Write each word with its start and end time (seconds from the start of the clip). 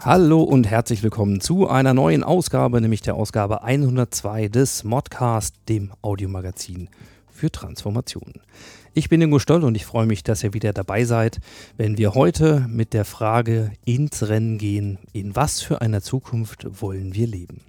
Hallo 0.00 0.42
und 0.42 0.68
herzlich 0.68 1.02
willkommen 1.02 1.40
zu 1.40 1.68
einer 1.68 1.94
neuen 1.94 2.24
Ausgabe, 2.24 2.80
nämlich 2.80 3.00
der 3.00 3.14
Ausgabe 3.14 3.62
102 3.62 4.48
des 4.48 4.84
Modcast, 4.84 5.54
dem 5.68 5.92
Audiomagazin 6.02 6.90
für 7.32 7.50
Transformationen. 7.50 8.40
Ich 8.92 9.08
bin 9.08 9.20
Ingo 9.20 9.38
Stoll 9.38 9.64
und 9.64 9.74
ich 9.74 9.86
freue 9.86 10.06
mich, 10.06 10.22
dass 10.22 10.44
ihr 10.44 10.54
wieder 10.54 10.72
dabei 10.72 11.04
seid, 11.04 11.40
wenn 11.76 11.98
wir 11.98 12.14
heute 12.14 12.66
mit 12.68 12.92
der 12.92 13.04
Frage 13.04 13.72
ins 13.84 14.28
Rennen 14.28 14.58
gehen, 14.58 14.98
in 15.12 15.34
was 15.34 15.62
für 15.62 15.80
einer 15.80 16.02
Zukunft 16.02 16.66
wollen 16.80 17.14
wir 17.14 17.26
leben? 17.26 17.60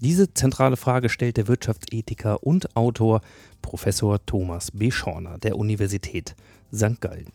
Diese 0.00 0.34
zentrale 0.34 0.76
Frage 0.76 1.08
stellt 1.08 1.36
der 1.36 1.48
Wirtschaftsethiker 1.48 2.42
und 2.42 2.76
Autor 2.76 3.22
Professor 3.62 4.18
Thomas 4.26 4.70
B. 4.72 4.90
Schorner 4.90 5.38
der 5.38 5.56
Universität 5.56 6.34
St. 6.74 7.00
Gallen. 7.00 7.32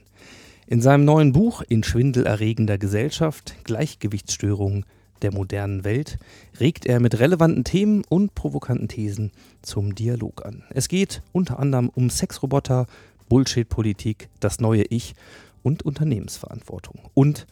In 0.71 0.83
seinem 0.83 1.03
neuen 1.03 1.31
Buch 1.31 1.63
In 1.67 1.81
schwindelerregender 1.81 2.77
Gesellschaft 2.77 3.55
Gleichgewichtsstörungen 3.63 4.85
der 5.23 5.33
modernen 5.33 5.83
Welt 5.83 6.19
regt 6.59 6.85
er 6.85 6.99
mit 6.99 7.17
relevanten 7.17 7.63
Themen 7.63 8.03
und 8.07 8.35
provokanten 8.35 8.87
Thesen 8.87 9.31
zum 9.63 9.95
Dialog 9.95 10.45
an. 10.45 10.63
Es 10.69 10.87
geht 10.87 11.23
unter 11.31 11.57
anderem 11.57 11.89
um 11.89 12.11
Sexroboter, 12.11 12.85
Bullshit-Politik, 13.29 14.29
das 14.39 14.59
neue 14.59 14.83
Ich 14.83 15.15
und 15.63 15.81
Unternehmensverantwortung. 15.81 16.99
Und 17.15 17.47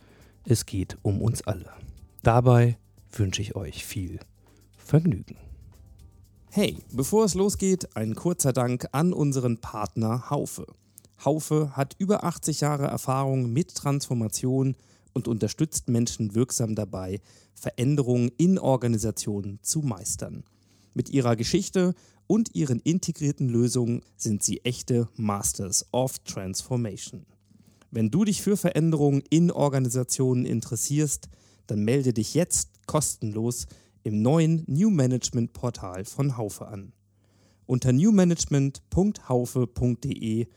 es 0.45 0.67
geht 0.67 0.99
um 1.01 1.19
uns 1.19 1.41
alle. 1.41 1.71
Dabei 2.21 2.77
wünsche 3.11 3.41
ich 3.41 3.55
euch 3.55 3.83
viel 3.83 4.19
Vergnügen. 4.77 5.37
Hey, 6.51 6.77
bevor 6.91 7.25
es 7.25 7.33
losgeht, 7.33 7.95
ein 7.95 8.13
kurzer 8.13 8.53
Dank 8.53 8.89
an 8.91 9.11
unseren 9.11 9.57
Partner 9.57 10.29
Haufe. 10.29 10.67
Haufe 11.23 11.75
hat 11.75 11.95
über 11.97 12.23
80 12.23 12.61
Jahre 12.61 12.87
Erfahrung 12.87 13.51
mit 13.51 13.75
Transformation 13.75 14.75
und 15.13 15.27
unterstützt 15.27 15.89
Menschen 15.89 16.35
wirksam 16.35 16.75
dabei, 16.75 17.19
Veränderungen 17.55 18.31
in 18.37 18.59
Organisationen 18.59 19.59
zu 19.63 19.79
meistern. 19.79 20.43
Mit 20.93 21.09
ihrer 21.09 21.35
Geschichte 21.35 21.95
und 22.27 22.55
ihren 22.55 22.79
integrierten 22.79 23.49
Lösungen 23.49 24.03
sind 24.15 24.43
sie 24.43 24.63
echte 24.63 25.09
Masters 25.15 25.87
of 25.91 26.19
Transformation. 26.19 27.25
Wenn 27.89 28.11
du 28.11 28.25
dich 28.25 28.41
für 28.41 28.57
Veränderungen 28.57 29.23
in 29.29 29.49
Organisationen 29.49 30.45
interessierst, 30.45 31.29
dann 31.67 31.83
melde 31.83 32.13
dich 32.13 32.33
jetzt 32.33 32.69
kostenlos 32.85 33.65
im 34.03 34.21
neuen 34.21 34.63
New 34.67 34.89
Management 34.89 35.53
Portal 35.53 36.03
von 36.05 36.37
Haufe 36.37 36.67
an. 36.67 36.93
Unter 37.65 37.91
newmanagement.haufe.de 37.91 40.47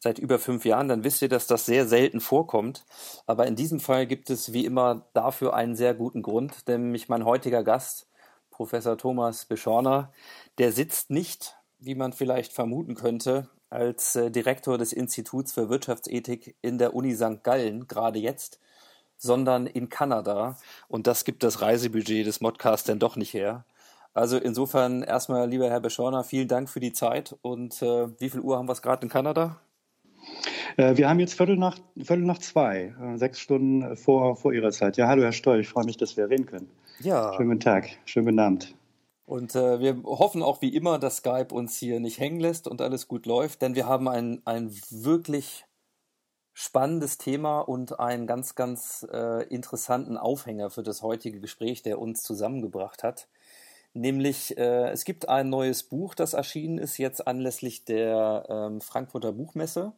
seit 0.00 0.18
über 0.18 0.38
fünf 0.38 0.64
Jahren, 0.64 0.88
dann 0.88 1.04
wisst 1.04 1.22
ihr, 1.22 1.28
dass 1.28 1.46
das 1.46 1.66
sehr 1.66 1.86
selten 1.86 2.20
vorkommt. 2.20 2.84
Aber 3.26 3.46
in 3.46 3.54
diesem 3.54 3.80
Fall 3.80 4.06
gibt 4.06 4.30
es 4.30 4.52
wie 4.52 4.64
immer 4.64 5.06
dafür 5.12 5.54
einen 5.54 5.76
sehr 5.76 5.94
guten 5.94 6.22
Grund, 6.22 6.66
nämlich 6.66 7.08
mein 7.08 7.24
heutiger 7.24 7.62
Gast, 7.62 8.06
Professor 8.50 8.96
Thomas 8.98 9.44
Beschorner, 9.44 10.12
der 10.58 10.72
sitzt 10.72 11.10
nicht, 11.10 11.56
wie 11.78 11.94
man 11.94 12.12
vielleicht 12.12 12.52
vermuten 12.52 12.94
könnte, 12.94 13.48
als 13.70 14.16
äh, 14.16 14.30
Direktor 14.30 14.76
des 14.78 14.92
Instituts 14.92 15.52
für 15.52 15.70
Wirtschaftsethik 15.70 16.56
in 16.60 16.76
der 16.78 16.94
Uni 16.94 17.14
St. 17.14 17.42
Gallen, 17.42 17.86
gerade 17.86 18.18
jetzt, 18.18 18.58
sondern 19.16 19.66
in 19.66 19.88
Kanada. 19.88 20.58
Und 20.88 21.06
das 21.06 21.24
gibt 21.24 21.42
das 21.42 21.60
Reisebudget 21.60 22.26
des 22.26 22.40
Modcasts 22.40 22.86
denn 22.86 22.98
doch 22.98 23.16
nicht 23.16 23.32
her. 23.32 23.64
Also 24.12 24.38
insofern 24.38 25.02
erstmal, 25.02 25.48
lieber 25.48 25.70
Herr 25.70 25.80
Beschorner, 25.80 26.24
vielen 26.24 26.48
Dank 26.48 26.68
für 26.68 26.80
die 26.80 26.92
Zeit. 26.92 27.36
Und 27.42 27.80
äh, 27.80 28.08
wie 28.20 28.30
viel 28.30 28.40
Uhr 28.40 28.58
haben 28.58 28.68
wir 28.68 28.72
es 28.72 28.82
gerade 28.82 29.02
in 29.02 29.08
Kanada? 29.08 29.60
Äh, 30.76 30.96
wir 30.96 31.08
haben 31.08 31.20
jetzt 31.20 31.34
Viertel 31.34 31.56
nach, 31.56 31.78
Viertel 31.96 32.24
nach 32.24 32.38
zwei, 32.38 32.94
äh, 33.00 33.16
sechs 33.16 33.38
Stunden 33.38 33.96
vor, 33.96 34.36
vor 34.36 34.52
Ihrer 34.52 34.72
Zeit. 34.72 34.96
Ja, 34.96 35.06
hallo 35.06 35.22
Herr 35.22 35.32
Stoll, 35.32 35.60
ich 35.60 35.68
freue 35.68 35.84
mich, 35.84 35.96
dass 35.96 36.16
wir 36.16 36.28
reden 36.28 36.46
können. 36.46 36.70
Ja. 37.00 37.34
Schönen 37.34 37.50
guten 37.50 37.60
Tag, 37.60 37.90
schönen 38.04 38.26
guten 38.26 38.38
Abend. 38.40 38.74
Und 39.26 39.54
äh, 39.54 39.78
wir 39.78 40.02
hoffen 40.02 40.42
auch 40.42 40.60
wie 40.60 40.74
immer, 40.74 40.98
dass 40.98 41.18
Skype 41.18 41.54
uns 41.54 41.78
hier 41.78 42.00
nicht 42.00 42.18
hängen 42.18 42.40
lässt 42.40 42.66
und 42.66 42.82
alles 42.82 43.06
gut 43.06 43.26
läuft, 43.26 43.62
denn 43.62 43.76
wir 43.76 43.86
haben 43.86 44.08
ein, 44.08 44.42
ein 44.44 44.74
wirklich 44.90 45.66
spannendes 46.52 47.16
Thema 47.16 47.60
und 47.60 48.00
einen 48.00 48.26
ganz, 48.26 48.56
ganz 48.56 49.06
interessanten 49.48 50.18
Aufhänger 50.18 50.68
für 50.68 50.82
das 50.82 51.00
heutige 51.00 51.40
Gespräch, 51.40 51.82
der 51.82 51.98
uns 52.00 52.22
zusammengebracht 52.22 53.02
hat. 53.04 53.28
Nämlich, 53.92 54.56
äh, 54.56 54.90
es 54.90 55.04
gibt 55.04 55.28
ein 55.28 55.48
neues 55.48 55.82
Buch, 55.82 56.14
das 56.14 56.32
erschienen 56.32 56.78
ist 56.78 56.98
jetzt 56.98 57.26
anlässlich 57.26 57.84
der 57.84 58.46
ähm, 58.48 58.80
Frankfurter 58.80 59.32
Buchmesse. 59.32 59.92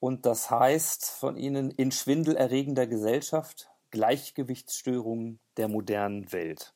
Und 0.00 0.26
das 0.26 0.50
heißt 0.50 1.06
von 1.06 1.36
Ihnen 1.36 1.70
in 1.70 1.92
schwindelerregender 1.92 2.88
Gesellschaft 2.88 3.68
Gleichgewichtsstörungen 3.92 5.38
der 5.56 5.68
modernen 5.68 6.32
Welt. 6.32 6.74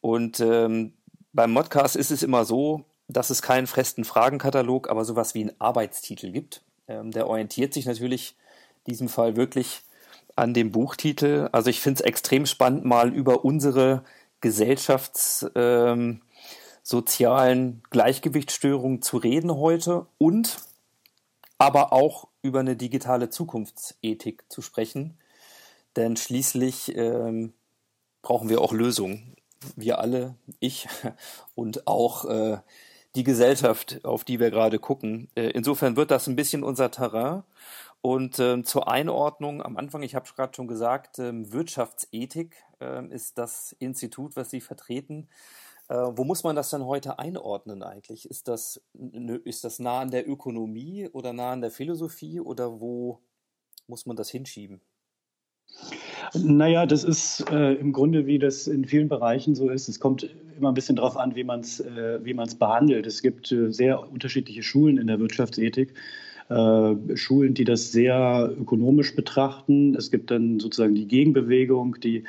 Und 0.00 0.38
ähm, 0.38 0.94
beim 1.32 1.50
Modcast 1.50 1.96
ist 1.96 2.12
es 2.12 2.22
immer 2.22 2.44
so, 2.44 2.84
dass 3.08 3.30
es 3.30 3.42
keinen 3.42 3.66
festen 3.66 4.04
Fragenkatalog, 4.04 4.88
aber 4.88 5.04
sowas 5.04 5.34
wie 5.34 5.42
einen 5.42 5.60
Arbeitstitel 5.60 6.30
gibt. 6.30 6.62
Ähm, 6.86 7.10
der 7.10 7.26
orientiert 7.26 7.74
sich 7.74 7.86
natürlich 7.86 8.36
in 8.84 8.92
diesem 8.92 9.08
Fall 9.08 9.34
wirklich 9.34 9.82
an 10.36 10.54
dem 10.54 10.70
Buchtitel. 10.70 11.48
Also 11.50 11.70
ich 11.70 11.80
finde 11.80 12.00
es 12.00 12.06
extrem 12.06 12.46
spannend, 12.46 12.84
mal 12.84 13.12
über 13.12 13.44
unsere 13.44 14.04
gesellschaftssozialen 14.40 16.20
ähm, 17.58 17.82
Gleichgewichtsstörungen 17.90 19.02
zu 19.02 19.16
reden 19.16 19.54
heute 19.54 20.06
und 20.18 20.58
aber 21.58 21.92
auch 21.92 22.28
über 22.42 22.60
eine 22.60 22.76
digitale 22.76 23.30
Zukunftsethik 23.30 24.44
zu 24.48 24.62
sprechen. 24.62 25.18
Denn 25.96 26.16
schließlich 26.16 26.94
ähm, 26.96 27.54
brauchen 28.22 28.48
wir 28.48 28.60
auch 28.60 28.72
Lösungen. 28.72 29.36
Wir 29.74 29.98
alle, 29.98 30.34
ich 30.60 30.86
und 31.54 31.86
auch 31.86 32.26
äh, 32.26 32.58
die 33.14 33.24
Gesellschaft, 33.24 34.04
auf 34.04 34.24
die 34.24 34.38
wir 34.38 34.50
gerade 34.50 34.78
gucken. 34.78 35.28
Äh, 35.34 35.48
insofern 35.50 35.96
wird 35.96 36.10
das 36.10 36.26
ein 36.26 36.36
bisschen 36.36 36.62
unser 36.62 36.90
Terrain. 36.90 37.42
Und 38.06 38.38
ähm, 38.38 38.62
zur 38.62 38.86
Einordnung 38.86 39.60
am 39.60 39.76
Anfang, 39.76 40.04
ich 40.04 40.14
habe 40.14 40.28
gerade 40.36 40.54
schon 40.54 40.68
gesagt, 40.68 41.18
ähm, 41.18 41.52
Wirtschaftsethik 41.52 42.54
ähm, 42.78 43.10
ist 43.10 43.36
das 43.36 43.74
Institut, 43.80 44.36
was 44.36 44.48
Sie 44.48 44.60
vertreten. 44.60 45.26
Äh, 45.88 45.96
wo 45.96 46.22
muss 46.22 46.44
man 46.44 46.54
das 46.54 46.70
denn 46.70 46.84
heute 46.84 47.18
einordnen 47.18 47.82
eigentlich? 47.82 48.30
Ist 48.30 48.46
das, 48.46 48.80
ist 49.42 49.64
das 49.64 49.80
nah 49.80 50.02
an 50.02 50.12
der 50.12 50.28
Ökonomie 50.28 51.08
oder 51.12 51.32
nah 51.32 51.50
an 51.50 51.62
der 51.62 51.72
Philosophie 51.72 52.38
oder 52.38 52.80
wo 52.80 53.18
muss 53.88 54.06
man 54.06 54.14
das 54.14 54.30
hinschieben? 54.30 54.80
Naja, 56.32 56.86
das 56.86 57.02
ist 57.02 57.50
äh, 57.50 57.72
im 57.72 57.92
Grunde, 57.92 58.26
wie 58.26 58.38
das 58.38 58.68
in 58.68 58.84
vielen 58.84 59.08
Bereichen 59.08 59.56
so 59.56 59.68
ist. 59.68 59.88
Es 59.88 59.98
kommt 59.98 60.30
immer 60.56 60.68
ein 60.70 60.74
bisschen 60.74 60.94
darauf 60.94 61.16
an, 61.16 61.34
wie 61.34 61.42
man 61.42 61.58
es 61.58 61.80
äh, 61.80 62.20
behandelt. 62.22 63.04
Es 63.04 63.20
gibt 63.20 63.50
äh, 63.50 63.72
sehr 63.72 64.08
unterschiedliche 64.08 64.62
Schulen 64.62 64.96
in 64.96 65.08
der 65.08 65.18
Wirtschaftsethik. 65.18 65.92
Äh, 66.48 67.16
Schulen, 67.16 67.54
die 67.54 67.64
das 67.64 67.90
sehr 67.90 68.52
ökonomisch 68.60 69.16
betrachten. 69.16 69.96
Es 69.96 70.12
gibt 70.12 70.30
dann 70.30 70.60
sozusagen 70.60 70.94
die 70.94 71.08
Gegenbewegung, 71.08 71.98
die 72.00 72.22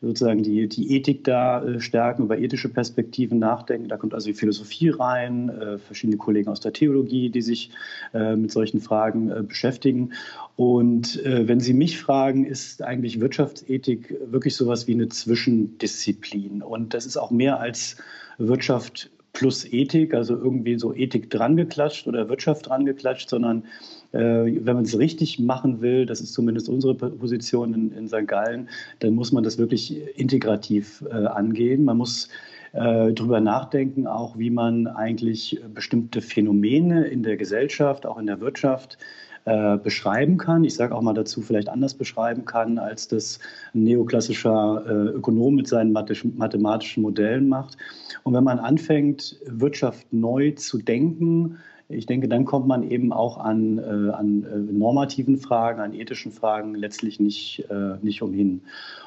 sozusagen 0.00 0.42
die, 0.42 0.68
die 0.68 0.94
Ethik 0.94 1.24
da 1.24 1.64
äh, 1.64 1.80
stärken, 1.80 2.24
über 2.24 2.38
ethische 2.38 2.68
Perspektiven 2.68 3.40
nachdenken. 3.40 3.88
Da 3.88 3.96
kommt 3.96 4.14
also 4.14 4.28
die 4.28 4.34
Philosophie 4.34 4.90
rein, 4.90 5.48
äh, 5.48 5.78
verschiedene 5.78 6.18
Kollegen 6.18 6.50
aus 6.50 6.60
der 6.60 6.72
Theologie, 6.72 7.30
die 7.30 7.42
sich 7.42 7.70
mit 8.12 8.50
solchen 8.52 8.80
Fragen 8.80 9.48
beschäftigen. 9.48 10.12
Und 10.56 11.20
wenn 11.24 11.60
Sie 11.60 11.72
mich 11.72 11.98
fragen, 11.98 12.44
ist 12.44 12.82
eigentlich 12.82 13.20
Wirtschaftsethik 13.20 14.16
wirklich 14.26 14.54
sowas 14.54 14.86
wie 14.86 14.92
eine 14.92 15.08
Zwischendisziplin. 15.08 16.62
Und 16.62 16.94
das 16.94 17.06
ist 17.06 17.16
auch 17.16 17.30
mehr 17.30 17.60
als 17.60 17.96
Wirtschaft 18.38 19.10
plus 19.34 19.70
Ethik, 19.70 20.14
also 20.14 20.34
irgendwie 20.34 20.78
so 20.78 20.94
Ethik 20.94 21.28
drangeklatscht 21.28 22.06
oder 22.06 22.28
Wirtschaft 22.28 22.68
drangeklatscht, 22.68 23.28
sondern 23.28 23.64
äh, 24.12 24.18
wenn 24.20 24.76
man 24.76 24.84
es 24.84 24.98
richtig 24.98 25.38
machen 25.38 25.82
will, 25.82 26.06
das 26.06 26.20
ist 26.20 26.32
zumindest 26.32 26.68
unsere 26.68 26.94
Position 26.94 27.74
in, 27.74 27.92
in 27.92 28.08
St. 28.08 28.26
Gallen, 28.26 28.68
dann 29.00 29.14
muss 29.14 29.32
man 29.32 29.44
das 29.44 29.58
wirklich 29.58 30.00
integrativ 30.16 31.04
äh, 31.10 31.26
angehen. 31.26 31.84
Man 31.84 31.98
muss 31.98 32.28
äh, 32.72 33.12
darüber 33.12 33.40
nachdenken, 33.40 34.06
auch 34.06 34.38
wie 34.38 34.50
man 34.50 34.86
eigentlich 34.86 35.60
bestimmte 35.74 36.22
Phänomene 36.22 37.06
in 37.06 37.24
der 37.24 37.36
Gesellschaft, 37.36 38.06
auch 38.06 38.18
in 38.18 38.26
der 38.26 38.40
Wirtschaft, 38.40 38.98
äh, 39.46 39.76
beschreiben 39.76 40.38
kann. 40.38 40.64
Ich 40.64 40.74
sage 40.74 40.94
auch 40.94 41.02
mal 41.02 41.12
dazu, 41.12 41.42
vielleicht 41.42 41.68
anders 41.68 41.94
beschreiben 41.94 42.44
kann, 42.44 42.78
als 42.78 43.08
das 43.08 43.38
ein 43.74 43.84
neoklassischer 43.84 44.84
äh, 44.86 45.16
Ökonom 45.16 45.54
mit 45.54 45.68
seinen 45.68 45.92
mathematischen 45.92 47.02
Modellen 47.02 47.48
macht. 47.48 47.76
Und 48.22 48.34
wenn 48.34 48.44
man 48.44 48.58
anfängt, 48.58 49.38
Wirtschaft 49.46 50.12
neu 50.12 50.52
zu 50.52 50.78
denken, 50.78 51.58
ich 51.94 52.06
denke, 52.06 52.28
dann 52.28 52.44
kommt 52.44 52.66
man 52.66 52.82
eben 52.82 53.12
auch 53.12 53.38
an, 53.38 53.78
äh, 53.78 54.10
an 54.12 54.44
äh, 54.44 54.72
normativen 54.72 55.38
Fragen, 55.38 55.80
an 55.80 55.94
ethischen 55.94 56.32
Fragen 56.32 56.74
letztlich 56.74 57.20
nicht, 57.20 57.64
äh, 57.70 57.96
nicht 58.02 58.22
umhin. 58.22 58.62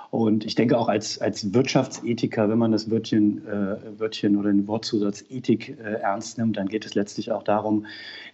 Und 0.10 0.46
ich 0.46 0.56
denke 0.56 0.78
auch 0.78 0.88
als, 0.88 1.20
als 1.20 1.54
Wirtschaftsethiker, 1.54 2.50
wenn 2.50 2.58
man 2.58 2.72
das 2.72 2.90
Wörtchen, 2.90 3.46
äh, 3.46 4.00
Wörtchen 4.00 4.38
oder 4.38 4.50
den 4.50 4.68
Wortzusatz 4.68 5.24
Ethik 5.30 5.78
äh, 5.80 6.00
ernst 6.00 6.38
nimmt, 6.38 6.58
dann 6.58 6.68
geht 6.68 6.86
es 6.86 6.96
letztlich 6.96 7.32
auch 7.32 7.44
darum, 7.44 7.86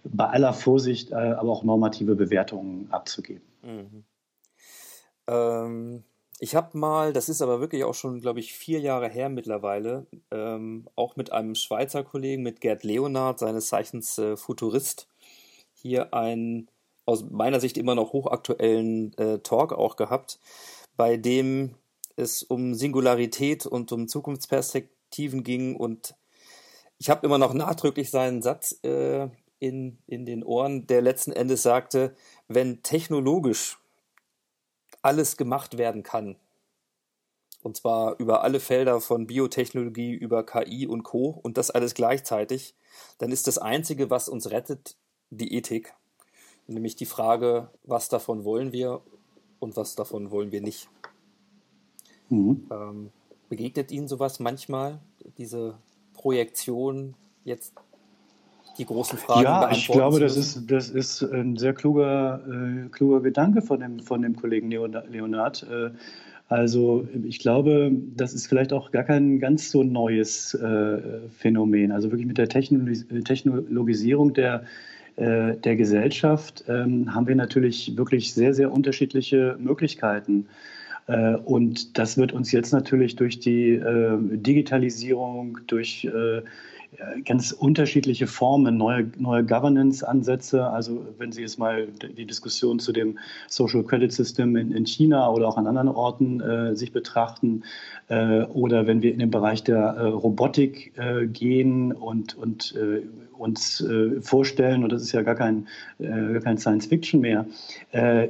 bei 0.04 0.26
aller 0.26 0.52
Vorsicht 0.52 1.10
äh, 1.10 1.14
aber 1.14 1.50
auch 1.50 1.64
normative 1.64 2.14
Bewertungen 2.14 2.86
abzugeben. 2.90 3.42
Mhm. 3.62 4.04
Ähm, 5.26 6.04
ich 6.40 6.54
habe 6.54 6.76
mal, 6.76 7.12
das 7.12 7.28
ist 7.28 7.42
aber 7.42 7.60
wirklich 7.60 7.84
auch 7.84 7.94
schon, 7.94 8.20
glaube 8.20 8.40
ich, 8.40 8.52
vier 8.54 8.80
Jahre 8.80 9.08
her 9.08 9.28
mittlerweile, 9.28 10.06
ähm, 10.30 10.88
auch 10.96 11.16
mit 11.16 11.32
einem 11.32 11.54
Schweizer 11.54 12.04
Kollegen, 12.04 12.42
mit 12.42 12.60
Gerd 12.60 12.84
Leonard, 12.84 13.38
seines 13.38 13.68
Zeichens 13.68 14.18
äh, 14.18 14.36
Futurist, 14.36 15.08
hier 15.72 16.12
einen 16.14 16.68
aus 17.06 17.24
meiner 17.30 17.60
Sicht 17.60 17.76
immer 17.76 17.94
noch 17.94 18.12
hochaktuellen 18.12 19.16
äh, 19.18 19.38
Talk 19.40 19.72
auch 19.72 19.96
gehabt 19.96 20.38
bei 20.96 21.16
dem 21.16 21.74
es 22.16 22.42
um 22.42 22.74
Singularität 22.74 23.66
und 23.66 23.90
um 23.92 24.08
Zukunftsperspektiven 24.08 25.42
ging. 25.42 25.76
Und 25.76 26.14
ich 26.98 27.10
habe 27.10 27.26
immer 27.26 27.38
noch 27.38 27.54
nachdrücklich 27.54 28.10
seinen 28.10 28.42
Satz 28.42 28.78
äh, 28.84 29.28
in, 29.58 29.98
in 30.06 30.24
den 30.24 30.44
Ohren, 30.44 30.86
der 30.86 31.02
letzten 31.02 31.32
Endes 31.32 31.62
sagte, 31.62 32.14
wenn 32.48 32.82
technologisch 32.82 33.78
alles 35.04 35.36
gemacht 35.36 35.78
werden 35.78 36.02
kann, 36.02 36.36
und 37.64 37.78
zwar 37.78 38.20
über 38.20 38.42
alle 38.42 38.60
Felder 38.60 39.00
von 39.00 39.26
Biotechnologie, 39.26 40.12
über 40.12 40.44
KI 40.44 40.86
und 40.86 41.02
Co. 41.02 41.40
und 41.42 41.56
das 41.56 41.70
alles 41.70 41.94
gleichzeitig, 41.94 42.74
dann 43.16 43.32
ist 43.32 43.46
das 43.46 43.56
Einzige, 43.56 44.10
was 44.10 44.28
uns 44.28 44.50
rettet, 44.50 44.96
die 45.30 45.54
Ethik. 45.54 45.94
Nämlich 46.66 46.94
die 46.94 47.06
Frage, 47.06 47.70
was 47.82 48.10
davon 48.10 48.44
wollen 48.44 48.72
wir 48.72 49.00
und 49.60 49.76
was 49.76 49.94
davon 49.94 50.30
wollen 50.30 50.52
wir 50.52 50.60
nicht. 50.60 50.90
Mhm. 52.28 52.68
Ähm, 52.70 53.12
begegnet 53.48 53.90
Ihnen 53.90 54.08
sowas 54.08 54.40
manchmal, 54.40 55.00
diese 55.38 55.78
Projektion 56.12 57.14
jetzt 57.44 57.72
die 58.78 58.86
großen 58.86 59.18
Fragen 59.18 59.42
Ja, 59.42 59.70
ich 59.70 59.88
glaube, 59.88 60.20
das 60.20 60.36
ist, 60.36 60.70
das 60.70 60.90
ist 60.90 61.22
ein 61.22 61.56
sehr 61.56 61.74
kluger, 61.74 62.40
äh, 62.48 62.88
kluger 62.90 63.20
Gedanke 63.20 63.62
von 63.62 63.80
dem, 63.80 64.00
von 64.00 64.22
dem 64.22 64.36
Kollegen 64.36 64.70
Leonard. 64.70 65.66
Äh, 65.70 65.90
also 66.48 67.06
ich 67.22 67.38
glaube, 67.38 67.90
das 68.16 68.34
ist 68.34 68.46
vielleicht 68.46 68.72
auch 68.72 68.90
gar 68.90 69.04
kein 69.04 69.38
ganz 69.38 69.70
so 69.70 69.82
neues 69.82 70.54
äh, 70.54 70.98
Phänomen. 71.38 71.90
Also 71.90 72.10
wirklich 72.10 72.26
mit 72.26 72.38
der 72.38 72.48
Technologis 72.48 73.06
Technologisierung 73.24 74.34
der 74.34 74.64
äh, 75.16 75.56
der 75.56 75.76
Gesellschaft 75.76 76.64
ähm, 76.68 77.14
haben 77.14 77.28
wir 77.28 77.36
natürlich 77.36 77.96
wirklich 77.96 78.34
sehr, 78.34 78.52
sehr 78.52 78.72
unterschiedliche 78.72 79.56
Möglichkeiten. 79.60 80.46
Äh, 81.06 81.36
und 81.36 81.96
das 81.98 82.16
wird 82.18 82.32
uns 82.32 82.50
jetzt 82.50 82.72
natürlich 82.72 83.14
durch 83.14 83.38
die 83.38 83.74
äh, 83.74 84.18
Digitalisierung, 84.20 85.58
durch 85.68 86.08
ganz 87.24 87.52
unterschiedliche 87.52 88.26
Formen, 88.26 88.76
neue, 88.76 89.10
neue 89.18 89.44
Governance-Ansätze. 89.44 90.66
Also 90.66 91.06
wenn 91.18 91.32
Sie 91.32 91.42
jetzt 91.42 91.58
mal 91.58 91.86
die 91.86 92.26
Diskussion 92.26 92.78
zu 92.78 92.92
dem 92.92 93.18
Social 93.48 93.82
Credit 93.84 94.12
System 94.12 94.56
in, 94.56 94.72
in 94.72 94.86
China 94.86 95.30
oder 95.30 95.48
auch 95.48 95.56
an 95.56 95.66
anderen 95.66 95.88
Orten 95.88 96.40
äh, 96.40 96.74
sich 96.74 96.92
betrachten, 96.92 97.62
äh, 98.08 98.42
oder 98.42 98.86
wenn 98.86 99.02
wir 99.02 99.12
in 99.12 99.18
den 99.18 99.30
Bereich 99.30 99.64
der 99.64 99.78
äh, 99.78 100.06
Robotik 100.06 100.92
äh, 100.96 101.26
gehen 101.26 101.92
und, 101.92 102.36
und 102.36 102.74
äh, 102.76 103.02
uns 103.38 103.80
äh, 103.80 104.20
vorstellen, 104.20 104.84
und 104.84 104.92
das 104.92 105.02
ist 105.02 105.12
ja 105.12 105.22
gar 105.22 105.34
kein, 105.34 105.66
gar 105.98 106.40
kein 106.40 106.58
Science 106.58 106.86
Fiction 106.86 107.20
mehr, 107.20 107.46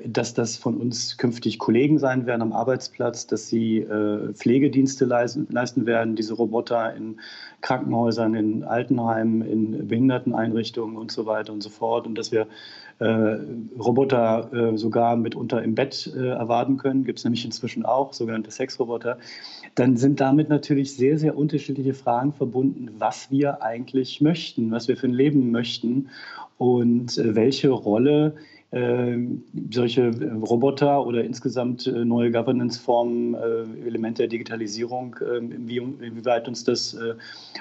dass 0.06 0.34
das 0.34 0.56
von 0.56 0.76
uns 0.76 1.16
künftig 1.16 1.58
Kollegen 1.58 1.98
sein 1.98 2.26
werden 2.26 2.42
am 2.42 2.52
Arbeitsplatz, 2.52 3.26
dass 3.26 3.48
sie 3.48 3.86
Pflegedienste 4.34 5.04
leisten, 5.04 5.46
leisten 5.50 5.86
werden, 5.86 6.16
diese 6.16 6.34
Roboter 6.34 6.94
in 6.94 7.20
Krankenhäusern, 7.60 8.34
in 8.34 8.64
Altenheimen, 8.64 9.40
in 9.42 9.88
Behinderteneinrichtungen 9.88 10.96
und 10.96 11.10
so 11.10 11.26
weiter 11.26 11.52
und 11.52 11.62
so 11.62 11.70
fort. 11.70 12.06
Und 12.06 12.16
dass 12.16 12.30
wir 12.30 12.42
äh, 12.42 12.46
Roboter 13.78 14.52
äh, 14.52 14.78
sogar 14.78 15.16
mitunter 15.16 15.62
im 15.62 15.74
Bett 15.74 16.12
äh, 16.16 16.28
erwarten 16.28 16.76
können, 16.76 17.04
gibt 17.04 17.18
es 17.18 17.24
nämlich 17.24 17.44
inzwischen 17.44 17.84
auch, 17.84 18.12
sogenannte 18.12 18.50
Sexroboter, 18.50 19.18
dann 19.74 19.96
sind 19.96 20.20
damit 20.20 20.48
natürlich 20.48 20.96
sehr, 20.96 21.18
sehr 21.18 21.36
unterschiedliche 21.36 21.94
Fragen 21.94 22.32
verbunden, 22.32 22.90
was 22.98 23.30
wir 23.30 23.62
eigentlich 23.62 24.20
möchten, 24.20 24.70
was 24.70 24.88
wir 24.88 24.96
für 24.96 25.08
ein 25.08 25.12
Leben 25.14 25.50
möchten 25.50 26.08
und 26.58 27.18
äh, 27.18 27.34
welche 27.34 27.70
Rolle 27.70 28.26
ähm, 28.26 28.53
solche 29.70 30.02
äh, 30.02 30.32
Roboter 30.32 31.06
oder 31.06 31.22
insgesamt 31.22 31.86
äh, 31.86 32.04
neue 32.04 32.32
Governance-Formen, 32.32 33.34
äh, 33.34 33.86
Elemente 33.86 34.22
der 34.22 34.28
Digitalisierung, 34.28 35.16
ähm, 35.22 35.52
inwieweit 35.52 36.48
uns 36.48 36.64
das 36.64 36.96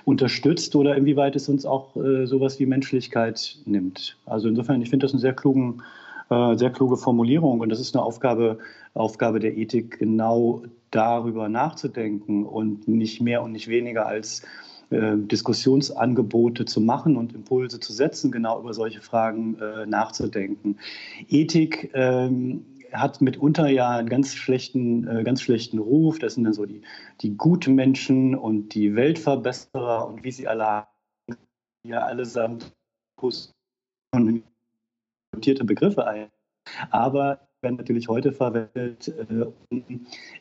unterstützt 0.06 0.75
oder 0.75 0.95
inwieweit 0.95 1.36
es 1.36 1.50
uns 1.50 1.65
auch 1.65 1.95
sowas 1.95 2.60
wie 2.60 2.65
Menschlichkeit 2.65 3.57
nimmt. 3.65 4.18
Also 4.25 4.48
insofern, 4.48 4.81
ich 4.81 4.89
finde 4.89 5.06
das 5.06 5.13
eine 5.13 5.21
sehr, 5.21 5.33
klugen, 5.33 5.81
sehr 6.30 6.69
kluge 6.69 6.98
Formulierung 6.98 7.60
und 7.60 7.69
das 7.69 7.80
ist 7.80 7.95
eine 7.95 8.04
Aufgabe, 8.04 8.57
Aufgabe 8.94 9.39
der 9.39 9.57
Ethik, 9.57 10.00
genau 10.00 10.63
darüber 10.92 11.50
nachzudenken 11.50 12.45
und 12.45 12.88
nicht 12.88 13.21
mehr 13.21 13.44
und 13.44 13.51
nicht 13.51 13.68
weniger 13.68 14.06
als 14.06 14.44
äh, 14.93 15.17
Diskussionsangebote 15.17 16.65
zu 16.65 16.81
machen 16.81 17.17
und 17.17 17.33
Impulse 17.33 17.79
zu 17.79 17.93
setzen, 17.93 18.31
genau 18.31 18.59
über 18.59 18.73
solche 18.73 19.01
Fragen 19.01 19.57
äh, 19.59 19.85
nachzudenken. 19.85 20.77
Ethik 21.27 21.91
ähm, 21.93 22.65
hat 22.91 23.21
mitunter 23.21 23.67
ja 23.67 23.89
einen 23.89 24.09
ganz 24.09 24.35
schlechten, 24.35 25.07
äh, 25.07 25.23
ganz 25.23 25.41
schlechten 25.41 25.79
Ruf. 25.79 26.19
Das 26.19 26.35
sind 26.35 26.43
dann 26.43 26.53
so 26.53 26.65
die, 26.65 26.81
die 27.21 27.35
guten 27.35 27.75
Menschen 27.75 28.35
und 28.35 28.75
die 28.75 28.95
Weltverbesserer 28.95 30.07
und 30.07 30.23
wie 30.23 30.31
sie 30.31 30.47
alle 30.47 30.85
ja 31.85 32.00
allesamt 32.00 32.71
notierte 35.33 35.65
Begriffe 35.65 36.05
ein. 36.05 36.29
Aber 36.91 37.47
werden 37.63 37.77
natürlich 37.77 38.08
heute 38.08 38.32
verwendet, 38.32 39.08
äh, 39.08 39.46
um 39.70 39.84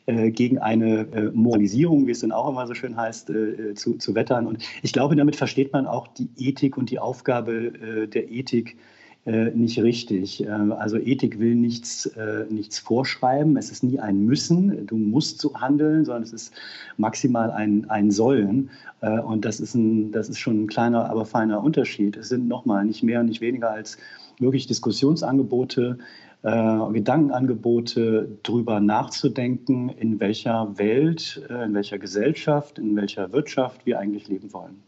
äh, 0.05 0.31
gegen 0.31 0.59
eine 0.59 1.07
äh, 1.13 1.31
Moralisierung, 1.33 2.05
wie 2.05 2.11
es 2.11 2.19
dann 2.19 2.31
auch 2.31 2.49
immer 2.49 2.67
so 2.67 2.73
schön 2.73 2.95
heißt, 2.95 3.29
äh, 3.29 3.73
zu, 3.73 3.97
zu 3.97 4.13
wettern. 4.13 4.45
Und 4.45 4.63
ich 4.81 4.93
glaube, 4.93 5.15
damit 5.15 5.35
versteht 5.35 5.73
man 5.73 5.87
auch 5.87 6.07
die 6.07 6.29
Ethik 6.37 6.77
und 6.77 6.91
die 6.91 6.99
Aufgabe 6.99 7.53
äh, 7.53 8.07
der 8.07 8.29
Ethik 8.29 8.77
äh, 9.25 9.51
nicht 9.51 9.81
richtig. 9.81 10.45
also 10.49 10.97
Ethik 10.97 11.39
will 11.39 11.55
nichts, 11.55 12.11
nichts 12.49 12.79
vorschreiben. 12.79 13.55
Es 13.55 13.71
ist 13.71 13.81
nie 13.81 13.97
ein 13.97 14.25
Müssen, 14.25 14.85
du 14.85 14.97
musst 14.97 15.39
so 15.39 15.55
handeln, 15.55 16.03
sondern 16.03 16.23
es 16.23 16.33
ist 16.33 16.53
maximal 16.97 17.49
ein, 17.49 17.89
ein 17.89 18.11
Sollen. 18.11 18.69
und 18.99 19.45
das 19.45 19.61
ist, 19.61 19.75
ein, 19.75 20.11
das 20.11 20.27
ist 20.27 20.39
schon 20.39 20.63
ein 20.63 20.67
kleiner, 20.67 21.09
aber 21.09 21.23
feiner 21.23 21.63
Unterschied. 21.63 22.17
Es 22.17 22.27
sind 22.27 22.49
nochmal 22.49 22.83
nicht 22.83 23.01
mehr 23.01 23.21
und 23.21 23.27
nicht 23.27 23.39
weniger 23.39 23.71
als 23.71 23.97
wirklich 24.39 24.67
Diskussionsangebote, 24.67 25.99
äh, 25.99 26.03
Gedankenangebote, 26.43 28.37
darüber 28.43 28.81
nachzudenken, 28.81 29.87
in 29.87 30.19
welcher 30.19 30.77
Welt, 30.77 31.41
äh, 31.49 31.63
in 31.63 31.73
welcher 31.73 31.97
Gesellschaft, 31.97 32.79
in 32.79 32.97
welcher 32.97 33.31
Wirtschaft 33.31 33.85
wir 33.85 33.97
eigentlich 33.97 34.27
leben 34.27 34.51
wollen. 34.51 34.83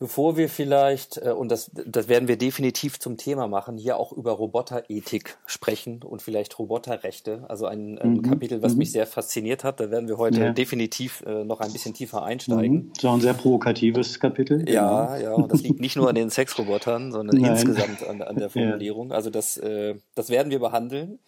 Bevor 0.00 0.36
wir 0.36 0.48
vielleicht, 0.48 1.18
äh, 1.18 1.30
und 1.30 1.52
das, 1.52 1.70
das 1.72 2.08
werden 2.08 2.26
wir 2.26 2.36
definitiv 2.36 2.98
zum 2.98 3.16
Thema 3.16 3.46
machen, 3.46 3.78
hier 3.78 3.96
auch 3.96 4.10
über 4.12 4.32
Roboterethik 4.32 5.38
sprechen 5.46 6.02
und 6.02 6.20
vielleicht 6.20 6.58
Roboterrechte, 6.58 7.44
also 7.48 7.66
ein, 7.66 7.96
ein 7.98 8.14
mhm. 8.14 8.22
Kapitel, 8.22 8.60
was 8.60 8.72
mhm. 8.72 8.78
mich 8.78 8.90
sehr 8.90 9.06
fasziniert 9.06 9.62
hat. 9.62 9.78
Da 9.78 9.92
werden 9.92 10.08
wir 10.08 10.18
heute 10.18 10.40
ja. 10.40 10.52
definitiv 10.52 11.22
äh, 11.26 11.44
noch 11.44 11.60
ein 11.60 11.72
bisschen 11.72 11.94
tiefer 11.94 12.24
einsteigen. 12.24 12.74
Mhm. 12.74 12.92
So 13.00 13.08
ein 13.10 13.20
sehr 13.20 13.34
provokatives 13.34 14.18
Kapitel. 14.18 14.68
Ja, 14.68 15.16
ja, 15.16 15.32
und 15.32 15.52
das 15.52 15.62
liegt 15.62 15.78
nicht 15.78 15.94
nur 15.94 16.08
an 16.08 16.16
den 16.16 16.28
Sexrobotern, 16.28 17.12
sondern 17.12 17.40
Nein. 17.40 17.52
insgesamt 17.52 18.02
an, 18.04 18.20
an 18.20 18.34
der 18.34 18.50
Formulierung. 18.50 19.10
Ja. 19.10 19.16
Also 19.16 19.30
das, 19.30 19.56
äh, 19.58 19.94
das 20.16 20.28
werden 20.28 20.50
wir 20.50 20.58
behandeln. 20.58 21.20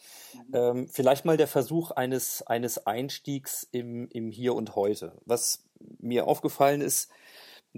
Ähm, 0.53 0.89
vielleicht 0.91 1.25
mal 1.25 1.37
der 1.37 1.47
Versuch 1.47 1.93
eines, 1.93 2.43
eines 2.43 2.85
Einstiegs 2.85 3.67
im, 3.71 4.09
im 4.11 4.33
Hier 4.33 4.55
und 4.57 4.75
Heute. 4.75 5.13
Was 5.25 5.63
mir 6.01 6.27
aufgefallen 6.27 6.81
ist, 6.81 7.11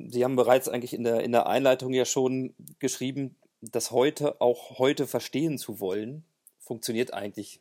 Sie 0.09 0.25
haben 0.25 0.37
bereits 0.37 0.69
eigentlich 0.69 0.95
in 0.95 1.05
der, 1.05 1.23
in 1.23 1.33
der 1.33 1.47
Einleitung 1.47 1.93
ja 1.93 2.05
schon 2.05 2.55
geschrieben, 2.78 3.37
dass 3.61 3.90
heute 3.90 4.40
auch 4.40 4.78
heute 4.78 5.07
verstehen 5.07 5.59
zu 5.59 5.81
wollen, 5.81 6.25
funktioniert 6.59 7.12
eigentlich 7.12 7.61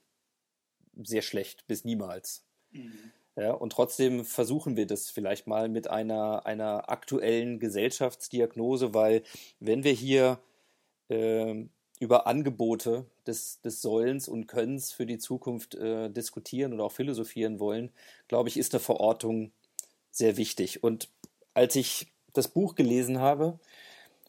sehr 1.03 1.22
schlecht 1.22 1.65
bis 1.67 1.86
niemals. 1.86 2.44
Mhm. 2.72 3.12
Ja, 3.36 3.51
und 3.51 3.72
trotzdem 3.72 4.25
versuchen 4.25 4.77
wir 4.77 4.88
das 4.88 5.10
vielleicht 5.10 5.46
mal 5.46 5.70
mit 5.70 5.88
einer, 5.89 6.46
einer 6.48 6.89
aktuellen 6.89 7.60
Gesellschaftsdiagnose, 7.60 8.96
weil 8.96 9.22
wenn 9.60 9.84
wir 9.84 9.91
hier 9.91 10.39
äh, 11.10 11.65
über 12.00 12.25
Angebote 12.25 13.06
des, 13.27 13.62
des 13.62 13.82
Sollens 13.82 14.27
und 14.27 14.48
Könnens 14.48 14.91
für 14.91 15.06
die 15.06 15.20
Zukunft 15.20 15.75
äh, 15.75 16.10
diskutieren 16.10 16.74
oder 16.74 16.86
auch 16.86 16.91
philosophieren 16.91 17.60
wollen, 17.60 17.91
glaube 18.27 18.50
ich, 18.50 18.58
ist 18.58 18.74
eine 18.74 18.82
Verortung 18.82 19.51
sehr 20.10 20.38
wichtig. 20.38 20.84
Und 20.84 21.10
als 21.53 21.75
ich 21.75 22.12
das 22.38 22.48
Buch 22.48 22.75
gelesen 22.75 23.20
habe, 23.20 23.60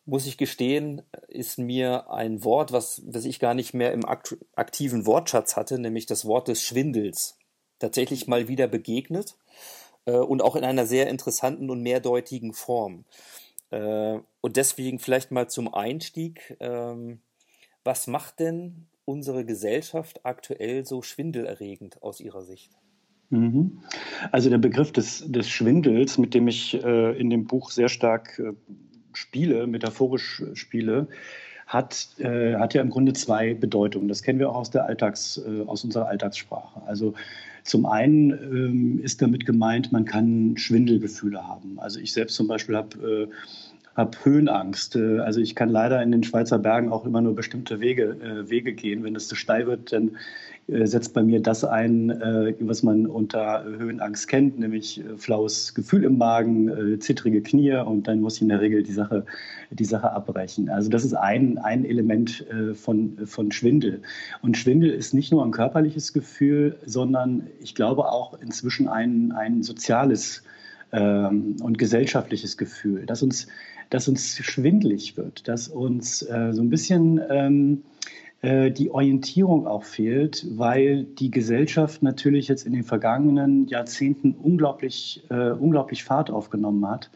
muss 0.06 0.26
ich 0.26 0.38
gestehen, 0.38 1.02
ist 1.28 1.58
mir 1.58 2.10
ein 2.10 2.42
Wort, 2.42 2.72
was, 2.72 3.02
was 3.04 3.26
ich 3.26 3.38
gar 3.38 3.52
nicht 3.52 3.74
mehr 3.74 3.92
im 3.92 4.06
aktiven 4.06 5.04
Wortschatz 5.04 5.54
hatte, 5.56 5.78
nämlich 5.78 6.06
das 6.06 6.24
Wort 6.24 6.48
des 6.48 6.62
Schwindels, 6.62 7.36
tatsächlich 7.78 8.26
mal 8.26 8.48
wieder 8.48 8.68
begegnet 8.68 9.36
äh, 10.06 10.12
und 10.12 10.42
auch 10.42 10.56
in 10.56 10.64
einer 10.64 10.86
sehr 10.86 11.08
interessanten 11.08 11.68
und 11.68 11.82
mehrdeutigen 11.82 12.54
Form. 12.54 13.04
Äh, 13.70 14.18
und 14.40 14.56
deswegen 14.56 14.98
vielleicht 14.98 15.30
mal 15.30 15.50
zum 15.50 15.72
Einstieg, 15.72 16.56
ähm, 16.60 17.20
was 17.84 18.06
macht 18.06 18.40
denn 18.40 18.86
unsere 19.04 19.44
Gesellschaft 19.44 20.24
aktuell 20.24 20.86
so 20.86 21.02
schwindelerregend 21.02 22.02
aus 22.02 22.20
Ihrer 22.20 22.42
Sicht? 22.42 22.72
Mhm. 23.30 23.80
Also 24.32 24.48
der 24.50 24.58
Begriff 24.58 24.92
des, 24.92 25.24
des 25.30 25.48
Schwindels, 25.48 26.18
mit 26.18 26.34
dem 26.34 26.48
ich 26.48 26.82
äh, 26.82 27.18
in 27.18 27.30
dem 27.30 27.44
Buch 27.44 27.70
sehr 27.70 27.88
stark 27.88 28.38
äh, 28.38 28.52
spiele, 29.12 29.66
metaphorisch 29.66 30.42
spiele, 30.54 31.08
hat, 31.66 32.08
äh, 32.18 32.54
hat 32.54 32.72
ja 32.72 32.80
im 32.80 32.88
Grunde 32.88 33.12
zwei 33.12 33.52
Bedeutungen. 33.52 34.08
Das 34.08 34.22
kennen 34.22 34.38
wir 34.38 34.48
auch 34.48 34.56
aus, 34.56 34.70
der 34.70 34.86
Alltags, 34.86 35.38
äh, 35.46 35.62
aus 35.66 35.84
unserer 35.84 36.08
Alltagssprache. 36.08 36.80
Also 36.86 37.12
zum 37.62 37.84
einen 37.84 38.30
ähm, 38.30 39.00
ist 39.02 39.20
damit 39.20 39.44
gemeint, 39.44 39.92
man 39.92 40.06
kann 40.06 40.56
Schwindelgefühle 40.56 41.46
haben. 41.46 41.78
Also 41.78 42.00
ich 42.00 42.14
selbst 42.14 42.36
zum 42.36 42.48
Beispiel 42.48 42.76
habe 42.76 43.28
äh, 43.28 43.34
habe 43.98 44.16
Höhenangst. 44.22 44.96
Äh, 44.96 45.18
also 45.18 45.40
ich 45.40 45.54
kann 45.54 45.68
leider 45.68 46.02
in 46.02 46.12
den 46.12 46.22
Schweizer 46.22 46.58
Bergen 46.58 46.90
auch 46.90 47.04
immer 47.04 47.20
nur 47.20 47.34
bestimmte 47.34 47.80
Wege, 47.80 48.16
äh, 48.22 48.48
Wege 48.48 48.72
gehen. 48.72 49.04
Wenn 49.04 49.16
es 49.16 49.28
zu 49.28 49.34
steil 49.34 49.66
wird, 49.66 49.92
dann 49.92 50.16
äh, 50.68 50.86
setzt 50.86 51.14
bei 51.14 51.22
mir 51.22 51.42
das 51.42 51.64
ein, 51.64 52.10
äh, 52.10 52.54
was 52.60 52.84
man 52.84 53.06
unter 53.06 53.64
Höhenangst 53.64 54.28
kennt, 54.28 54.58
nämlich 54.58 55.02
flaues 55.16 55.74
Gefühl 55.74 56.04
im 56.04 56.16
Magen, 56.16 57.00
zittrige 57.00 57.42
Knie 57.42 57.74
und 57.74 58.06
dann 58.06 58.20
muss 58.20 58.36
ich 58.36 58.42
in 58.42 58.48
der 58.48 58.60
Regel 58.60 58.84
die 58.84 58.92
Sache, 58.92 59.26
die 59.70 59.84
Sache 59.84 60.12
abbrechen. 60.12 60.68
Also 60.68 60.88
das 60.90 61.04
ist 61.04 61.14
ein, 61.14 61.58
ein 61.58 61.84
Element 61.84 62.46
von, 62.74 63.18
von 63.24 63.50
Schwindel. 63.50 64.02
Und 64.42 64.56
Schwindel 64.56 64.90
ist 64.90 65.12
nicht 65.12 65.32
nur 65.32 65.44
ein 65.44 65.50
körperliches 65.50 66.12
Gefühl, 66.12 66.76
sondern 66.84 67.48
ich 67.60 67.74
glaube 67.74 68.06
auch 68.06 68.40
inzwischen 68.40 68.88
ein, 68.88 69.32
ein 69.32 69.62
soziales 69.62 70.42
ähm, 70.92 71.56
und 71.62 71.78
gesellschaftliches 71.78 72.56
Gefühl, 72.56 73.06
dass 73.06 73.22
uns, 73.22 73.48
dass 73.90 74.08
uns 74.08 74.36
schwindlig 74.36 75.16
wird, 75.16 75.48
dass 75.48 75.68
uns 75.68 76.22
äh, 76.22 76.52
so 76.52 76.62
ein 76.62 76.70
bisschen 76.70 77.20
ähm, 77.30 77.82
äh, 78.40 78.70
die 78.70 78.90
Orientierung 78.90 79.66
auch 79.66 79.82
fehlt, 79.82 80.46
weil 80.56 81.04
die 81.04 81.30
Gesellschaft 81.30 82.02
natürlich 82.02 82.46
jetzt 82.48 82.66
in 82.66 82.72
den 82.72 82.84
vergangenen 82.84 83.66
Jahrzehnten 83.66 84.32
unglaublich, 84.32 85.24
äh, 85.30 85.50
unglaublich 85.50 86.04
Fahrt 86.04 86.30
aufgenommen 86.30 86.86
hat. 86.86 87.10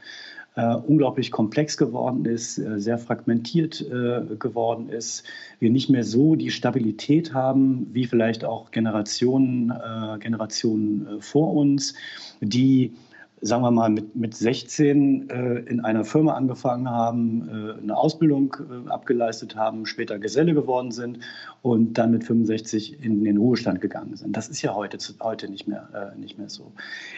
Uh, 0.54 0.76
unglaublich 0.86 1.30
komplex 1.30 1.78
geworden 1.78 2.26
ist, 2.26 2.58
uh, 2.58 2.78
sehr 2.78 2.98
fragmentiert 2.98 3.86
uh, 3.90 4.36
geworden 4.36 4.90
ist, 4.90 5.24
wir 5.60 5.70
nicht 5.70 5.88
mehr 5.88 6.04
so 6.04 6.34
die 6.34 6.50
Stabilität 6.50 7.32
haben, 7.32 7.88
wie 7.94 8.04
vielleicht 8.04 8.44
auch 8.44 8.70
Generationen, 8.70 9.72
Generationen 10.20 11.22
vor 11.22 11.54
uns, 11.54 11.94
die 12.42 12.92
sagen 13.44 13.64
wir 13.64 13.72
mal, 13.72 13.90
mit, 13.90 14.14
mit 14.14 14.36
16 14.36 15.28
äh, 15.28 15.54
in 15.68 15.80
einer 15.80 16.04
Firma 16.04 16.34
angefangen 16.34 16.88
haben, 16.88 17.48
äh, 17.48 17.82
eine 17.82 17.96
Ausbildung 17.96 18.56
äh, 18.86 18.88
abgeleistet 18.88 19.56
haben, 19.56 19.84
später 19.84 20.20
Geselle 20.20 20.54
geworden 20.54 20.92
sind 20.92 21.18
und 21.60 21.98
dann 21.98 22.12
mit 22.12 22.22
65 22.22 23.04
in 23.04 23.24
den 23.24 23.36
Ruhestand 23.36 23.80
gegangen 23.80 24.14
sind. 24.14 24.36
Das 24.36 24.48
ist 24.48 24.62
ja 24.62 24.74
heute, 24.74 24.96
heute 25.20 25.50
nicht, 25.50 25.66
mehr, 25.66 25.88
äh, 25.92 26.18
nicht 26.18 26.38
mehr 26.38 26.48
so. 26.48 26.72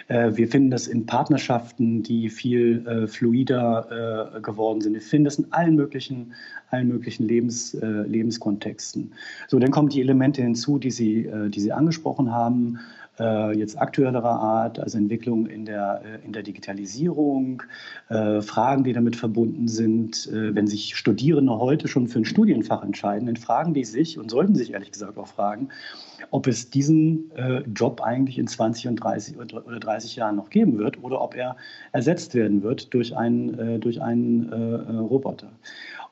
Äh, 0.09 0.35
wir 0.35 0.49
finden 0.49 0.71
das 0.71 0.87
in 0.87 1.04
Partnerschaften, 1.04 2.02
die 2.02 2.31
viel 2.31 2.87
äh, 2.87 3.07
fluider 3.07 4.40
geworden 4.43 4.81
sind. 4.81 4.95
Wir 4.95 5.00
finden 5.00 5.26
das 5.26 5.38
in 5.38 5.52
allen 5.52 5.76
möglichen, 5.76 6.33
allen 6.71 6.88
möglichen 6.88 7.26
Lebens, 7.26 7.76
Lebenskontexten. 7.81 9.12
So, 9.49 9.59
dann 9.59 9.71
kommen 9.71 9.88
die 9.88 10.00
Elemente 10.00 10.43
hinzu, 10.43 10.78
die 10.78 10.90
Sie, 10.90 11.31
die 11.49 11.61
Sie 11.61 11.73
angesprochen 11.73 12.33
haben 12.33 12.78
jetzt 13.18 13.78
aktuellerer 13.80 14.25
Art, 14.40 14.78
also 14.80 14.99
Entwicklungen 14.99 15.47
in 15.47 15.64
der, 15.64 16.02
äh, 16.04 16.25
in 16.26 16.33
der 16.33 16.42
Digitalisierung, 16.42 17.62
äh, 18.09 18.40
Fragen, 18.42 18.85
die 18.85 18.92
damit 18.92 19.16
verbunden 19.16 19.68
sind. 19.68 20.26
Äh, 20.26 20.54
wenn 20.54 20.66
sich 20.66 20.97
Studierende 20.97 21.59
heute 21.59 21.88
schon 21.88 22.09
für 22.09 22.18
ein 22.18 22.25
Studienfach 22.25 22.83
entscheiden, 22.83 23.26
dann 23.26 23.37
fragen 23.37 23.75
die 23.75 23.85
sich 23.85 24.18
und 24.18 24.30
sollten 24.30 24.54
sich 24.54 24.73
ehrlich 24.73 24.92
gesagt 24.92 25.16
auch 25.18 25.28
fragen, 25.28 25.68
ob 26.30 26.47
es 26.47 26.71
diesen 26.71 27.30
äh, 27.37 27.62
Job 27.75 28.00
eigentlich 28.00 28.38
in 28.38 28.47
20 28.47 28.88
und 28.88 28.97
30 28.97 29.38
oder 29.38 29.78
30 29.78 30.16
Jahren 30.16 30.37
noch 30.37 30.50
geben 30.50 30.78
wird 30.78 31.02
oder 31.02 31.21
ob 31.21 31.35
er 31.35 31.56
ersetzt 31.92 32.35
werden 32.35 32.62
wird 32.62 32.92
durch 32.94 33.16
einen, 33.16 33.59
äh, 33.59 33.78
durch 33.78 34.02
einen 34.02 34.52
Roboter. 34.54 35.52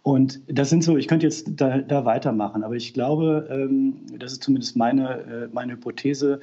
Und 0.02 0.40
das 0.48 0.70
sind 0.70 0.82
so, 0.82 0.96
ich 0.96 1.06
könnte 1.06 1.26
jetzt 1.26 1.48
da, 1.56 1.78
da 1.78 2.04
weitermachen, 2.04 2.64
aber 2.64 2.74
ich 2.74 2.92
glaube, 2.92 3.48
ähm, 3.50 3.98
das 4.18 4.32
ist 4.32 4.42
zumindest 4.42 4.76
meine, 4.76 5.48
meine 5.52 5.74
Hypothese, 5.74 6.40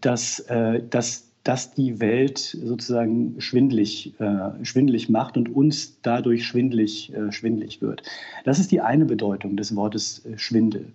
dass, 0.00 0.40
äh, 0.40 0.82
dass 0.88 1.26
das 1.46 1.74
die 1.74 2.00
Welt 2.00 2.38
sozusagen 2.38 3.40
schwindlig, 3.40 4.14
äh, 4.18 4.64
schwindlig 4.64 5.08
macht 5.08 5.36
und 5.36 5.54
uns 5.54 6.00
dadurch 6.02 6.44
schwindlig, 6.44 7.12
äh, 7.14 7.30
schwindlig 7.30 7.80
wird. 7.80 8.02
Das 8.44 8.58
ist 8.58 8.72
die 8.72 8.80
eine 8.80 9.04
Bedeutung 9.04 9.56
des 9.56 9.76
Wortes 9.76 10.26
äh, 10.26 10.36
Schwindel. 10.38 10.86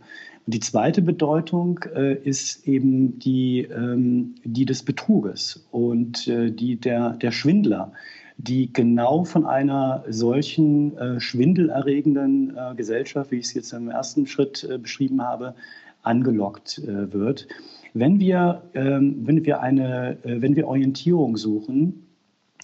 Und 0.46 0.54
die 0.54 0.60
zweite 0.60 1.02
Bedeutung 1.02 1.80
äh, 1.96 2.16
ist 2.16 2.68
eben 2.68 3.18
die, 3.20 3.62
ähm, 3.62 4.36
die 4.44 4.66
des 4.66 4.84
Betruges 4.84 5.66
und 5.72 6.28
äh, 6.28 6.52
die 6.52 6.76
der, 6.76 7.12
der 7.12 7.32
Schwindler, 7.32 7.94
die 8.36 8.74
genau 8.74 9.24
von 9.24 9.46
einer 9.46 10.04
solchen 10.10 10.98
äh, 10.98 11.20
schwindelerregenden 11.20 12.58
Gesellschaft, 12.76 13.32
wie 13.32 13.38
ich 13.38 13.46
es 13.46 13.54
jetzt 13.54 13.72
im 13.72 13.90
ersten 13.90 14.26
Schritt 14.28 14.68
beschrieben 14.82 15.22
habe, 15.22 15.54
angelockt 16.02 16.82
wird. 16.84 17.48
Wenn 17.94 18.20
wir, 18.20 18.64
ähm, 18.74 19.22
wenn 19.26 19.46
wir, 19.46 19.62
eine, 19.62 20.18
äh, 20.24 20.42
wenn 20.42 20.56
wir 20.56 20.68
Orientierung 20.68 21.38
suchen 21.38 22.08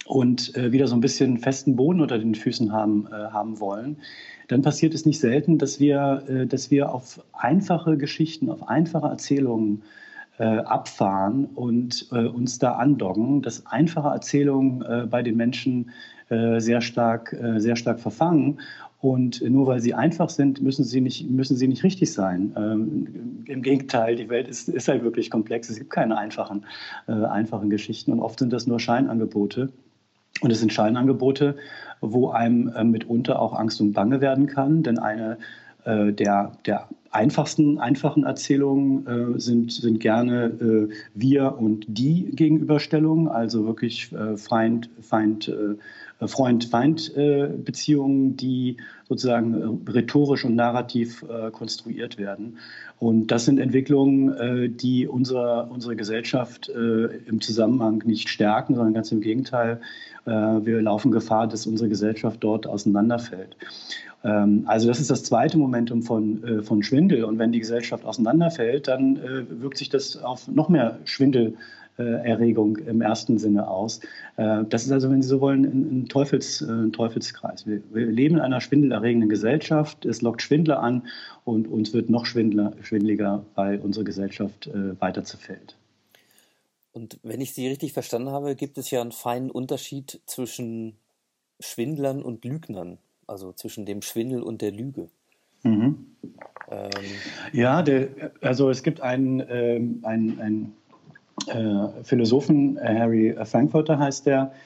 und 0.06 0.56
äh, 0.56 0.72
wieder 0.72 0.86
so 0.86 0.94
ein 0.94 1.00
bisschen 1.00 1.38
festen 1.38 1.76
Boden 1.76 2.00
unter 2.00 2.18
den 2.18 2.34
Füßen 2.34 2.72
haben, 2.72 3.06
äh, 3.08 3.30
haben 3.30 3.60
wollen, 3.60 3.98
dann 4.48 4.62
passiert 4.62 4.94
es 4.94 5.04
nicht 5.04 5.20
selten, 5.20 5.58
dass 5.58 5.78
wir, 5.78 6.22
äh, 6.28 6.46
dass 6.46 6.70
wir 6.70 6.92
auf 6.92 7.22
einfache 7.32 7.98
Geschichten, 7.98 8.50
auf 8.50 8.66
einfache 8.68 9.06
Erzählungen 9.06 9.82
äh, 10.38 10.44
abfahren 10.44 11.44
und 11.54 12.08
äh, 12.12 12.24
uns 12.24 12.58
da 12.58 12.72
andoggen, 12.72 13.42
dass 13.42 13.66
einfache 13.66 14.08
Erzählungen 14.08 15.08
bei 15.10 15.22
den 15.22 15.36
Menschen 15.36 15.90
sehr 16.30 16.82
stark, 16.82 17.34
sehr 17.56 17.74
stark 17.74 18.00
verfangen 18.00 18.58
und 19.00 19.40
nur 19.48 19.66
weil 19.66 19.80
sie 19.80 19.94
einfach 19.94 20.28
sind, 20.28 20.60
müssen 20.60 20.84
sie 20.84 21.00
nicht, 21.00 21.30
müssen 21.30 21.56
sie 21.56 21.68
nicht 21.68 21.84
richtig 21.84 22.12
sein. 22.12 22.52
Ähm, 22.56 23.44
Im 23.46 23.62
Gegenteil, 23.62 24.16
die 24.16 24.28
Welt 24.28 24.48
ist, 24.48 24.68
ist 24.68 24.88
halt 24.88 25.04
wirklich 25.04 25.30
komplex. 25.30 25.70
Es 25.70 25.78
gibt 25.78 25.90
keine 25.90 26.18
einfachen, 26.18 26.66
äh, 27.06 27.12
einfachen 27.12 27.70
Geschichten 27.70 28.12
und 28.12 28.20
oft 28.20 28.40
sind 28.40 28.52
das 28.52 28.66
nur 28.66 28.80
Scheinangebote. 28.80 29.70
Und 30.40 30.50
es 30.50 30.60
sind 30.60 30.72
Scheinangebote, 30.72 31.56
wo 32.00 32.30
einem 32.30 32.68
äh, 32.68 32.84
mitunter 32.84 33.40
auch 33.40 33.54
Angst 33.54 33.80
und 33.80 33.92
Bange 33.92 34.20
werden 34.20 34.46
kann, 34.46 34.82
denn 34.82 34.98
eine 34.98 35.38
äh, 35.88 36.12
der, 36.12 36.52
der 36.66 36.86
einfachsten, 37.10 37.78
einfachen 37.78 38.24
Erzählungen 38.24 39.06
äh, 39.06 39.40
sind, 39.40 39.72
sind 39.72 40.00
gerne 40.00 40.46
äh, 40.46 40.90
wir 41.14 41.56
und 41.58 41.86
die 41.88 42.24
Gegenüberstellungen, 42.32 43.28
also 43.28 43.64
wirklich 43.64 44.12
äh, 44.12 44.36
Feind, 44.36 44.90
Feind, 45.00 45.48
äh, 45.48 45.76
Freund-Feind-Beziehungen, 46.26 48.36
die 48.36 48.76
sozusagen 49.08 49.54
äh, 49.54 49.68
rhetorisch 49.90 50.44
und 50.44 50.56
narrativ 50.56 51.22
äh, 51.22 51.50
konstruiert 51.50 52.18
werden. 52.18 52.58
Und 52.98 53.28
das 53.28 53.44
sind 53.44 53.60
Entwicklungen, 53.60 54.76
die 54.76 55.06
unsere, 55.06 55.68
unsere 55.70 55.94
Gesellschaft 55.94 56.68
im 56.68 57.40
Zusammenhang 57.40 58.02
nicht 58.04 58.28
stärken, 58.28 58.74
sondern 58.74 58.92
ganz 58.92 59.12
im 59.12 59.20
Gegenteil. 59.20 59.80
Wir 60.28 60.82
laufen 60.82 61.10
Gefahr, 61.10 61.46
dass 61.46 61.66
unsere 61.66 61.88
Gesellschaft 61.88 62.38
dort 62.42 62.66
auseinanderfällt. 62.66 63.56
Ähm, 64.24 64.64
also 64.66 64.88
das 64.88 65.00
ist 65.00 65.10
das 65.10 65.24
zweite 65.24 65.58
Momentum 65.58 66.02
von, 66.02 66.44
äh, 66.44 66.62
von 66.62 66.82
Schwindel. 66.82 67.24
Und 67.24 67.38
wenn 67.38 67.52
die 67.52 67.60
Gesellschaft 67.60 68.04
auseinanderfällt, 68.04 68.88
dann 68.88 69.16
äh, 69.16 69.60
wirkt 69.62 69.78
sich 69.78 69.88
das 69.88 70.16
auf 70.22 70.48
noch 70.48 70.68
mehr 70.68 70.98
Schwindelerregung 71.04 72.76
im 72.78 73.00
ersten 73.00 73.38
Sinne 73.38 73.68
aus. 73.68 74.00
Äh, 74.36 74.64
das 74.68 74.84
ist 74.84 74.92
also, 74.92 75.10
wenn 75.10 75.22
Sie 75.22 75.28
so 75.28 75.40
wollen, 75.40 75.64
ein, 75.64 76.08
Teufels, 76.08 76.60
ein 76.62 76.92
Teufelskreis. 76.92 77.66
Wir, 77.66 77.80
wir, 77.92 78.06
leben 78.06 78.36
in 78.36 78.40
einer 78.40 78.60
schwindelerregenden 78.60 79.28
Gesellschaft. 79.28 80.04
Es 80.04 80.22
lockt 80.22 80.42
Schwindler 80.42 80.80
an 80.80 81.02
und 81.44 81.68
uns 81.68 81.92
wird 81.94 82.10
noch 82.10 82.26
schwindeliger, 82.26 83.44
weil 83.54 83.78
unsere 83.78 84.04
Gesellschaft 84.04 84.70
weiter 85.00 85.24
zerfällt. 85.24 85.77
Und 86.98 87.18
wenn 87.22 87.40
ich 87.40 87.54
Sie 87.54 87.68
richtig 87.68 87.92
verstanden 87.92 88.30
habe, 88.30 88.56
gibt 88.56 88.76
es 88.78 88.90
ja 88.90 89.00
einen 89.00 89.12
feinen 89.12 89.50
Unterschied 89.50 90.20
zwischen 90.26 90.96
Schwindlern 91.60 92.22
und 92.22 92.44
Lügnern 92.44 92.98
also 93.28 93.52
zwischen 93.52 93.86
dem 93.86 94.02
Schwindel 94.02 94.42
und 94.42 94.62
der 94.62 94.72
Lüge. 94.72 95.08
Mhm. 95.62 96.06
Ähm, 96.70 96.90
ja, 97.52 97.82
der, 97.82 98.32
also 98.40 98.70
es 98.70 98.82
gibt 98.82 99.00
einen, 99.00 99.42
ähm, 99.48 100.00
einen, 100.02 100.40
einen 100.40 100.76
äh, 101.46 102.04
Philosophen, 102.04 102.78
Harry 102.82 103.36
Frankfurter 103.44 103.98
heißt 103.98 104.26
der, 104.26 104.52
äh, 104.52 104.56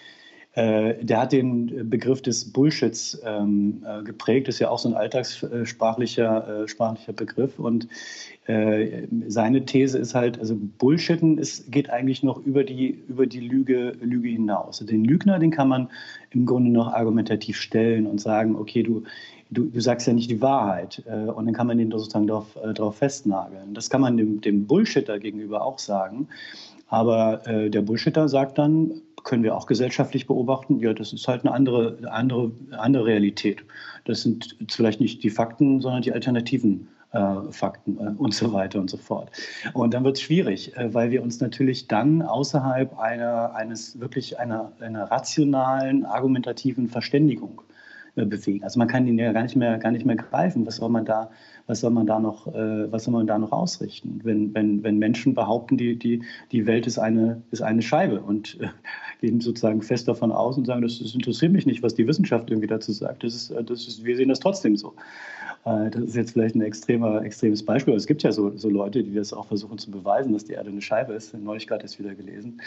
der 0.54 1.18
hat 1.18 1.32
den 1.32 1.88
Begriff 1.88 2.20
des 2.20 2.52
Bullshits 2.52 3.18
ähm, 3.24 3.82
äh, 3.86 4.02
geprägt, 4.02 4.48
ist 4.48 4.58
ja 4.58 4.68
auch 4.68 4.78
so 4.78 4.90
ein 4.90 4.94
alltagssprachlicher 4.94 6.64
äh, 6.64 6.68
sprachlicher 6.68 7.14
Begriff. 7.14 7.58
Und 7.58 7.88
äh, 8.46 9.06
seine 9.28 9.64
These 9.64 9.98
ist 9.98 10.14
halt, 10.14 10.38
also 10.38 10.54
Bullshitten 10.78 11.38
ist, 11.38 11.72
geht 11.72 11.88
eigentlich 11.88 12.22
noch 12.22 12.44
über 12.44 12.64
die, 12.64 13.02
über 13.08 13.26
die 13.26 13.40
Lüge, 13.40 13.94
Lüge 14.02 14.28
hinaus. 14.28 14.80
Den 14.80 15.04
Lügner, 15.04 15.38
den 15.38 15.52
kann 15.52 15.68
man 15.68 15.88
im 16.30 16.44
Grunde 16.44 16.70
noch 16.70 16.92
argumentativ 16.92 17.56
stellen 17.56 18.06
und 18.06 18.20
sagen, 18.20 18.54
okay, 18.54 18.82
du, 18.82 19.04
du, 19.50 19.64
du 19.64 19.80
sagst 19.80 20.06
ja 20.06 20.12
nicht 20.12 20.30
die 20.30 20.42
Wahrheit. 20.42 21.02
Äh, 21.06 21.30
und 21.30 21.46
dann 21.46 21.54
kann 21.54 21.66
man 21.66 21.78
den 21.78 21.90
sozusagen 21.90 22.26
darauf, 22.26 22.58
darauf 22.74 22.96
festnageln. 22.96 23.72
Das 23.72 23.88
kann 23.88 24.02
man 24.02 24.18
dem, 24.18 24.42
dem 24.42 24.66
Bullshitter 24.66 25.18
gegenüber 25.18 25.64
auch 25.64 25.78
sagen. 25.78 26.28
Aber 26.88 27.46
äh, 27.46 27.70
der 27.70 27.80
Bullshitter 27.80 28.28
sagt 28.28 28.58
dann, 28.58 29.00
können 29.24 29.42
wir 29.42 29.56
auch 29.56 29.66
gesellschaftlich 29.66 30.26
beobachten, 30.26 30.80
ja, 30.80 30.92
das 30.92 31.12
ist 31.12 31.28
halt 31.28 31.44
eine 31.44 31.54
andere, 31.54 31.98
andere, 32.10 32.52
andere 32.72 33.06
Realität. 33.06 33.64
Das 34.04 34.22
sind 34.22 34.56
vielleicht 34.70 35.00
nicht 35.00 35.22
die 35.22 35.30
Fakten, 35.30 35.80
sondern 35.80 36.02
die 36.02 36.12
alternativen 36.12 36.88
äh, 37.12 37.50
Fakten 37.50 37.98
äh, 37.98 38.10
und 38.16 38.34
so 38.34 38.52
weiter 38.52 38.80
und 38.80 38.90
so 38.90 38.96
fort. 38.96 39.30
Und 39.74 39.94
dann 39.94 40.04
wird 40.04 40.16
es 40.16 40.22
schwierig, 40.22 40.76
äh, 40.76 40.92
weil 40.94 41.10
wir 41.10 41.22
uns 41.22 41.40
natürlich 41.40 41.88
dann 41.88 42.22
außerhalb 42.22 42.98
einer, 42.98 43.54
eines 43.54 44.00
wirklich 44.00 44.38
einer, 44.38 44.72
einer 44.80 45.04
rationalen, 45.10 46.04
argumentativen 46.04 46.88
Verständigung 46.88 47.62
bewegen. 48.14 48.62
Also 48.62 48.78
man 48.78 48.88
kann 48.88 49.06
ihn 49.06 49.18
ja 49.18 49.32
gar 49.32 49.42
nicht 49.42 49.56
mehr, 49.56 49.78
gar 49.78 49.90
nicht 49.90 50.04
mehr 50.04 50.16
greifen. 50.16 50.66
Was 50.66 50.76
soll 50.76 50.90
man 50.90 51.04
da, 51.04 51.30
was 51.66 51.80
soll 51.80 51.90
man 51.90 52.06
da 52.06 52.20
noch, 52.20 52.46
äh, 52.48 52.92
was 52.92 53.04
soll 53.04 53.12
man 53.12 53.26
da 53.26 53.38
noch 53.38 53.52
ausrichten? 53.52 54.20
Wenn, 54.22 54.54
wenn, 54.54 54.82
wenn 54.82 54.98
Menschen 54.98 55.34
behaupten, 55.34 55.76
die, 55.78 55.98
die, 55.98 56.22
die 56.50 56.66
Welt 56.66 56.86
ist 56.86 56.98
eine, 56.98 57.42
ist 57.50 57.62
eine 57.62 57.80
Scheibe 57.82 58.20
und 58.20 58.58
äh, 58.60 58.68
gehen 59.20 59.40
sozusagen 59.40 59.80
fest 59.82 60.08
davon 60.08 60.30
aus 60.30 60.58
und 60.58 60.66
sagen, 60.66 60.82
das, 60.82 60.98
das, 60.98 61.14
interessiert 61.14 61.52
mich 61.52 61.64
nicht, 61.64 61.82
was 61.82 61.94
die 61.94 62.06
Wissenschaft 62.06 62.50
irgendwie 62.50 62.66
dazu 62.66 62.92
sagt. 62.92 63.24
Das 63.24 63.34
ist, 63.34 63.50
äh, 63.50 63.64
das 63.64 63.88
ist, 63.88 64.04
wir 64.04 64.16
sehen 64.16 64.28
das 64.28 64.40
trotzdem 64.40 64.76
so. 64.76 64.94
Äh, 65.64 65.88
das 65.88 66.02
ist 66.02 66.16
jetzt 66.16 66.32
vielleicht 66.32 66.54
ein 66.54 66.60
extremer, 66.60 67.22
extremes 67.22 67.64
Beispiel. 67.64 67.94
Es 67.94 68.06
gibt 68.06 68.22
ja 68.22 68.32
so, 68.32 68.54
so 68.58 68.68
Leute, 68.68 69.02
die 69.02 69.14
das 69.14 69.32
auch 69.32 69.46
versuchen 69.46 69.78
zu 69.78 69.90
beweisen, 69.90 70.34
dass 70.34 70.44
die 70.44 70.52
Erde 70.52 70.68
eine 70.68 70.82
Scheibe 70.82 71.14
ist. 71.14 71.32
Neulich 71.32 71.66
gerade 71.66 71.82
erst 71.82 71.98
wieder 71.98 72.14
gelesen. 72.14 72.60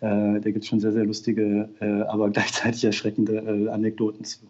Äh, 0.00 0.40
da 0.40 0.50
gibt 0.50 0.58
es 0.58 0.66
schon 0.66 0.80
sehr, 0.80 0.92
sehr 0.92 1.06
lustige, 1.06 1.70
aber 2.08 2.28
gleichzeitig 2.30 2.84
erschreckende 2.84 3.70
Anekdoten 3.72 4.24
zu. 4.24 4.40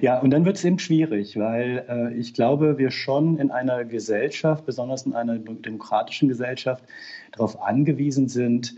Ja, 0.00 0.18
und 0.20 0.30
dann 0.30 0.44
wird 0.44 0.56
es 0.56 0.64
eben 0.64 0.78
schwierig, 0.78 1.36
weil 1.36 1.84
äh, 1.88 2.14
ich 2.14 2.34
glaube, 2.34 2.78
wir 2.78 2.90
schon 2.90 3.38
in 3.38 3.50
einer 3.50 3.84
Gesellschaft, 3.84 4.66
besonders 4.66 5.06
in 5.06 5.14
einer 5.14 5.38
demokratischen 5.38 6.28
Gesellschaft, 6.28 6.84
darauf 7.32 7.60
angewiesen 7.62 8.28
sind, 8.28 8.74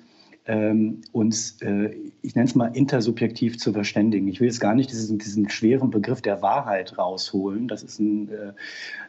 ähm, 0.47 1.02
uns, 1.12 1.61
äh, 1.62 1.94
ich 2.23 2.35
nenne 2.35 2.49
es 2.49 2.56
mal, 2.56 2.75
intersubjektiv 2.75 3.59
zu 3.59 3.73
verständigen. 3.73 4.26
Ich 4.26 4.40
will 4.40 4.49
jetzt 4.49 4.59
gar 4.59 4.75
nicht 4.75 4.90
diesen, 4.90 5.18
diesen 5.18 5.49
schweren 5.49 5.90
Begriff 5.90 6.23
der 6.23 6.42
Wahrheit 6.42 6.98
rausholen. 6.98 7.68
Das 7.68 7.85
ist 7.85 8.00
ein, 8.00 8.29
äh, 8.31 8.53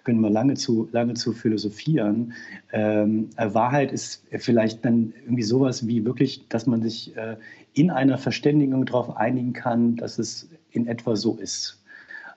können 0.04 0.20
wir 0.20 0.30
lange 0.30 0.54
zu, 0.54 0.88
lange 0.92 1.16
zu 1.16 1.34
philosophieren. 1.34 2.34
Ähm, 2.72 3.30
äh, 3.38 3.54
Wahrheit 3.54 3.92
ist 3.92 4.24
vielleicht 4.38 4.86
dann 4.86 5.14
irgendwie 5.24 5.42
sowas 5.42 5.88
wie 5.88 6.06
wirklich, 6.06 6.48
dass 6.50 6.68
man 6.68 6.84
sich 6.84 7.18
äh, 7.18 7.38
in 7.74 7.90
einer 7.90 8.20
Verständigung 8.20 8.86
darauf 8.86 9.18
einigen 9.18 9.54
kann, 9.54 9.96
dass 9.96 10.20
es 10.20 10.50
in 10.72 10.88
etwa 10.88 11.16
so 11.16 11.36
ist. 11.36 11.82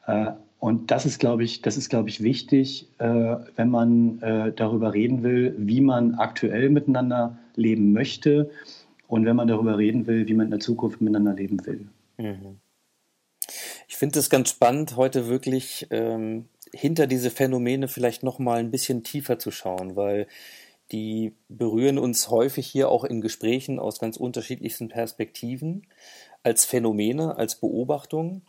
Äh, 0.06 0.32
und 0.60 0.90
das 0.90 1.04
ist, 1.04 1.18
glaube 1.18 1.44
ich, 1.44 1.60
das 1.60 1.76
ist, 1.76 1.90
glaube 1.90 2.08
ich, 2.08 2.22
wichtig, 2.22 2.88
äh, 2.98 3.36
wenn 3.56 3.68
man 3.68 4.22
äh, 4.22 4.52
darüber 4.52 4.94
reden 4.94 5.22
will, 5.22 5.54
wie 5.58 5.80
man 5.80 6.14
aktuell 6.14 6.70
miteinander 6.70 7.38
leben 7.54 7.92
möchte 7.92 8.50
und 9.06 9.26
wenn 9.26 9.36
man 9.36 9.48
darüber 9.48 9.76
reden 9.76 10.06
will, 10.06 10.26
wie 10.26 10.34
man 10.34 10.46
in 10.46 10.50
der 10.50 10.60
Zukunft 10.60 11.00
miteinander 11.00 11.34
leben 11.34 11.64
will. 11.66 11.86
Mhm. 12.16 12.60
Ich 13.88 13.96
finde 13.96 14.18
es 14.18 14.30
ganz 14.30 14.50
spannend, 14.50 14.96
heute 14.96 15.28
wirklich 15.28 15.86
ähm, 15.90 16.46
hinter 16.72 17.06
diese 17.06 17.30
Phänomene 17.30 17.88
vielleicht 17.88 18.22
noch 18.22 18.38
mal 18.38 18.58
ein 18.58 18.70
bisschen 18.70 19.02
tiefer 19.02 19.38
zu 19.38 19.50
schauen, 19.50 19.96
weil 19.96 20.26
die 20.92 21.34
berühren 21.48 21.98
uns 21.98 22.30
häufig 22.30 22.66
hier 22.66 22.88
auch 22.88 23.04
in 23.04 23.20
Gesprächen 23.20 23.78
aus 23.78 23.98
ganz 23.98 24.16
unterschiedlichsten 24.16 24.88
Perspektiven 24.88 25.86
als 26.44 26.64
Phänomene, 26.64 27.36
als 27.36 27.56
Beobachtungen. 27.56 28.42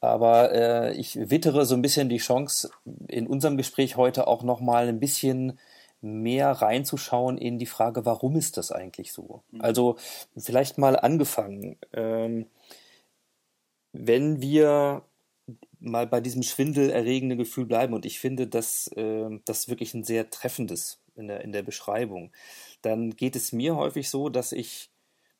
Aber 0.00 0.52
äh, 0.52 0.94
ich 0.94 1.30
wittere 1.30 1.66
so 1.66 1.74
ein 1.74 1.82
bisschen 1.82 2.08
die 2.08 2.18
Chance, 2.18 2.70
in 3.08 3.26
unserem 3.26 3.56
Gespräch 3.56 3.96
heute 3.96 4.28
auch 4.28 4.42
noch 4.44 4.60
mal 4.60 4.88
ein 4.88 5.00
bisschen 5.00 5.58
mehr 6.00 6.50
reinzuschauen 6.52 7.36
in 7.36 7.58
die 7.58 7.66
Frage, 7.66 8.06
warum 8.06 8.36
ist 8.36 8.56
das 8.56 8.72
eigentlich 8.72 9.12
so? 9.12 9.42
Mhm. 9.50 9.60
Also 9.60 9.96
vielleicht 10.36 10.78
mal 10.78 10.96
angefangen, 10.98 11.76
ähm, 11.92 12.46
wenn 13.92 14.40
wir 14.40 15.02
mal 15.78 16.06
bei 16.06 16.20
diesem 16.20 16.42
schwindelerregenden 16.42 17.38
Gefühl 17.38 17.66
bleiben 17.66 17.94
und 17.94 18.06
ich 18.06 18.20
finde, 18.20 18.46
dass 18.46 18.86
äh, 18.96 19.28
das 19.44 19.68
wirklich 19.68 19.94
ein 19.94 20.04
sehr 20.04 20.30
treffendes 20.30 21.00
in 21.16 21.28
der, 21.28 21.42
in 21.42 21.52
der 21.52 21.62
Beschreibung, 21.62 22.32
dann 22.82 23.16
geht 23.16 23.36
es 23.36 23.52
mir 23.52 23.76
häufig 23.76 24.08
so, 24.08 24.28
dass 24.28 24.52
ich 24.52 24.89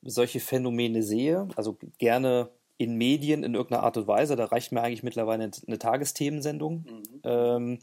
solche 0.01 0.39
Phänomene 0.39 1.03
sehe, 1.03 1.47
also 1.55 1.77
gerne 1.97 2.49
in 2.77 2.95
Medien 2.95 3.43
in 3.43 3.53
irgendeiner 3.53 3.83
Art 3.83 3.97
und 3.97 4.07
Weise, 4.07 4.35
da 4.35 4.45
reicht 4.45 4.71
mir 4.71 4.81
eigentlich 4.81 5.03
mittlerweile 5.03 5.43
eine, 5.43 5.51
eine 5.67 5.77
Tagesthemensendung. 5.77 6.85
Mhm. 6.87 7.21
Ähm, 7.23 7.79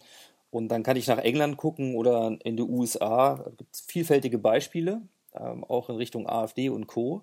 und 0.50 0.68
dann 0.68 0.82
kann 0.82 0.96
ich 0.96 1.06
nach 1.06 1.18
England 1.18 1.56
gucken 1.56 1.94
oder 1.94 2.36
in 2.42 2.56
die 2.56 2.62
USA. 2.62 3.36
Da 3.36 3.50
gibt 3.56 3.74
es 3.74 3.80
vielfältige 3.82 4.38
Beispiele, 4.38 5.02
ähm, 5.34 5.62
auch 5.62 5.88
in 5.88 5.96
Richtung 5.96 6.28
AfD 6.28 6.68
und 6.68 6.88
Co. 6.88 7.22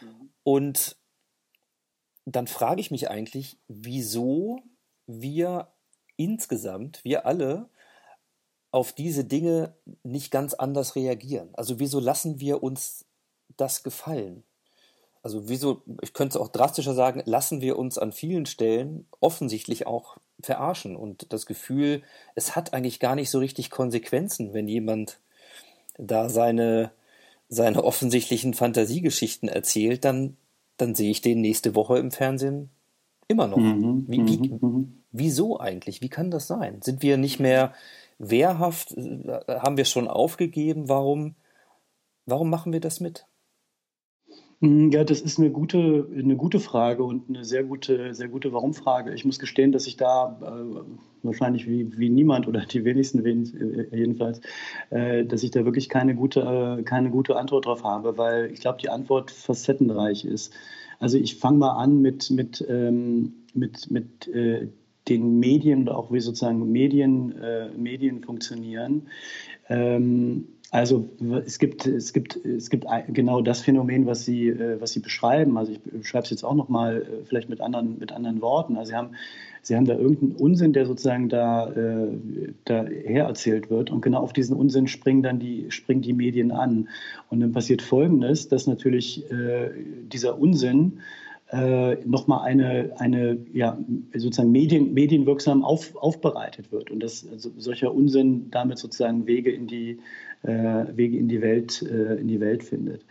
Mhm. 0.00 0.30
Und 0.44 0.96
dann 2.26 2.46
frage 2.46 2.80
ich 2.80 2.90
mich 2.90 3.10
eigentlich, 3.10 3.56
wieso 3.66 4.60
wir 5.06 5.68
insgesamt, 6.16 7.02
wir 7.02 7.26
alle, 7.26 7.68
auf 8.72 8.92
diese 8.92 9.24
Dinge 9.24 9.74
nicht 10.04 10.30
ganz 10.30 10.54
anders 10.54 10.94
reagieren. 10.94 11.48
Also 11.54 11.80
wieso 11.80 11.98
lassen 11.98 12.38
wir 12.38 12.62
uns 12.62 13.04
das 13.56 13.82
gefallen? 13.82 14.44
Also 15.22 15.48
wieso, 15.48 15.82
ich 16.00 16.14
könnte 16.14 16.38
es 16.38 16.42
auch 16.42 16.48
drastischer 16.48 16.94
sagen, 16.94 17.22
lassen 17.26 17.60
wir 17.60 17.78
uns 17.78 17.98
an 17.98 18.12
vielen 18.12 18.46
Stellen 18.46 19.06
offensichtlich 19.20 19.86
auch 19.86 20.16
verarschen 20.40 20.96
und 20.96 21.32
das 21.32 21.44
Gefühl, 21.44 22.02
es 22.34 22.56
hat 22.56 22.72
eigentlich 22.72 23.00
gar 23.00 23.14
nicht 23.14 23.30
so 23.30 23.38
richtig 23.38 23.70
Konsequenzen, 23.70 24.54
wenn 24.54 24.66
jemand 24.66 25.20
da 25.98 26.30
seine, 26.30 26.92
seine 27.48 27.84
offensichtlichen 27.84 28.54
Fantasiegeschichten 28.54 29.48
erzählt, 29.48 30.06
dann, 30.06 30.38
dann 30.78 30.94
sehe 30.94 31.10
ich 31.10 31.20
den 31.20 31.42
nächste 31.42 31.74
Woche 31.74 31.98
im 31.98 32.10
Fernsehen 32.10 32.70
immer 33.28 33.46
noch. 33.46 33.58
Mhm, 33.58 34.06
wie, 34.08 34.26
wie, 34.26 34.38
mhm, 34.38 34.58
mhm. 34.60 35.02
wieso 35.12 35.60
eigentlich? 35.60 36.00
Wie 36.00 36.08
kann 36.08 36.30
das 36.30 36.46
sein? 36.46 36.80
Sind 36.80 37.02
wir 37.02 37.18
nicht 37.18 37.40
mehr 37.40 37.74
wehrhaft? 38.18 38.96
Haben 38.96 39.76
wir 39.76 39.84
schon 39.84 40.08
aufgegeben? 40.08 40.88
Warum, 40.88 41.34
warum 42.24 42.48
machen 42.48 42.72
wir 42.72 42.80
das 42.80 43.00
mit? 43.00 43.26
Mm, 44.60 44.90
ja, 44.90 45.04
das 45.04 45.20
ist 45.22 45.38
eine 45.38 45.50
gute, 45.50 46.06
eine 46.14 46.36
gute 46.36 46.60
Frage 46.60 47.02
und 47.02 47.28
eine 47.28 47.44
sehr 47.44 47.64
gute, 47.64 48.14
sehr 48.14 48.28
gute 48.28 48.52
Warum-Frage. 48.52 49.14
Ich 49.14 49.24
muss 49.24 49.38
gestehen, 49.38 49.72
dass 49.72 49.86
ich 49.86 49.96
da 49.96 50.38
äh, 50.42 50.80
wahrscheinlich 51.22 51.66
wie, 51.66 51.96
wie 51.98 52.10
niemand 52.10 52.46
oder 52.46 52.66
die 52.66 52.84
wenigsten 52.84 53.24
äh, 53.24 53.96
jedenfalls, 53.96 54.40
äh, 54.90 55.24
dass 55.24 55.42
ich 55.42 55.50
da 55.50 55.64
wirklich 55.64 55.88
keine 55.88 56.14
gute, 56.14 56.40
äh, 56.80 56.82
keine 56.82 57.10
gute 57.10 57.36
Antwort 57.36 57.66
drauf 57.66 57.84
habe, 57.84 58.18
weil 58.18 58.52
ich 58.52 58.60
glaube, 58.60 58.78
die 58.80 58.90
Antwort 58.90 59.30
facettenreich 59.30 60.24
ist. 60.26 60.52
Also 60.98 61.16
ich 61.16 61.36
fange 61.36 61.58
mal 61.58 61.72
an 61.82 62.02
mit, 62.02 62.30
mit, 62.30 62.64
ähm, 62.68 63.32
mit, 63.54 63.90
mit 63.90 64.28
äh, 64.28 64.68
den 65.08 65.40
Medien 65.40 65.82
oder 65.82 65.96
auch 65.96 66.12
wie 66.12 66.20
sozusagen 66.20 66.70
Medien, 66.70 67.32
äh, 67.40 67.70
Medien 67.76 68.22
funktionieren. 68.22 69.08
Ähm, 69.70 70.48
also 70.72 71.10
es 71.44 71.58
gibt, 71.58 71.86
es 71.86 72.12
gibt, 72.12 72.36
es 72.36 72.70
gibt 72.70 72.86
genau 73.08 73.40
das 73.40 73.60
Phänomen, 73.60 74.06
was 74.06 74.24
Sie, 74.24 74.48
äh, 74.48 74.80
was 74.80 74.92
Sie 74.92 75.00
beschreiben. 75.00 75.58
Also 75.58 75.72
ich 75.72 75.80
beschreibe 75.80 76.24
es 76.24 76.30
jetzt 76.30 76.44
auch 76.44 76.54
nochmal 76.54 77.02
äh, 77.02 77.24
vielleicht 77.24 77.48
mit 77.48 77.60
anderen, 77.60 77.98
mit 77.98 78.12
anderen 78.12 78.40
Worten. 78.40 78.76
Also 78.76 78.90
Sie 78.90 78.96
haben, 78.96 79.10
Sie 79.62 79.74
haben 79.74 79.84
da 79.84 79.94
irgendeinen 79.94 80.36
Unsinn, 80.36 80.72
der 80.72 80.86
sozusagen 80.86 81.28
da, 81.28 81.70
äh, 81.72 82.08
da 82.64 82.84
erzählt 82.84 83.68
wird. 83.68 83.90
Und 83.90 84.00
genau 84.00 84.20
auf 84.20 84.32
diesen 84.32 84.56
Unsinn 84.56 84.86
springen 84.86 85.24
dann 85.24 85.40
die, 85.40 85.72
springen 85.72 86.02
die 86.02 86.12
Medien 86.12 86.52
an. 86.52 86.88
Und 87.30 87.40
dann 87.40 87.50
passiert 87.50 87.82
Folgendes, 87.82 88.48
dass 88.48 88.66
natürlich 88.68 89.24
dieser 90.08 90.38
Unsinn 90.38 91.00
äh, 91.52 91.96
nochmal 92.04 92.42
eine, 92.42 92.92
eine 92.98 93.38
ja, 93.52 93.76
sozusagen 94.14 94.52
medien, 94.52 94.94
medienwirksam 94.94 95.64
auf, 95.64 95.96
aufbereitet 95.96 96.70
wird 96.70 96.92
und 96.92 97.00
dass 97.00 97.26
also 97.28 97.50
solcher 97.56 97.92
Unsinn 97.92 98.50
damit 98.50 98.78
sozusagen 98.78 99.26
Wege 99.26 99.50
in 99.50 99.66
die, 99.66 99.98
Wege 100.42 101.18
in 101.18 101.28
die, 101.28 101.42
Welt, 101.42 101.82
äh, 101.82 102.16
in 102.16 102.28
die 102.28 102.40
Welt 102.40 102.64
findet. 102.64 103.04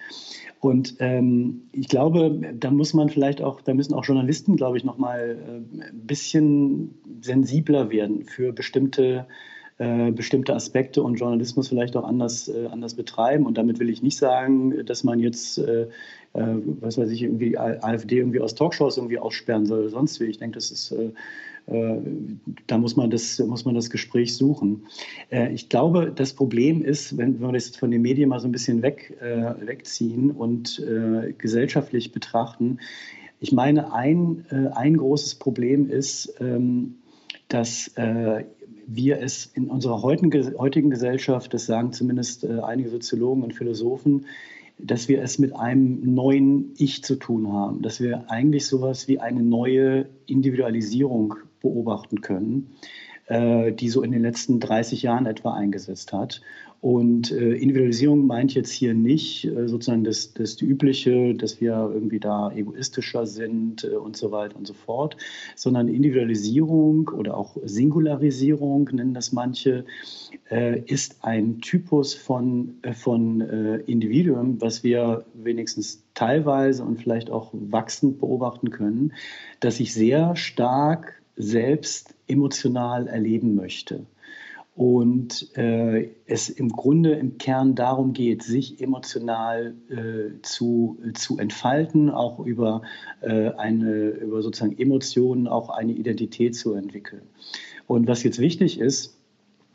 Und 0.60 0.96
ähm, 1.00 1.62
ich 1.72 1.88
glaube, 1.88 2.54
da 2.54 2.72
muss 2.72 2.94
man 2.94 3.10
vielleicht 3.10 3.42
auch, 3.42 3.62
da 3.62 3.74
müssen 3.74 3.94
auch 3.94 4.04
Journalisten, 4.04 4.56
glaube 4.56 4.78
ich, 4.78 4.84
nochmal 4.84 5.38
äh, 5.38 5.84
ein 5.86 6.06
bisschen 6.06 6.96
sensibler 7.22 7.90
werden 7.90 8.26
für 8.26 8.52
bestimmte 8.52 9.26
äh, 9.80 10.12
bestimmte 10.12 10.54
Aspekte 10.54 11.02
und 11.02 11.16
Journalismus 11.16 11.70
vielleicht 11.70 11.96
auch 11.96 12.04
anders, 12.04 12.50
äh, 12.50 12.66
anders 12.70 12.96
betreiben. 12.96 13.46
Und 13.46 13.58
damit 13.58 13.80
will 13.80 13.90
ich 13.90 14.04
nicht 14.04 14.18
sagen, 14.18 14.86
dass 14.86 15.06
man 15.06 15.22
jetzt, 15.22 15.58
äh, 15.58 15.84
äh 15.84 15.88
was 16.82 16.98
weiß 16.98 17.10
ich, 17.12 17.24
irgendwie 17.24 17.58
AfD 17.58 18.18
irgendwie 18.18 18.42
aus 18.42 18.56
Talkshows 18.56 18.98
irgendwie 18.98 19.20
aussperren 19.20 19.66
soll 19.66 19.80
oder 19.80 19.90
sonst 19.90 20.20
wie. 20.20 20.26
Ich 20.26 20.38
denke, 20.38 20.56
das 20.56 20.70
ist, 20.70 20.92
äh, 20.92 21.12
da 22.68 22.78
muss 22.78 22.98
man, 22.98 23.10
das, 23.10 23.40
muss 23.40 23.64
man 23.64 23.74
das 23.74 23.90
Gespräch 23.90 24.36
suchen. 24.36 24.88
ich 25.54 25.70
glaube, 25.70 26.12
das 26.14 26.34
Problem 26.34 26.82
ist, 26.82 27.16
wenn, 27.16 27.40
wir 27.40 27.52
das 27.52 27.68
jetzt 27.68 27.78
von 27.78 27.92
den 27.92 28.02
Medien 28.02 28.28
mal 28.30 28.40
so 28.40 28.48
ein 28.48 28.52
bisschen 28.52 28.82
weg, 28.82 29.16
wegziehen 29.22 30.32
und 30.32 30.82
gesellschaftlich 31.38 32.12
betrachten, 32.12 32.80
ich 33.40 33.52
meine, 33.52 33.94
ein, 33.94 34.46
ein 34.74 34.98
großes 34.98 35.36
Problem 35.36 35.92
ist, 35.92 36.34
ähm, 36.40 36.96
dass 37.50 37.94
wir 38.92 39.22
es 39.22 39.46
in 39.46 39.70
unserer 39.70 40.02
heutigen 40.02 40.90
Gesellschaft, 40.90 41.54
das 41.54 41.66
sagen 41.66 41.94
zumindest 41.94 42.44
äh, 42.44 42.60
einige 42.60 42.90
Soziologen 42.90 43.44
und 43.44 43.54
Philosophen, 43.54 44.26
dass 44.80 45.08
wir 45.08 45.22
es 45.22 45.38
mit 45.38 45.56
einem 45.56 46.16
neuen 46.16 46.74
Ich 46.78 47.04
zu 47.04 47.16
tun 47.16 47.52
haben, 47.52 47.82
dass 47.82 48.00
wir 48.00 48.32
eigentlich 48.32 48.66
sowas 48.66 49.08
wie 49.08 49.20
eine 49.20 49.44
neue 49.44 50.08
Individualisierung 50.26 51.36
beobachten 51.62 52.22
können, 52.22 52.72
die 53.30 53.90
so 53.90 54.02
in 54.02 54.12
den 54.12 54.24
letzten 54.24 54.60
30 54.60 55.04
Jahren 55.04 55.28
etwa 55.28 55.54
eingesetzt 55.54 56.14
hat. 56.14 56.42
Und 56.82 57.32
äh, 57.32 57.56
Individualisierung 57.56 58.26
meint 58.26 58.54
jetzt 58.54 58.72
hier 58.72 58.94
nicht 58.94 59.44
äh, 59.44 59.68
sozusagen 59.68 60.06
das, 60.06 60.34
das 60.34 60.56
die 60.56 60.66
übliche, 60.66 61.34
dass 61.34 61.60
wir 61.60 61.74
irgendwie 61.94 62.22
da 62.22 62.52
egoistischer 62.54 63.26
sind 63.26 63.84
äh, 63.84 63.98
und 63.98 64.16
so 64.16 64.32
weiter 64.32 64.56
und 64.56 64.66
so 64.66 64.74
fort, 64.74 65.18
sondern 65.58 65.90
Individualisierung 65.90 67.10
oder 67.10 67.36
auch 67.36 67.58
Singularisierung 67.66 68.90
nennen 68.94 69.14
das 69.14 69.34
manche, 69.34 69.84
äh, 70.50 70.80
ist 70.86 71.18
ein 71.22 71.60
Typus 71.60 72.14
von, 72.14 72.76
äh, 72.84 72.94
von 72.94 73.42
äh, 73.42 73.78
Individuum, 73.80 74.62
was 74.62 74.82
wir 74.82 75.26
wenigstens 75.34 76.06
teilweise 76.14 76.84
und 76.84 76.98
vielleicht 76.98 77.30
auch 77.30 77.50
wachsend 77.52 78.20
beobachten 78.20 78.70
können, 78.70 79.12
dass 79.60 79.78
sich 79.78 79.94
sehr 79.94 80.38
stark 80.38 81.19
selbst 81.40 82.14
emotional 82.28 83.08
erleben 83.08 83.56
möchte 83.56 84.06
und 84.80 85.58
äh, 85.58 86.10
es 86.26 86.48
im 86.48 86.70
Grunde 86.70 87.12
im 87.12 87.38
Kern 87.38 87.76
darum 87.76 88.14
geht, 88.14 88.44
sich 88.44 88.82
emotional 88.82 89.74
äh, 89.90 90.42
zu, 90.42 90.98
zu 91.16 91.38
entfalten, 91.38 92.10
auch 92.10 92.40
über, 92.40 92.84
äh, 93.20 93.50
eine, 93.58 94.12
über 94.12 94.42
sozusagen 94.42 94.80
Emotionen 94.80 95.50
auch 95.50 95.70
eine 95.70 95.92
Identität 95.92 96.56
zu 96.56 96.76
entwickeln. 96.76 97.24
Und 97.88 98.08
was 98.08 98.24
jetzt 98.24 98.40
wichtig 98.40 98.80
ist, 98.80 99.18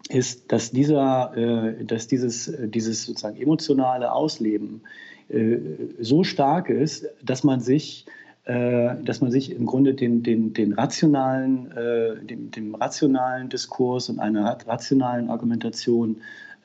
ist, 0.09 0.51
dass, 0.51 0.71
dieser, 0.71 1.37
äh, 1.37 1.85
dass 1.85 2.07
dieses, 2.07 2.51
dieses 2.65 3.05
sozusagen 3.05 3.37
emotionale 3.37 4.11
Ausleben 4.11 4.81
äh, 5.29 5.59
so 6.01 6.25
stark 6.25 6.71
ist, 6.71 7.09
dass 7.23 7.45
man 7.45 7.61
sich 7.61 8.07
äh, 8.07 8.11
dass 8.47 9.23
man 9.23 9.31
sich 9.31 9.53
im 9.53 9.65
Grunde 9.65 9.95
den, 9.95 10.23
den, 10.23 10.53
den 10.53 10.75
rationalen, 10.75 11.71
äh, 11.73 12.23
dem, 12.27 12.51
dem, 12.51 12.75
rationalen 12.75 13.49
Diskurs 13.49 14.11
und 14.11 14.19
einer 14.19 14.59
rationalen 14.67 15.31
Argumentation 15.31 16.17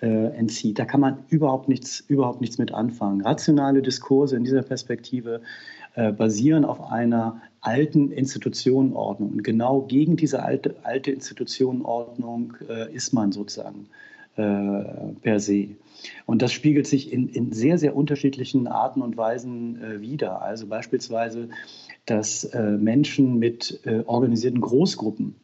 äh, 0.02 0.08
entzieht. 0.08 0.78
Da 0.78 0.84
kann 0.84 1.00
man 1.00 1.20
überhaupt 1.30 1.70
nichts, 1.70 2.02
überhaupt 2.02 2.42
nichts 2.42 2.58
mit 2.58 2.74
anfangen. 2.74 3.22
Rationale 3.22 3.82
Diskurse 3.82 4.36
in 4.36 4.44
dieser 4.44 4.62
Perspektive 4.62 5.42
äh, 5.96 6.12
basieren 6.12 6.66
auf 6.66 6.92
einer 6.92 7.42
alten 7.62 8.12
Institutionenordnung. 8.12 9.32
Und 9.32 9.44
genau 9.44 9.82
gegen 9.82 10.18
diese 10.18 10.44
alte, 10.44 10.76
alte 10.84 11.12
Institutionenordnung 11.12 12.56
äh, 12.68 12.94
ist 12.94 13.14
man 13.14 13.32
sozusagen 13.32 13.86
äh, 13.86 14.09
per 15.22 15.40
se. 15.40 15.70
Und 16.26 16.42
das 16.42 16.54
spiegelt 16.54 16.88
sich 16.88 17.12
in, 17.12 17.28
in 17.30 17.52
sehr, 17.52 17.78
sehr 17.78 17.96
unterschiedlichen 17.96 18.68
Arten 18.68 19.02
und 19.02 19.18
Weisen 19.18 19.82
äh, 19.82 20.02
wider. 20.02 20.42
Also 20.42 20.68
beispielsweise, 20.68 21.50
dass 22.06 22.44
äh, 22.46 22.78
Menschen 22.78 23.40
mit 23.40 23.82
äh, 23.86 24.04
organisierten 24.06 24.62
Großgruppen 24.62 25.36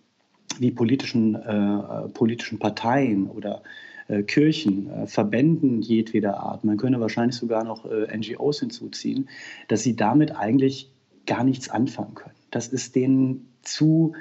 wie 0.60 0.72
politischen, 0.72 1.36
äh, 1.36 2.08
politischen 2.10 2.60
Parteien 2.60 3.28
oder 3.28 3.64
äh, 4.08 4.24
Kirchen, 4.24 4.90
äh, 4.90 5.08
Verbänden 5.08 5.82
jedweder 5.82 6.40
Art, 6.40 6.64
man 6.64 6.78
könnte 6.78 7.00
wahrscheinlich 7.00 7.36
sogar 7.36 7.64
noch 7.64 7.86
NGOs 7.86 8.60
hinzuziehen, 8.60 9.30
dass 9.68 9.84
sie 9.84 9.96
damit 9.96 10.36
eigentlich 10.36 10.92
gar 11.26 11.44
nichts 11.44 11.70
anfangen 11.70 12.14
können. 12.14 12.36
Das 12.52 12.68
ist 12.68 12.96
denen 12.96 13.50
zu 13.64 14.14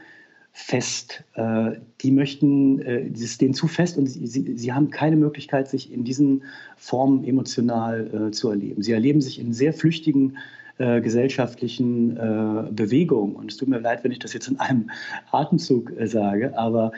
fest. 0.57 1.25
Äh, 1.35 1.73
die 2.01 2.13
möchten, 2.13 2.81
äh, 2.81 3.11
es 3.13 3.21
ist 3.21 3.41
denen 3.41 3.55
zu 3.55 3.67
fest 3.67 3.99
und 3.99 4.07
sie, 4.07 4.25
sie, 4.27 4.57
sie, 4.57 4.73
haben 4.73 4.89
keine 4.91 5.17
Möglichkeit, 5.17 5.69
sich 5.69 5.93
in 5.93 6.05
diesen 6.05 6.45
Formen 6.77 7.25
emotional 7.25 8.29
äh, 8.29 8.31
zu 8.31 8.51
erleben. 8.51 8.81
Sie 8.81 8.93
erleben 8.93 9.21
sich 9.21 9.41
in 9.41 9.53
sehr 9.53 9.73
flüchtigen 9.73 10.39
äh, 10.79 11.01
gesellschaftlichen 11.01 12.17
äh, 12.17 12.71
Bewegungen. 12.71 13.35
Und 13.35 13.51
es 13.51 13.57
tut 13.57 13.69
mir 13.69 13.81
leid, 13.81 14.05
wenn 14.05 14.13
ich 14.13 14.21
das 14.21 14.33
jetzt 14.33 14.47
in 14.47 14.61
einem 14.61 14.91
Atemzug 15.33 15.93
äh, 15.99 16.07
sage, 16.07 16.57
aber 16.57 16.93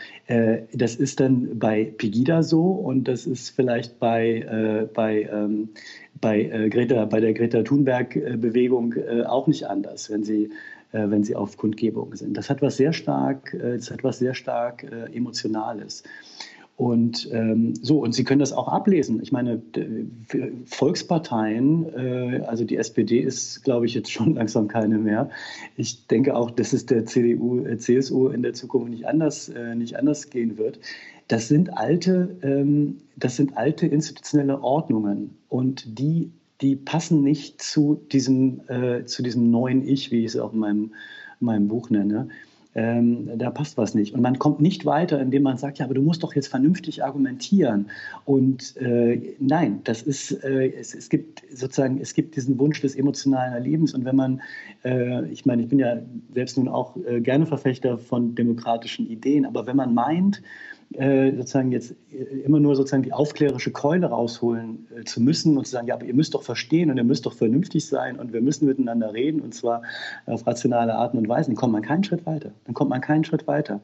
das 0.73 0.97
ist 0.97 1.21
dann 1.21 1.59
bei 1.59 1.85
Pegida 1.97 2.43
so 2.43 2.65
und 2.73 3.07
das 3.07 3.27
ist 3.27 3.51
vielleicht 3.51 4.01
bei, 4.01 4.89
bei, 4.93 5.29
ähm, 5.33 5.69
bei, 6.21 6.69
Greta, 6.69 7.05
bei 7.05 7.21
der 7.21 7.33
Greta 7.33 7.63
Thunberg-Bewegung 7.63 8.95
auch 9.27 9.47
nicht 9.47 9.69
anders, 9.69 10.11
wenn 10.11 10.25
sie 10.25 10.45
äh, 10.45 10.51
wenn 10.93 11.25
sie 11.25 11.35
auf 11.35 11.57
Kundgebungen 11.57 12.17
sind. 12.17 12.37
Das 12.37 12.49
hat 12.49 12.63
was 12.63 12.77
sehr 12.77 12.93
stark, 12.93 13.55
äh, 13.55 13.77
das 13.77 13.91
hat 13.91 14.05
was 14.05 14.19
sehr 14.19 14.35
stark 14.35 14.85
äh, 14.85 15.15
Emotionales. 15.15 16.03
Und 16.77 17.31
ähm, 17.33 17.75
so, 17.75 18.01
und 18.01 18.13
Sie 18.13 18.23
können 18.23 18.41
das 18.41 18.53
auch 18.53 18.69
ablesen. 18.69 19.23
Ich 19.23 19.33
meine, 19.33 19.63
Volksparteien, 20.67 21.87
äh, 21.95 22.43
also 22.47 22.65
die 22.65 22.77
SPD 22.77 23.21
ist, 23.21 23.65
glaube 23.65 23.87
ich, 23.87 23.95
jetzt 23.95 24.13
schon 24.13 24.35
langsam 24.35 24.69
keine 24.69 24.99
mehr. 24.99 25.31
Ich 25.77 26.07
denke 26.07 26.37
auch, 26.37 26.51
dass 26.51 26.75
es 26.75 26.85
der 26.85 27.07
CDU, 27.07 27.65
äh, 27.65 27.79
CSU 27.79 28.29
in 28.29 28.43
der 28.43 28.53
Zukunft 28.53 28.91
nicht 28.91 29.07
anders, 29.07 29.49
äh, 29.49 29.75
nicht 29.75 29.99
anders 29.99 30.29
gehen 30.29 30.59
wird. 30.59 30.79
Das 31.29 31.49
sind 31.49 31.77
alte, 31.79 32.37
ähm, 32.43 32.99
das 33.17 33.37
sind 33.37 33.57
alte 33.57 33.87
institutionelle 33.87 34.63
Ordnungen 34.63 35.39
und 35.49 35.99
die 35.99 36.31
die 36.61 36.77
passen 36.77 37.23
nicht 37.23 37.63
zu 37.63 38.01
diesem, 38.13 38.61
äh, 38.69 39.05
zu 39.05 39.23
diesem 39.23 39.51
neuen 39.51 39.87
Ich, 39.87 40.11
wie 40.11 40.21
ich 40.21 40.27
es 40.27 40.37
auch 40.39 40.53
in 40.53 40.59
meinem, 40.59 40.85
in 41.41 41.47
meinem 41.47 41.69
Buch 41.69 41.91
nenne. 41.91 42.29
Ähm, 42.75 43.31
da 43.39 43.51
passt 43.51 43.79
was 43.79 43.95
nicht. 43.95 44.13
Und 44.13 44.21
man 44.21 44.39
kommt 44.39 44.61
nicht 44.61 44.85
weiter, 44.85 45.19
indem 45.19 45.45
man 45.45 45.57
sagt, 45.57 45.79
ja, 45.79 45.87
aber 45.87 45.95
du 45.95 46.03
musst 46.03 46.23
doch 46.23 46.35
jetzt 46.35 46.49
vernünftig 46.49 47.03
argumentieren. 47.03 47.87
Und 48.27 48.77
äh, 48.77 49.35
nein, 49.39 49.81
das 49.85 50.03
ist, 50.03 50.45
äh, 50.45 50.75
es, 50.79 50.95
es, 50.95 51.09
gibt 51.09 51.43
sozusagen, 51.51 51.99
es 52.03 52.13
gibt 52.13 52.37
diesen 52.37 52.59
Wunsch 52.59 52.83
des 52.83 52.95
emotionalen 52.95 53.55
Erlebens. 53.55 53.95
Und 53.95 54.05
wenn 54.05 54.17
man, 54.17 54.43
äh, 54.85 55.27
ich 55.31 55.47
meine, 55.47 55.63
ich 55.63 55.69
bin 55.69 55.79
ja 55.79 56.03
selbst 56.35 56.59
nun 56.59 56.69
auch 56.69 56.99
äh, 57.07 57.23
gerne 57.23 57.47
Verfechter 57.47 57.97
von 57.97 58.35
demokratischen 58.35 59.09
Ideen, 59.09 59.47
aber 59.47 59.67
wenn 59.67 59.77
man 59.77 59.95
meint, 59.95 60.43
äh, 60.95 61.33
sozusagen 61.37 61.73
jetzt 61.73 61.95
äh, 62.11 62.23
immer 62.45 62.61
nur 62.61 62.77
sozusagen 62.77 63.03
die 63.03 63.13
aufklärerische 63.13 63.71
Keule 63.71 64.07
rausholen 64.07 64.87
äh, 64.97 65.05
zu 65.05 65.21
müssen 65.21 65.59
und 65.59 65.67
zu 65.67 65.73
sagen, 65.73 65.89
ja, 65.89 65.95
aber 65.95 66.07
ihr 66.07 66.15
müsst 66.15 66.35
doch 66.35 66.43
verstehen 66.43 66.91
und 66.91 66.97
ihr 66.97 67.05
müsst 67.05 67.27
doch 67.27 67.33
vernünftig 67.33 67.87
sein 67.87 68.19
und 68.19 68.33
wir 68.33 68.41
müssen 68.41 68.67
miteinander 68.67 69.13
reden 69.13 69.41
und 69.41 69.55
zwar 69.55 69.83
auf 70.27 70.47
rationale 70.47 70.95
Arten 70.95 71.19
und 71.19 71.29
Weisen, 71.29 71.51
dann 71.51 71.57
kommt 71.57 71.73
man 71.73 71.83
keinen 71.83 72.05
Schritt 72.05 72.25
weiter. 72.25 72.53
Dann 72.65 72.75
kommt 72.75 72.91
man 72.91 73.01
keinen 73.01 73.25
Schritt 73.25 73.47
weiter. 73.47 73.81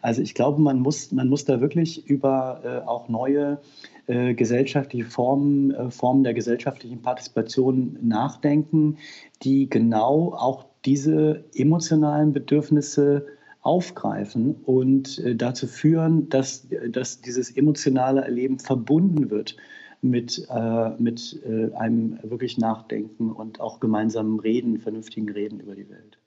Also 0.00 0.22
ich 0.22 0.34
glaube, 0.34 0.60
man 0.60 0.80
muss, 0.80 1.12
man 1.12 1.28
muss 1.28 1.44
da 1.44 1.60
wirklich 1.60 2.06
über 2.08 2.60
äh, 2.64 2.88
auch 2.88 3.08
neue 3.08 3.58
äh, 4.06 4.34
gesellschaftliche 4.34 5.06
Formen, 5.06 5.70
äh, 5.72 5.90
Formen 5.90 6.24
der 6.24 6.34
gesellschaftlichen 6.34 7.02
Partizipation 7.02 7.98
nachdenken, 8.02 8.98
die 9.42 9.68
genau 9.68 10.34
auch 10.34 10.66
diese 10.84 11.44
emotionalen 11.54 12.32
Bedürfnisse 12.32 13.26
aufgreifen 13.64 14.54
und 14.64 15.18
äh, 15.18 15.34
dazu 15.34 15.66
führen, 15.66 16.28
dass, 16.28 16.68
dass 16.90 17.22
dieses 17.22 17.50
emotionale 17.50 18.20
Erleben 18.20 18.58
verbunden 18.58 19.30
wird 19.30 19.56
mit, 20.02 20.46
äh, 20.50 20.90
mit 20.98 21.40
äh, 21.44 21.74
einem 21.74 22.18
wirklich 22.22 22.58
Nachdenken 22.58 23.32
und 23.32 23.60
auch 23.60 23.80
gemeinsamen 23.80 24.38
Reden, 24.38 24.78
vernünftigen 24.78 25.30
Reden 25.30 25.60
über 25.60 25.74
die 25.74 25.88
Welt. 25.88 26.18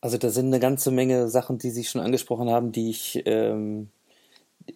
Also 0.00 0.18
da 0.18 0.30
sind 0.30 0.46
eine 0.46 0.58
ganze 0.58 0.90
Menge 0.90 1.28
Sachen, 1.28 1.58
die 1.58 1.70
Sie 1.70 1.84
schon 1.84 2.00
angesprochen 2.00 2.50
haben, 2.50 2.72
die 2.72 2.90
ich, 2.90 3.22
ähm, 3.24 3.90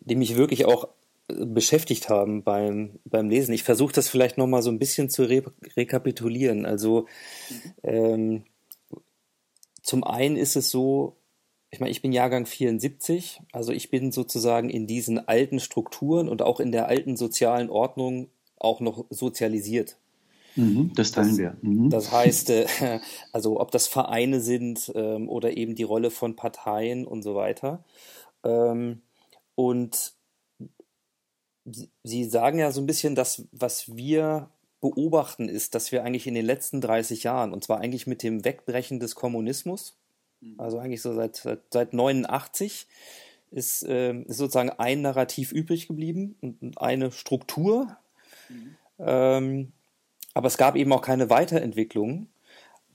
die 0.01 0.15
mich 0.15 0.37
wirklich 0.37 0.65
auch 0.65 0.89
äh, 1.29 1.45
beschäftigt 1.45 2.09
haben 2.09 2.45
beim, 2.45 3.01
beim 3.05 3.29
Lesen. 3.29 3.53
Ich 3.53 3.65
versuche 3.65 3.93
das 3.93 4.09
vielleicht 4.09 4.39
nochmal 4.39 4.63
so 4.63 4.71
ein 4.71 4.79
bisschen 4.79 5.11
zu 5.11 5.25
re 5.25 5.43
rekapitulieren. 5.77 6.67
Also 6.67 7.07
ähm, 7.83 8.45
zum 9.83 10.05
einen 10.05 10.37
ist 10.37 10.55
es 10.55 10.71
so, 10.71 11.17
ich 11.73 11.81
meine, 11.81 11.91
ich 11.91 12.03
bin 12.03 12.13
Jahrgang 12.13 12.45
74, 12.45 13.41
also 13.51 13.73
ich 13.73 13.91
bin 13.91 14.13
sozusagen 14.13 14.69
in 14.69 14.87
diesen 14.87 15.27
alten 15.27 15.59
Strukturen 15.59 16.29
und 16.29 16.43
auch 16.43 16.61
in 16.61 16.71
der 16.71 16.87
alten 16.87 17.17
sozialen 17.17 17.71
Ordnung 17.71 18.29
auch 18.59 18.81
noch 18.81 19.07
sozialisiert. 19.09 19.97
Mhm, 20.55 20.93
das 20.95 21.13
teilen 21.13 21.29
das, 21.31 21.39
wir. 21.39 21.57
Mhm. 21.63 21.89
Das 21.89 22.13
heißt, 22.13 22.51
äh, 22.51 22.67
also 23.33 23.59
ob 23.59 23.71
das 23.71 23.87
Vereine 23.87 24.41
sind 24.43 24.93
ähm, 24.95 25.31
oder 25.31 25.57
eben 25.57 25.75
die 25.75 25.83
Rolle 25.83 26.11
von 26.11 26.37
Parteien 26.37 27.07
und 27.07 27.23
so 27.23 27.35
weiter. 27.35 27.83
Ähm, 28.45 29.01
und 29.55 30.13
Sie 32.03 32.25
sagen 32.25 32.59
ja 32.59 32.71
so 32.73 32.81
ein 32.81 32.87
bisschen, 32.87 33.15
dass 33.15 33.47
was 33.53 33.97
wir 33.97 34.51
beobachten 34.81 35.49
ist, 35.49 35.75
dass 35.75 35.93
wir 35.93 36.05
eigentlich 36.05 36.27
in 36.27 36.35
den 36.35 36.45
letzten 36.45 36.81
30 36.81 37.23
Jahren, 37.23 37.53
und 37.53 37.63
zwar 37.63 37.79
eigentlich 37.79 38.07
mit 38.07 38.23
dem 38.23 38.45
Wegbrechen 38.45 38.99
des 38.99 39.15
Kommunismus. 39.15 39.97
Also 40.59 40.79
eigentlich 40.79 41.03
so 41.03 41.15
seit, 41.15 41.37
seit, 41.37 41.61
seit 41.71 41.93
89 41.93 42.87
ist, 43.51 43.85
äh, 43.85 44.15
ist 44.23 44.39
sozusagen 44.39 44.71
ein 44.71 45.03
Narrativ 45.03 45.53
übrig 45.53 45.89
geblieben 45.89 46.37
und 46.41 46.81
eine 46.81 47.13
Struktur. 47.13 47.97
Mhm. 48.49 48.77
Ähm, 48.99 49.73
aber 50.35 50.47
es 50.47 50.57
gab 50.57 50.77
eben 50.77 50.93
auch 50.93 51.03
keine 51.03 51.31
Weiterentwicklung. 51.31 52.29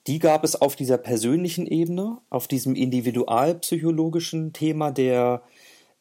Die 0.07 0.19
gab 0.19 0.43
es 0.43 0.55
auf 0.55 0.75
dieser 0.75 0.97
persönlichen 0.97 1.67
Ebene, 1.67 2.19
auf 2.29 2.47
diesem 2.47 2.75
individualpsychologischen 2.75 4.53
Thema 4.53 4.91
der 4.91 5.43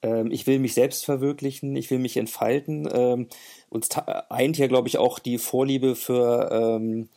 ähm, 0.03 0.31
ich 0.31 0.47
will 0.47 0.59
mich 0.59 0.75
selbst 0.75 1.05
verwirklichen, 1.05 1.75
ich 1.77 1.91
will 1.91 1.99
mich 1.99 2.17
entfalten. 2.17 2.89
Ähm, 2.93 3.29
uns 3.69 3.89
eint 4.29 4.59
ja, 4.59 4.67
glaube 4.67 4.89
ich, 4.89 4.99
auch 4.99 5.19
die 5.19 5.39
Vorliebe 5.39 5.97
für 5.97 6.51
ähm, 6.53 7.09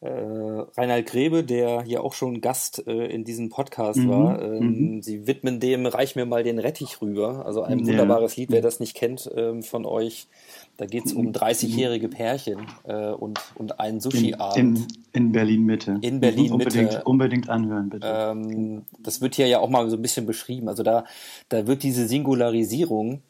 äh, 0.00 0.08
Reinhard 0.08 1.06
Grebe, 1.06 1.42
der 1.42 1.82
hier 1.82 2.04
auch 2.04 2.14
schon 2.14 2.40
Gast 2.40 2.86
äh, 2.86 3.06
in 3.06 3.24
diesem 3.24 3.48
Podcast 3.48 3.98
mhm. 3.98 4.08
war. 4.08 4.42
Ähm, 4.42 4.94
mhm. 4.94 5.02
Sie 5.02 5.26
widmen 5.26 5.58
dem 5.58 5.86
Reich 5.86 6.14
mir 6.14 6.24
mal 6.24 6.44
den 6.44 6.60
Rettich 6.60 7.02
rüber. 7.02 7.44
Also 7.44 7.62
ein 7.62 7.80
ja. 7.80 7.86
wunderbares 7.86 8.36
Lied, 8.36 8.50
wer 8.52 8.62
das 8.62 8.78
nicht 8.78 8.94
kennt 8.94 9.28
ähm, 9.34 9.62
von 9.62 9.84
euch. 9.86 10.28
Da 10.76 10.86
geht 10.86 11.06
es 11.06 11.12
um 11.12 11.32
30-jährige 11.32 12.08
Pärchen 12.08 12.60
äh, 12.84 13.10
und, 13.10 13.40
und 13.56 13.80
einen 13.80 13.98
Sushi-Abend. 13.98 14.56
In, 14.56 14.76
in, 14.76 14.86
in 15.12 15.32
Berlin-Mitte. 15.32 15.98
In 16.02 16.20
Berlin-Mitte. 16.20 16.52
Unbedingt, 16.52 17.06
unbedingt 17.06 17.48
anhören, 17.48 17.90
bitte. 17.90 18.06
Ähm, 18.08 18.82
das 19.00 19.20
wird 19.20 19.34
hier 19.34 19.48
ja 19.48 19.58
auch 19.58 19.68
mal 19.68 19.90
so 19.90 19.96
ein 19.96 20.02
bisschen 20.02 20.26
beschrieben. 20.26 20.68
Also 20.68 20.84
da, 20.84 21.04
da 21.48 21.66
wird 21.66 21.82
diese 21.82 22.06
Singularisierung 22.06 23.22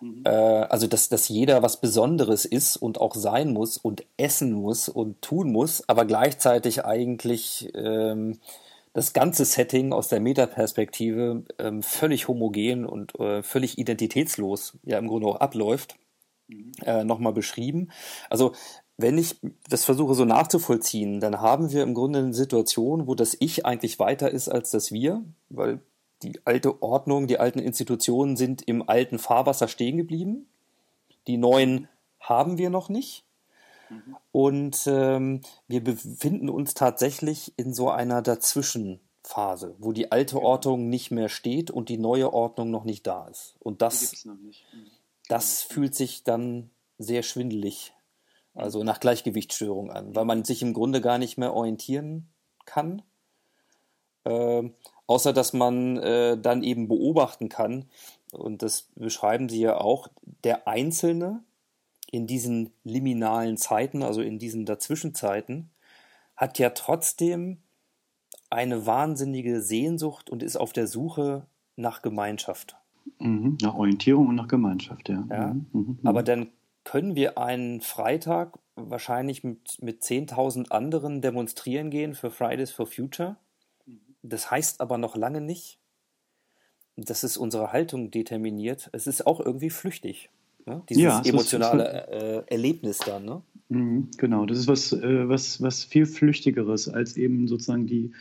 Mhm. 0.00 0.22
Äh, 0.24 0.30
also, 0.30 0.86
dass, 0.86 1.08
dass 1.08 1.28
jeder 1.28 1.62
was 1.62 1.80
Besonderes 1.80 2.44
ist 2.44 2.76
und 2.76 3.00
auch 3.00 3.14
sein 3.14 3.52
muss 3.52 3.76
und 3.76 4.04
essen 4.16 4.52
muss 4.52 4.88
und 4.88 5.20
tun 5.22 5.52
muss, 5.52 5.88
aber 5.88 6.04
gleichzeitig 6.04 6.84
eigentlich 6.84 7.70
ähm, 7.74 8.38
das 8.92 9.12
ganze 9.12 9.44
Setting 9.44 9.92
aus 9.92 10.08
der 10.08 10.20
Metaperspektive 10.20 11.44
ähm, 11.58 11.82
völlig 11.82 12.28
homogen 12.28 12.86
und 12.86 13.18
äh, 13.20 13.42
völlig 13.42 13.78
identitätslos 13.78 14.78
ja 14.82 14.98
im 14.98 15.08
Grunde 15.08 15.28
auch 15.28 15.36
abläuft, 15.36 15.96
mhm. 16.48 16.72
äh, 16.84 17.04
nochmal 17.04 17.32
beschrieben. 17.32 17.90
Also 18.28 18.52
wenn 18.96 19.16
ich 19.16 19.36
das 19.68 19.84
versuche 19.84 20.14
so 20.14 20.24
nachzuvollziehen, 20.24 21.20
dann 21.20 21.40
haben 21.40 21.72
wir 21.72 21.82
im 21.82 21.94
Grunde 21.94 22.18
eine 22.18 22.34
Situation, 22.34 23.06
wo 23.06 23.14
das 23.14 23.36
Ich 23.40 23.64
eigentlich 23.64 23.98
weiter 23.98 24.30
ist 24.30 24.48
als 24.48 24.70
das 24.70 24.92
Wir, 24.92 25.24
weil 25.48 25.80
die 26.22 26.40
alte 26.44 26.82
Ordnung, 26.82 27.26
die 27.26 27.38
alten 27.38 27.58
Institutionen 27.58 28.36
sind 28.36 28.62
im 28.62 28.88
alten 28.88 29.18
Fahrwasser 29.18 29.68
stehen 29.68 29.96
geblieben. 29.96 30.48
Die 31.26 31.36
neuen 31.36 31.88
haben 32.18 32.58
wir 32.58 32.70
noch 32.70 32.88
nicht. 32.88 33.24
Mhm. 33.88 34.16
Und 34.32 34.86
ähm, 34.86 35.40
wir 35.66 35.82
befinden 35.82 36.48
uns 36.48 36.74
tatsächlich 36.74 37.54
in 37.56 37.74
so 37.74 37.90
einer 37.90 38.22
Dazwischenphase, 38.22 39.74
wo 39.78 39.92
die 39.92 40.12
alte. 40.12 40.40
Ordnung 40.40 40.88
nicht 40.88 41.10
mehr 41.10 41.28
steht 41.28 41.70
und 41.70 41.88
die 41.88 41.98
neue 41.98 42.32
Ordnung 42.32 42.70
noch 42.70 42.84
nicht 42.84 43.06
da 43.06 43.26
ist. 43.28 43.56
Und 43.58 43.82
das, 43.82 44.24
mhm. 44.24 44.52
das 45.28 45.62
genau. 45.62 45.74
fühlt 45.74 45.94
sich 45.94 46.24
dann 46.24 46.70
sehr 46.98 47.22
schwindelig, 47.22 47.94
also 48.54 48.84
nach 48.84 49.00
Gleichgewichtsstörung 49.00 49.90
an, 49.90 50.14
weil 50.14 50.26
man 50.26 50.44
sich 50.44 50.62
im 50.62 50.74
Grunde 50.74 51.00
gar 51.00 51.18
nicht 51.18 51.38
mehr 51.38 51.54
orientieren 51.54 52.28
kann. 52.66 53.02
Ähm, 54.26 54.74
außer 55.10 55.32
dass 55.32 55.52
man 55.52 55.96
äh, 55.96 56.38
dann 56.38 56.62
eben 56.62 56.86
beobachten 56.86 57.48
kann, 57.48 57.86
und 58.30 58.62
das 58.62 58.82
beschreiben 58.94 59.48
Sie 59.48 59.60
ja 59.60 59.76
auch, 59.76 60.06
der 60.44 60.68
Einzelne 60.68 61.42
in 62.12 62.28
diesen 62.28 62.70
liminalen 62.84 63.56
Zeiten, 63.56 64.04
also 64.04 64.22
in 64.22 64.38
diesen 64.38 64.66
Dazwischenzeiten, 64.66 65.70
hat 66.36 66.60
ja 66.60 66.70
trotzdem 66.70 67.58
eine 68.50 68.86
wahnsinnige 68.86 69.62
Sehnsucht 69.62 70.30
und 70.30 70.44
ist 70.44 70.56
auf 70.56 70.72
der 70.72 70.86
Suche 70.86 71.44
nach 71.74 72.02
Gemeinschaft. 72.02 72.76
Mhm, 73.18 73.58
nach 73.62 73.74
Orientierung 73.74 74.28
und 74.28 74.36
nach 74.36 74.48
Gemeinschaft, 74.48 75.08
ja. 75.08 75.24
ja. 75.28 75.46
Mhm, 75.48 75.66
mhm, 75.72 75.98
mhm. 76.00 76.06
aber 76.06 76.22
dann 76.22 76.50
können 76.84 77.16
wir 77.16 77.36
einen 77.36 77.80
Freitag 77.80 78.60
wahrscheinlich 78.76 79.42
mit, 79.42 79.82
mit 79.82 80.02
10.000 80.04 80.70
anderen 80.70 81.20
demonstrieren 81.20 81.90
gehen 81.90 82.14
für 82.14 82.30
Fridays 82.30 82.70
for 82.70 82.86
Future 82.86 83.34
das 84.22 84.50
heißt 84.50 84.80
aber 84.80 84.98
noch 84.98 85.16
lange 85.16 85.40
nicht, 85.40 85.78
dass 86.96 87.22
es 87.22 87.36
unsere 87.36 87.72
Haltung 87.72 88.10
determiniert. 88.10 88.90
Es 88.92 89.06
ist 89.06 89.26
auch 89.26 89.40
irgendwie 89.40 89.70
flüchtig. 89.70 90.30
Ne? 90.66 90.82
Dieses 90.88 91.02
ja, 91.02 91.22
emotionale 91.24 91.84
ist, 91.84 92.22
äh, 92.22 92.42
Erlebnis 92.48 92.98
dann. 92.98 93.24
Ne? 93.24 93.42
Mhm, 93.68 94.10
genau, 94.16 94.46
das 94.46 94.58
ist 94.58 94.68
was, 94.68 94.92
äh, 94.92 95.28
was, 95.28 95.62
was 95.62 95.84
viel 95.84 96.06
Flüchtigeres 96.06 96.88
als 96.88 97.16
eben 97.16 97.48
sozusagen 97.48 97.86
die, 97.86 98.12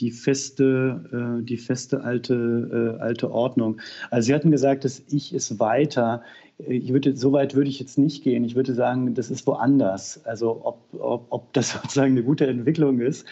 die 0.00 0.10
feste, 0.10 1.38
äh, 1.40 1.44
die 1.44 1.56
feste 1.56 2.02
alte, 2.02 2.96
äh, 2.98 3.00
alte 3.00 3.30
Ordnung. 3.30 3.80
Also 4.10 4.26
Sie 4.26 4.34
hatten 4.34 4.50
gesagt, 4.50 4.84
das 4.84 5.02
Ich 5.08 5.34
ist 5.34 5.58
weiter. 5.60 6.22
Ich 6.58 6.92
würde, 6.92 7.16
so 7.16 7.32
weit 7.32 7.54
würde 7.54 7.68
ich 7.68 7.80
jetzt 7.80 7.98
nicht 7.98 8.22
gehen. 8.22 8.44
Ich 8.44 8.54
würde 8.54 8.74
sagen, 8.74 9.14
das 9.14 9.30
ist 9.30 9.46
woanders. 9.46 10.24
Also 10.24 10.60
ob, 10.64 10.78
ob, 10.98 11.26
ob 11.30 11.52
das 11.52 11.72
sozusagen 11.82 12.12
eine 12.12 12.22
gute 12.22 12.46
Entwicklung 12.46 13.00
ist, 13.00 13.26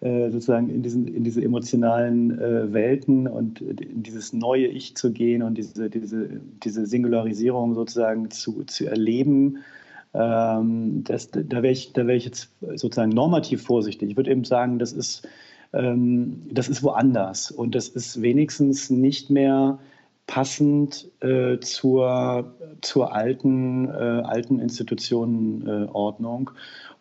äh, 0.00 0.30
sozusagen 0.30 0.70
in, 0.70 0.82
diesen, 0.82 1.08
in 1.08 1.24
diese 1.24 1.42
emotionalen 1.42 2.38
äh, 2.38 2.72
Welten 2.72 3.26
und 3.26 3.60
in 3.60 4.02
dieses 4.02 4.32
neue 4.32 4.66
Ich 4.66 4.96
zu 4.96 5.12
gehen 5.12 5.42
und 5.42 5.58
diese, 5.58 5.90
diese, 5.90 6.40
diese 6.62 6.86
Singularisierung 6.86 7.74
sozusagen 7.74 8.30
zu, 8.30 8.64
zu 8.64 8.86
erleben. 8.86 9.58
Ähm, 10.14 11.02
das, 11.04 11.30
da 11.30 11.62
wäre 11.62 11.72
ich, 11.72 11.90
wär 11.94 12.08
ich 12.08 12.24
jetzt 12.24 12.50
sozusagen 12.74 13.10
normativ 13.10 13.62
vorsichtig. 13.62 14.10
Ich 14.10 14.16
würde 14.16 14.30
eben 14.30 14.44
sagen, 14.44 14.78
das 14.78 14.92
ist, 14.92 15.26
das 15.74 16.68
ist 16.68 16.82
woanders 16.82 17.50
und 17.50 17.74
das 17.74 17.88
ist 17.88 18.22
wenigstens 18.22 18.90
nicht 18.90 19.30
mehr 19.30 19.78
passend 20.26 21.10
äh, 21.20 21.58
zur, 21.58 22.54
zur 22.80 23.12
alten, 23.12 23.88
äh, 23.88 24.22
alten 24.24 24.60
Institutionenordnung. 24.60 26.50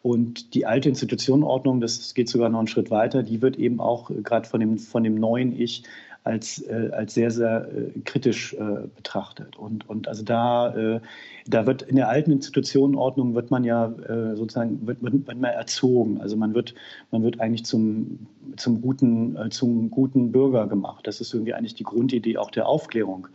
Und 0.02 0.54
die 0.54 0.66
alte 0.66 0.90
Institutionenordnung, 0.90 1.80
das 1.80 2.14
geht 2.14 2.28
sogar 2.28 2.50
noch 2.50 2.60
einen 2.60 2.68
Schritt 2.68 2.92
weiter, 2.92 3.24
die 3.24 3.42
wird 3.42 3.58
eben 3.58 3.80
auch 3.80 4.12
gerade 4.24 4.50
von 4.50 4.60
dem, 4.60 4.78
von 4.78 5.04
dem 5.04 5.16
neuen 5.16 5.58
Ich 5.58 5.84
als, 6.24 6.62
äh, 6.62 6.90
als 6.94 7.14
sehr, 7.14 7.32
sehr 7.32 7.68
äh, 7.74 8.00
kritisch 8.02 8.54
äh, 8.54 8.88
betrachtet. 8.96 9.58
Und, 9.58 9.90
und 9.90 10.08
also 10.08 10.24
da, 10.24 10.74
äh, 10.76 11.00
da 11.48 11.66
wird 11.66 11.82
in 11.82 11.98
der 11.98 12.10
alten 12.10 12.32
Institutionenordnung 12.32 13.36
wird 13.36 13.52
man 13.52 13.64
ja 13.64 13.88
äh, 13.88 14.36
sozusagen 14.36 14.88
wird, 14.88 15.02
wird, 15.02 15.28
man 15.28 15.44
erzogen. 15.44 16.22
Also 16.22 16.38
man 16.38 16.54
wird, 16.54 16.76
man 17.12 17.24
wird 17.24 17.40
eigentlich 17.42 17.66
zum, 17.66 18.28
zum, 18.56 18.82
guten, 18.82 19.36
äh, 19.36 19.50
zum 19.50 19.92
guten 19.92 20.32
Bürger 20.32 20.68
gemacht. 20.68 21.06
Das 21.08 21.20
ist 21.20 21.34
irgendwie 21.34 21.54
eigentlich 21.54 21.76
die 21.76 21.84
Grundidee 21.84 22.38
auch 22.38 22.52
der 22.52 22.68
Aufklärung 22.68 23.28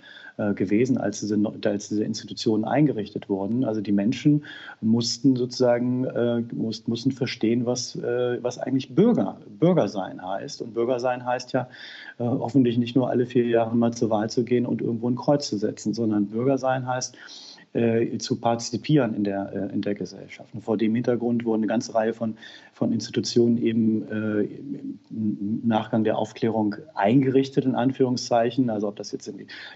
gewesen, 0.54 0.98
als 0.98 1.20
diese, 1.20 1.36
als 1.64 1.88
diese 1.88 2.04
Institutionen 2.04 2.64
eingerichtet 2.64 3.28
wurden. 3.28 3.64
Also 3.64 3.80
die 3.80 3.92
Menschen 3.92 4.44
mussten 4.80 5.34
sozusagen 5.36 6.04
äh, 6.04 6.42
mussten, 6.52 6.90
mussten 6.90 7.10
verstehen, 7.10 7.66
was, 7.66 7.96
äh, 7.96 8.42
was 8.42 8.58
eigentlich 8.58 8.94
Bürger, 8.94 9.38
Bürger 9.58 9.88
sein 9.88 10.24
heißt. 10.24 10.62
Und 10.62 10.74
Bürger 10.74 11.00
sein 11.00 11.24
heißt 11.24 11.52
ja 11.52 11.68
äh, 12.18 12.24
hoffentlich 12.24 12.78
nicht 12.78 12.94
nur 12.94 13.10
alle 13.10 13.26
vier 13.26 13.46
Jahre 13.46 13.74
mal 13.74 13.92
zur 13.92 14.10
Wahl 14.10 14.30
zu 14.30 14.44
gehen 14.44 14.66
und 14.66 14.80
irgendwo 14.80 15.10
ein 15.10 15.16
Kreuz 15.16 15.48
zu 15.48 15.58
setzen, 15.58 15.94
sondern 15.94 16.26
Bürger 16.26 16.58
sein 16.58 16.86
heißt, 16.86 17.16
äh, 17.74 18.18
zu 18.18 18.40
partizipieren 18.40 19.14
in 19.14 19.24
der, 19.24 19.52
äh, 19.52 19.74
in 19.74 19.82
der 19.82 19.94
Gesellschaft. 19.94 20.54
Und 20.54 20.62
vor 20.62 20.76
dem 20.76 20.94
Hintergrund 20.94 21.44
wurden 21.44 21.62
eine 21.62 21.66
ganze 21.66 21.94
Reihe 21.94 22.14
von, 22.14 22.36
von 22.72 22.92
Institutionen 22.92 23.58
eben 23.58 24.08
äh, 24.08 24.48
im 25.10 25.60
Nachgang 25.64 26.04
der 26.04 26.16
Aufklärung 26.16 26.76
eingerichtet, 26.94 27.64
in 27.64 27.74
Anführungszeichen. 27.74 28.70
Also 28.70 28.88
ob 28.88 28.96
das 28.96 29.12
jetzt 29.12 29.30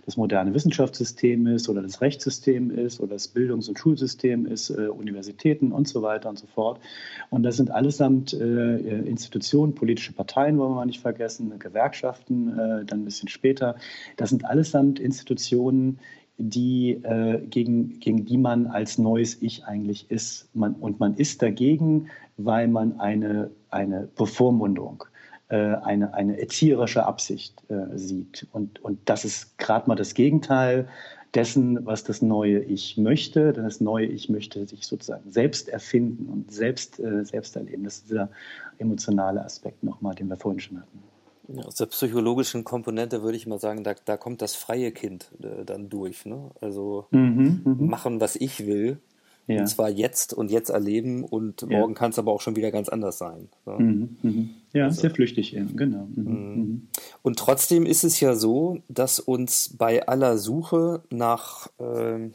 das 0.06 0.16
moderne 0.16 0.54
Wissenschaftssystem 0.54 1.46
ist 1.46 1.68
oder 1.68 1.82
das 1.82 2.00
Rechtssystem 2.00 2.70
ist 2.70 3.00
oder 3.00 3.12
das 3.12 3.28
Bildungs- 3.28 3.68
und 3.68 3.78
Schulsystem 3.78 4.46
ist, 4.46 4.70
äh, 4.70 4.88
Universitäten 4.88 5.72
und 5.72 5.86
so 5.86 6.02
weiter 6.02 6.28
und 6.28 6.38
so 6.38 6.46
fort. 6.46 6.80
Und 7.30 7.42
das 7.42 7.56
sind 7.56 7.70
allesamt 7.70 8.32
äh, 8.32 8.76
Institutionen, 8.76 9.74
politische 9.74 10.12
Parteien 10.12 10.58
wollen 10.58 10.74
wir 10.74 10.86
nicht 10.86 11.00
vergessen, 11.00 11.58
Gewerkschaften, 11.58 12.48
äh, 12.58 12.84
dann 12.84 13.00
ein 13.00 13.04
bisschen 13.04 13.28
später. 13.28 13.76
Das 14.16 14.30
sind 14.30 14.44
allesamt 14.44 14.98
Institutionen, 14.98 15.98
die, 16.38 16.92
äh, 17.04 17.40
gegen, 17.46 18.00
gegen 18.00 18.24
die 18.24 18.38
man 18.38 18.66
als 18.66 18.98
neues 18.98 19.40
Ich 19.40 19.64
eigentlich 19.64 20.10
ist. 20.10 20.48
Man, 20.54 20.74
und 20.74 21.00
man 21.00 21.14
ist 21.14 21.42
dagegen, 21.42 22.08
weil 22.36 22.68
man 22.68 23.00
eine, 23.00 23.50
eine 23.70 24.08
Bevormundung, 24.16 25.04
äh, 25.48 25.56
eine, 25.56 26.14
eine 26.14 26.40
erzieherische 26.40 27.04
Absicht 27.06 27.62
äh, 27.68 27.96
sieht. 27.96 28.46
Und, 28.52 28.82
und 28.84 28.98
das 29.04 29.24
ist 29.24 29.58
gerade 29.58 29.88
mal 29.88 29.94
das 29.94 30.14
Gegenteil 30.14 30.88
dessen, 31.34 31.84
was 31.86 32.04
das 32.04 32.22
neue 32.22 32.60
Ich 32.60 32.96
möchte. 32.96 33.52
Denn 33.52 33.64
das 33.64 33.80
neue 33.80 34.06
Ich 34.06 34.28
möchte 34.28 34.66
sich 34.66 34.86
sozusagen 34.86 35.30
selbst 35.30 35.68
erfinden 35.68 36.28
und 36.28 36.52
selbst, 36.52 36.98
äh, 36.98 37.24
selbst 37.24 37.56
erleben. 37.56 37.84
Das 37.84 37.98
ist 37.98 38.10
dieser 38.10 38.30
emotionale 38.78 39.44
Aspekt 39.44 39.82
nochmal, 39.82 40.14
den 40.14 40.28
wir 40.28 40.36
vorhin 40.36 40.60
schon 40.60 40.78
hatten. 40.80 41.11
Aus 41.64 41.74
der 41.74 41.86
psychologischen 41.86 42.64
Komponente 42.64 43.22
würde 43.22 43.36
ich 43.36 43.46
mal 43.46 43.58
sagen, 43.58 43.82
da, 43.82 43.94
da 44.04 44.16
kommt 44.16 44.42
das 44.42 44.54
freie 44.54 44.92
Kind 44.92 45.32
äh, 45.42 45.64
dann 45.64 45.88
durch. 45.88 46.24
Ne? 46.24 46.50
Also 46.60 47.06
mhm, 47.10 47.62
mhm. 47.64 47.86
machen, 47.86 48.20
was 48.20 48.36
ich 48.36 48.66
will. 48.66 48.98
Ja. 49.48 49.60
Und 49.60 49.66
zwar 49.66 49.90
jetzt 49.90 50.32
und 50.32 50.52
jetzt 50.52 50.70
erleben 50.70 51.24
und 51.24 51.62
ja. 51.62 51.78
morgen 51.78 51.94
kann 51.94 52.10
es 52.10 52.18
aber 52.18 52.32
auch 52.32 52.40
schon 52.40 52.54
wieder 52.54 52.70
ganz 52.70 52.88
anders 52.88 53.18
sein. 53.18 53.48
Ne? 53.66 53.76
Mhm, 53.78 54.16
mhm. 54.22 54.50
ja, 54.72 54.84
also. 54.84 55.00
sehr 55.00 55.10
flüchtig 55.10 55.56
eben, 55.56 55.76
genau. 55.76 56.06
Mhm, 56.14 56.24
mhm. 56.24 56.88
Und 57.22 57.38
trotzdem 57.40 57.84
ist 57.84 58.04
es 58.04 58.20
ja 58.20 58.36
so, 58.36 58.78
dass 58.88 59.18
uns 59.18 59.74
bei 59.76 60.06
aller 60.06 60.38
Suche 60.38 61.02
nach, 61.10 61.66
äh, 61.78 62.30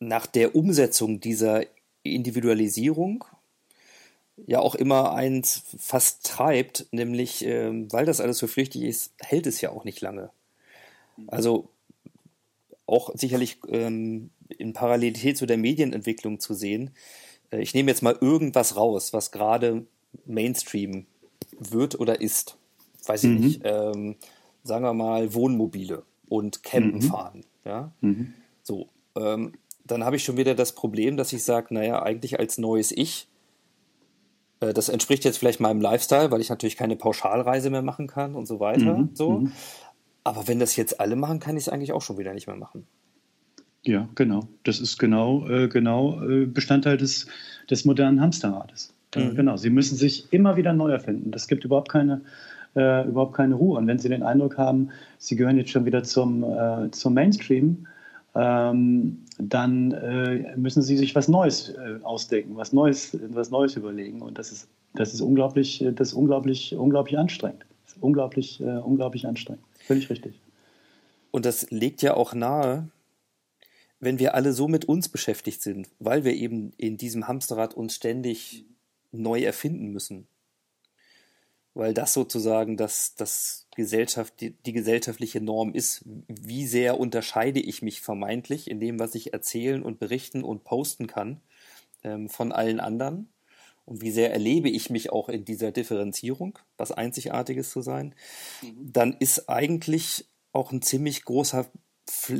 nach 0.00 0.26
der 0.26 0.56
Umsetzung 0.56 1.20
dieser 1.20 1.62
Individualisierung 2.02 3.24
ja 4.46 4.60
auch 4.60 4.74
immer 4.74 5.14
eins 5.14 5.62
fast 5.78 6.26
treibt, 6.26 6.86
nämlich 6.90 7.44
ähm, 7.44 7.92
weil 7.92 8.06
das 8.06 8.20
alles 8.20 8.38
so 8.38 8.46
flüchtig 8.46 8.82
ist, 8.82 9.12
hält 9.20 9.46
es 9.46 9.60
ja 9.60 9.70
auch 9.70 9.84
nicht 9.84 10.00
lange. 10.00 10.30
Also 11.26 11.68
auch 12.86 13.10
sicherlich 13.14 13.58
ähm, 13.68 14.30
in 14.48 14.72
Parallelität 14.72 15.36
zu 15.36 15.46
der 15.46 15.58
Medienentwicklung 15.58 16.40
zu 16.40 16.54
sehen. 16.54 16.90
Äh, 17.50 17.60
ich 17.60 17.74
nehme 17.74 17.90
jetzt 17.90 18.02
mal 18.02 18.16
irgendwas 18.20 18.76
raus, 18.76 19.12
was 19.12 19.30
gerade 19.30 19.86
Mainstream 20.26 21.06
wird 21.58 21.98
oder 21.98 22.20
ist. 22.20 22.56
Weiß 23.04 23.24
ich 23.24 23.30
mhm. 23.30 23.40
nicht. 23.40 23.60
Ähm, 23.64 24.16
sagen 24.64 24.84
wir 24.84 24.94
mal 24.94 25.34
Wohnmobile 25.34 26.02
und 26.28 26.62
Campen 26.62 26.96
mhm. 26.96 27.02
fahren. 27.02 27.44
Ja? 27.64 27.92
Mhm. 28.00 28.34
So. 28.62 28.88
Ähm, 29.16 29.52
dann 29.84 30.04
habe 30.04 30.16
ich 30.16 30.24
schon 30.24 30.36
wieder 30.36 30.54
das 30.54 30.74
Problem, 30.74 31.16
dass 31.16 31.32
ich 31.32 31.42
sage, 31.42 31.74
naja, 31.74 32.02
eigentlich 32.02 32.38
als 32.38 32.56
neues 32.56 32.92
Ich 32.92 33.26
das 34.72 34.88
entspricht 34.88 35.24
jetzt 35.24 35.38
vielleicht 35.38 35.60
meinem 35.60 35.80
Lifestyle, 35.80 36.30
weil 36.30 36.40
ich 36.40 36.48
natürlich 36.48 36.76
keine 36.76 36.96
Pauschalreise 36.96 37.70
mehr 37.70 37.82
machen 37.82 38.06
kann 38.06 38.34
und 38.34 38.46
so 38.46 38.60
weiter. 38.60 38.98
Mhm, 38.98 39.10
so. 39.14 39.40
Mhm. 39.40 39.52
Aber 40.24 40.46
wenn 40.46 40.60
das 40.60 40.76
jetzt 40.76 41.00
alle 41.00 41.16
machen, 41.16 41.40
kann 41.40 41.56
ich 41.56 41.64
es 41.64 41.68
eigentlich 41.68 41.92
auch 41.92 42.02
schon 42.02 42.18
wieder 42.18 42.32
nicht 42.32 42.46
mehr 42.46 42.56
machen. 42.56 42.86
Ja, 43.84 44.08
genau. 44.14 44.46
Das 44.62 44.78
ist 44.78 44.98
genau, 44.98 45.48
äh, 45.48 45.68
genau 45.68 46.22
äh, 46.22 46.46
Bestandteil 46.46 46.96
des, 46.96 47.26
des 47.68 47.84
modernen 47.84 48.20
Hamsterrades. 48.20 48.94
Äh, 49.16 49.24
mhm. 49.24 49.34
Genau. 49.34 49.56
Sie 49.56 49.70
müssen 49.70 49.96
sich 49.96 50.32
immer 50.32 50.56
wieder 50.56 50.72
neu 50.72 50.90
erfinden. 50.90 51.32
Das 51.32 51.48
gibt 51.48 51.64
überhaupt 51.64 51.90
keine, 51.90 52.22
äh, 52.76 53.06
überhaupt 53.08 53.34
keine 53.34 53.56
Ruhe. 53.56 53.78
Und 53.78 53.88
wenn 53.88 53.98
Sie 53.98 54.08
den 54.08 54.22
Eindruck 54.22 54.58
haben, 54.58 54.90
Sie 55.18 55.34
gehören 55.34 55.56
jetzt 55.56 55.70
schon 55.70 55.84
wieder 55.84 56.04
zum, 56.04 56.44
äh, 56.44 56.90
zum 56.92 57.14
Mainstream, 57.14 57.88
ähm, 58.34 59.21
dann 59.38 59.92
äh, 59.92 60.56
müssen 60.56 60.82
sie 60.82 60.96
sich 60.96 61.14
was 61.14 61.28
Neues 61.28 61.70
äh, 61.70 61.98
ausdenken, 62.02 62.56
was 62.56 62.72
Neues, 62.72 63.16
was 63.28 63.50
Neues 63.50 63.76
überlegen. 63.76 64.22
Und 64.22 64.38
das 64.38 64.52
ist, 64.52 64.68
das 64.94 65.14
ist 65.14 65.20
unglaublich, 65.20 65.84
das 65.94 66.08
ist 66.08 66.14
unglaublich, 66.14 66.74
unglaublich 66.74 67.18
anstrengend. 67.18 67.64
Unglaublich, 68.00 68.60
äh, 68.60 68.78
unglaublich 68.78 69.26
anstrengend. 69.26 69.64
Völlig 69.86 70.08
richtig. 70.10 70.34
Und 71.30 71.46
das 71.46 71.70
legt 71.70 72.02
ja 72.02 72.14
auch 72.14 72.34
nahe, 72.34 72.88
wenn 74.00 74.18
wir 74.18 74.34
alle 74.34 74.52
so 74.52 74.68
mit 74.68 74.84
uns 74.84 75.08
beschäftigt 75.08 75.62
sind, 75.62 75.88
weil 75.98 76.24
wir 76.24 76.34
eben 76.34 76.72
in 76.76 76.96
diesem 76.96 77.28
Hamsterrad 77.28 77.74
uns 77.74 77.94
ständig 77.94 78.64
neu 79.12 79.42
erfinden 79.42 79.92
müssen. 79.92 80.26
Weil 81.74 81.94
das 81.94 82.12
sozusagen 82.12 82.76
das, 82.76 83.14
das 83.14 83.66
Gesellschaft, 83.74 84.40
die, 84.40 84.50
die 84.50 84.72
gesellschaftliche 84.72 85.40
Norm 85.40 85.74
ist. 85.74 86.04
Wie 86.28 86.66
sehr 86.66 87.00
unterscheide 87.00 87.60
ich 87.60 87.82
mich 87.82 88.00
vermeintlich 88.00 88.70
in 88.70 88.80
dem, 88.80 88.98
was 88.98 89.14
ich 89.14 89.32
erzählen 89.32 89.82
und 89.82 89.98
berichten 89.98 90.44
und 90.44 90.64
posten 90.64 91.06
kann 91.06 91.40
ähm, 92.04 92.28
von 92.28 92.52
allen 92.52 92.80
anderen? 92.80 93.28
Und 93.84 94.00
wie 94.00 94.10
sehr 94.10 94.32
erlebe 94.32 94.68
ich 94.68 94.90
mich 94.90 95.10
auch 95.10 95.28
in 95.28 95.44
dieser 95.44 95.72
Differenzierung, 95.72 96.58
was 96.76 96.92
Einzigartiges 96.92 97.70
zu 97.70 97.82
sein? 97.82 98.14
Mhm. 98.62 98.92
Dann 98.92 99.16
ist 99.18 99.48
eigentlich 99.48 100.26
auch 100.52 100.70
ein 100.70 100.82
ziemlich 100.82 101.24
großer 101.24 101.66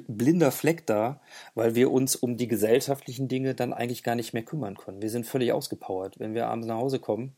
blinder 0.09 0.53
Fleck 0.53 0.87
da, 0.87 1.21
weil 1.55 1.75
wir 1.75 1.90
uns 1.90 2.16
um 2.16 2.37
die 2.37 2.49
gesellschaftlichen 2.49 3.29
Dinge 3.29 3.55
dann 3.55 3.73
eigentlich 3.73 4.03
gar 4.03 4.14
nicht 4.14 4.33
mehr 4.33 4.45
kümmern 4.45 4.77
können. 4.77 5.03
Wir 5.03 5.11
sind 5.11 5.27
völlig 5.27 5.53
ausgepowert. 5.53 6.18
Wenn 6.18 6.35
wir 6.35 6.49
abends 6.49 6.66
nach 6.66 6.77
Hause 6.77 6.99
kommen, 6.99 7.37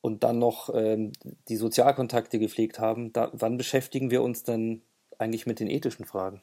und 0.00 0.24
dann 0.24 0.38
noch 0.38 0.70
ähm, 0.74 1.12
die 1.48 1.56
Sozialkontakte 1.56 2.38
gepflegt 2.38 2.78
haben, 2.78 3.12
da, 3.12 3.30
wann 3.32 3.56
beschäftigen 3.56 4.10
wir 4.10 4.22
uns 4.22 4.44
dann 4.44 4.82
eigentlich 5.18 5.46
mit 5.46 5.60
den 5.60 5.68
ethischen 5.68 6.04
Fragen? 6.04 6.40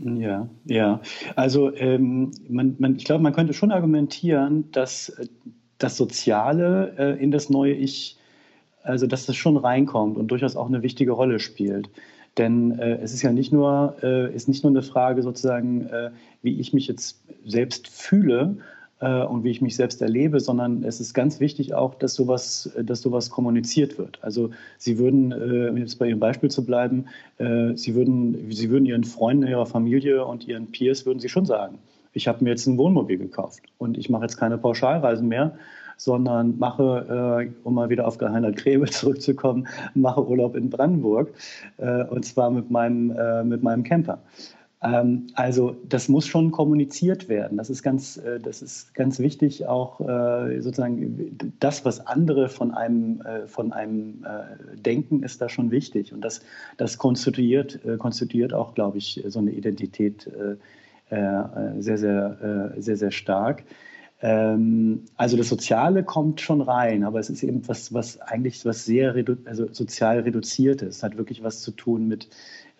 Ja, 0.00 0.48
ja. 0.64 1.00
Also 1.34 1.74
ähm, 1.74 2.32
man, 2.48 2.76
man, 2.78 2.96
ich 2.96 3.04
glaube, 3.04 3.22
man 3.22 3.32
könnte 3.32 3.54
schon 3.54 3.72
argumentieren, 3.72 4.70
dass 4.72 5.08
äh, 5.10 5.26
das 5.78 5.96
Soziale 5.96 6.94
äh, 6.98 7.22
in 7.22 7.30
das 7.30 7.48
neue 7.48 7.72
Ich, 7.72 8.18
also 8.82 9.06
dass 9.06 9.26
das 9.26 9.36
schon 9.36 9.56
reinkommt 9.56 10.16
und 10.16 10.28
durchaus 10.28 10.56
auch 10.56 10.66
eine 10.66 10.82
wichtige 10.82 11.12
Rolle 11.12 11.40
spielt. 11.40 11.88
Denn 12.36 12.78
äh, 12.78 12.98
es 12.98 13.14
ist 13.14 13.22
ja 13.22 13.32
nicht 13.32 13.52
nur, 13.52 13.96
äh, 14.02 14.32
ist 14.34 14.48
nicht 14.48 14.62
nur 14.62 14.70
eine 14.70 14.82
Frage 14.82 15.22
sozusagen, 15.22 15.86
äh, 15.86 16.10
wie 16.42 16.60
ich 16.60 16.72
mich 16.72 16.86
jetzt 16.86 17.20
selbst 17.44 17.88
fühle, 17.88 18.58
und 19.00 19.44
wie 19.44 19.50
ich 19.50 19.60
mich 19.60 19.76
selbst 19.76 20.02
erlebe, 20.02 20.40
sondern 20.40 20.82
es 20.82 20.98
ist 20.98 21.14
ganz 21.14 21.38
wichtig 21.38 21.72
auch, 21.74 21.94
dass 21.94 22.14
sowas, 22.14 22.70
dass 22.82 23.00
sowas 23.00 23.30
kommuniziert 23.30 23.96
wird. 23.96 24.18
Also 24.22 24.50
Sie 24.76 24.98
würden, 24.98 25.30
äh, 25.30 25.68
um 25.70 25.76
jetzt 25.76 25.98
bei 26.00 26.08
Ihrem 26.08 26.18
Beispiel 26.18 26.50
zu 26.50 26.64
bleiben, 26.64 27.06
äh, 27.38 27.76
Sie 27.76 27.94
würden, 27.94 28.50
Sie 28.50 28.70
würden 28.70 28.86
Ihren 28.86 29.04
Freunden, 29.04 29.46
Ihrer 29.46 29.66
Familie 29.66 30.24
und 30.24 30.48
Ihren 30.48 30.72
Peers 30.72 31.06
würden 31.06 31.20
Sie 31.20 31.28
schon 31.28 31.46
sagen, 31.46 31.78
ich 32.12 32.26
habe 32.26 32.42
mir 32.42 32.50
jetzt 32.50 32.66
ein 32.66 32.76
Wohnmobil 32.76 33.18
gekauft 33.18 33.62
und 33.78 33.96
ich 33.96 34.10
mache 34.10 34.22
jetzt 34.22 34.36
keine 34.36 34.58
Pauschalreisen 34.58 35.28
mehr, 35.28 35.56
sondern 35.96 36.58
mache, 36.58 37.44
äh, 37.44 37.50
um 37.64 37.74
mal 37.74 37.90
wieder 37.90 38.06
auf 38.06 38.18
Geheinert 38.18 38.56
Grebe 38.56 38.86
zurückzukommen, 38.90 39.68
mache 39.94 40.26
Urlaub 40.26 40.56
in 40.56 40.70
Brandenburg 40.70 41.32
äh, 41.76 42.04
und 42.04 42.24
zwar 42.24 42.50
mit 42.50 42.70
meinem, 42.70 43.10
äh, 43.10 43.44
mit 43.44 43.62
meinem 43.62 43.82
Camper. 43.84 44.18
Ähm, 44.80 45.26
also 45.34 45.76
das 45.88 46.08
muss 46.08 46.26
schon 46.26 46.50
kommuniziert 46.52 47.28
werden. 47.28 47.58
Das 47.58 47.70
ist 47.70 47.82
ganz, 47.82 48.16
äh, 48.16 48.38
das 48.38 48.62
ist 48.62 48.94
ganz 48.94 49.18
wichtig, 49.18 49.66
auch 49.66 50.00
äh, 50.00 50.60
sozusagen 50.60 51.36
das, 51.58 51.84
was 51.84 52.06
andere 52.06 52.48
von 52.48 52.72
einem, 52.72 53.20
äh, 53.22 53.46
von 53.46 53.72
einem 53.72 54.24
denken, 54.74 55.22
ist 55.22 55.40
da 55.40 55.48
schon 55.48 55.70
wichtig. 55.70 56.12
Und 56.12 56.20
das, 56.20 56.40
das 56.76 56.98
konstituiert, 56.98 57.80
konstituiert 57.98 58.54
auch, 58.54 58.74
glaube 58.74 58.98
ich, 58.98 59.22
so 59.26 59.38
eine 59.38 59.50
Identität 59.50 60.30
sehr, 61.10 61.98
sehr, 61.98 62.72
sehr, 62.76 62.96
sehr 62.96 63.10
stark. 63.10 63.64
Ähm, 64.20 65.04
also 65.16 65.36
das 65.36 65.48
Soziale 65.48 66.02
kommt 66.02 66.40
schon 66.40 66.60
rein, 66.60 67.04
aber 67.04 67.20
es 67.20 67.30
ist 67.30 67.42
eben 67.42 67.66
was, 67.68 67.94
was 67.94 68.20
eigentlich 68.20 68.64
was 68.64 68.84
sehr 68.84 69.14
redu 69.14 69.36
also 69.44 69.72
sozial 69.72 70.20
reduziert 70.20 70.82
ist. 70.82 70.96
Es 70.96 71.02
hat 71.02 71.16
wirklich 71.16 71.42
was 71.42 71.62
zu 71.62 71.70
tun 71.70 72.08
mit, 72.08 72.28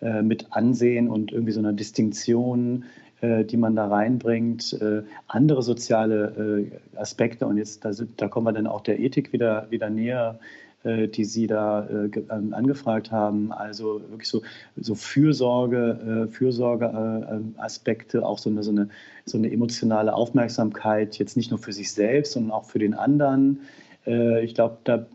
äh, 0.01 0.21
mit 0.21 0.47
Ansehen 0.51 1.09
und 1.09 1.31
irgendwie 1.31 1.51
so 1.51 1.59
einer 1.59 1.73
Distinktion, 1.73 2.85
äh, 3.21 3.43
die 3.43 3.57
man 3.57 3.75
da 3.75 3.87
reinbringt. 3.87 4.73
Äh, 4.81 5.03
andere 5.27 5.61
soziale 5.61 6.69
äh, 6.95 6.97
Aspekte 6.97 7.45
und 7.45 7.57
jetzt 7.57 7.83
da, 7.83 7.91
da 8.15 8.27
kommen 8.29 8.47
wir 8.47 8.53
dann 8.53 8.67
auch 8.67 8.79
der 8.79 8.99
Ethik 8.99 9.33
wieder, 9.33 9.67
wieder 9.69 9.89
näher 9.89 10.39
äh, 10.83 11.09
die 11.09 11.25
Sie 11.25 11.45
da 11.45 11.89
ähm, 11.89 12.53
angefragt 12.53 13.11
haben. 13.11 13.51
Also 13.51 13.99
wirklich 14.09 14.29
so, 14.29 14.41
so 14.77 14.95
Fürsorge, 14.95 16.29
Fürsorgeaspekte, 16.31 18.25
auch 18.25 18.37
so 18.37 18.49
eine, 18.49 18.63
so, 18.63 18.71
eine, 18.71 18.87
so 19.25 19.37
eine 19.37 19.51
emotionale 19.51 20.13
Aufmerksamkeit, 20.13 21.17
jetzt 21.17 21.35
nicht 21.35 21.49
nur 21.49 21.59
für 21.59 21.73
sich 21.73 21.91
selbst, 21.91 22.31
sondern 22.31 22.53
auch 22.53 22.63
für 22.63 22.79
den 22.79 22.93
anderen. 22.93 23.59
ich 24.05 24.55
glaube, 24.55 24.77
da 24.85 25.05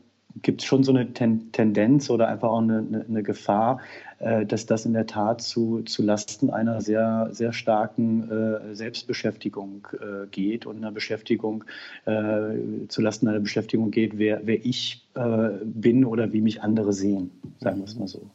gibt 0.42 0.60
es 0.60 0.66
schon 0.66 0.82
so 0.84 0.92
eine 0.92 1.12
Ten 1.12 1.52
Tendenz 1.52 2.10
oder 2.10 2.28
einfach 2.28 2.48
auch 2.48 2.60
eine, 2.60 3.04
eine, 3.08 3.22
Gefahr, 3.22 3.80
dass 4.18 4.66
das 4.66 4.86
in 4.86 4.92
der 4.92 5.06
Tat 5.06 5.42
zu, 5.42 5.82
zu 5.82 6.02
Lasten 6.02 6.50
einer 6.50 6.80
sehr, 6.80 7.28
sehr 7.32 7.52
starken 7.52 8.30
äh, 8.30 8.74
Selbstbeschäftigung 8.74 9.88
äh, 9.94 10.26
geht 10.30 10.66
und 10.66 10.76
einer 10.76 10.92
Beschäftigung, 10.92 11.64
äh, 12.04 12.86
zu 12.88 13.00
Lasten 13.00 13.28
einer 13.28 13.40
Beschäftigung 13.40 13.90
geht, 13.90 14.18
wer, 14.18 14.40
wer 14.44 14.64
ich 14.64 15.06
äh, 15.14 15.48
bin 15.64 16.04
oder 16.04 16.32
wie 16.32 16.40
mich 16.40 16.62
andere 16.62 16.92
sehen, 16.92 17.30
sagen 17.60 17.78
wir 17.78 17.84
es 17.84 17.96
mal 17.96 18.08
so. 18.08 18.30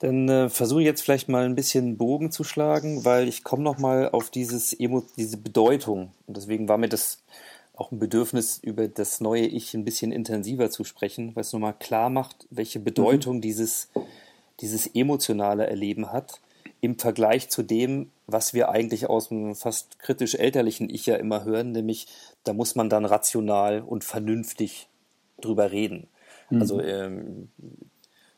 Dann 0.00 0.28
äh, 0.28 0.48
versuche 0.48 0.80
ich 0.80 0.86
jetzt 0.86 1.02
vielleicht 1.02 1.28
mal 1.28 1.44
ein 1.44 1.56
bisschen 1.56 1.96
Bogen 1.96 2.30
zu 2.30 2.44
schlagen, 2.44 3.04
weil 3.04 3.26
ich 3.26 3.42
komme 3.42 3.64
noch 3.64 3.78
mal 3.78 4.10
auf 4.10 4.30
dieses 4.30 4.72
Emo 4.72 5.02
diese 5.16 5.36
Bedeutung 5.36 6.12
und 6.26 6.36
deswegen 6.36 6.68
war 6.68 6.78
mir 6.78 6.88
das 6.88 7.24
auch 7.74 7.92
ein 7.92 7.98
Bedürfnis, 7.98 8.58
über 8.58 8.88
das 8.88 9.20
neue 9.20 9.46
Ich 9.46 9.74
ein 9.74 9.84
bisschen 9.84 10.10
intensiver 10.10 10.70
zu 10.70 10.84
sprechen, 10.84 11.34
weil 11.34 11.42
es 11.42 11.52
nochmal 11.52 11.74
klar 11.78 12.10
macht, 12.10 12.46
welche 12.50 12.80
Bedeutung 12.80 13.36
mhm. 13.36 13.40
dieses, 13.40 13.88
dieses 14.60 14.86
emotionale 14.94 15.66
Erleben 15.66 16.12
hat 16.12 16.40
im 16.80 16.98
Vergleich 16.98 17.48
zu 17.48 17.62
dem, 17.62 18.10
was 18.26 18.54
wir 18.54 18.68
eigentlich 18.68 19.08
aus 19.08 19.28
dem 19.28 19.54
fast 19.54 19.98
kritisch 19.98 20.34
elterlichen 20.34 20.90
Ich 20.90 21.06
ja 21.06 21.16
immer 21.16 21.44
hören, 21.44 21.72
nämlich 21.72 22.06
da 22.44 22.52
muss 22.52 22.74
man 22.74 22.88
dann 22.88 23.04
rational 23.04 23.80
und 23.80 24.04
vernünftig 24.04 24.88
drüber 25.40 25.72
reden. 25.72 26.08
Mhm. 26.50 26.60
Also 26.60 26.80
ähm, 26.80 27.48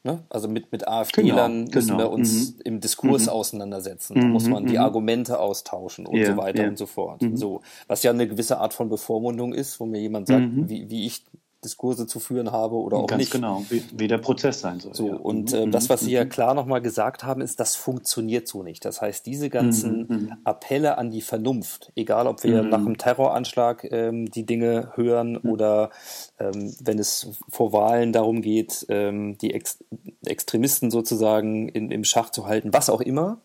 Ne? 0.03 0.25
Also 0.31 0.49
mit, 0.49 0.73
mit 0.73 0.89
AfD-Lern 0.89 1.67
genau, 1.67 1.75
müssen 1.75 1.89
genau. 1.89 1.99
wir 1.99 2.11
uns 2.11 2.55
mhm. 2.55 2.61
im 2.65 2.81
Diskurs 2.81 3.25
mhm. 3.25 3.29
auseinandersetzen. 3.29 4.15
Da 4.19 4.27
muss 4.27 4.49
man 4.49 4.65
die 4.65 4.79
mhm. 4.79 4.85
Argumente 4.85 5.39
austauschen 5.39 6.07
und 6.07 6.17
yeah, 6.17 6.33
so 6.33 6.39
weiter 6.39 6.61
yeah. 6.61 6.71
und 6.71 6.79
so 6.79 6.87
fort. 6.87 7.21
Mhm. 7.21 7.37
So, 7.37 7.61
was 7.87 8.03
ja 8.03 8.11
eine 8.11 8.27
gewisse 8.27 8.59
Art 8.59 8.73
von 8.73 8.89
Bevormundung 8.89 9.53
ist, 9.53 9.79
wo 9.79 9.85
mir 9.85 10.01
jemand 10.01 10.29
sagt, 10.29 10.41
mhm. 10.41 10.71
wie, 10.71 10.89
wie 10.89 11.05
ich 11.05 11.25
Diskurse 11.65 12.07
zu 12.07 12.21
führen 12.21 12.53
habe 12.53 12.77
oder 12.77 12.99
auch 12.99 13.07
Ganz 13.07 13.21
nicht. 13.21 13.33
genau, 13.33 13.65
wie, 13.69 13.83
wie, 13.93 14.09
der 14.09 14.19
Prozess 14.19 14.61
sein 14.61 14.81
soll. 14.81 14.95
So, 14.95 15.09
ja. 15.09 15.15
und 15.15 15.53
äh, 15.53 15.69
das, 15.69 15.89
was 15.91 16.01
Sie 16.01 16.13
ja 16.13 16.25
klar 16.25 16.55
nochmal 16.55 16.81
gesagt 16.81 17.25
haben, 17.25 17.41
ist, 17.41 17.61
das 17.61 17.77
funktioniert 17.77 18.49
so 18.49 18.63
nicht. 18.63 18.85
Das 18.85 19.01
heißt, 19.03 19.27
diese 19.27 19.51
ganzen 19.51 20.07
mhm. 20.09 20.33
Appelle 20.45 20.97
an 20.97 21.11
die 21.11 21.21
Vernunft, 21.21 21.93
egal 21.97 22.27
ob 22.27 22.43
wir 22.45 22.63
mhm. 22.63 22.71
nach 22.71 22.79
einem 22.79 22.97
Terroranschlag 22.97 23.87
ähm, 23.91 24.31
die 24.31 24.47
Dinge 24.47 24.93
hören 24.95 25.39
mhm. 25.43 25.51
oder 25.51 25.91
ähm, 26.39 26.75
wenn 26.81 26.99
es 26.99 27.29
vor 27.49 27.73
Wahlen 27.73 28.13
darum 28.13 28.41
geht, 28.41 28.87
ähm, 28.89 29.37
die 29.39 29.53
Ex 29.53 29.79
Extremisten 30.25 30.91
sozusagen 30.91 31.69
in, 31.69 31.91
im 31.91 32.05
Schach 32.05 32.31
zu 32.31 32.47
halten, 32.47 32.73
was 32.73 32.91
auch 32.91 33.01
immer, 33.01 33.41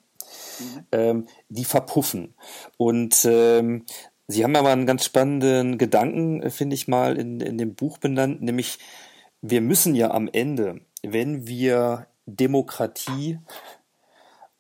mhm. 0.60 0.86
ähm, 0.92 1.28
die 1.50 1.66
verpuffen. 1.66 2.36
Und 2.78 3.26
ähm, 3.26 3.86
Sie 4.28 4.44
haben 4.44 4.56
aber 4.56 4.70
einen 4.70 4.88
ganz 4.88 5.06
spannenden 5.06 5.78
Gedanken, 5.78 6.42
äh, 6.42 6.50
finde 6.50 6.74
ich 6.76 6.88
mal, 6.88 7.18
in, 7.18 7.40
in 7.42 7.58
dem 7.58 7.76
Buch 7.76 7.98
benannt, 7.98 8.42
nämlich 8.42 8.80
wir 9.42 9.62
müssen 9.62 9.96
ja 9.96 10.12
am 10.12 10.28
Ende, 10.32 10.82
wenn 11.04 11.48
wir 11.48 12.08
Demokratie 12.26 13.40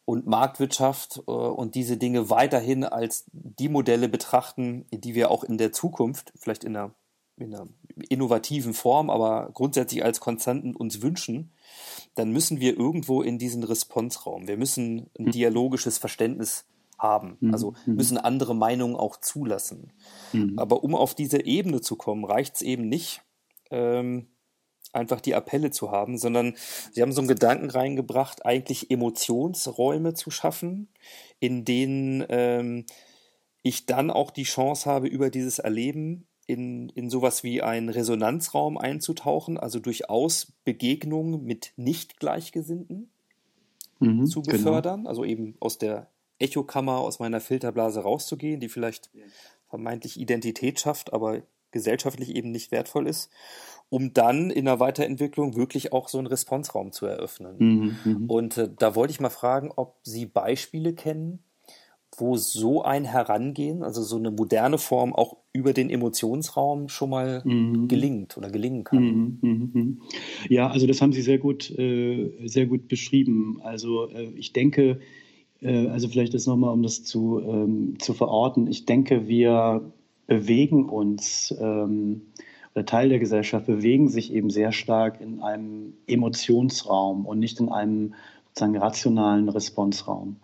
und 0.05 0.27
Marktwirtschaft 0.27 1.23
äh, 1.27 1.31
und 1.31 1.75
diese 1.75 1.97
Dinge 1.97 2.29
weiterhin 2.29 2.83
als 2.83 3.25
die 3.31 3.69
Modelle 3.69 4.07
betrachten, 4.07 4.85
die 4.91 5.15
wir 5.15 5.31
auch 5.31 5.43
in 5.43 5.57
der 5.57 5.71
Zukunft, 5.71 6.31
vielleicht 6.35 6.63
in 6.63 6.75
einer, 6.75 6.93
in 7.37 7.55
einer 7.55 7.67
innovativen 8.09 8.75
Form, 8.75 9.09
aber 9.09 9.49
grundsätzlich 9.53 10.03
als 10.03 10.19
Konstanten 10.19 10.75
uns 10.75 11.01
wünschen, 11.01 11.51
dann 12.13 12.31
müssen 12.31 12.59
wir 12.59 12.77
irgendwo 12.77 13.23
in 13.23 13.39
diesen 13.39 13.63
Responsraum. 13.63 14.47
Wir 14.47 14.57
müssen 14.57 15.09
ein 15.17 15.25
hm. 15.25 15.31
dialogisches 15.31 15.97
Verständnis 15.97 16.65
haben. 16.97 17.37
Mhm. 17.39 17.53
Also 17.53 17.73
mhm. 17.85 17.95
müssen 17.95 18.17
andere 18.17 18.55
Meinungen 18.55 18.95
auch 18.95 19.17
zulassen. 19.17 19.91
Mhm. 20.33 20.57
Aber 20.57 20.83
um 20.83 20.95
auf 20.95 21.15
diese 21.15 21.45
Ebene 21.45 21.81
zu 21.81 21.95
kommen, 21.95 22.25
reicht 22.25 22.55
es 22.55 22.61
eben 22.61 22.87
nicht, 22.87 23.21
ähm, 23.71 24.27
einfach 24.93 25.21
die 25.21 25.35
Appelle 25.35 25.71
zu 25.71 25.91
haben, 25.91 26.17
sondern 26.17 26.55
sie 26.91 27.01
haben 27.01 27.11
so 27.11 27.21
einen 27.21 27.27
Gedanken 27.27 27.69
reingebracht, 27.69 28.45
eigentlich 28.45 28.89
Emotionsräume 28.89 30.13
zu 30.13 30.31
schaffen, 30.31 30.87
in 31.39 31.65
denen 31.65 32.23
ähm, 32.29 32.85
ich 33.61 33.85
dann 33.85 34.09
auch 34.09 34.31
die 34.31 34.43
Chance 34.43 34.89
habe, 34.89 35.07
über 35.07 35.29
dieses 35.29 35.59
Erleben 35.59 36.27
in, 36.47 36.89
in 36.89 37.09
sowas 37.09 37.43
wie 37.43 37.61
einen 37.61 37.89
Resonanzraum 37.89 38.77
einzutauchen, 38.77 39.57
also 39.57 39.79
durchaus 39.79 40.53
Begegnungen 40.63 41.43
mit 41.43 41.73
nicht 41.75 42.19
Gleichgesinnten 42.19 43.09
mhm, 43.99 44.25
zu 44.27 44.41
genau. 44.41 44.57
befördern, 44.57 44.99
genau. 44.99 45.09
also 45.09 45.25
eben 45.25 45.55
aus 45.59 45.77
der 45.77 46.11
Echokammer 46.39 46.97
aus 46.97 47.19
meiner 47.19 47.39
Filterblase 47.39 48.01
rauszugehen, 48.01 48.59
die 48.59 48.69
vielleicht 48.69 49.09
vermeintlich 49.69 50.19
Identität 50.19 50.79
schafft, 50.79 51.13
aber 51.13 51.41
gesellschaftlich 51.71 52.33
eben 52.33 52.51
nicht 52.51 52.71
wertvoll 52.71 53.07
ist, 53.07 53.29
um 53.89 54.13
dann 54.13 54.49
in 54.49 54.65
der 54.65 54.79
Weiterentwicklung 54.79 55.55
wirklich 55.55 55.91
auch 55.91 56.07
so 56.07 56.17
einen 56.17 56.27
Responsraum 56.27 56.93
zu 56.93 57.05
eröffnen. 57.05 57.55
Mhm, 57.59 57.97
mhm, 58.05 58.29
Und 58.29 58.57
äh, 58.57 58.69
da 58.79 58.95
wollte 58.95 59.11
ich 59.11 59.19
mal 59.19 59.29
fragen, 59.29 59.71
ob 59.75 59.97
Sie 60.03 60.25
Beispiele 60.25 60.93
kennen, 60.93 61.39
wo 62.17 62.37
so 62.37 62.81
ein 62.81 63.03
Herangehen, 63.03 63.83
also 63.83 64.01
so 64.01 64.15
eine 64.15 64.31
moderne 64.31 64.77
Form 64.77 65.13
auch 65.13 65.37
über 65.51 65.73
den 65.73 65.89
Emotionsraum 65.89 66.87
schon 66.87 67.09
mal 67.09 67.41
mhm. 67.43 67.89
gelingt 67.89 68.37
oder 68.37 68.49
gelingen 68.49 68.85
kann. 68.85 69.03
Mhm, 69.03 69.39
mhm, 69.41 69.71
mhm. 69.73 70.01
Ja, 70.47 70.69
also 70.69 70.87
das 70.87 71.01
haben 71.01 71.11
Sie 71.11 71.21
sehr 71.21 71.39
gut, 71.39 71.69
äh, 71.77 72.31
sehr 72.45 72.67
gut 72.67 72.87
beschrieben. 72.87 73.59
Also 73.63 74.09
äh, 74.09 74.31
ich 74.35 74.53
denke, 74.53 75.01
also 75.65 76.07
vielleicht 76.07 76.33
ist 76.33 76.47
nochmal, 76.47 76.71
um 76.71 76.83
das 76.83 77.03
zu, 77.03 77.39
ähm, 77.39 77.95
zu 77.99 78.13
verorten. 78.13 78.67
Ich 78.67 78.85
denke, 78.85 79.27
wir 79.27 79.91
bewegen 80.27 80.89
uns, 80.89 81.55
ähm, 81.59 82.21
oder 82.73 82.85
Teil 82.85 83.09
der 83.09 83.19
Gesellschaft 83.19 83.67
bewegen 83.67 84.09
sich 84.09 84.33
eben 84.33 84.49
sehr 84.49 84.71
stark 84.71 85.21
in 85.21 85.41
einem 85.41 85.93
Emotionsraum 86.07 87.25
und 87.25 87.39
nicht 87.39 87.59
in 87.59 87.69
einem 87.69 88.13
sozusagen 88.47 88.77
rationalen 88.77 89.49
Responsraum. 89.49 90.37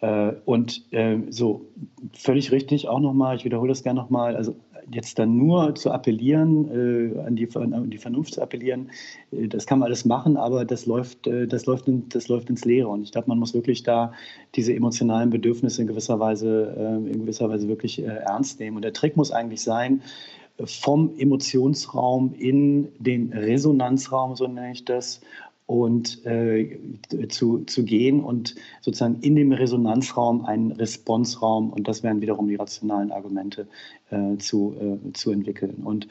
Äh, 0.00 0.32
und 0.44 0.92
äh, 0.92 1.18
so 1.30 1.66
völlig 2.12 2.52
richtig 2.52 2.88
auch 2.88 3.00
nochmal, 3.00 3.36
ich 3.36 3.44
wiederhole 3.44 3.70
das 3.70 3.82
gerne 3.82 4.00
nochmal, 4.00 4.36
also 4.36 4.56
jetzt 4.90 5.18
dann 5.18 5.36
nur 5.36 5.74
zu 5.74 5.90
appellieren, 5.90 7.14
äh, 7.16 7.20
an, 7.20 7.36
die, 7.36 7.48
an, 7.54 7.90
die, 7.90 7.98
Vernunft 7.98 8.34
zu 8.34 8.42
appellieren, 8.42 8.90
äh, 9.30 9.48
das 9.48 9.66
kann 9.66 9.78
man 9.78 9.86
alles 9.86 10.04
machen, 10.04 10.36
aber 10.36 10.64
das 10.64 10.86
läuft, 10.86 11.26
äh, 11.26 11.46
das 11.46 11.66
läuft, 11.66 11.88
in, 11.88 12.08
das 12.08 12.28
läuft 12.28 12.50
ins 12.50 12.64
Leere. 12.64 12.88
Und 12.88 13.02
ich 13.02 13.12
glaube, 13.12 13.28
man 13.28 13.38
muss 13.38 13.54
wirklich 13.54 13.82
da 13.82 14.12
diese 14.54 14.74
emotionalen 14.74 15.30
Bedürfnisse 15.30 15.82
in 15.82 15.88
gewisser 15.88 16.18
Weise, 16.20 17.02
in 17.06 17.20
gewisser 17.20 17.48
Weise 17.48 17.68
wirklich 17.68 18.02
ernst 18.02 18.60
nehmen. 18.60 18.76
Und 18.76 18.82
der 18.82 18.92
Trick 18.92 19.16
muss 19.16 19.30
eigentlich 19.30 19.62
sein, 19.62 20.02
vom 20.64 21.18
Emotionsraum 21.18 22.34
in 22.34 22.88
den 22.98 23.32
Resonanzraum, 23.32 24.36
so 24.36 24.46
nenne 24.46 24.72
ich 24.72 24.84
das, 24.84 25.20
und 25.66 26.24
äh, 26.26 26.78
zu, 27.28 27.60
zu 27.64 27.84
gehen 27.84 28.22
und 28.22 28.54
sozusagen 28.80 29.20
in 29.20 29.36
dem 29.36 29.52
Resonanzraum 29.52 30.44
einen 30.44 30.72
Responsraum, 30.72 31.72
und 31.72 31.88
das 31.88 32.02
wären 32.02 32.20
wiederum 32.20 32.48
die 32.48 32.56
rationalen 32.56 33.10
Argumente, 33.12 33.68
äh, 34.10 34.36
zu, 34.38 34.74
äh, 34.80 35.12
zu 35.12 35.30
entwickeln. 35.30 35.82
Und 35.84 36.08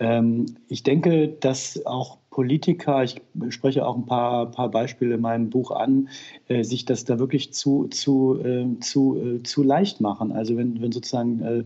ähm, 0.00 0.46
ich 0.68 0.82
denke, 0.82 1.28
dass 1.28 1.84
auch 1.86 2.18
Politiker, 2.30 3.02
ich 3.02 3.22
spreche 3.48 3.86
auch 3.86 3.96
ein 3.96 4.06
paar, 4.06 4.50
paar 4.50 4.70
Beispiele 4.70 5.14
in 5.14 5.20
meinem 5.20 5.50
Buch 5.50 5.70
an, 5.70 6.08
äh, 6.48 6.64
sich 6.64 6.84
das 6.84 7.04
da 7.04 7.18
wirklich 7.18 7.52
zu, 7.52 7.88
zu, 7.88 8.38
ähm, 8.44 8.80
zu, 8.82 9.16
äh, 9.16 9.42
zu 9.42 9.62
leicht 9.62 10.00
machen. 10.00 10.32
Also 10.32 10.56
wenn, 10.56 10.82
wenn 10.82 10.92
sozusagen 10.92 11.40
äh, 11.40 11.58
äh, 11.58 11.64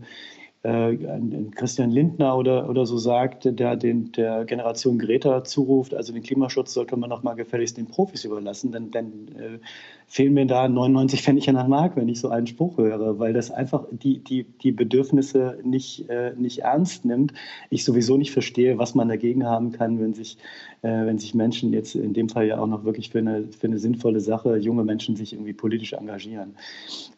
Christian 0.63 1.89
Lindner 1.89 2.37
oder, 2.37 2.69
oder 2.69 2.85
so 2.85 2.99
sagt, 2.99 3.45
der 3.45 3.75
den, 3.75 4.11
der 4.11 4.45
Generation 4.45 4.99
Greta 4.99 5.43
zuruft, 5.43 5.95
also 5.95 6.13
den 6.13 6.21
Klimaschutz 6.21 6.73
sollte 6.73 6.95
man 6.97 7.09
noch 7.09 7.23
mal 7.23 7.33
gefälligst 7.33 7.77
den 7.77 7.87
Profis 7.87 8.25
überlassen, 8.25 8.71
dann, 8.71 8.91
dann 8.91 9.05
äh, 9.29 9.57
fehlen 10.05 10.35
mir 10.35 10.45
da 10.45 10.67
99 10.67 11.23
Pfennig 11.23 11.49
an 11.49 11.55
der 11.55 11.67
Mark, 11.67 11.95
wenn 11.95 12.07
ich 12.09 12.19
so 12.19 12.29
einen 12.29 12.45
Spruch 12.45 12.77
höre, 12.77 13.17
weil 13.17 13.33
das 13.33 13.49
einfach 13.49 13.87
die, 13.91 14.19
die, 14.19 14.43
die 14.43 14.71
Bedürfnisse 14.71 15.57
nicht, 15.63 16.07
äh, 16.09 16.33
nicht 16.37 16.59
ernst 16.59 17.05
nimmt. 17.05 17.33
Ich 17.71 17.83
sowieso 17.83 18.17
nicht 18.17 18.31
verstehe, 18.31 18.77
was 18.77 18.93
man 18.93 19.09
dagegen 19.09 19.47
haben 19.47 19.71
kann, 19.71 19.99
wenn 19.99 20.13
sich, 20.13 20.37
äh, 20.83 20.89
wenn 20.89 21.17
sich 21.17 21.33
Menschen 21.33 21.73
jetzt 21.73 21.95
in 21.95 22.13
dem 22.13 22.29
Fall 22.29 22.45
ja 22.45 22.59
auch 22.59 22.67
noch 22.67 22.83
wirklich 22.83 23.09
für 23.09 23.17
eine, 23.17 23.47
für 23.47 23.65
eine 23.65 23.79
sinnvolle 23.79 24.19
Sache, 24.19 24.57
junge 24.57 24.83
Menschen 24.83 25.15
sich 25.15 25.33
irgendwie 25.33 25.53
politisch 25.53 25.93
engagieren. 25.93 26.53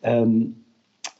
Ähm, 0.01 0.62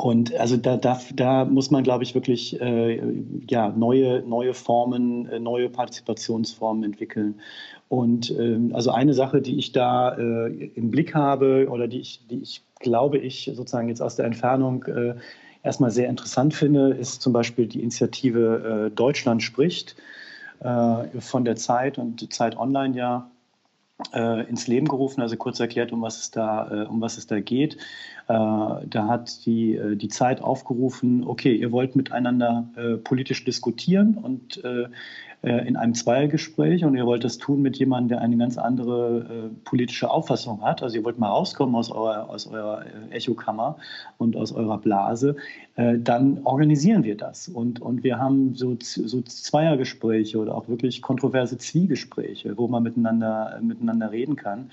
und 0.03 0.35
also 0.35 0.57
da, 0.57 0.75
da, 0.75 0.99
da 1.15 1.45
muss 1.45 1.71
man, 1.71 1.81
glaube 1.81 2.03
ich, 2.03 2.13
wirklich 2.13 2.59
äh, 2.59 3.01
ja, 3.47 3.69
neue, 3.69 4.21
neue 4.27 4.53
Formen, 4.53 5.29
äh, 5.29 5.39
neue 5.39 5.69
Partizipationsformen 5.69 6.83
entwickeln. 6.83 7.39
Und 7.87 8.29
äh, 8.31 8.59
also 8.73 8.91
eine 8.91 9.13
Sache, 9.13 9.41
die 9.41 9.57
ich 9.57 9.71
da 9.71 10.13
äh, 10.17 10.71
im 10.75 10.91
Blick 10.91 11.15
habe 11.15 11.69
oder 11.69 11.87
die 11.87 12.01
ich, 12.01 12.19
die 12.29 12.41
ich 12.41 12.65
glaube 12.79 13.17
ich 13.17 13.49
sozusagen 13.55 13.87
jetzt 13.87 14.01
aus 14.01 14.17
der 14.17 14.25
Entfernung 14.25 14.83
äh, 14.87 15.15
erstmal 15.63 15.91
sehr 15.91 16.09
interessant 16.09 16.53
finde, 16.53 16.89
ist 16.89 17.21
zum 17.21 17.31
Beispiel 17.31 17.67
die 17.67 17.79
Initiative 17.79 18.89
äh, 18.91 18.93
Deutschland 18.93 19.41
spricht. 19.41 19.95
äh, 20.59 21.21
von 21.21 21.45
der 21.45 21.55
Zeit 21.55 21.97
und 21.97 22.33
Zeit 22.33 22.57
Online 22.57 22.97
ja 22.97 23.31
ins 24.11 24.67
Leben 24.67 24.87
gerufen. 24.87 25.21
Also 25.21 25.37
kurz 25.37 25.59
erklärt, 25.59 25.91
um 25.91 26.01
was 26.01 26.19
es 26.19 26.31
da, 26.31 26.83
äh, 26.83 26.85
um 26.85 27.01
was 27.01 27.17
es 27.17 27.27
da 27.27 27.39
geht. 27.39 27.75
Äh, 27.75 27.77
da 28.27 29.07
hat 29.07 29.45
die, 29.45 29.75
äh, 29.75 29.95
die 29.95 30.07
Zeit 30.07 30.41
aufgerufen, 30.41 31.23
okay, 31.25 31.53
ihr 31.53 31.71
wollt 31.71 31.95
miteinander 31.95 32.69
äh, 32.75 32.97
politisch 32.97 33.43
diskutieren 33.43 34.15
und 34.15 34.63
äh, 34.63 34.87
in 35.43 35.75
einem 35.75 35.93
Zweiergespräch 35.93 36.85
und 36.85 36.95
ihr 36.95 37.05
wollt 37.05 37.25
das 37.25 37.37
tun 37.37 37.61
mit 37.61 37.77
jemandem, 37.77 38.07
der 38.07 38.21
eine 38.21 38.37
ganz 38.37 38.57
andere 38.57 39.19
äh, 39.19 39.49
politische 39.65 40.09
Auffassung 40.09 40.61
hat. 40.61 40.81
Also 40.81 40.95
ihr 40.95 41.03
wollt 41.03 41.19
mal 41.19 41.27
rauskommen 41.27 41.75
aus 41.75 41.91
eurer, 41.91 42.29
aus 42.29 42.47
eurer 42.47 42.85
äh, 42.85 43.13
Echokammer 43.13 43.75
und 44.17 44.37
aus 44.37 44.53
eurer 44.53 44.77
Blase, 44.77 45.35
äh, 45.75 45.99
dann 45.99 46.39
organisieren 46.45 47.03
wir 47.03 47.17
das. 47.17 47.49
Und, 47.49 47.81
und 47.81 48.05
wir 48.05 48.19
haben 48.19 48.55
so, 48.55 48.77
so 48.79 49.21
Zweiergespräche 49.21 50.37
oder 50.37 50.55
auch 50.55 50.69
wirklich 50.69 51.01
kontroverse 51.01 51.57
Zwiegespräche, 51.57 52.57
wo 52.57 52.69
man 52.69 52.81
miteinander, 52.83 53.59
miteinander 53.61 54.11
reden 54.13 54.37
kann. 54.37 54.71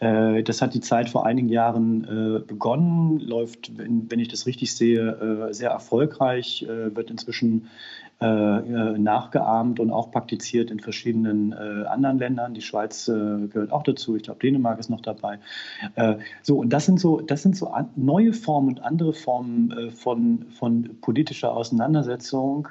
Äh, 0.00 0.42
das 0.42 0.60
hat 0.60 0.74
die 0.74 0.80
Zeit 0.80 1.08
vor 1.08 1.24
einigen 1.24 1.48
Jahren 1.48 2.02
äh, 2.02 2.40
begonnen, 2.40 3.20
läuft, 3.20 3.70
wenn, 3.78 4.18
ich 4.18 4.26
das 4.26 4.46
richtig 4.46 4.74
sehe, 4.74 5.48
sehr 5.52 5.70
erfolgreich, 5.70 6.66
wird 6.68 7.10
inzwischen 7.10 7.62
äh, 7.62 7.66
äh, 7.66 8.03
nachgeahmt 8.20 9.80
und 9.80 9.90
auch 9.90 10.10
praktiziert 10.10 10.70
in 10.70 10.80
verschiedenen 10.80 11.52
äh, 11.52 11.86
anderen 11.86 12.18
Ländern. 12.18 12.54
Die 12.54 12.62
Schweiz 12.62 13.08
äh, 13.08 13.12
gehört 13.48 13.72
auch 13.72 13.82
dazu. 13.82 14.16
Ich 14.16 14.22
glaube, 14.22 14.40
Dänemark 14.40 14.78
ist 14.78 14.88
noch 14.90 15.00
dabei. 15.00 15.38
Äh, 15.96 16.16
so, 16.42 16.58
und 16.58 16.72
das 16.72 16.86
sind 16.86 17.00
so, 17.00 17.20
das 17.20 17.42
sind 17.42 17.56
so 17.56 17.74
neue 17.96 18.32
Formen 18.32 18.68
und 18.68 18.80
andere 18.82 19.12
Formen 19.12 19.70
äh, 19.72 19.90
von, 19.90 20.46
von 20.50 21.00
politischer 21.00 21.54
Auseinandersetzung, 21.54 22.68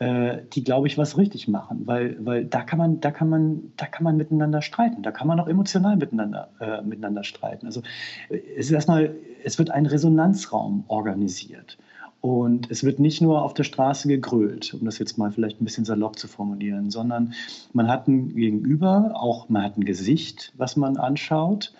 die, 0.00 0.62
glaube 0.62 0.86
ich, 0.86 0.96
was 0.96 1.18
richtig 1.18 1.48
machen, 1.48 1.80
weil, 1.86 2.24
weil 2.24 2.44
da 2.44 2.62
kann 2.62 2.78
man, 2.78 3.00
da 3.00 3.10
kann 3.10 3.28
man, 3.28 3.72
da 3.76 3.86
kann 3.86 4.04
man 4.04 4.16
miteinander 4.16 4.62
streiten, 4.62 5.02
da 5.02 5.10
kann 5.10 5.26
man 5.26 5.40
auch 5.40 5.48
emotional 5.48 5.96
miteinander, 5.96 6.50
äh, 6.60 6.82
miteinander 6.82 7.24
streiten. 7.24 7.66
Also 7.66 7.82
es 8.28 8.66
ist 8.66 8.70
erstmal, 8.70 9.16
es 9.42 9.58
wird 9.58 9.72
ein 9.72 9.86
Resonanzraum 9.86 10.84
organisiert. 10.86 11.78
Und 12.20 12.70
es 12.70 12.82
wird 12.82 12.98
nicht 12.98 13.20
nur 13.20 13.42
auf 13.42 13.54
der 13.54 13.62
Straße 13.62 14.08
gegrölt, 14.08 14.74
um 14.74 14.84
das 14.84 14.98
jetzt 14.98 15.18
mal 15.18 15.30
vielleicht 15.30 15.60
ein 15.60 15.64
bisschen 15.64 15.84
salopp 15.84 16.18
zu 16.18 16.26
formulieren, 16.26 16.90
sondern 16.90 17.34
man 17.72 17.88
hat 17.88 18.08
ein 18.08 18.34
Gegenüber, 18.34 19.12
auch 19.14 19.48
man 19.48 19.62
hat 19.62 19.78
ein 19.78 19.84
Gesicht, 19.84 20.52
was 20.56 20.76
man 20.76 20.96
anschaut. 20.96 21.72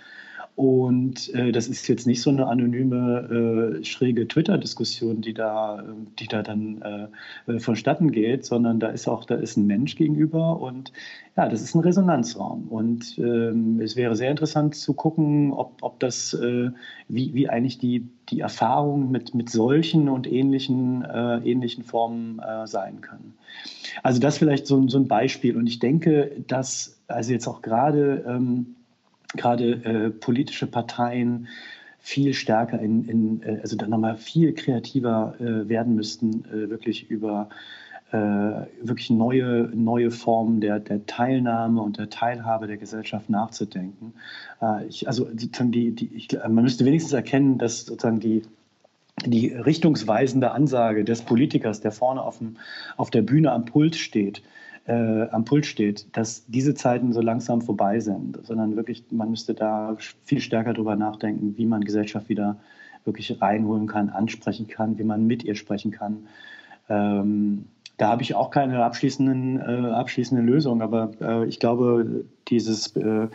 Und 0.54 1.32
äh, 1.34 1.52
das 1.52 1.68
ist 1.68 1.86
jetzt 1.86 2.08
nicht 2.08 2.20
so 2.20 2.30
eine 2.30 2.48
anonyme, 2.48 3.78
äh, 3.80 3.84
schräge 3.84 4.26
Twitter-Diskussion, 4.26 5.20
die 5.20 5.32
da, 5.32 5.84
die 6.18 6.26
da 6.26 6.42
dann 6.42 6.82
äh, 6.82 7.52
äh, 7.52 7.60
vonstatten 7.60 8.10
geht, 8.10 8.44
sondern 8.44 8.80
da 8.80 8.88
ist 8.88 9.06
auch, 9.06 9.24
da 9.24 9.36
ist 9.36 9.56
ein 9.56 9.68
Mensch 9.68 9.94
gegenüber 9.94 10.60
und 10.60 10.92
ja, 11.36 11.48
das 11.48 11.62
ist 11.62 11.76
ein 11.76 11.80
Resonanzraum. 11.80 12.66
Und 12.70 13.18
ähm, 13.18 13.80
es 13.80 13.94
wäre 13.94 14.16
sehr 14.16 14.32
interessant 14.32 14.74
zu 14.74 14.94
gucken, 14.94 15.52
ob, 15.52 15.74
ob 15.80 16.00
das, 16.00 16.34
äh, 16.34 16.70
wie, 17.06 17.34
wie 17.34 17.48
eigentlich 17.48 17.78
die, 17.78 18.08
die 18.30 18.40
Erfahrung 18.40 19.10
mit, 19.10 19.34
mit 19.34 19.50
solchen 19.50 20.08
und 20.08 20.30
ähnlichen, 20.30 21.04
äh, 21.04 21.38
ähnlichen 21.38 21.84
Formen 21.84 22.40
sein 22.66 23.00
können. 23.00 23.34
Also 24.02 24.20
das 24.20 24.38
vielleicht 24.38 24.66
so, 24.66 24.86
so 24.88 24.98
ein 24.98 25.08
Beispiel. 25.08 25.56
Und 25.56 25.66
ich 25.66 25.78
denke, 25.78 26.30
dass, 26.46 27.00
also 27.08 27.32
jetzt 27.32 27.46
auch 27.46 27.62
gerade, 27.62 28.24
ähm, 28.28 28.74
äh, 29.36 30.10
politische 30.10 30.66
Parteien 30.66 31.48
viel 32.00 32.32
stärker 32.32 32.80
in, 32.80 33.04
in 33.04 33.42
äh, 33.42 33.58
also 33.60 33.76
dann 33.76 33.90
nochmal 33.90 34.16
viel 34.16 34.54
kreativer 34.54 35.34
äh, 35.40 35.68
werden 35.68 35.94
müssten, 35.94 36.44
äh, 36.46 36.70
wirklich 36.70 37.10
über 37.10 37.48
äh, 38.10 38.16
wirklich 38.82 39.10
neue, 39.10 39.70
neue 39.74 40.10
Formen 40.10 40.60
der, 40.60 40.80
der 40.80 41.04
Teilnahme 41.06 41.82
und 41.82 41.98
der 41.98 42.08
Teilhabe 42.08 42.66
der 42.66 42.78
Gesellschaft 42.78 43.28
nachzudenken. 43.28 44.14
Äh, 44.62 44.86
ich, 44.86 45.06
also 45.06 45.26
sozusagen 45.26 45.72
die, 45.72 45.92
die, 45.92 46.10
ich, 46.14 46.28
man 46.32 46.64
müsste 46.64 46.84
wenigstens 46.84 47.12
erkennen, 47.12 47.58
dass 47.58 47.84
sozusagen 47.84 48.20
die, 48.20 48.42
die 49.26 49.48
richtungsweisende 49.48 50.52
Ansage 50.52 51.04
des 51.04 51.22
Politikers, 51.22 51.80
der 51.80 51.92
vorne 51.92 52.22
auf, 52.22 52.38
dem, 52.38 52.56
auf 52.96 53.10
der 53.10 53.22
Bühne 53.22 53.52
am 53.52 53.66
Pult 53.66 53.96
steht, 53.96 54.42
äh, 54.86 55.28
am 55.28 55.44
Pult 55.44 55.66
steht, 55.66 56.06
dass 56.16 56.46
diese 56.46 56.74
Zeiten 56.74 57.12
so 57.12 57.20
langsam 57.20 57.60
vorbei 57.60 58.00
sind, 58.00 58.38
sondern 58.46 58.74
wirklich, 58.74 59.04
man 59.10 59.28
müsste 59.30 59.52
da 59.52 59.96
viel 60.24 60.40
stärker 60.40 60.72
darüber 60.72 60.96
nachdenken, 60.96 61.58
wie 61.58 61.66
man 61.66 61.84
Gesellschaft 61.84 62.30
wieder 62.30 62.56
wirklich 63.04 63.40
reinholen 63.40 63.86
kann, 63.86 64.08
ansprechen 64.08 64.66
kann, 64.66 64.98
wie 64.98 65.04
man 65.04 65.26
mit 65.26 65.44
ihr 65.44 65.56
sprechen 65.56 65.90
kann. 65.90 66.26
Ähm, 66.88 67.66
da 67.98 68.08
habe 68.08 68.22
ich 68.22 68.34
auch 68.34 68.50
keine 68.50 68.82
abschließenden, 68.84 69.60
äh, 69.60 69.90
abschließenden 69.90 70.46
Lösungen, 70.46 70.82
aber 70.82 71.10
äh, 71.20 71.46
ich 71.46 71.60
glaube, 71.60 72.24
dieses, 72.48 72.96
äh, 72.96 73.28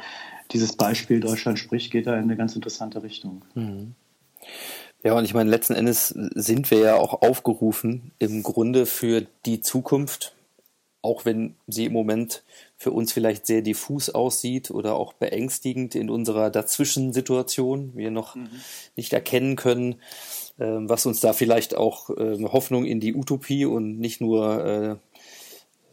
dieses 0.51 0.76
Beispiel 0.76 1.20
Deutschland 1.20 1.59
spricht 1.59 1.91
geht 1.91 2.07
da 2.07 2.16
in 2.16 2.24
eine 2.24 2.38
ganz 2.38 2.55
interessante 2.55 3.03
Richtung. 3.03 3.43
Mhm. 3.53 3.93
Ja, 5.03 5.14
und 5.14 5.26
ich 5.26 5.34
meine, 5.34 5.49
letzten 5.49 5.74
Endes 5.74 6.07
sind 6.07 6.72
wir 6.72 6.80
ja 6.80 6.95
auch 6.95 7.22
aufgerufen, 7.22 8.11
im 8.20 8.41
Grunde 8.41 8.86
für 8.86 9.26
die 9.45 9.59
Zukunft 9.59 10.34
auch 11.03 11.26
wenn 11.26 11.55
sie 11.68 11.86
im 11.86 11.93
Moment 11.93 12.43
für 12.78 12.91
uns 12.91 13.11
vielleicht 13.11 13.45
sehr 13.45 13.61
diffus 13.61 14.09
aussieht 14.09 14.72
oder 14.72 14.95
auch 14.95 15.14
beängstigend 15.14 15.95
in 15.95 16.09
unserer 16.09 16.49
Dazwischensituation, 16.49 17.91
wir 17.93 18.09
noch 18.09 18.36
mhm. 18.36 18.47
nicht 18.95 19.11
erkennen 19.11 19.57
können, 19.57 19.95
was 20.66 21.05
uns 21.05 21.20
da 21.20 21.34
vielleicht 21.34 21.76
auch 21.76 22.09
äh, 22.09 22.41
Hoffnung 22.43 22.86
in 22.86 22.99
die 22.99 23.16
Utopie 23.16 23.66
und 23.66 23.99
nicht 23.99 24.22
nur 24.22 24.99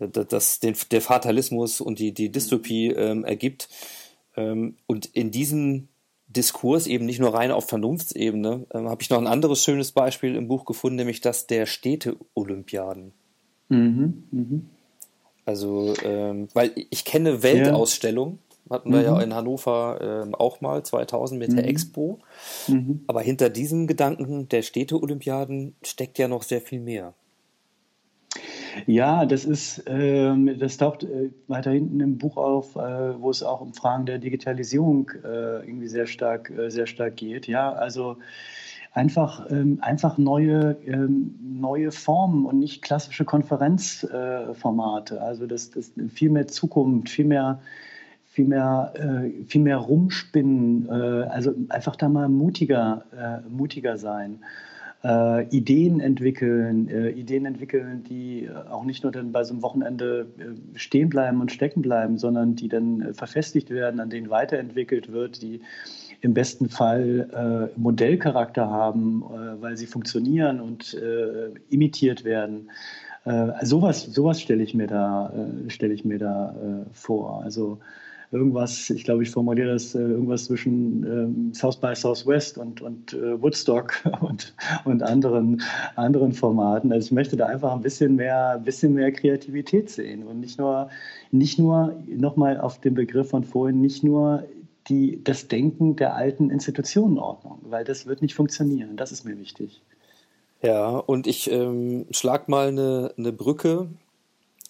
äh, 0.01 0.07
das, 0.09 0.61
den, 0.61 0.75
der 0.91 1.01
Fatalismus 1.01 1.81
und 1.81 1.99
die, 1.99 2.13
die 2.13 2.31
Dystopie 2.31 2.89
ähm, 2.89 3.25
ergibt. 3.25 3.69
Ähm, 4.37 4.77
und 4.87 5.07
in 5.07 5.31
diesem 5.31 5.89
Diskurs 6.29 6.87
eben 6.87 7.07
nicht 7.07 7.19
nur 7.19 7.35
rein 7.35 7.51
auf 7.51 7.69
Vernunftsebene, 7.69 8.67
ähm, 8.73 8.89
habe 8.89 9.03
ich 9.03 9.11
noch 9.11 9.19
ein 9.19 9.27
anderes 9.27 9.63
schönes 9.65 9.93
Beispiel 9.93 10.37
im 10.37 10.49
Buch 10.49 10.65
gefunden, 10.65 10.97
nämlich 10.97 11.21
das 11.21 11.47
der 11.47 11.67
Städte-Olympiaden. 11.67 13.13
Mhm, 13.69 14.25
mh. 14.31 14.61
Also, 15.45 15.95
ähm, 16.05 16.49
weil 16.55 16.73
ich 16.91 17.05
kenne 17.05 17.43
Weltausstellungen, 17.43 18.39
hatten 18.71 18.93
wir 18.93 19.01
mhm. 19.01 19.05
ja 19.05 19.21
in 19.21 19.35
Hannover 19.35 20.23
ähm, 20.25 20.35
auch 20.35 20.61
mal 20.61 20.83
2000 20.83 21.39
mit 21.39 21.51
mhm. 21.51 21.57
der 21.57 21.69
Expo. 21.69 22.21
Mhm. 22.69 23.05
Aber 23.07 23.21
hinter 23.21 23.51
diesem 23.51 23.87
Gedanken 23.87 24.49
der 24.49 24.63
Städte-Olympiaden 24.63 25.75
steckt 25.85 26.19
ja 26.19 26.29
noch 26.29 26.43
sehr 26.43 26.61
viel 26.61 26.81
mehr. 26.81 27.15
Ja, 28.87 29.27
das 29.27 29.45
ist, 29.45 29.83
ähm, 29.87 30.59
das 30.59 30.77
taucht 30.77 31.03
äh, 31.03 31.31
weiter 31.49 31.73
hinten 31.73 32.01
im 32.01 32.19
Buch 32.19 32.37
auf, 32.37 32.77
äh, 32.77 33.21
wo 33.21 33.31
es 33.31 33.43
auch 33.43 33.61
um 33.61 33.75
Fragen 33.75 34.07
der 34.07 34.19
Digitalisierung 34.19 35.11
äh, 35.25 35.67
irgendwie 35.67 35.89
sehr 35.89 36.07
stark, 36.07 36.51
äh, 36.51 36.71
sehr 36.71 36.87
stark 36.87 37.17
geht. 37.17 37.49
Ja, 37.49 37.73
also 37.73 38.19
einfach, 38.93 39.51
ähm, 39.51 39.79
einfach 39.83 40.19
neue, 40.19 40.77
ähm, 40.87 41.35
neue 41.43 41.91
Formen 41.91 42.47
und 42.47 42.59
nicht 42.59 42.83
klassische 42.83 43.25
Konferenzformate. 43.25 45.17
Äh, 45.17 45.19
also 45.19 45.47
das, 45.47 45.71
das 45.71 45.93
viel 46.13 46.31
mehr 46.31 46.47
Zukunft, 46.49 47.09
viel 47.09 47.27
mehr, 47.27 47.61
viel 48.41 48.49
mehr, 48.49 48.93
äh, 48.95 49.45
viel 49.45 49.61
mehr 49.61 49.77
rumspinnen. 49.77 50.89
Äh, 50.89 50.93
also 51.29 51.55
einfach 51.69 51.97
da 51.97 52.09
mal 52.09 52.29
mutiger, 52.29 53.05
äh, 53.13 53.49
mutiger 53.51 53.99
sein. 53.99 54.39
Äh, 55.05 55.47
Ideen 55.49 56.01
entwickeln, 56.01 56.89
äh, 56.89 57.11
Ideen 57.11 57.45
entwickeln, 57.45 58.05
die 58.05 58.49
auch 58.71 58.85
nicht 58.85 59.03
nur 59.03 59.13
dann 59.13 59.33
bei 59.33 59.45
so 59.45 59.53
einem 59.53 59.63
Wochenende 59.63 60.27
stehen 60.75 61.11
bleiben 61.11 61.41
und 61.41 61.53
stecken 61.53 61.83
bleiben, 61.83 62.17
sondern 62.19 62.55
die 62.57 62.69
dann 62.69 63.13
verfestigt 63.15 63.71
werden, 63.71 64.01
an 64.01 64.11
denen 64.11 64.31
weiterentwickelt 64.31 65.13
wird, 65.13 65.43
die 65.43 65.61
im 66.23 66.35
besten 66.35 66.69
Fall 66.69 67.71
äh, 67.75 67.79
Modellcharakter 67.79 68.69
haben, 68.69 69.23
äh, 69.23 69.63
weil 69.63 69.77
sie 69.77 69.87
funktionieren 69.87 70.61
und 70.61 70.95
äh, 70.95 71.51
imitiert 71.71 72.25
werden. 72.25 72.71
Äh, 73.25 73.65
sowas 73.65 74.03
sowas 74.05 74.41
stelle 74.41 74.63
ich 74.63 74.75
mir 74.75 74.87
da, 74.87 75.31
äh, 75.31 75.71
stelle 75.71 75.93
ich 75.93 76.05
mir 76.05 76.19
da 76.19 76.55
äh, 76.55 76.87
vor. 76.93 77.43
Also 77.43 77.79
irgendwas, 78.33 78.91
ich 78.91 79.05
glaube, 79.05 79.23
ich 79.23 79.31
formuliere 79.31 79.73
das, 79.73 79.95
irgendwas 79.95 80.45
zwischen 80.45 81.05
ähm, 81.05 81.55
South 81.55 81.77
by 81.77 81.95
Southwest 81.95 82.59
und, 82.59 82.81
und 82.81 83.13
Woodstock 83.13 83.95
und, 84.21 84.55
und 84.85 85.03
anderen, 85.03 85.63
anderen 85.97 86.33
Formaten. 86.33 86.93
Also 86.93 87.07
ich 87.07 87.13
möchte 87.13 87.37
da 87.37 87.47
einfach 87.47 87.73
ein 87.73 87.83
bisschen 87.83 88.17
mehr, 88.17 88.61
bisschen 88.65 88.95
mehr 88.95 89.11
Kreativität 89.13 89.91
sehen 89.91 90.27
und 90.27 90.41
nicht 90.41 90.59
nur, 90.59 90.91
nicht 91.33 91.59
nur 91.59 91.97
nochmal 92.07 92.61
auf 92.61 92.81
den 92.81 92.95
Begriff 92.95 93.31
von 93.31 93.43
vorhin, 93.43 93.81
nicht 93.81 94.05
nur 94.05 94.45
die, 94.89 95.23
das 95.23 95.49
Denken 95.49 95.97
der 95.97 96.15
alten 96.15 96.51
Institutionenordnung, 96.51 97.61
weil 97.69 97.85
das 97.85 98.07
wird 98.07 98.23
nicht 98.23 98.35
funktionieren. 98.35 98.97
Das 98.97 99.13
ist 99.13 99.25
mir 99.25 99.39
wichtig. 99.39 99.83
Ja, 100.63 100.97
und 100.99 101.27
ich 101.27 101.51
ähm, 101.51 102.07
schlag 102.11 102.49
mal 102.49 102.69
eine, 102.69 103.13
eine 103.17 103.33
Brücke. 103.33 103.89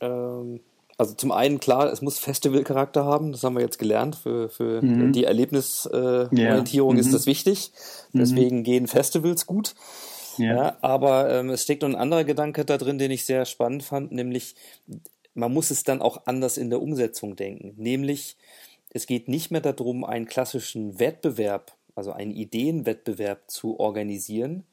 Ähm, 0.01 0.61
also 1.01 1.15
zum 1.15 1.33
einen 1.33 1.61
klar, 1.61 1.91
es 1.91 2.03
muss 2.03 2.19
Festivalcharakter 2.19 3.07
haben, 3.07 3.33
das 3.33 3.43
haben 3.43 3.55
wir 3.55 3.63
jetzt 3.63 3.79
gelernt. 3.79 4.17
Für, 4.17 4.51
für 4.51 4.83
mhm. 4.83 5.15
die 5.15 5.25
Erlebnisorientierung 5.25 6.97
äh, 6.97 7.01
ist 7.01 7.07
mhm. 7.07 7.13
das 7.13 7.25
wichtig. 7.25 7.73
Deswegen 8.13 8.59
mhm. 8.59 8.65
gehen 8.65 8.87
Festivals 8.87 9.47
gut. 9.47 9.75
Ja. 10.37 10.55
ja 10.55 10.77
aber 10.83 11.31
ähm, 11.31 11.49
es 11.49 11.63
steckt 11.63 11.81
noch 11.81 11.89
ein 11.89 11.97
anderer 11.97 12.25
Gedanke 12.25 12.67
da 12.67 12.77
drin, 12.77 12.99
den 12.99 13.11
ich 13.11 13.25
sehr 13.25 13.47
spannend 13.47 13.83
fand, 13.83 14.13
nämlich 14.13 14.57
man 15.33 15.51
muss 15.51 15.71
es 15.71 15.85
dann 15.85 16.03
auch 16.03 16.27
anders 16.27 16.59
in 16.59 16.69
der 16.69 16.83
Umsetzung 16.83 17.35
denken. 17.35 17.73
Nämlich, 17.79 18.37
es 18.91 19.07
geht 19.07 19.27
nicht 19.27 19.51
mehr 19.51 19.63
darum, 19.63 20.05
einen 20.05 20.27
klassischen 20.27 21.01
Wettbewerb, 21.01 21.79
also 21.95 22.13
einen 22.13 22.33
Ideenwettbewerb 22.33 23.51
zu 23.51 23.81
organisieren, 23.81 24.65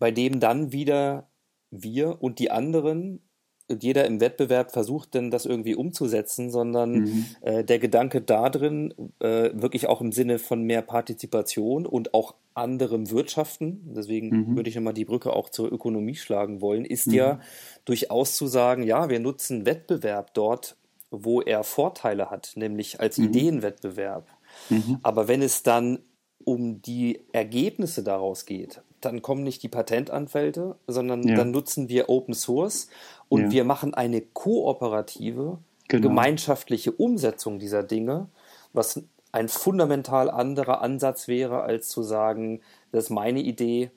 bei 0.00 0.10
dem 0.10 0.40
dann 0.40 0.72
wieder 0.72 1.28
wir 1.70 2.20
und 2.20 2.40
die 2.40 2.50
anderen 2.50 3.20
jeder 3.68 4.06
im 4.06 4.20
Wettbewerb 4.20 4.72
versucht 4.72 5.14
denn 5.14 5.30
das 5.30 5.46
irgendwie 5.46 5.74
umzusetzen, 5.74 6.50
sondern 6.50 6.92
mhm. 6.92 7.26
äh, 7.42 7.64
der 7.64 7.78
Gedanke 7.78 8.20
da 8.20 8.48
drin, 8.48 8.94
äh, 9.20 9.50
wirklich 9.52 9.86
auch 9.86 10.00
im 10.00 10.12
Sinne 10.12 10.38
von 10.38 10.62
mehr 10.62 10.82
Partizipation 10.82 11.86
und 11.86 12.14
auch 12.14 12.34
anderem 12.54 13.10
Wirtschaften, 13.10 13.92
deswegen 13.94 14.30
mhm. 14.30 14.56
würde 14.56 14.68
ich 14.68 14.76
nochmal 14.76 14.94
die 14.94 15.04
Brücke 15.04 15.32
auch 15.32 15.48
zur 15.48 15.70
Ökonomie 15.70 16.16
schlagen 16.16 16.60
wollen, 16.60 16.84
ist 16.84 17.08
mhm. 17.08 17.14
ja 17.14 17.40
durchaus 17.84 18.36
zu 18.36 18.46
sagen, 18.46 18.82
ja, 18.82 19.08
wir 19.08 19.20
nutzen 19.20 19.64
Wettbewerb 19.64 20.34
dort, 20.34 20.76
wo 21.10 21.40
er 21.40 21.62
Vorteile 21.62 22.30
hat, 22.30 22.52
nämlich 22.56 23.00
als 23.00 23.18
mhm. 23.18 23.26
Ideenwettbewerb. 23.26 24.26
Mhm. 24.70 24.98
Aber 25.02 25.28
wenn 25.28 25.42
es 25.42 25.62
dann 25.62 26.00
um 26.44 26.80
die 26.82 27.20
Ergebnisse 27.32 28.02
daraus 28.02 28.46
geht, 28.46 28.82
dann 29.00 29.22
kommen 29.22 29.44
nicht 29.44 29.62
die 29.62 29.68
Patentanwälte, 29.68 30.76
sondern 30.86 31.26
ja. 31.26 31.36
dann 31.36 31.50
nutzen 31.50 31.88
wir 31.88 32.08
Open 32.08 32.34
Source 32.34 32.88
und 33.28 33.42
ja. 33.42 33.50
wir 33.50 33.64
machen 33.64 33.94
eine 33.94 34.20
kooperative, 34.20 35.58
genau. 35.88 36.08
gemeinschaftliche 36.08 36.92
Umsetzung 36.92 37.58
dieser 37.58 37.82
Dinge, 37.82 38.28
was 38.72 39.02
ein 39.32 39.48
fundamental 39.48 40.30
anderer 40.30 40.80
Ansatz 40.80 41.28
wäre, 41.28 41.62
als 41.62 41.88
zu 41.88 42.02
sagen, 42.02 42.60
das 42.92 43.04
ist 43.04 43.10
meine 43.10 43.40
Idee, 43.40 43.90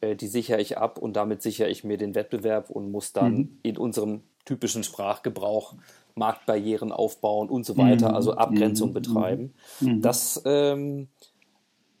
äh, 0.00 0.16
die 0.16 0.28
sichere 0.28 0.60
ich 0.60 0.78
ab 0.78 0.98
und 0.98 1.14
damit 1.14 1.42
sichere 1.42 1.68
ich 1.68 1.84
mir 1.84 1.98
den 1.98 2.14
Wettbewerb 2.14 2.70
und 2.70 2.90
muss 2.90 3.12
dann 3.12 3.34
mhm. 3.34 3.58
in 3.62 3.76
unserem 3.76 4.22
typischen 4.44 4.82
Sprachgebrauch 4.82 5.74
Marktbarrieren 6.14 6.90
aufbauen 6.90 7.48
und 7.48 7.64
so 7.64 7.76
weiter, 7.76 8.10
mhm. 8.10 8.14
also 8.14 8.34
Abgrenzung 8.34 8.90
mhm. 8.90 8.94
betreiben. 8.94 9.54
Mhm. 9.80 10.02
Das 10.02 10.42
ähm, 10.44 11.08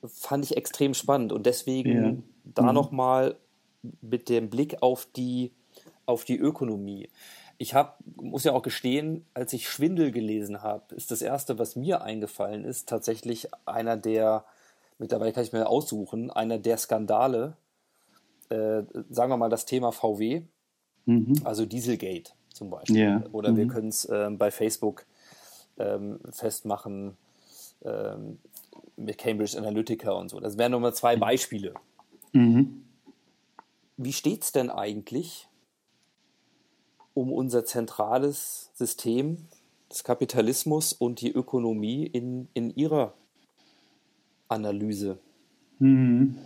fand 0.04 0.44
ich 0.44 0.56
extrem 0.56 0.94
spannend 0.94 1.32
und 1.32 1.46
deswegen 1.46 2.04
ja. 2.04 2.14
da 2.54 2.62
mhm. 2.64 2.74
nochmal 2.74 3.36
mit 4.00 4.28
dem 4.28 4.50
Blick 4.50 4.82
auf 4.82 5.06
die, 5.14 5.52
auf 6.08 6.24
die 6.24 6.38
Ökonomie. 6.38 7.08
Ich 7.58 7.74
hab, 7.74 7.98
muss 8.16 8.44
ja 8.44 8.52
auch 8.52 8.62
gestehen, 8.62 9.26
als 9.34 9.52
ich 9.52 9.68
Schwindel 9.68 10.10
gelesen 10.10 10.62
habe, 10.62 10.94
ist 10.94 11.10
das 11.10 11.22
Erste, 11.22 11.58
was 11.58 11.76
mir 11.76 12.02
eingefallen 12.02 12.64
ist, 12.64 12.88
tatsächlich 12.88 13.48
einer 13.66 13.96
der, 13.96 14.44
mittlerweile 14.98 15.32
kann 15.32 15.42
ich 15.42 15.52
mir 15.52 15.68
aussuchen, 15.68 16.30
einer 16.30 16.58
der 16.58 16.78
Skandale, 16.78 17.56
äh, 18.48 18.82
sagen 19.10 19.30
wir 19.30 19.36
mal 19.36 19.50
das 19.50 19.66
Thema 19.66 19.92
VW, 19.92 20.42
mhm. 21.04 21.34
also 21.44 21.66
Dieselgate 21.66 22.32
zum 22.48 22.70
Beispiel. 22.70 22.96
Yeah. 22.96 23.24
Oder 23.32 23.52
mhm. 23.52 23.56
wir 23.56 23.66
können 23.68 23.88
es 23.88 24.08
ähm, 24.10 24.38
bei 24.38 24.50
Facebook 24.50 25.04
ähm, 25.78 26.20
festmachen, 26.30 27.16
ähm, 27.84 28.38
mit 28.96 29.18
Cambridge 29.18 29.58
Analytica 29.58 30.12
und 30.12 30.30
so. 30.30 30.40
Das 30.40 30.56
wären 30.56 30.72
nur 30.72 30.80
mal 30.80 30.94
zwei 30.94 31.16
mhm. 31.16 31.20
Beispiele. 31.20 31.74
Mhm. 32.32 32.84
Wie 33.96 34.12
steht 34.12 34.44
es 34.44 34.52
denn 34.52 34.70
eigentlich 34.70 35.47
um 37.18 37.32
unser 37.32 37.64
zentrales 37.64 38.70
System 38.74 39.38
des 39.90 40.04
Kapitalismus 40.04 40.92
und 40.92 41.20
die 41.20 41.32
Ökonomie 41.32 42.06
in, 42.06 42.46
in 42.54 42.70
Ihrer 42.70 43.14
Analyse? 44.48 45.18
Mhm. 45.80 46.36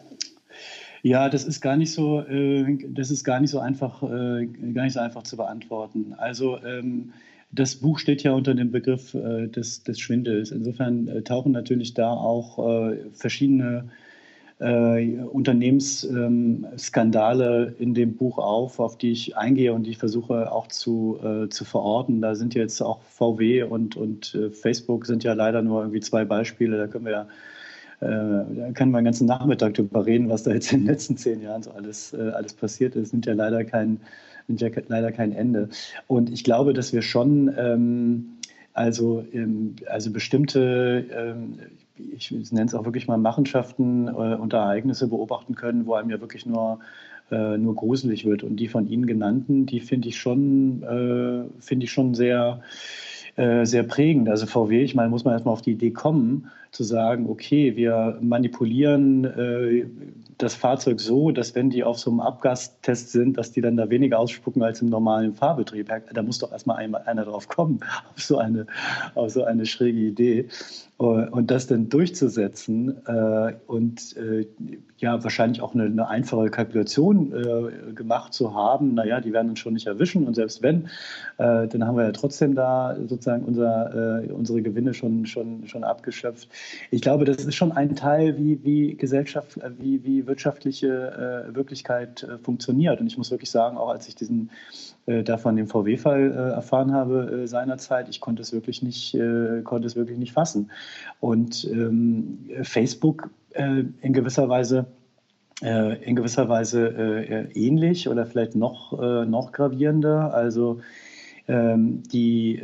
Ja, 1.03 1.29
das 1.29 1.45
ist 1.45 1.61
gar 1.61 1.77
nicht 1.77 1.93
so, 1.93 2.21
äh, 2.21 2.79
das 2.89 3.11
ist 3.11 3.25
gar 3.25 3.41
nicht 3.41 3.51
so 3.51 3.59
einfach, 3.59 4.03
äh, 4.03 4.47
gar 4.47 4.85
nicht 4.85 4.95
so 4.95 5.01
einfach 5.01 5.25
zu 5.25 5.37
beantworten. 5.37 6.15
Also 6.17 6.63
ähm, 6.65 7.13
das 7.51 7.75
Buch 7.77 7.99
steht 7.99 8.23
ja 8.23 8.33
unter 8.33 8.55
dem 8.55 8.71
Begriff 8.71 9.13
äh, 9.15 9.49
des, 9.49 9.83
des 9.83 10.01
Schwindels. 10.01 10.53
Insofern 10.53 11.09
äh, 11.09 11.23
tauchen 11.23 11.53
natürlich 11.53 11.93
da 11.93 12.13
auch 12.13 12.59
äh, 12.91 13.11
verschiedene 13.13 13.91
äh, 14.63 15.25
Unternehmensskandale 15.25 17.67
ähm, 17.67 17.75
in 17.79 17.95
dem 17.95 18.17
Buch 18.17 18.39
auf, 18.39 18.79
auf 18.79 18.97
die 18.97 19.11
ich 19.11 19.37
eingehe 19.37 19.73
und 19.73 19.83
die 19.85 19.91
ich 19.91 19.99
versuche 19.99 20.53
auch 20.53 20.69
zu, 20.69 21.19
äh, 21.23 21.49
zu 21.49 21.65
verorten. 21.65 22.23
Da 22.23 22.37
sind 22.37 22.55
jetzt 22.55 22.81
auch 22.81 23.03
VW 23.03 23.65
und, 23.65 23.97
und 23.97 24.35
äh, 24.35 24.51
Facebook 24.51 25.07
sind 25.07 25.25
ja 25.25 25.33
leider 25.33 25.63
nur 25.63 25.81
irgendwie 25.81 25.99
zwei 26.01 26.25
Beispiele. 26.25 26.79
Da 26.79 26.87
können 26.87 27.07
wir 27.07 27.13
ja 27.13 27.27
da 28.01 28.47
können 28.75 28.91
wir 28.91 28.99
einen 28.99 29.05
ganzen 29.05 29.29
Nachmittag 29.29 29.75
darüber 29.75 30.05
reden, 30.05 30.29
was 30.29 30.43
da 30.43 30.51
jetzt 30.51 30.73
in 30.73 30.81
den 30.81 30.89
letzten 30.89 31.17
zehn 31.17 31.41
Jahren 31.41 31.63
so 31.63 31.71
alles, 31.71 32.13
alles 32.13 32.53
passiert 32.53 32.97
ist. 32.97 33.13
Nimmt 33.13 33.27
ja 33.27 33.33
leider 33.33 33.63
kein, 33.63 34.01
nimmt 34.49 34.61
ja 34.61 34.71
leider 34.89 35.13
kein 35.13 35.31
Ende. 35.31 35.69
Und 36.09 36.29
ich 36.29 36.43
glaube, 36.43 36.73
dass 36.73 36.93
wir 36.93 37.03
schon 37.03 37.55
ähm, 37.57 38.32
also, 38.75 39.25
ähm, 39.33 39.77
also 39.87 40.11
bestimmte, 40.11 41.07
ähm, 41.13 41.59
ich 41.97 42.31
nenne 42.31 42.67
es 42.67 42.75
auch 42.75 42.85
wirklich 42.85 43.07
mal 43.07 43.19
Machenschaften 43.19 44.09
äh, 44.09 44.11
und 44.11 44.53
Ereignisse 44.53 45.09
beobachten 45.09 45.55
können, 45.55 45.87
wo 45.87 45.95
einem 45.95 46.11
ja 46.11 46.21
wirklich 46.21 46.47
nur 46.47 46.81
äh, 47.31 47.57
nur 47.57 47.75
gruselig 47.75 48.25
wird. 48.25 48.43
Und 48.43 48.57
die 48.57 48.69
von 48.69 48.87
Ihnen 48.87 49.07
genannten, 49.07 49.67
die 49.67 49.81
finde 49.81 50.09
ich 50.09 50.19
schon, 50.19 50.83
äh, 50.83 51.63
finde 51.63 51.85
ich 51.85 51.93
schon 51.93 52.15
sehr, 52.15 52.63
äh, 53.37 53.65
sehr 53.65 53.83
prägend. 53.83 54.29
Also 54.29 54.47
VW, 54.47 54.83
ich 54.83 54.95
meine, 54.95 55.09
muss 55.09 55.25
man 55.25 55.33
erstmal 55.33 55.55
auf 55.55 55.63
die 55.63 55.73
Idee 55.73 55.91
kommen, 55.91 56.51
zu 56.71 56.85
sagen, 56.85 57.29
okay, 57.29 57.77
wir 57.77 58.19
manipulieren 58.21 59.25
äh, 59.25 59.87
das 60.39 60.55
Fahrzeug 60.55 61.01
so, 61.01 61.31
dass 61.31 61.55
wenn 61.55 61.71
die 61.71 61.85
auf 61.85 61.99
so 61.99 62.11
einem 62.11 62.21
Abgastest 62.21 63.13
sind, 63.13 63.39
dass 63.39 63.53
die 63.53 63.61
dann 63.61 63.77
da 63.77 63.89
weniger 63.91 64.19
ausspucken 64.19 64.63
als 64.63 64.83
im 64.83 64.89
normalen 64.89 65.35
Fahrbetrieb. 65.35 65.91
Da 66.13 66.23
muss 66.23 66.39
doch 66.39 66.53
erstmal 66.53 66.77
einer 66.77 67.25
drauf 67.25 67.49
kommen, 67.49 67.81
auf 68.15 68.23
so 68.23 68.39
eine, 68.39 68.67
auf 69.15 69.31
so 69.31 69.45
eine 69.45 69.67
schräge 69.67 69.99
Idee. 69.99 70.49
Und 71.03 71.51
das 71.51 71.67
dann 71.67 71.89
durchzusetzen 71.89 72.95
äh, 73.07 73.55
und 73.67 74.17
äh, 74.17 74.47
ja, 74.99 75.23
wahrscheinlich 75.25 75.61
auch 75.61 75.75
eine, 75.75 75.85
eine 75.85 76.07
einfache 76.07 76.49
Kalkulation 76.49 77.33
äh, 77.33 77.93
gemacht 77.93 78.33
zu 78.33 78.55
haben, 78.55 78.95
naja, 78.95 79.21
die 79.21 79.33
werden 79.33 79.51
uns 79.51 79.59
schon 79.59 79.73
nicht 79.73 79.89
erwischen 79.89 80.27
und 80.29 80.35
selbst 80.35 80.63
wenn, 80.63 80.85
äh, 81.39 81.67
dann 81.67 81.87
haben 81.87 81.97
wir 81.97 82.05
ja 82.05 82.13
trotzdem 82.13 82.55
da 82.55 82.97
sozusagen 83.09 83.45
unser, 83.45 84.23
äh, 84.23 84.33
unsere 84.33 84.63
Gewinne 84.63 84.95
schon, 84.95 85.27
schon, 85.27 85.67
schon 85.67 85.83
abgeschöpft. 85.83 86.49
Ich 86.93 87.01
glaube, 87.01 87.25
das 87.25 87.45
ist 87.45 87.57
schon 87.57 87.73
ein 87.73 87.97
Teil, 87.97 88.39
wie, 88.39 88.63
wie 88.63 88.95
Gesellschaft, 88.95 89.57
äh, 89.57 89.71
wie, 89.79 90.05
wie 90.05 90.27
wirtschaftliche 90.29 91.51
Wirklichkeit 91.53 92.27
funktioniert. 92.43 93.01
Und 93.01 93.07
ich 93.07 93.19
muss 93.19 93.31
wirklich 93.31 93.51
sagen, 93.51 93.77
auch 93.77 93.89
als 93.89 94.07
ich 94.07 94.15
diesen 94.15 94.51
äh, 95.07 95.25
davon 95.25 95.57
den 95.57 95.67
VW-Fall 95.67 96.31
äh, 96.31 96.55
erfahren 96.55 96.93
habe 96.93 97.43
äh, 97.43 97.47
seinerzeit, 97.49 98.09
ich 98.09 98.21
konnte 98.21 98.41
es 98.41 98.53
wirklich 98.53 98.83
nicht, 98.83 99.15
äh, 99.15 99.63
konnte 99.63 99.87
es 99.87 99.97
wirklich 99.97 100.19
nicht 100.19 100.33
fassen. 100.33 100.71
Und 101.19 101.65
ähm, 101.65 102.39
Facebook 102.63 103.31
äh, 103.51 103.85
in 104.01 104.13
gewisser 104.13 104.49
Weise 104.49 104.87
äh, 105.61 106.03
in 106.05 106.15
gewisser 106.15 106.49
Weise 106.49 107.49
ähnlich 107.55 108.09
oder 108.09 108.27
vielleicht 108.27 108.55
noch, 108.57 108.99
noch 109.27 109.53
gravierender. 109.53 110.35
Also 110.35 110.81
ähm, 111.47 112.03
die, 112.05 112.61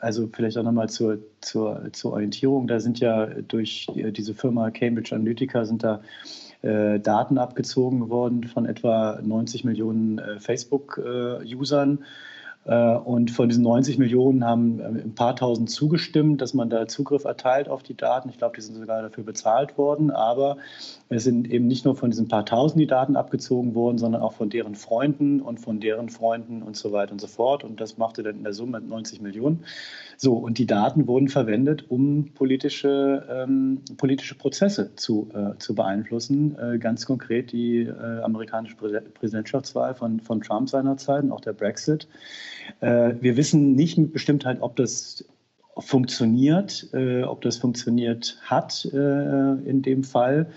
also 0.00 0.28
vielleicht 0.32 0.56
auch 0.58 0.62
nochmal 0.62 0.88
zur, 0.88 1.18
zur, 1.40 1.88
zur 1.92 2.12
Orientierung, 2.12 2.68
da 2.68 2.78
sind 2.78 3.00
ja 3.00 3.26
durch 3.26 3.86
diese 3.94 4.34
Firma 4.34 4.70
Cambridge 4.70 5.14
Analytica 5.14 5.64
sind 5.64 5.82
da 5.82 6.00
äh, 6.62 6.98
Daten 6.98 7.38
abgezogen 7.38 8.10
worden 8.10 8.44
von 8.44 8.66
etwa 8.66 9.20
90 9.22 9.64
Millionen 9.64 10.18
äh, 10.18 10.40
Facebook-Usern. 10.40 12.04
Äh, 12.64 12.96
und 12.96 13.30
von 13.30 13.48
diesen 13.48 13.62
90 13.62 13.98
Millionen 13.98 14.44
haben 14.44 14.80
ein 14.80 15.14
paar 15.14 15.36
tausend 15.36 15.70
zugestimmt, 15.70 16.42
dass 16.42 16.52
man 16.54 16.68
da 16.68 16.86
Zugriff 16.86 17.24
erteilt 17.24 17.68
auf 17.68 17.82
die 17.82 17.96
Daten. 17.96 18.28
Ich 18.28 18.38
glaube, 18.38 18.56
die 18.56 18.62
sind 18.62 18.74
sogar 18.74 19.02
dafür 19.02 19.24
bezahlt 19.24 19.78
worden. 19.78 20.10
Aber 20.10 20.58
es 21.08 21.24
sind 21.24 21.50
eben 21.50 21.66
nicht 21.66 21.84
nur 21.84 21.96
von 21.96 22.10
diesen 22.10 22.28
paar 22.28 22.44
tausend 22.44 22.80
die 22.80 22.86
Daten 22.86 23.16
abgezogen 23.16 23.74
worden, 23.74 23.98
sondern 23.98 24.20
auch 24.20 24.32
von 24.34 24.50
deren 24.50 24.74
Freunden 24.74 25.40
und 25.40 25.60
von 25.60 25.80
deren 25.80 26.10
Freunden 26.10 26.62
und 26.62 26.76
so 26.76 26.92
weiter 26.92 27.12
und 27.12 27.20
so 27.20 27.26
fort. 27.26 27.64
Und 27.64 27.80
das 27.80 27.96
machte 27.96 28.22
dann 28.22 28.36
in 28.36 28.44
der 28.44 28.52
Summe 28.52 28.80
90 28.80 29.22
Millionen. 29.22 29.64
So, 30.20 30.34
und 30.34 30.58
die 30.58 30.66
Daten 30.66 31.06
wurden 31.06 31.28
verwendet, 31.28 31.84
um 31.88 32.32
politische, 32.34 33.24
ähm, 33.30 33.82
politische 33.98 34.34
Prozesse 34.34 34.96
zu, 34.96 35.28
äh, 35.32 35.56
zu 35.58 35.76
beeinflussen. 35.76 36.58
Äh, 36.58 36.78
ganz 36.78 37.06
konkret 37.06 37.52
die 37.52 37.82
äh, 37.82 38.20
amerikanische 38.22 38.74
Präsidentschaftswahl 38.74 39.94
von, 39.94 40.18
von 40.18 40.40
Trump 40.40 40.68
seinerzeit 40.68 41.22
und 41.22 41.30
auch 41.30 41.40
der 41.40 41.52
Brexit. 41.52 42.08
Äh, 42.80 43.14
wir 43.20 43.36
wissen 43.36 43.76
nicht 43.76 43.96
mit 43.96 44.12
Bestimmtheit, 44.12 44.60
ob 44.60 44.74
das 44.74 45.24
funktioniert, 45.78 46.88
äh, 46.94 47.22
ob 47.22 47.42
das 47.42 47.56
funktioniert 47.56 48.38
hat 48.42 48.86
äh, 48.92 49.52
in 49.70 49.82
dem 49.82 50.02
Fall. 50.02 50.50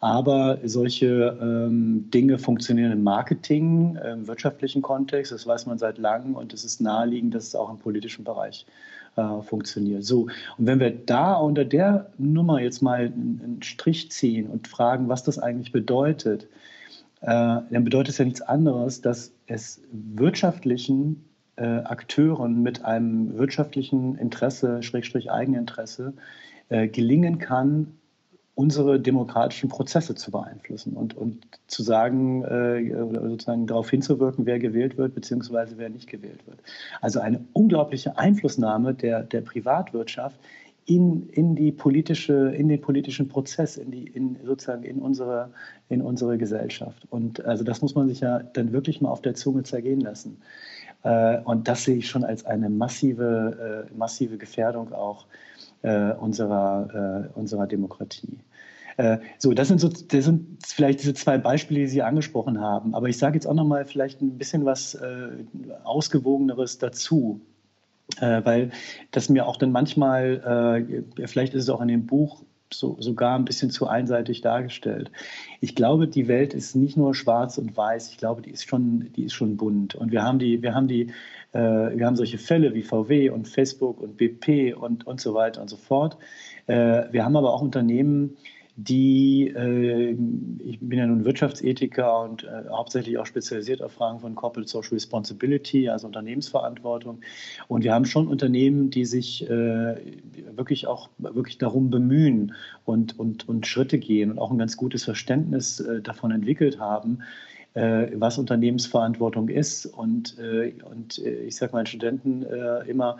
Aber 0.00 0.58
solche 0.64 1.38
ähm, 1.40 2.10
Dinge 2.10 2.38
funktionieren 2.38 2.92
im 2.92 3.02
Marketing, 3.02 3.96
im 3.96 4.26
wirtschaftlichen 4.26 4.80
Kontext, 4.80 5.30
das 5.30 5.46
weiß 5.46 5.66
man 5.66 5.78
seit 5.78 5.98
langem 5.98 6.34
und 6.34 6.54
es 6.54 6.64
ist 6.64 6.80
naheliegend, 6.80 7.34
dass 7.34 7.48
es 7.48 7.54
auch 7.54 7.70
im 7.70 7.78
politischen 7.78 8.24
Bereich 8.24 8.66
äh, 9.16 9.42
funktioniert. 9.42 10.04
So, 10.04 10.28
und 10.58 10.66
wenn 10.66 10.80
wir 10.80 10.90
da 10.90 11.34
unter 11.34 11.64
der 11.64 12.10
Nummer 12.18 12.60
jetzt 12.60 12.82
mal 12.82 13.06
einen 13.06 13.60
Strich 13.62 14.10
ziehen 14.10 14.48
und 14.48 14.68
fragen, 14.68 15.08
was 15.08 15.22
das 15.22 15.38
eigentlich 15.38 15.72
bedeutet, 15.72 16.48
äh, 17.20 17.26
dann 17.26 17.84
bedeutet 17.84 18.10
es 18.10 18.18
ja 18.18 18.24
nichts 18.24 18.42
anderes, 18.42 19.00
dass 19.00 19.32
es 19.46 19.80
wirtschaftlichen 19.92 21.24
äh, 21.56 21.64
Akteuren 21.64 22.62
mit 22.62 22.84
einem 22.84 23.36
wirtschaftlichen 23.36 24.16
Interesse, 24.16 24.82
Schrägstrich 24.82 25.30
Eigeninteresse, 25.30 26.14
äh, 26.68 26.88
gelingen 26.88 27.38
kann, 27.38 27.98
unsere 28.54 29.00
demokratischen 29.00 29.70
Prozesse 29.70 30.14
zu 30.14 30.30
beeinflussen 30.30 30.92
und, 30.92 31.16
und 31.16 31.46
zu 31.68 31.82
sagen 31.82 32.44
äh, 32.44 32.92
sozusagen 32.94 33.66
darauf 33.66 33.88
hinzuwirken, 33.88 34.44
wer 34.44 34.58
gewählt 34.58 34.98
wird, 34.98 35.14
beziehungsweise 35.14 35.78
wer 35.78 35.88
nicht 35.88 36.08
gewählt 36.08 36.46
wird. 36.46 36.58
Also 37.00 37.20
eine 37.20 37.44
unglaubliche 37.54 38.18
Einflussnahme 38.18 38.92
der, 38.92 39.22
der 39.22 39.40
Privatwirtschaft 39.40 40.38
in, 40.84 41.28
in, 41.30 41.54
die 41.54 41.72
politische, 41.72 42.52
in 42.54 42.68
den 42.68 42.80
politischen 42.80 43.28
Prozess, 43.28 43.76
in 43.76 43.90
die, 43.90 44.04
in, 44.04 44.36
sozusagen 44.44 44.82
in 44.82 44.98
unsere, 44.98 45.50
in 45.88 46.02
unsere 46.02 46.36
Gesellschaft. 46.36 47.06
Und 47.08 47.44
also 47.44 47.64
das 47.64 47.80
muss 47.80 47.94
man 47.94 48.08
sich 48.08 48.20
ja 48.20 48.40
dann 48.40 48.72
wirklich 48.72 49.00
mal 49.00 49.10
auf 49.10 49.22
der 49.22 49.34
Zunge 49.34 49.62
zergehen 49.62 50.00
lassen. 50.00 50.42
Äh, 51.04 51.38
und 51.44 51.68
das 51.68 51.84
sehe 51.84 51.96
ich 51.96 52.08
schon 52.08 52.24
als 52.24 52.44
eine 52.44 52.68
massive, 52.68 53.86
äh, 53.88 53.96
massive 53.96 54.36
Gefährdung 54.36 54.92
auch 54.92 55.26
äh, 55.82 56.12
unserer, 56.12 57.28
äh, 57.34 57.38
unserer 57.38 57.66
Demokratie. 57.66 58.38
Äh, 58.96 59.18
so, 59.38 59.52
das 59.52 59.68
sind, 59.68 59.80
so, 59.80 59.88
das 59.88 60.24
sind 60.24 60.58
vielleicht 60.66 61.00
diese 61.00 61.14
zwei 61.14 61.38
Beispiele, 61.38 61.80
die 61.80 61.86
Sie 61.86 62.02
angesprochen 62.02 62.60
haben. 62.60 62.94
Aber 62.94 63.08
ich 63.08 63.18
sage 63.18 63.34
jetzt 63.34 63.46
auch 63.46 63.54
noch 63.54 63.64
mal 63.64 63.84
vielleicht 63.84 64.20
ein 64.20 64.38
bisschen 64.38 64.64
was 64.64 64.94
äh, 64.94 65.28
Ausgewogeneres 65.84 66.78
dazu. 66.78 67.40
Äh, 68.20 68.44
weil 68.44 68.70
das 69.10 69.28
mir 69.28 69.46
auch 69.46 69.56
dann 69.56 69.72
manchmal, 69.72 70.84
vielleicht 71.24 71.54
ist 71.54 71.62
es 71.62 71.70
auch 71.70 71.80
in 71.80 71.88
dem 71.88 72.06
Buch 72.06 72.44
so, 72.72 72.96
sogar 73.00 73.38
ein 73.38 73.44
bisschen 73.44 73.70
zu 73.70 73.86
einseitig 73.86 74.40
dargestellt. 74.40 75.10
Ich 75.60 75.74
glaube, 75.74 76.08
die 76.08 76.28
Welt 76.28 76.54
ist 76.54 76.74
nicht 76.74 76.96
nur 76.96 77.14
schwarz 77.14 77.58
und 77.58 77.76
weiß, 77.76 78.10
ich 78.10 78.18
glaube, 78.18 78.42
die 78.42 78.50
ist 78.50 78.68
schon, 78.68 79.12
die 79.16 79.24
ist 79.24 79.34
schon 79.34 79.56
bunt. 79.56 79.94
Und 79.94 80.12
wir 80.12 80.22
haben 80.22 80.38
die, 80.38 80.62
wir 80.62 80.74
haben 80.74 80.88
die, 80.88 81.12
äh, 81.52 81.58
wir 81.96 82.06
haben 82.06 82.16
solche 82.16 82.38
Fälle 82.38 82.74
wie 82.74 82.82
VW 82.82 83.30
und 83.30 83.48
Facebook 83.48 84.00
und 84.00 84.16
BP 84.16 84.74
und, 84.74 85.06
und 85.06 85.20
so 85.20 85.34
weiter 85.34 85.60
und 85.60 85.68
so 85.68 85.76
fort. 85.76 86.16
Äh, 86.66 87.04
wir 87.10 87.24
haben 87.24 87.36
aber 87.36 87.52
auch 87.52 87.62
Unternehmen, 87.62 88.36
die, 88.76 89.48
äh, 89.54 90.16
ich 90.64 90.80
bin 90.80 90.98
ja 90.98 91.06
nun 91.06 91.24
Wirtschaftsethiker 91.24 92.22
und 92.22 92.44
äh, 92.44 92.68
hauptsächlich 92.70 93.18
auch 93.18 93.26
spezialisiert 93.26 93.82
auf 93.82 93.92
Fragen 93.92 94.20
von 94.20 94.34
Corporate 94.34 94.68
Social 94.68 94.94
Responsibility, 94.94 95.88
also 95.88 96.06
Unternehmensverantwortung. 96.06 97.20
Und 97.68 97.84
wir 97.84 97.92
haben 97.92 98.06
schon 98.06 98.28
Unternehmen, 98.28 98.90
die 98.90 99.04
sich 99.04 99.48
äh, 99.48 99.96
wirklich 100.56 100.86
auch 100.86 101.10
wirklich 101.18 101.58
darum 101.58 101.90
bemühen 101.90 102.54
und, 102.84 103.18
und, 103.18 103.48
und 103.48 103.66
Schritte 103.66 103.98
gehen 103.98 104.30
und 104.30 104.38
auch 104.38 104.50
ein 104.50 104.58
ganz 104.58 104.76
gutes 104.76 105.04
Verständnis 105.04 105.80
äh, 105.80 106.00
davon 106.00 106.30
entwickelt 106.30 106.78
haben, 106.78 107.18
was 107.74 108.36
Unternehmensverantwortung 108.36 109.48
ist. 109.48 109.86
Und, 109.86 110.38
äh, 110.38 110.74
und 110.84 111.18
ich 111.18 111.56
sage 111.56 111.72
meinen 111.72 111.86
Studenten 111.86 112.44
immer, 112.86 113.16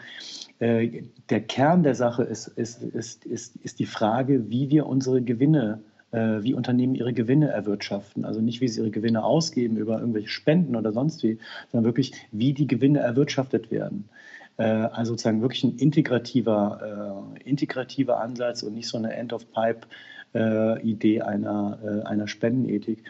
äh, 0.63 1.03
der 1.29 1.41
Kern 1.41 1.83
der 1.83 1.97
Sache 1.97 2.23
ist, 2.23 2.47
ist, 2.47 2.85
ist, 2.85 3.25
ist, 3.25 3.57
ist 3.57 3.81
die 3.81 3.87
Frage, 3.87 4.49
wie 4.49 4.71
wir 4.71 4.87
unsere 4.87 5.21
Gewinne, 5.21 5.81
äh, 6.13 6.41
wie 6.43 6.55
Unternehmen 6.55 6.95
ihre 6.95 7.13
Gewinne 7.13 7.49
erwirtschaften. 7.49 8.25
Also 8.25 8.41
nicht, 8.41 8.61
wie 8.61 8.69
sie 8.69 8.81
ihre 8.81 8.93
Gewinne 8.93 9.25
ausgeben 9.25 9.77
über 9.77 9.99
irgendwelche 9.99 10.29
Spenden 10.29 10.77
oder 10.77 10.93
sonst 10.93 11.25
wie, 11.25 11.39
sondern 11.73 11.85
wirklich, 11.85 12.13
wie 12.31 12.53
die 12.53 12.69
Gewinne 12.69 13.01
erwirtschaftet 13.01 13.73
werden. 13.73 14.09
Äh, 14.57 14.63
also 14.63 15.15
sozusagen 15.15 15.43
wirklich 15.43 15.65
ein 15.65 15.77
integrativer, 15.79 17.35
integrativer 17.45 18.21
Ansatz 18.21 18.63
und 18.63 18.75
nicht 18.75 18.87
so 18.87 18.99
eine 18.99 19.13
End-of-Pipe. 19.15 19.89
Idee 20.35 21.21
einer, 21.23 22.05
einer 22.07 22.27
Spendenethik. 22.27 23.05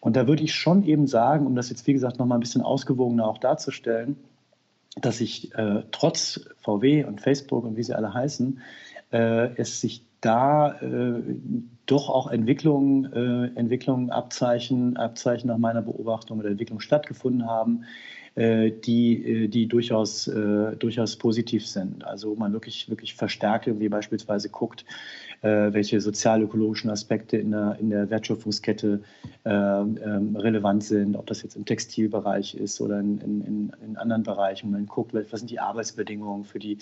Und 0.00 0.14
da 0.16 0.26
würde 0.26 0.42
ich 0.42 0.54
schon 0.54 0.84
eben 0.84 1.06
sagen, 1.06 1.46
um 1.46 1.54
das 1.54 1.70
jetzt 1.70 1.86
wie 1.86 1.94
gesagt 1.94 2.18
noch 2.18 2.26
mal 2.26 2.34
ein 2.34 2.40
bisschen 2.40 2.62
ausgewogener 2.62 3.26
auch 3.26 3.38
darzustellen, 3.38 4.16
dass 5.00 5.18
sich 5.18 5.54
äh, 5.54 5.82
trotz 5.90 6.48
VW 6.58 7.04
und 7.04 7.20
Facebook 7.20 7.64
und 7.64 7.76
wie 7.76 7.82
sie 7.82 7.94
alle 7.94 8.12
heißen, 8.12 8.60
äh, 9.12 9.50
es 9.56 9.80
sich 9.80 10.04
da 10.20 10.72
äh, 10.80 11.22
doch 11.84 12.08
auch 12.08 12.30
Entwicklungen, 12.30 13.12
äh, 13.12 13.58
Entwicklungen 13.58 14.10
Abzeichen, 14.10 14.96
Abzeichen 14.96 15.48
nach 15.48 15.58
meiner 15.58 15.82
Beobachtung 15.82 16.38
oder 16.38 16.48
Entwicklung 16.48 16.80
stattgefunden 16.80 17.46
haben, 17.46 17.82
äh, 17.82 17.86
die, 18.36 19.44
äh, 19.44 19.48
die 19.48 19.66
durchaus, 19.66 20.28
äh, 20.28 20.76
durchaus 20.76 21.16
positiv 21.16 21.66
sind. 21.66 22.04
Also 22.04 22.34
man 22.34 22.52
wirklich, 22.52 22.88
wirklich 22.90 23.14
verstärkt 23.14 23.66
irgendwie 23.66 23.88
beispielsweise 23.88 24.48
guckt, 24.48 24.84
welche 25.42 26.00
sozialökologischen 26.00 26.88
Aspekte 26.88 27.36
in 27.36 27.50
der, 27.50 27.76
in 27.78 27.90
der 27.90 28.08
Wertschöpfungskette 28.08 29.02
ähm, 29.44 30.34
relevant 30.34 30.82
sind, 30.82 31.14
ob 31.14 31.26
das 31.26 31.42
jetzt 31.42 31.56
im 31.56 31.66
Textilbereich 31.66 32.54
ist 32.54 32.80
oder 32.80 32.98
in, 32.98 33.18
in, 33.18 33.72
in 33.86 33.96
anderen 33.98 34.22
Bereichen. 34.22 34.70
Man 34.70 34.86
guckt, 34.86 35.12
was 35.12 35.40
sind 35.40 35.50
die 35.50 35.60
Arbeitsbedingungen 35.60 36.44
für 36.44 36.58
die, 36.58 36.78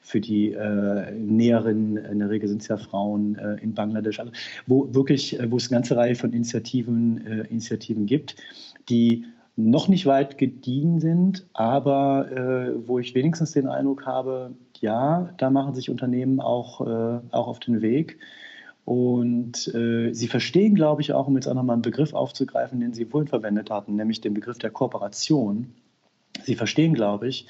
für 0.00 0.22
die 0.22 0.52
äh, 0.52 1.12
Näherinnen, 1.12 1.98
in 1.98 2.18
der 2.18 2.30
Regel 2.30 2.48
sind 2.48 2.62
es 2.62 2.68
ja 2.68 2.78
Frauen 2.78 3.36
äh, 3.36 3.56
in 3.62 3.74
Bangladesch, 3.74 4.20
also 4.20 4.32
wo 4.66 4.92
wirklich, 4.94 5.38
wo 5.48 5.58
es 5.58 5.70
eine 5.70 5.76
ganze 5.76 5.94
Reihe 5.94 6.14
von 6.14 6.32
Initiativen, 6.32 7.26
äh, 7.26 7.46
Initiativen 7.48 8.06
gibt, 8.06 8.36
die 8.88 9.26
noch 9.58 9.88
nicht 9.88 10.06
weit 10.06 10.38
gediehen 10.38 11.00
sind, 11.00 11.48
aber 11.52 12.30
äh, 12.30 12.86
wo 12.86 13.00
ich 13.00 13.16
wenigstens 13.16 13.50
den 13.50 13.66
Eindruck 13.66 14.06
habe, 14.06 14.52
ja, 14.78 15.34
da 15.36 15.50
machen 15.50 15.74
sich 15.74 15.90
Unternehmen 15.90 16.38
auch, 16.38 16.80
äh, 16.80 17.20
auch 17.32 17.48
auf 17.48 17.58
den 17.58 17.82
Weg. 17.82 18.18
Und 18.84 19.66
äh, 19.74 20.14
sie 20.14 20.28
verstehen, 20.28 20.76
glaube 20.76 21.02
ich, 21.02 21.12
auch, 21.12 21.26
um 21.26 21.34
jetzt 21.34 21.48
auch 21.48 21.54
nochmal 21.54 21.74
einen 21.74 21.82
Begriff 21.82 22.14
aufzugreifen, 22.14 22.78
den 22.78 22.94
Sie 22.94 23.04
vorhin 23.04 23.26
verwendet 23.26 23.68
hatten, 23.68 23.96
nämlich 23.96 24.20
den 24.20 24.32
Begriff 24.32 24.58
der 24.58 24.70
Kooperation. 24.70 25.74
Sie 26.44 26.54
verstehen, 26.54 26.94
glaube 26.94 27.26
ich, 27.26 27.48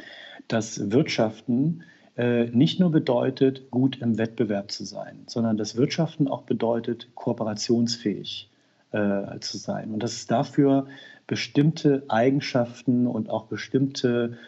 dass 0.48 0.90
Wirtschaften 0.90 1.82
äh, 2.16 2.46
nicht 2.46 2.80
nur 2.80 2.90
bedeutet, 2.90 3.70
gut 3.70 4.00
im 4.00 4.16
Wettbewerb 4.16 4.70
zu 4.70 4.86
sein, 4.86 5.24
sondern 5.26 5.58
dass 5.58 5.76
Wirtschaften 5.76 6.26
auch 6.26 6.42
bedeutet, 6.42 7.08
kooperationsfähig 7.14 8.47
äh, 8.92 9.38
zu 9.40 9.58
sein. 9.58 9.90
Und 9.92 10.02
dass 10.02 10.12
es 10.14 10.26
dafür 10.26 10.86
bestimmte 11.26 12.04
Eigenschaften 12.08 13.06
und 13.06 13.28
auch 13.30 13.46
bestimmte 13.46 14.38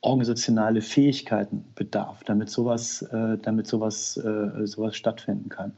organisationale 0.00 0.82
Fähigkeiten 0.82 1.64
bedarf, 1.74 2.22
damit 2.24 2.48
sowas, 2.48 3.02
äh, 3.02 3.38
damit 3.38 3.66
sowas, 3.66 4.16
äh, 4.16 4.66
sowas 4.66 4.96
stattfinden 4.96 5.48
kann. 5.48 5.72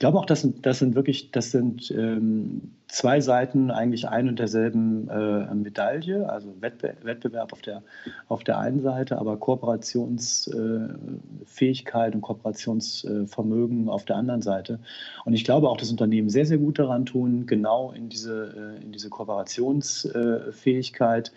Ich 0.00 0.02
glaube 0.02 0.18
auch, 0.18 0.24
das 0.24 0.40
sind, 0.40 0.64
das 0.64 0.78
sind 0.78 0.94
wirklich, 0.94 1.30
das 1.30 1.50
sind 1.50 1.90
ähm, 1.90 2.72
zwei 2.88 3.20
Seiten 3.20 3.70
eigentlich 3.70 4.08
ein 4.08 4.30
und 4.30 4.38
derselben 4.38 5.10
äh, 5.10 5.54
Medaille, 5.54 6.26
also 6.26 6.54
Wettbe 6.62 6.96
Wettbewerb 7.02 7.52
auf 7.52 7.60
der, 7.60 7.82
auf 8.26 8.42
der 8.42 8.58
einen 8.58 8.80
Seite, 8.80 9.18
aber 9.18 9.36
Kooperationsfähigkeit 9.36 12.14
und 12.14 12.22
Kooperationsvermögen 12.22 13.90
auf 13.90 14.06
der 14.06 14.16
anderen 14.16 14.40
Seite. 14.40 14.78
Und 15.26 15.34
ich 15.34 15.44
glaube 15.44 15.68
auch, 15.68 15.76
dass 15.76 15.90
Unternehmen 15.90 16.30
sehr, 16.30 16.46
sehr 16.46 16.56
gut 16.56 16.78
daran 16.78 17.04
tun, 17.04 17.44
genau 17.44 17.92
in 17.92 18.08
diese, 18.08 18.78
in 18.82 18.92
diese 18.92 19.10
Kooperationsfähigkeit 19.10 21.28
äh, 21.28 21.32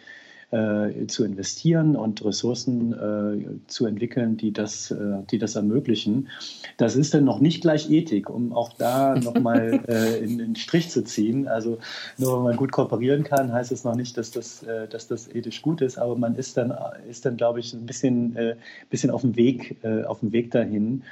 zu 1.08 1.24
investieren 1.24 1.95
und 1.95 2.24
Ressourcen 2.24 2.93
äh, 2.93 3.68
zu 3.68 3.86
entwickeln, 3.86 4.38
die 4.38 4.51
das, 4.51 4.91
äh, 4.91 4.95
die 5.32 5.39
das 5.39 5.56
ermöglichen. 5.56 6.30
Das 6.78 6.95
ist 6.95 7.14
dann 7.14 7.24
noch 7.24 7.39
nicht 7.39 7.62
gleich 7.62 7.89
Ethik, 7.89 8.30
um 8.30 8.54
auch 8.54 8.74
da 8.74 9.16
nochmal 9.20 9.84
äh, 9.88 10.24
in 10.24 10.38
den 10.38 10.56
Strich 10.56 10.89
zu 10.89 11.04
ziehen. 11.04 11.47
Also 11.47 11.80
nur 12.18 12.38
wenn 12.38 12.43
man 12.43 12.58
gut 12.58 12.72
kooperieren 12.72 13.24
kann, 13.24 13.51
heißt 13.51 13.72
es 13.72 13.84
noch 13.84 13.95
nicht, 13.95 14.18
dass 14.18 14.32
das, 14.32 14.64
äh, 14.64 14.88
dass 14.88 15.08
das 15.08 15.28
ethisch 15.34 15.62
gut 15.62 15.82
ist, 15.82 15.97
aber 15.97 16.16
man 16.16 16.36
ist 16.36 16.58
dann, 16.58 16.74
ist 17.10 17.26
dann 17.26 17.38
glaube 17.38 17.60
ich, 17.60 17.74
ein 17.74 17.86
bisschen, 17.86 18.36
äh, 18.36 18.56
bisschen 18.89 19.10
auf 19.10 19.22
dem 19.22 19.36
Weg, 19.36 19.78
äh, 19.84 20.04
auf 20.04 20.20
dem 20.20 20.32
Weg 20.32 20.51
dahin 20.51 21.04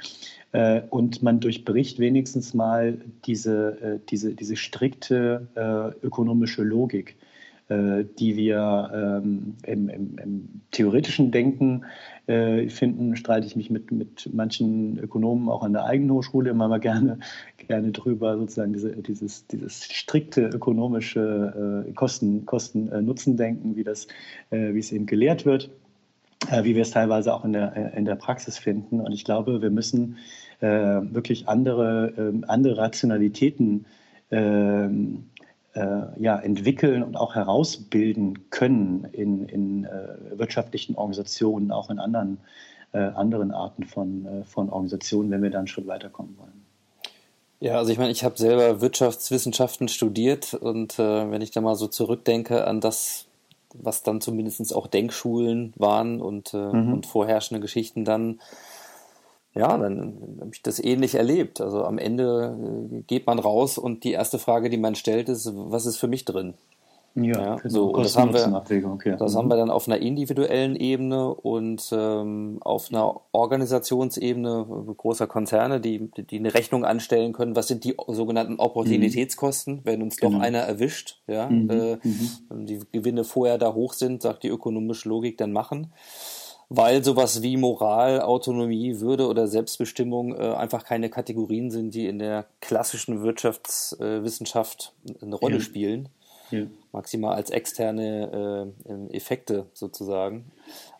äh, 0.52 0.82
und 0.90 1.22
man 1.22 1.40
durchbricht 1.40 1.98
wenigstens 1.98 2.54
mal 2.54 2.98
diese, 3.24 3.80
äh, 3.80 3.98
diese, 4.08 4.34
diese 4.34 4.56
strikte 4.56 5.48
äh, 5.54 6.06
ökonomische 6.06 6.62
Logik. 6.62 7.16
Äh, 7.72 8.04
die 8.18 8.36
wir 8.36 8.90
ähm, 8.92 9.54
im, 9.64 9.88
im, 9.88 10.18
im, 10.18 10.48
theoretischen 10.72 11.30
Denken 11.30 11.84
äh, 12.26 12.68
finden, 12.68 13.16
streite 13.16 13.46
ich 13.46 13.56
mich 13.56 13.70
mit, 13.70 13.92
mit 13.92 14.28
manchen 14.32 14.98
Ökonomen 14.98 15.48
auch 15.48 15.62
an 15.62 15.72
der 15.72 15.84
eigenen 15.84 16.10
Hochschule 16.10 16.50
immer 16.50 16.68
mal 16.68 16.80
gerne, 16.80 17.18
gerne 17.68 17.92
drüber, 17.92 18.36
sozusagen 18.36 18.72
diese, 18.72 18.90
dieses, 18.96 19.46
dieses 19.46 19.84
strikte 19.84 20.46
ökonomische 20.48 21.86
äh, 21.88 21.92
Kosten, 21.92 22.44
Kosten-Nutzen-Denken, 22.46 23.76
wie, 23.76 23.84
das, 23.84 24.08
wie 24.50 24.78
es 24.78 24.92
eben 24.92 25.06
gelehrt 25.06 25.46
wird, 25.46 25.70
wie 26.62 26.74
wir 26.74 26.82
es 26.82 26.90
teilweise 26.90 27.32
auch 27.32 27.44
in 27.44 27.52
der, 27.52 27.94
in 27.94 28.04
der 28.04 28.16
Praxis 28.16 28.58
finden. 28.58 29.00
Und 29.00 29.12
ich 29.12 29.24
glaube, 29.24 29.62
wir 29.62 29.70
müssen 29.70 30.16
wirklich 30.60 31.48
andere, 31.48 32.12
ähm, 32.16 32.44
andere 32.46 32.76
Rationalitäten 32.76 33.86
ähm, 34.32 35.24
äh, 35.28 35.31
ja, 35.74 36.38
entwickeln 36.38 37.02
und 37.02 37.16
auch 37.16 37.34
herausbilden 37.34 38.50
können 38.50 39.08
in, 39.12 39.48
in 39.48 39.84
äh, 39.84 40.38
wirtschaftlichen 40.38 40.96
Organisationen, 40.96 41.72
auch 41.72 41.88
in 41.88 41.98
anderen, 41.98 42.38
äh, 42.92 42.98
anderen 42.98 43.52
Arten 43.52 43.84
von, 43.84 44.26
äh, 44.26 44.44
von 44.44 44.68
Organisationen, 44.68 45.30
wenn 45.30 45.42
wir 45.42 45.50
da 45.50 45.58
einen 45.58 45.68
Schritt 45.68 45.86
weiterkommen 45.86 46.36
wollen. 46.38 46.62
Ja, 47.62 47.78
also 47.78 47.92
ich 47.92 47.98
meine, 47.98 48.10
ich 48.10 48.24
habe 48.24 48.36
selber 48.36 48.80
Wirtschaftswissenschaften 48.80 49.86
studiert 49.86 50.52
und 50.52 50.98
äh, 50.98 51.30
wenn 51.30 51.42
ich 51.42 51.52
da 51.52 51.60
mal 51.60 51.76
so 51.76 51.86
zurückdenke 51.86 52.66
an 52.66 52.80
das, 52.80 53.26
was 53.72 54.02
dann 54.02 54.20
zumindest 54.20 54.74
auch 54.74 54.88
Denkschulen 54.88 55.72
waren 55.76 56.20
und, 56.20 56.54
äh, 56.54 56.56
mhm. 56.56 56.92
und 56.92 57.06
vorherrschende 57.06 57.60
Geschichten 57.60 58.04
dann, 58.04 58.40
ja, 59.54 59.76
dann 59.76 60.38
habe 60.40 60.50
ich 60.52 60.62
das 60.62 60.82
ähnlich 60.82 61.14
erlebt. 61.14 61.60
Also 61.60 61.84
am 61.84 61.98
Ende 61.98 62.88
äh, 62.90 63.02
geht 63.02 63.26
man 63.26 63.38
raus 63.38 63.78
und 63.78 64.04
die 64.04 64.12
erste 64.12 64.38
Frage, 64.38 64.70
die 64.70 64.78
man 64.78 64.94
stellt, 64.94 65.28
ist, 65.28 65.50
was 65.54 65.86
ist 65.86 65.98
für 65.98 66.08
mich 66.08 66.24
drin? 66.24 66.54
Ja, 67.14 67.56
ja 67.56 67.58
so, 67.64 67.90
und 67.90 68.04
das 68.04 68.16
haben 68.16 68.32
wir, 68.32 68.62
okay. 68.90 69.16
das 69.18 69.34
mhm. 69.34 69.38
haben 69.38 69.48
wir 69.48 69.56
dann 69.56 69.70
auf 69.70 69.86
einer 69.86 69.98
individuellen 69.98 70.76
Ebene 70.76 71.34
und 71.34 71.90
ähm, 71.92 72.56
auf 72.62 72.88
einer 72.90 73.20
Organisationsebene 73.32 74.94
großer 74.96 75.26
Konzerne, 75.26 75.80
die, 75.80 76.10
die 76.10 76.38
eine 76.38 76.54
Rechnung 76.54 76.86
anstellen 76.86 77.34
können, 77.34 77.54
was 77.54 77.68
sind 77.68 77.84
die 77.84 77.96
sogenannten 78.08 78.56
Opportunitätskosten, 78.56 79.74
mhm. 79.74 79.80
wenn 79.84 80.02
uns 80.02 80.16
genau. 80.16 80.38
doch 80.38 80.40
einer 80.42 80.60
erwischt, 80.60 81.20
ja, 81.26 81.50
mhm. 81.50 81.68
Äh, 81.68 81.98
mhm. 82.02 82.66
die 82.66 82.80
Gewinne 82.90 83.24
vorher 83.24 83.58
da 83.58 83.74
hoch 83.74 83.92
sind, 83.92 84.22
sagt 84.22 84.42
die 84.42 84.48
ökonomische 84.48 85.10
Logik, 85.10 85.36
dann 85.36 85.52
machen 85.52 85.92
weil 86.76 87.04
sowas 87.04 87.42
wie 87.42 87.56
Moral, 87.56 88.20
Autonomie, 88.20 89.00
Würde 89.00 89.26
oder 89.26 89.46
Selbstbestimmung 89.46 90.34
äh, 90.34 90.54
einfach 90.54 90.84
keine 90.84 91.10
Kategorien 91.10 91.70
sind, 91.70 91.94
die 91.94 92.06
in 92.06 92.18
der 92.18 92.46
klassischen 92.60 93.22
Wirtschaftswissenschaft 93.22 94.92
äh, 95.06 95.24
eine 95.24 95.36
Rolle 95.36 95.56
ja. 95.56 95.60
spielen 95.60 96.08
ja. 96.52 96.66
maximal 96.92 97.34
als 97.34 97.50
externe 97.50 98.72
äh, 98.86 99.16
Effekte 99.16 99.66
sozusagen. 99.72 100.44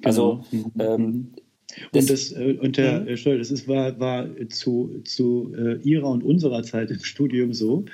Genau. 0.00 0.08
Also 0.08 0.44
mhm. 0.50 0.72
ähm, 0.78 1.00
mhm. 1.00 1.34
und 1.92 2.10
das, 2.10 2.32
äh, 2.32 2.58
und 2.60 2.76
der 2.76 3.00
mhm. 3.00 3.16
Stoll, 3.16 3.38
das 3.38 3.50
ist, 3.50 3.68
war, 3.68 3.98
war 4.00 4.26
zu, 4.48 5.00
zu 5.04 5.54
äh, 5.56 5.76
ihrer 5.82 6.08
und 6.08 6.24
unserer 6.24 6.62
Zeit 6.62 6.90
im 6.90 7.04
Studium 7.04 7.52
so, 7.52 7.80
äh, 7.80 7.84
äh, 7.84 7.86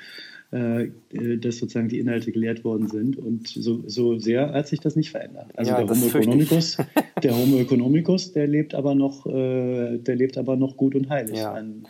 dass 0.51 1.57
sozusagen 1.57 1.89
die 1.89 1.99
Inhalte 1.99 2.31
gelehrt 2.31 2.63
worden 2.63 2.87
sind. 2.87 3.17
Und 3.17 3.47
so, 3.47 3.83
so 3.85 4.17
sehr 4.17 4.51
hat 4.51 4.67
sich 4.67 4.79
das 4.79 4.95
nicht 4.95 5.11
verändert. 5.11 5.51
Also 5.55 5.71
ja, 5.71 5.83
der, 5.83 5.95
Homo 5.95 6.07
economicus, 6.07 6.77
der 7.23 7.37
Homo 7.37 7.57
economicus, 7.57 8.33
der 8.33 8.47
lebt 8.47 8.73
aber 8.73 8.95
noch, 8.95 9.27
äh, 9.27 9.99
der 9.99 10.15
lebt 10.15 10.39
aber 10.39 10.55
noch 10.55 10.75
gut 10.75 10.95
und 10.95 11.09
heilig 11.09 11.37
ja. 11.37 11.53
an 11.53 11.87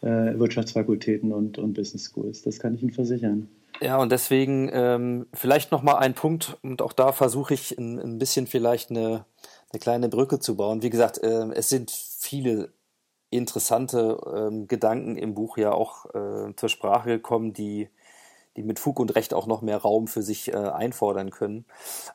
äh, 0.00 0.38
Wirtschaftsfakultäten 0.38 1.32
und, 1.32 1.58
und 1.58 1.74
Business 1.74 2.10
Schools. 2.10 2.42
Das 2.42 2.58
kann 2.58 2.74
ich 2.74 2.82
Ihnen 2.82 2.92
versichern. 2.92 3.48
Ja, 3.80 3.98
und 3.98 4.10
deswegen 4.10 4.70
ähm, 4.72 5.26
vielleicht 5.32 5.70
nochmal 5.70 5.96
ein 5.96 6.14
Punkt, 6.14 6.58
und 6.62 6.82
auch 6.82 6.92
da 6.92 7.12
versuche 7.12 7.54
ich 7.54 7.78
ein, 7.78 7.98
ein, 7.98 8.18
bisschen 8.18 8.46
vielleicht 8.46 8.90
eine, 8.90 9.24
eine 9.70 9.80
kleine 9.80 10.08
Brücke 10.08 10.40
zu 10.40 10.56
bauen. 10.56 10.82
Wie 10.82 10.90
gesagt, 10.90 11.22
äh, 11.22 11.46
es 11.54 11.68
sind 11.68 11.90
viele 11.90 12.70
interessante 13.30 14.18
ähm, 14.34 14.66
Gedanken 14.66 15.16
im 15.16 15.34
Buch 15.34 15.58
ja 15.58 15.72
auch 15.72 16.06
äh, 16.14 16.54
zur 16.56 16.68
Sprache 16.68 17.10
gekommen, 17.10 17.52
die, 17.52 17.88
die 18.56 18.62
mit 18.62 18.78
Fug 18.78 18.98
und 19.00 19.14
Recht 19.14 19.34
auch 19.34 19.46
noch 19.46 19.62
mehr 19.62 19.78
Raum 19.78 20.08
für 20.08 20.22
sich 20.22 20.52
äh, 20.52 20.56
einfordern 20.56 21.30
können. 21.30 21.64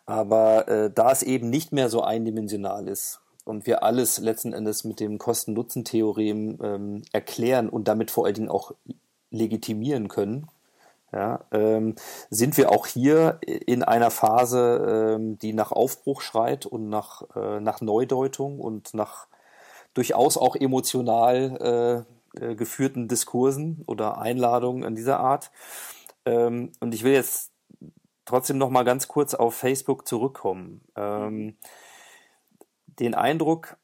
Aber 0.06 0.68
äh, 0.68 0.92
da 0.94 1.12
es 1.12 1.24
eben 1.24 1.50
nicht 1.50 1.72
mehr 1.72 1.90
so 1.90 2.02
eindimensional 2.02 2.88
ist 2.88 3.22
und 3.46 3.66
wir 3.66 3.84
alles 3.84 4.18
letzten 4.20 4.54
Endes 4.54 4.84
mit 4.84 5.00
dem 5.00 5.18
Kosten-Nutzen-Theorem 5.18 6.60
ähm, 6.62 7.02
erklären 7.12 7.70
und 7.70 7.88
damit 7.88 8.12
vor 8.12 8.26
allen 8.26 8.36
Dingen 8.36 8.50
auch 8.50 8.74
legitimieren 9.32 10.08
können, 10.08 10.48
ja, 11.12 11.42
ähm, 11.52 11.96
sind 12.32 12.58
wir 12.58 12.72
auch 12.72 12.88
hier 12.88 13.38
in 13.44 13.84
einer 13.84 14.10
Phase, 14.10 15.16
ähm, 15.16 15.38
die 15.38 15.54
nach 15.54 15.72
Aufbruch 15.72 16.22
schreit 16.22 16.66
und 16.66 16.90
nach, 16.90 17.24
äh, 17.36 17.60
nach 17.60 17.82
Neudeutung 17.82 18.60
und 18.60 18.96
nach 18.96 19.28
durchaus 19.94 20.38
auch 20.38 20.56
emotional 20.56 22.06
äh, 22.36 22.44
äh, 22.44 22.56
geführten 22.56 23.08
Diskursen 23.08 23.84
oder 23.86 24.18
Einladungen 24.18 24.84
an 24.84 24.96
dieser 24.96 25.20
Art. 25.20 25.52
Ähm, 26.26 26.72
und 26.80 26.94
ich 26.94 27.04
will 27.04 27.14
jetzt 27.14 27.52
trotzdem 28.26 28.58
noch 28.58 28.70
mal 28.70 28.84
ganz 28.84 29.08
kurz 29.08 29.34
auf 29.34 29.56
Facebook 29.56 30.08
zurückkommen. 30.08 30.82
Ähm, 30.96 31.58
den 33.00 33.16
Eindruck, 33.16 33.78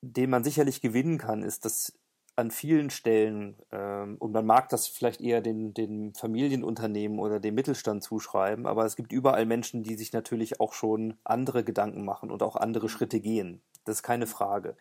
den 0.00 0.30
man 0.30 0.44
sicherlich 0.44 0.80
gewinnen 0.80 1.18
kann, 1.18 1.42
ist, 1.42 1.64
dass 1.64 1.92
an 2.36 2.50
vielen 2.50 2.90
Stellen, 2.90 3.56
ähm, 3.70 4.16
und 4.18 4.32
man 4.32 4.44
mag 4.44 4.68
das 4.68 4.88
vielleicht 4.88 5.20
eher 5.20 5.40
den, 5.40 5.72
den 5.72 6.14
Familienunternehmen 6.14 7.18
oder 7.20 7.38
dem 7.38 7.54
Mittelstand 7.54 8.02
zuschreiben, 8.02 8.66
aber 8.66 8.84
es 8.84 8.96
gibt 8.96 9.12
überall 9.12 9.46
Menschen, 9.46 9.82
die 9.82 9.94
sich 9.94 10.12
natürlich 10.12 10.60
auch 10.60 10.72
schon 10.72 11.16
andere 11.22 11.62
Gedanken 11.62 12.04
machen 12.04 12.30
und 12.30 12.42
auch 12.42 12.56
andere 12.56 12.88
Schritte 12.88 13.20
gehen. 13.20 13.62
Das 13.84 13.96
ist 13.96 14.02
keine 14.02 14.26
Frage. 14.26 14.76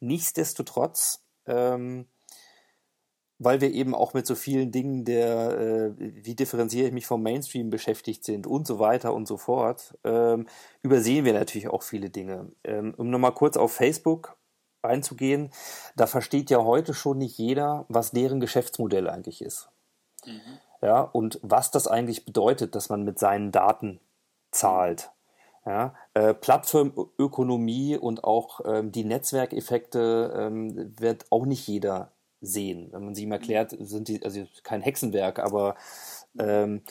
Nichtsdestotrotz, 0.00 1.24
ähm, 1.46 2.06
weil 3.40 3.62
wir 3.62 3.72
eben 3.72 3.94
auch 3.94 4.12
mit 4.12 4.26
so 4.26 4.34
vielen 4.34 4.70
Dingen 4.70 5.06
der, 5.06 5.58
äh, 5.58 5.92
wie 5.96 6.34
differenziere 6.34 6.88
ich 6.88 6.92
mich 6.92 7.06
vom 7.06 7.22
Mainstream 7.22 7.70
beschäftigt 7.70 8.22
sind 8.22 8.46
und 8.46 8.66
so 8.66 8.78
weiter 8.78 9.14
und 9.14 9.26
so 9.26 9.38
fort, 9.38 9.98
ähm, 10.04 10.46
übersehen 10.82 11.24
wir 11.24 11.32
natürlich 11.32 11.68
auch 11.68 11.82
viele 11.82 12.10
Dinge. 12.10 12.52
Ähm, 12.64 12.94
um 12.98 13.08
nochmal 13.08 13.32
kurz 13.32 13.56
auf 13.56 13.72
Facebook 13.72 14.36
einzugehen, 14.82 15.50
da 15.96 16.06
versteht 16.06 16.50
ja 16.50 16.62
heute 16.64 16.92
schon 16.92 17.16
nicht 17.18 17.38
jeder, 17.38 17.86
was 17.88 18.10
deren 18.10 18.40
Geschäftsmodell 18.40 19.08
eigentlich 19.08 19.40
ist. 19.40 19.70
Mhm. 20.26 20.58
Ja, 20.82 21.00
und 21.00 21.40
was 21.42 21.70
das 21.70 21.88
eigentlich 21.88 22.26
bedeutet, 22.26 22.74
dass 22.74 22.90
man 22.90 23.04
mit 23.04 23.18
seinen 23.18 23.52
Daten 23.52 24.00
zahlt. 24.50 25.10
Ja, 25.64 25.94
äh, 26.12 26.34
Plattformökonomie 26.34 27.96
und 27.96 28.22
auch 28.24 28.60
ähm, 28.66 28.92
die 28.92 29.04
Netzwerkeffekte 29.04 30.34
ähm, 30.36 30.94
wird 30.98 31.26
auch 31.30 31.46
nicht 31.46 31.66
jeder 31.66 32.12
sehen. 32.40 32.88
Wenn 32.92 33.04
man 33.04 33.14
sie 33.14 33.24
ihm 33.24 33.32
erklärt, 33.32 33.74
sind 33.78 34.08
die, 34.08 34.22
also 34.22 34.42
kein 34.62 34.82
Hexenwerk, 34.82 35.38
aber 35.38 35.76
ähm, 36.38 36.82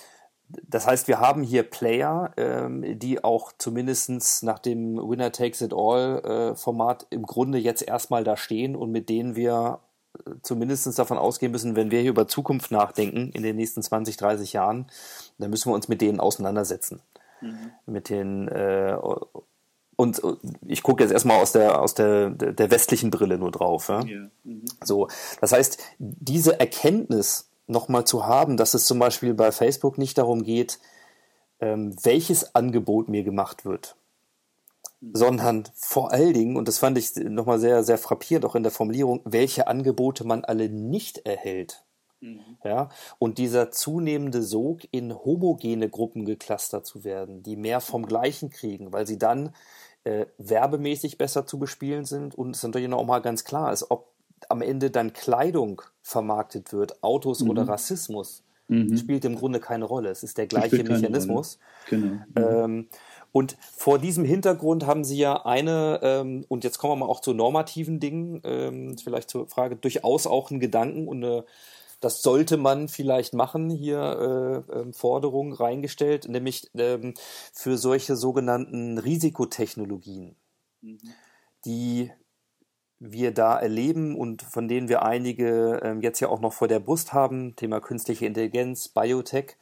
das 0.50 0.88
heißt, 0.88 1.08
wir 1.08 1.20
haben 1.20 1.44
hier 1.44 1.64
Player, 1.64 2.32
ähm, 2.38 2.98
die 3.00 3.24
auch 3.24 3.52
zumindest 3.58 4.44
nach 4.44 4.60
dem 4.60 4.98
Winner 4.98 5.32
Takes 5.32 5.62
It 5.62 5.74
All 5.74 6.24
äh, 6.24 6.56
Format 6.56 7.06
im 7.12 7.24
Grunde 7.24 7.60
jetzt 7.60 7.84
erstmal 7.84 8.24
da 8.24 8.36
stehen 8.36 8.76
und 8.76 8.92
mit 8.92 9.10
denen 9.10 9.36
wir 9.36 9.80
äh, 10.26 10.32
zumindest 10.42 10.98
davon 10.98 11.20
ausgehen 11.20 11.52
müssen, 11.52 11.76
wenn 11.76 11.92
wir 11.92 12.02
hier 12.02 12.10
über 12.10 12.28
Zukunft 12.28 12.72
nachdenken 12.72 13.32
in 13.32 13.44
den 13.44 13.58
nächsten 13.58 13.84
20, 13.84 14.18
30 14.18 14.54
Jahren, 14.54 14.88
dann 15.38 15.52
müssen 15.52 15.70
wir 15.70 15.76
uns 15.76 15.88
mit 15.88 16.02
denen 16.02 16.20
auseinandersetzen. 16.20 17.02
Mhm. 17.42 17.72
Mit 17.86 18.10
den 18.10 18.48
äh, 18.48 18.98
und 20.00 20.22
ich 20.66 20.82
gucke 20.82 21.04
jetzt 21.04 21.12
erstmal 21.12 21.42
aus 21.42 21.52
der 21.52 21.82
aus 21.82 21.94
der, 21.94 22.30
der 22.30 22.72
westlichen 22.72 23.12
Brille 23.12 23.38
nur 23.38 23.52
drauf. 23.52 23.90
Ja? 23.90 24.00
ja. 24.06 24.30
Mhm. 24.46 24.64
So, 24.82 25.10
das 25.42 25.52
heißt, 25.52 25.78
diese 25.98 26.58
Erkenntnis 26.58 27.50
nochmal 27.68 28.06
zu 28.06 28.26
haben, 28.26 28.56
dass 28.56 28.74
es 28.74 28.86
zum 28.86 28.98
Beispiel 28.98 29.34
bei 29.34 29.52
Facebook 29.52 29.98
nicht 29.98 30.18
darum 30.18 30.44
geht, 30.44 30.80
ähm, 31.60 31.94
welches 32.02 32.56
Angebot 32.56 33.10
mir 33.10 33.24
gemacht 33.24 33.66
wird, 33.66 33.98
sondern 35.02 35.66
vor 35.76 36.14
allen 36.14 36.34
Dingen, 36.34 36.56
und 36.56 36.70
das 36.70 36.78
fand 36.78 36.98
ich 36.98 37.14
nochmal 37.18 37.60
sehr, 37.60 37.84
sehr 37.84 37.98
frappierend 37.98 38.46
auch 38.46 38.56
in 38.56 38.64
der 38.64 38.72
Formulierung, 38.72 39.20
welche 39.26 39.68
Angebote 39.68 40.26
man 40.26 40.46
alle 40.46 40.70
nicht 40.70 41.26
erhält. 41.26 41.84
Mhm. 42.22 42.58
Ja, 42.64 42.90
und 43.18 43.38
dieser 43.38 43.72
zunehmende 43.72 44.44
Sog 44.44 44.82
in 44.92 45.14
homogene 45.14 45.90
Gruppen 45.90 46.26
geklustert 46.26 46.86
zu 46.86 47.04
werden, 47.04 47.44
die 47.44 47.56
mehr 47.56 47.80
vom 47.80 48.06
Gleichen 48.06 48.50
kriegen, 48.50 48.92
weil 48.92 49.08
sie 49.08 49.18
dann 49.18 49.54
äh, 50.04 50.26
werbemäßig 50.38 51.18
besser 51.18 51.46
zu 51.46 51.60
bespielen 51.60 52.06
sind 52.06 52.36
und 52.36 52.56
es 52.56 52.64
natürlich 52.64 52.88
noch 52.88 53.04
mal 53.06 53.20
ganz 53.20 53.44
klar 53.44 53.72
ist, 53.74 53.90
ob 53.92 54.08
am 54.48 54.62
Ende 54.62 54.90
dann 54.90 55.14
Kleidung 55.14 55.82
vermarktet 56.02 56.72
wird, 56.72 57.04
Autos 57.04 57.42
mhm. 57.42 57.50
oder 57.50 57.68
Rassismus, 57.68 58.44
mhm. 58.68 58.96
spielt 58.98 59.26
im 59.26 59.36
Grunde 59.36 59.60
keine 59.60 59.86
Rolle. 59.86 60.10
Es 60.10 60.24
ist 60.24 60.38
der 60.38 60.48
gleiche 60.48 60.84
Mechanismus. 60.84 61.60
Genau. 61.90 62.06
Mhm. 62.08 62.24
Ähm, 62.36 62.88
und 63.32 63.58
vor 63.76 64.00
diesem 64.00 64.26
Hintergrund 64.26 64.88
haben 64.88 65.04
Sie 65.04 65.18
ja 65.18 65.46
eine, 65.46 66.00
ähm, 66.02 66.46
und 66.48 66.64
jetzt 66.64 66.80
kommen 66.80 66.94
wir 66.94 67.06
mal 67.06 67.12
auch 67.12 67.20
zu 67.20 67.34
normativen 67.34 68.00
Dingen, 68.00 68.42
ähm, 68.44 68.98
vielleicht 68.98 69.30
zur 69.30 69.48
Frage, 69.48 69.76
durchaus 69.76 70.26
auch 70.26 70.50
einen 70.50 70.60
Gedanken 70.60 71.08
und 71.08 71.24
eine, 71.24 71.44
das 72.00 72.22
sollte 72.22 72.58
man 72.58 72.88
vielleicht 72.88 73.34
machen, 73.34 73.70
hier 73.70 74.66
äh, 74.72 74.72
äh, 74.72 74.94
Forderungen 74.94 75.54
reingestellt, 75.54 76.28
nämlich 76.30 76.70
ähm, 76.76 77.14
für 77.54 77.78
solche 77.78 78.16
sogenannten 78.16 78.98
Risikotechnologien, 78.98 80.36
mhm. 80.82 81.00
die 81.66 82.12
wir 83.00 83.34
da 83.34 83.58
erleben 83.58 84.16
und 84.16 84.42
von 84.42 84.68
denen 84.68 84.90
wir 84.90 85.04
einige 85.04 85.80
ähm, 85.84 86.02
jetzt 86.02 86.20
ja 86.20 86.28
auch 86.30 86.42
noch 86.42 86.54
vor 86.54 86.68
der 86.68 86.80
Brust 86.80 87.14
haben, 87.14 87.56
Thema 87.56 87.80
künstliche 87.80 88.26
Intelligenz, 88.26 88.90
Biotech, 88.90 89.56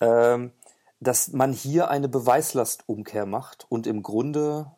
ähm, 0.00 0.52
dass 1.00 1.32
man 1.32 1.52
hier 1.52 1.90
eine 1.90 2.08
Beweislastumkehr 2.08 3.24
macht 3.24 3.66
und 3.68 3.86
im 3.86 4.02
Grunde 4.02 4.72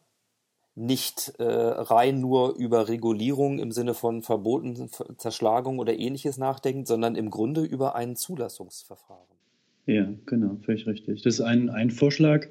nicht 0.81 1.35
äh, 1.39 1.45
rein 1.45 2.21
nur 2.21 2.57
über 2.57 2.89
Regulierung 2.89 3.59
im 3.59 3.71
Sinne 3.71 3.95
von 3.95 4.23
Verboten, 4.23 4.89
Zerschlagung 5.19 5.79
oder 5.79 5.99
ähnliches 5.99 6.39
nachdenkt, 6.39 6.89
sondern 6.89 7.17
im 7.17 7.31
Grunde 7.31 7.63
über 7.63 7.95
ein 7.95 8.17
Zulassungsverfahren. 8.17 9.27
Ja, 9.87 10.09
genau, 10.27 10.57
völlig 10.63 10.87
richtig. 10.87 11.23
Das 11.23 11.35
ist 11.35 11.41
ein, 11.41 11.69
ein 11.69 11.91
Vorschlag, 11.91 12.47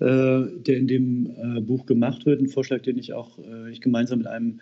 der 0.00 0.76
in 0.76 0.88
dem 0.88 1.26
äh, 1.26 1.60
Buch 1.60 1.86
gemacht 1.86 2.26
wird, 2.26 2.40
ein 2.40 2.48
Vorschlag, 2.48 2.82
den 2.82 2.98
ich 2.98 3.12
auch 3.12 3.38
äh, 3.38 3.70
ich 3.70 3.80
gemeinsam 3.80 4.18
mit 4.18 4.26
einem 4.26 4.60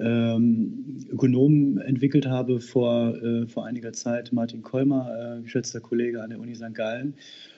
ähm, 0.00 1.06
Ökonomen 1.10 1.78
entwickelt 1.78 2.26
habe 2.26 2.60
vor, 2.60 3.14
äh, 3.22 3.46
vor 3.46 3.66
einiger 3.66 3.92
Zeit, 3.92 4.32
Martin 4.32 4.62
Kolmer, 4.62 5.38
äh, 5.38 5.42
geschätzter 5.42 5.80
Kollege 5.80 6.22
an 6.22 6.30
der 6.30 6.40
Uni 6.40 6.54
St. 6.54 6.74
Gallen. 6.74 7.14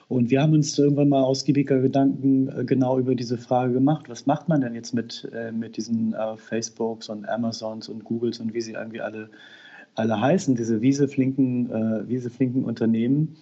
Und 0.09 0.31
wir 0.31 0.43
haben 0.43 0.53
uns 0.53 0.79
irgendwann 0.79 1.09
mal 1.09 1.23
ausgiebiger 1.23 1.81
Gedanken 1.81 2.49
äh, 2.49 2.65
genau 2.65 2.99
über 2.99 3.15
diese 3.15 3.39
Frage 3.39 3.73
gemacht. 3.73 4.09
Was 4.09 4.27
macht 4.27 4.49
man 4.49 4.61
denn 4.61 4.75
jetzt 4.75 4.93
mit, 4.93 5.31
äh, 5.33 5.53
mit 5.53 5.77
diesen 5.77 6.13
äh, 6.13 6.37
Facebooks 6.37 7.09
und 7.09 7.29
Amazons 7.29 7.89
und 7.89 8.05
Googles 8.05 8.39
und 8.39 8.53
wie 8.53 8.61
sie 8.61 8.73
irgendwie 8.73 9.01
alle, 9.01 9.31
alle 9.95 10.21
heißen, 10.21 10.55
diese 10.55 10.83
wieseflinken, 10.83 11.71
äh, 11.71 12.65
Unternehmen, 12.65 13.37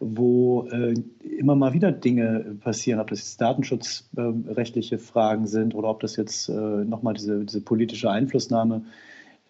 wo 0.00 0.68
äh, 0.70 0.94
immer 1.38 1.54
mal 1.54 1.72
wieder 1.72 1.92
Dinge 1.92 2.56
passieren, 2.60 3.00
ob 3.00 3.08
das 3.08 3.20
jetzt 3.20 3.40
datenschutzrechtliche 3.40 4.98
Fragen 4.98 5.46
sind 5.46 5.74
oder 5.74 5.88
ob 5.88 6.00
das 6.00 6.16
jetzt 6.16 6.48
äh, 6.48 6.52
nochmal 6.52 7.14
diese, 7.14 7.44
diese 7.44 7.60
politische 7.60 8.10
Einflussnahme 8.10 8.82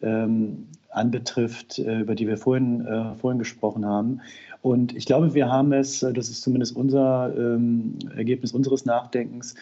ähm, 0.03 0.67
anbetrifft, 0.91 1.79
äh, 1.79 2.01
über 2.01 2.15
die 2.15 2.27
wir 2.27 2.37
vorhin, 2.37 2.87
äh, 2.87 3.15
vorhin 3.17 3.39
gesprochen 3.39 3.87
haben. 3.87 4.21
Und 4.63 4.95
ich 4.97 5.07
glaube, 5.07 5.35
wir 5.35 5.51
haben 5.51 5.73
es, 5.73 6.03
äh, 6.03 6.13
das 6.13 6.29
ist 6.29 6.43
zumindest 6.43 6.77
unser 6.77 7.35
ähm, 7.37 7.99
Ergebnis 8.17 8.53
unseres 8.53 8.85
Nachdenkens, 8.85 9.55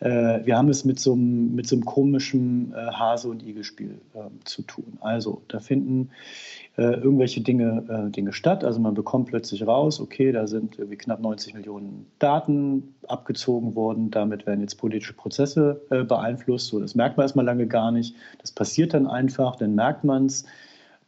äh, 0.00 0.44
wir 0.44 0.56
haben 0.56 0.68
es 0.68 0.84
mit 0.84 1.00
so 1.00 1.12
einem, 1.12 1.54
mit 1.54 1.66
so 1.66 1.74
einem 1.74 1.84
komischen 1.84 2.72
äh, 2.72 2.76
Hase- 2.76 3.28
und 3.28 3.44
Igel-Spiel 3.44 4.00
ähm, 4.14 4.38
zu 4.44 4.62
tun. 4.62 4.98
Also 5.00 5.42
da 5.48 5.58
finden 5.58 6.10
äh, 6.10 6.67
irgendwelche 6.82 7.40
Dinge, 7.40 7.84
äh, 7.88 8.10
Dinge 8.10 8.32
statt. 8.32 8.64
Also 8.64 8.80
man 8.80 8.94
bekommt 8.94 9.28
plötzlich 9.28 9.66
raus, 9.66 10.00
okay, 10.00 10.32
da 10.32 10.46
sind 10.46 10.78
irgendwie 10.78 10.96
knapp 10.96 11.20
90 11.20 11.54
Millionen 11.54 12.06
Daten 12.18 12.94
abgezogen 13.06 13.74
worden. 13.74 14.10
Damit 14.10 14.46
werden 14.46 14.60
jetzt 14.60 14.76
politische 14.76 15.14
Prozesse 15.14 15.80
äh, 15.90 16.04
beeinflusst. 16.04 16.68
So, 16.68 16.78
das 16.78 16.94
merkt 16.94 17.16
man 17.16 17.24
erstmal 17.24 17.44
lange 17.44 17.66
gar 17.66 17.90
nicht. 17.90 18.14
Das 18.40 18.52
passiert 18.52 18.94
dann 18.94 19.06
einfach, 19.06 19.56
dann 19.56 19.74
merkt 19.74 20.04
man 20.04 20.26
es. 20.26 20.44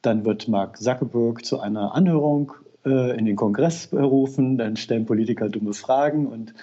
Dann 0.02 0.24
wird 0.24 0.48
Mark 0.48 0.78
Zuckerberg 0.78 1.44
zu 1.44 1.60
einer 1.60 1.94
Anhörung 1.94 2.52
äh, 2.84 3.16
in 3.18 3.26
den 3.26 3.36
Kongress 3.36 3.88
berufen, 3.88 4.56
dann 4.56 4.76
stellen 4.76 5.06
Politiker 5.06 5.48
dumme 5.48 5.74
Fragen 5.74 6.26
und 6.26 6.54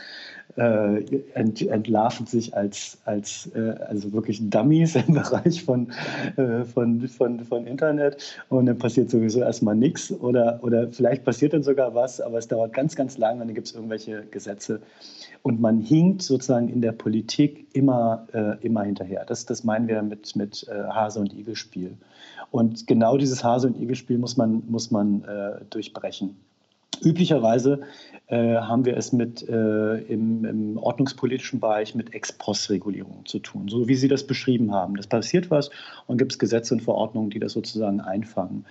äh, 0.56 1.04
ent, 1.34 1.62
entlarven 1.62 2.26
sich 2.26 2.56
als, 2.56 2.98
als 3.06 3.52
äh, 3.56 3.76
also 3.88 4.12
wirklich 4.14 4.50
Dummies 4.50 4.96
im 4.96 5.14
Bereich 5.14 5.64
von, 5.64 5.92
äh, 6.36 6.64
von, 6.64 7.08
von, 7.08 7.40
von 7.44 7.68
Internet 7.68 8.24
und 8.50 8.66
dann 8.66 8.78
passiert 8.78 9.10
sowieso 9.10 9.42
erstmal 9.42 9.76
nichts 9.76 10.12
oder, 10.12 10.60
oder 10.64 10.90
vielleicht 10.92 11.26
passiert 11.26 11.54
dann 11.54 11.64
sogar 11.64 11.94
was, 11.94 12.22
aber 12.22 12.38
es 12.38 12.48
dauert 12.48 12.74
ganz, 12.74 12.96
ganz 12.96 13.18
lange 13.18 13.42
und 13.42 13.48
dann 13.48 13.56
gibt 13.56 13.68
es 13.68 13.76
irgendwelche 13.76 14.24
Gesetze 14.32 14.82
und 15.44 15.62
man 15.62 15.80
hinkt 15.80 16.24
sozusagen 16.24 16.70
in 16.70 16.82
der 16.82 16.92
Politik 16.92 17.68
immer, 17.74 18.28
äh, 18.34 18.58
immer 18.66 18.84
hinterher. 18.84 19.26
Das, 19.26 19.46
das 19.46 19.64
meinen 19.64 19.88
wir 19.88 20.02
mit, 20.02 20.36
mit 20.36 20.68
äh, 20.68 20.84
Hase- 20.90 21.20
und 21.20 21.34
Igel-Spiel. 21.34 21.98
Und 22.52 22.88
genau 22.88 23.18
dieses 23.18 23.44
Hase- 23.44 23.68
und 23.68 23.80
Igel-Spiel 23.80 24.18
muss 24.18 24.38
man, 24.38 24.64
muss 24.68 24.92
man 24.92 25.24
äh, 25.24 25.62
durchbrechen. 25.70 26.36
Üblicherweise 27.02 27.82
äh, 28.28 28.56
haben 28.56 28.86
wir 28.86 28.98
es 28.98 29.14
mit 29.14 29.48
äh, 29.48 29.98
im, 29.98 30.46
im, 30.46 30.78
ordnungspolitischen 30.78 31.60
Bereich 31.60 31.96
mit 31.96 32.14
Ex-Post-Regulierung 32.14 33.26
zu 33.26 33.40
tun, 33.40 33.68
so 33.70 33.88
wie 33.88 33.96
Sie 33.96 34.08
das 34.08 34.28
beschrieben 34.28 34.74
haben. 34.74 34.96
Das 34.96 35.08
passiert 35.08 35.50
was 35.50 35.70
und 36.08 36.18
gibt 36.18 36.34
es 36.34 36.40
Gesetze 36.40 36.74
und 36.74 36.82
Verordnungen, 36.82 37.30
die 37.30 37.40
das 37.40 37.54
sozusagen 37.54 38.02
einfangen. 38.02 38.66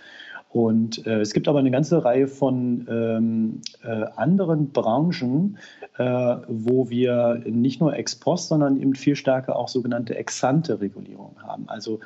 Und 0.56 1.06
äh, 1.06 1.20
es 1.20 1.34
gibt 1.34 1.48
aber 1.48 1.58
eine 1.58 1.70
ganze 1.70 2.04
Reihe 2.04 2.28
von 2.28 2.86
ähm, 2.88 3.60
äh, 3.82 4.06
anderen 4.16 4.70
Branchen, 4.70 5.58
äh, 5.98 6.04
wo 6.48 6.88
wir 6.88 7.42
nicht 7.44 7.80
nur 7.80 7.94
ex 7.94 8.16
post, 8.16 8.48
sondern 8.48 8.80
eben 8.80 8.94
viel 8.94 9.16
stärker 9.16 9.56
auch 9.56 9.68
sogenannte 9.68 10.16
exante 10.16 10.80
Regulierung 10.80 11.36
haben. 11.42 11.68
Also 11.68 12.00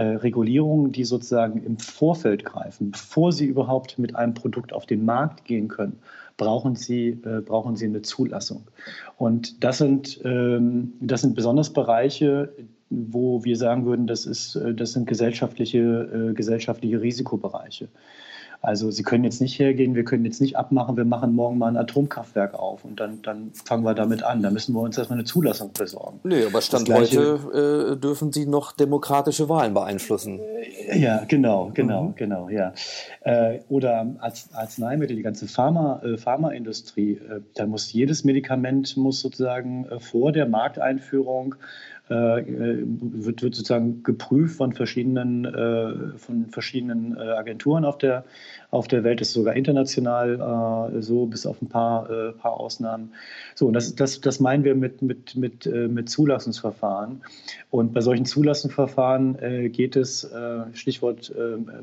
äh, 0.00 0.16
Regulierungen, 0.16 0.92
die 0.92 1.04
sozusagen 1.04 1.62
im 1.62 1.78
Vorfeld 1.78 2.44
greifen, 2.44 2.92
bevor 2.92 3.32
sie 3.32 3.44
überhaupt 3.44 3.98
mit 3.98 4.16
einem 4.16 4.34
Produkt 4.34 4.72
auf 4.72 4.86
den 4.86 5.04
Markt 5.04 5.44
gehen 5.44 5.68
können 5.68 5.98
brauchen 6.40 6.74
sie, 6.74 7.08
äh, 7.08 7.42
brauchen 7.42 7.76
sie 7.76 7.84
eine 7.84 8.00
Zulassung. 8.00 8.62
Und 9.18 9.62
das 9.62 9.76
sind, 9.76 10.22
ähm, 10.24 10.94
das 11.00 11.20
sind 11.20 11.34
besonders 11.34 11.70
Bereiche, 11.70 12.50
wo 12.88 13.44
wir 13.44 13.56
sagen 13.56 13.84
würden, 13.84 14.06
das, 14.06 14.24
ist, 14.24 14.56
äh, 14.56 14.72
das 14.74 14.94
sind 14.94 15.06
gesellschaftliche, 15.06 15.78
äh, 15.78 16.32
gesellschaftliche 16.32 17.02
Risikobereiche. 17.02 17.88
Also 18.62 18.90
Sie 18.90 19.02
können 19.02 19.24
jetzt 19.24 19.40
nicht 19.40 19.58
hergehen, 19.58 19.94
wir 19.94 20.04
können 20.04 20.24
jetzt 20.26 20.40
nicht 20.40 20.56
abmachen, 20.56 20.96
wir 20.96 21.06
machen 21.06 21.34
morgen 21.34 21.56
mal 21.56 21.68
ein 21.68 21.78
Atomkraftwerk 21.78 22.54
auf 22.54 22.84
und 22.84 23.00
dann, 23.00 23.22
dann 23.22 23.52
fangen 23.64 23.84
wir 23.84 23.94
damit 23.94 24.22
an. 24.22 24.42
Da 24.42 24.50
müssen 24.50 24.74
wir 24.74 24.82
uns 24.82 24.98
erstmal 24.98 25.18
eine 25.18 25.24
Zulassung 25.24 25.72
besorgen. 25.72 26.20
Nee, 26.24 26.44
aber 26.44 26.60
Stand 26.60 26.92
heute 26.92 27.94
äh, 27.94 27.96
dürfen 27.96 28.32
Sie 28.32 28.44
noch 28.44 28.72
demokratische 28.72 29.48
Wahlen 29.48 29.72
beeinflussen. 29.72 30.40
Ja, 30.94 31.24
genau, 31.26 31.70
genau, 31.72 32.04
mhm. 32.04 32.14
genau, 32.16 32.48
ja. 32.50 32.74
Äh, 33.22 33.60
oder 33.70 34.06
Arzneimittel, 34.52 35.16
die 35.16 35.22
ganze 35.22 35.48
Pharma, 35.48 36.02
äh, 36.04 36.18
Pharmaindustrie, 36.18 37.12
äh, 37.12 37.40
da 37.54 37.66
muss 37.66 37.92
jedes 37.92 38.24
Medikament 38.24 38.96
muss 38.96 39.20
sozusagen 39.20 39.86
äh, 39.86 40.00
vor 40.00 40.32
der 40.32 40.46
Markteinführung 40.46 41.54
äh, 41.54 41.60
wird, 42.10 43.42
wird 43.42 43.54
sozusagen 43.54 44.02
geprüft 44.02 44.56
von 44.56 44.72
verschiedenen, 44.72 45.44
äh, 45.44 46.18
von 46.18 46.46
verschiedenen 46.50 47.16
äh, 47.16 47.20
Agenturen 47.20 47.84
auf 47.84 47.98
der, 47.98 48.24
auf 48.70 48.88
der 48.88 49.04
Welt. 49.04 49.20
Ist 49.20 49.32
sogar 49.32 49.54
international 49.54 51.00
so, 51.00 51.26
bis 51.26 51.46
auf 51.46 51.60
ein 51.62 51.68
paar, 51.68 52.32
paar 52.40 52.58
Ausnahmen. 52.58 53.12
So, 53.54 53.66
und 53.66 53.74
das, 53.74 53.94
das, 53.94 54.20
das 54.20 54.40
meinen 54.40 54.64
wir 54.64 54.74
mit, 54.74 55.02
mit, 55.02 55.36
mit, 55.36 55.66
mit 55.66 56.08
Zulassungsverfahren. 56.08 57.22
Und 57.70 57.92
bei 57.92 58.00
solchen 58.00 58.24
Zulassungsverfahren 58.24 59.70
geht 59.72 59.96
es, 59.96 60.30
Stichwort 60.72 61.32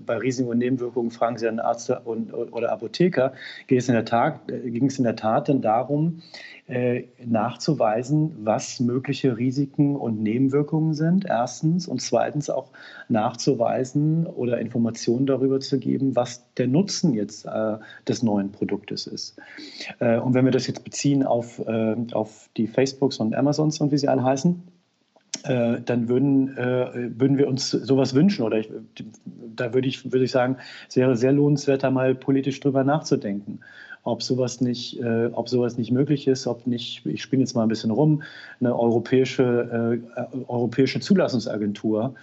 bei 0.05 0.17
Risiken 0.17 0.49
und 0.49 0.59
Nebenwirkungen, 0.59 1.11
fragen 1.11 1.37
Sie 1.37 1.47
einen 1.47 1.59
Arzt 1.59 1.91
und, 2.05 2.33
oder 2.33 2.71
Apotheker, 2.71 3.33
ging 3.67 3.77
es 3.77 3.87
in 3.87 3.93
der 3.93 4.05
Tat, 4.05 4.47
ging 4.47 4.85
es 4.85 4.97
in 4.97 5.03
der 5.03 5.15
Tat 5.15 5.49
dann 5.49 5.61
darum, 5.61 6.21
äh, 6.67 7.05
nachzuweisen, 7.25 8.39
was 8.43 8.81
mögliche 8.81 9.37
Risiken 9.37 9.95
und 9.95 10.21
Nebenwirkungen 10.21 10.93
sind, 10.93 11.23
erstens. 11.23 11.87
Und 11.87 12.01
zweitens 12.01 12.49
auch 12.49 12.71
nachzuweisen 13.09 14.25
oder 14.25 14.59
Informationen 14.59 15.25
darüber 15.25 15.59
zu 15.59 15.79
geben, 15.79 16.15
was 16.15 16.43
der 16.55 16.67
Nutzen 16.67 17.13
jetzt 17.13 17.45
äh, 17.45 17.77
des 18.07 18.23
neuen 18.23 18.51
Produktes 18.51 19.07
ist. 19.07 19.37
Äh, 19.99 20.17
und 20.17 20.33
wenn 20.33 20.45
wir 20.45 20.51
das 20.51 20.67
jetzt 20.67 20.83
beziehen 20.83 21.23
auf, 21.23 21.59
äh, 21.67 21.95
auf 22.11 22.49
die 22.57 22.67
Facebooks 22.67 23.17
und 23.17 23.35
Amazons 23.35 23.79
und 23.79 23.91
wie 23.91 23.97
sie 23.97 24.07
alle 24.07 24.23
heißen, 24.23 24.61
äh, 25.43 25.81
dann 25.85 26.09
würden, 26.09 26.57
äh, 26.57 27.19
würden 27.19 27.37
wir 27.37 27.47
uns 27.47 27.69
sowas 27.71 28.13
wünschen. 28.13 28.43
Oder 28.43 28.57
ich, 28.57 28.69
da 29.55 29.73
würde 29.73 29.87
ich, 29.87 30.11
würde 30.11 30.25
ich 30.25 30.31
sagen, 30.31 30.57
es 30.89 30.95
wäre 30.95 31.15
sehr 31.15 31.31
lohnenswert, 31.31 31.83
da 31.83 31.91
mal 31.91 32.15
politisch 32.15 32.59
drüber 32.59 32.83
nachzudenken 32.83 33.59
ob 34.07 34.23
sowas 34.23 34.61
nicht, 34.61 34.99
äh, 35.01 35.29
ob 35.33 35.49
sowas 35.49 35.77
nicht 35.77 35.91
möglich 35.91 36.27
ist, 36.27 36.47
ob 36.47 36.65
nicht, 36.65 37.05
ich 37.05 37.21
spinne 37.21 37.43
jetzt 37.43 37.55
mal 37.55 37.63
ein 37.63 37.67
bisschen 37.67 37.91
rum, 37.91 38.23
eine 38.61 38.73
europäische, 38.73 40.01
äh, 40.15 40.37
europäische 40.47 41.01
Zulassungsagentur 41.01 42.15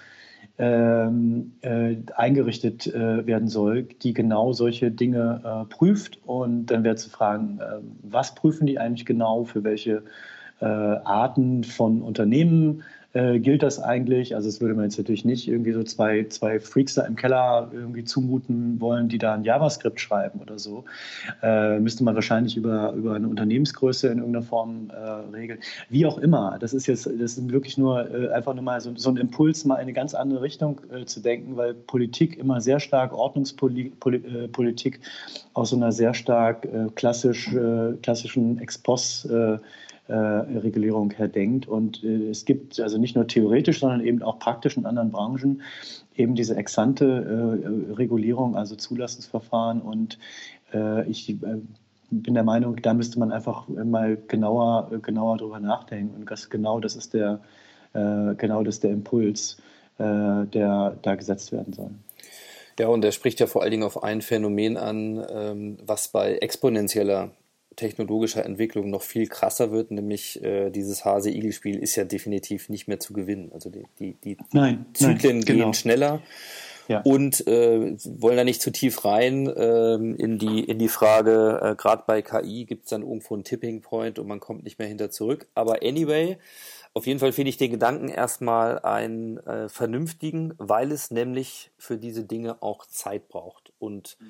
ähm, 0.58 1.52
äh, 1.62 1.96
eingerichtet 2.14 2.86
äh, 2.86 3.26
werden 3.26 3.48
soll, 3.48 3.82
die 3.82 4.14
genau 4.14 4.52
solche 4.52 4.90
Dinge 4.90 5.40
äh, 5.44 5.74
prüft. 5.74 6.18
Und 6.24 6.66
dann 6.66 6.84
wäre 6.84 6.96
zu 6.96 7.10
fragen, 7.10 7.58
äh, 7.60 7.80
was 8.02 8.34
prüfen 8.34 8.66
die 8.66 8.78
eigentlich 8.78 9.06
genau, 9.06 9.44
für 9.44 9.64
welche 9.64 10.02
Arten 10.60 11.64
von 11.64 12.00
Unternehmen 12.00 12.84
äh, 13.14 13.38
gilt 13.38 13.62
das 13.62 13.80
eigentlich? 13.80 14.34
Also 14.34 14.48
es 14.48 14.60
würde 14.60 14.74
man 14.74 14.84
jetzt 14.84 14.98
natürlich 14.98 15.24
nicht 15.24 15.46
irgendwie 15.46 15.72
so 15.72 15.84
zwei, 15.84 16.24
zwei 16.24 16.58
Freaks 16.58 16.94
da 16.94 17.02
im 17.02 17.14
Keller 17.14 17.70
irgendwie 17.72 18.04
zumuten 18.04 18.80
wollen, 18.80 19.08
die 19.08 19.18
da 19.18 19.34
ein 19.34 19.44
JavaScript 19.44 20.00
schreiben 20.00 20.40
oder 20.40 20.58
so. 20.58 20.84
Äh, 21.40 21.78
müsste 21.78 22.02
man 22.02 22.16
wahrscheinlich 22.16 22.56
über, 22.56 22.92
über 22.92 23.14
eine 23.14 23.28
Unternehmensgröße 23.28 24.08
in 24.08 24.18
irgendeiner 24.18 24.44
Form 24.44 24.90
äh, 24.90 24.98
regeln. 25.34 25.60
Wie 25.88 26.06
auch 26.06 26.18
immer, 26.18 26.58
das 26.58 26.74
ist 26.74 26.86
jetzt 26.86 27.06
das 27.06 27.38
ist 27.38 27.52
wirklich 27.52 27.78
nur 27.78 28.10
äh, 28.10 28.32
einfach 28.32 28.52
nur 28.52 28.64
mal 28.64 28.80
so, 28.80 28.92
so 28.96 29.10
ein 29.10 29.16
Impuls, 29.16 29.64
mal 29.64 29.76
in 29.76 29.82
eine 29.82 29.92
ganz 29.92 30.14
andere 30.14 30.42
Richtung 30.42 30.80
äh, 30.92 31.04
zu 31.04 31.20
denken, 31.20 31.56
weil 31.56 31.72
Politik 31.72 32.36
immer 32.36 32.60
sehr 32.60 32.80
stark, 32.80 33.12
Ordnungspolitik 33.12 35.00
aus 35.52 35.70
so 35.70 35.76
einer 35.76 35.92
sehr 35.92 36.14
stark 36.14 36.66
klassisch, 36.96 37.50
klassischen 38.02 38.58
Ex-Post 38.58 39.30
äh, 39.30 39.58
Regulierung 40.12 41.10
her 41.12 41.28
denkt. 41.28 41.66
Und 41.66 42.04
äh, 42.04 42.28
es 42.30 42.44
gibt 42.44 42.78
also 42.80 42.98
nicht 42.98 43.16
nur 43.16 43.26
theoretisch, 43.26 43.80
sondern 43.80 44.00
eben 44.00 44.22
auch 44.22 44.38
praktisch 44.38 44.76
in 44.76 44.86
anderen 44.86 45.10
Branchen 45.10 45.62
eben 46.16 46.34
diese 46.34 46.56
exante 46.56 47.04
äh, 47.04 47.92
Regulierung, 47.94 48.56
also 48.56 48.76
Zulassungsverfahren. 48.76 49.80
Und 49.80 50.18
ich 51.06 51.36
bin 52.10 52.34
der 52.34 52.42
Meinung, 52.42 52.82
da 52.82 52.94
müsste 52.94 53.20
man 53.20 53.30
einfach 53.30 53.68
mal 53.68 54.18
genauer, 54.26 54.90
genauer 55.02 55.36
drüber 55.36 55.60
nachdenken. 55.60 56.16
Und 56.16 56.28
das, 56.28 56.50
genau 56.50 56.80
das 56.80 56.96
ist 56.96 57.14
der, 57.14 57.38
genau 57.92 58.64
das 58.64 58.80
der 58.80 58.90
Impuls, 58.90 59.56
der 59.96 60.96
da 61.00 61.14
gesetzt 61.14 61.52
werden 61.52 61.74
soll. 61.74 61.90
Ja, 62.78 62.88
und 62.88 63.04
er 63.04 63.12
spricht 63.12 63.38
ja 63.38 63.46
vor 63.46 63.62
allen 63.62 63.70
Dingen 63.70 63.82
auf 63.84 64.02
ein 64.02 64.20
Phänomen 64.20 64.76
an, 64.76 65.24
ähm, 65.32 65.78
was 65.86 66.08
bei 66.08 66.38
exponentieller 66.38 67.30
technologischer 67.76 68.44
Entwicklung 68.44 68.90
noch 68.90 69.02
viel 69.02 69.26
krasser 69.26 69.70
wird, 69.70 69.90
nämlich 69.90 70.42
äh, 70.42 70.70
dieses 70.70 71.04
Hase-Igel-Spiel 71.04 71.78
ist 71.78 71.96
ja 71.96 72.04
definitiv 72.04 72.68
nicht 72.68 72.88
mehr 72.88 73.00
zu 73.00 73.12
gewinnen. 73.12 73.50
Also 73.52 73.70
die, 73.70 73.84
die, 73.98 74.14
die 74.14 74.36
nein, 74.52 74.86
Zyklen 74.94 75.38
nein, 75.38 75.44
gehen 75.44 75.58
genau. 75.58 75.72
schneller 75.72 76.22
Ja. 76.88 77.00
Und 77.00 77.46
äh, 77.46 77.96
wollen 78.04 78.36
da 78.36 78.44
nicht 78.44 78.60
zu 78.60 78.70
tief 78.70 79.04
rein 79.04 79.46
äh, 79.46 79.94
in, 79.94 80.38
die, 80.38 80.60
in 80.64 80.78
die 80.78 80.88
Frage, 80.88 81.60
äh, 81.62 81.74
gerade 81.76 82.04
bei 82.06 82.22
KI 82.22 82.66
gibt 82.66 82.84
es 82.84 82.90
dann 82.90 83.02
irgendwo 83.02 83.34
einen 83.34 83.44
Tipping 83.44 83.80
Point 83.80 84.18
und 84.18 84.26
man 84.26 84.40
kommt 84.40 84.64
nicht 84.64 84.78
mehr 84.78 84.88
hinter 84.88 85.10
zurück. 85.10 85.48
Aber 85.54 85.82
anyway, 85.82 86.38
auf 86.92 87.06
jeden 87.06 87.20
Fall 87.20 87.32
finde 87.32 87.48
ich 87.48 87.56
den 87.56 87.70
Gedanken 87.70 88.08
erstmal 88.08 88.80
einen 88.80 89.38
äh, 89.38 89.68
vernünftigen, 89.68 90.54
weil 90.58 90.92
es 90.92 91.10
nämlich 91.10 91.70
für 91.78 91.96
diese 91.96 92.24
Dinge 92.24 92.62
auch 92.62 92.86
Zeit 92.86 93.28
braucht. 93.28 93.72
Und 93.78 94.16
mhm. 94.20 94.26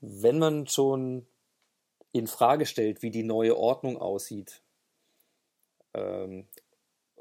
wenn 0.00 0.38
man 0.38 0.66
schon 0.68 1.26
in 2.12 2.26
Frage 2.26 2.66
stellt, 2.66 3.02
wie 3.02 3.10
die 3.10 3.24
neue 3.24 3.56
Ordnung 3.56 3.96
aussieht, 3.96 4.62
ähm, 5.94 6.46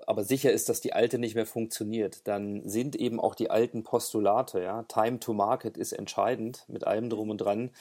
aber 0.07 0.23
sicher 0.23 0.51
ist, 0.51 0.69
dass 0.69 0.81
die 0.81 0.93
alte 0.93 1.19
nicht 1.19 1.35
mehr 1.35 1.45
funktioniert, 1.45 2.27
dann 2.27 2.67
sind 2.67 2.95
eben 2.95 3.19
auch 3.19 3.35
die 3.35 3.49
alten 3.49 3.83
Postulate, 3.83 4.61
ja, 4.61 4.83
Time 4.83 5.19
to 5.19 5.33
Market 5.33 5.77
ist 5.77 5.91
entscheidend 5.91 6.65
mit 6.67 6.85
allem 6.85 7.09
drum 7.09 7.29
und 7.29 7.39
dran, 7.39 7.71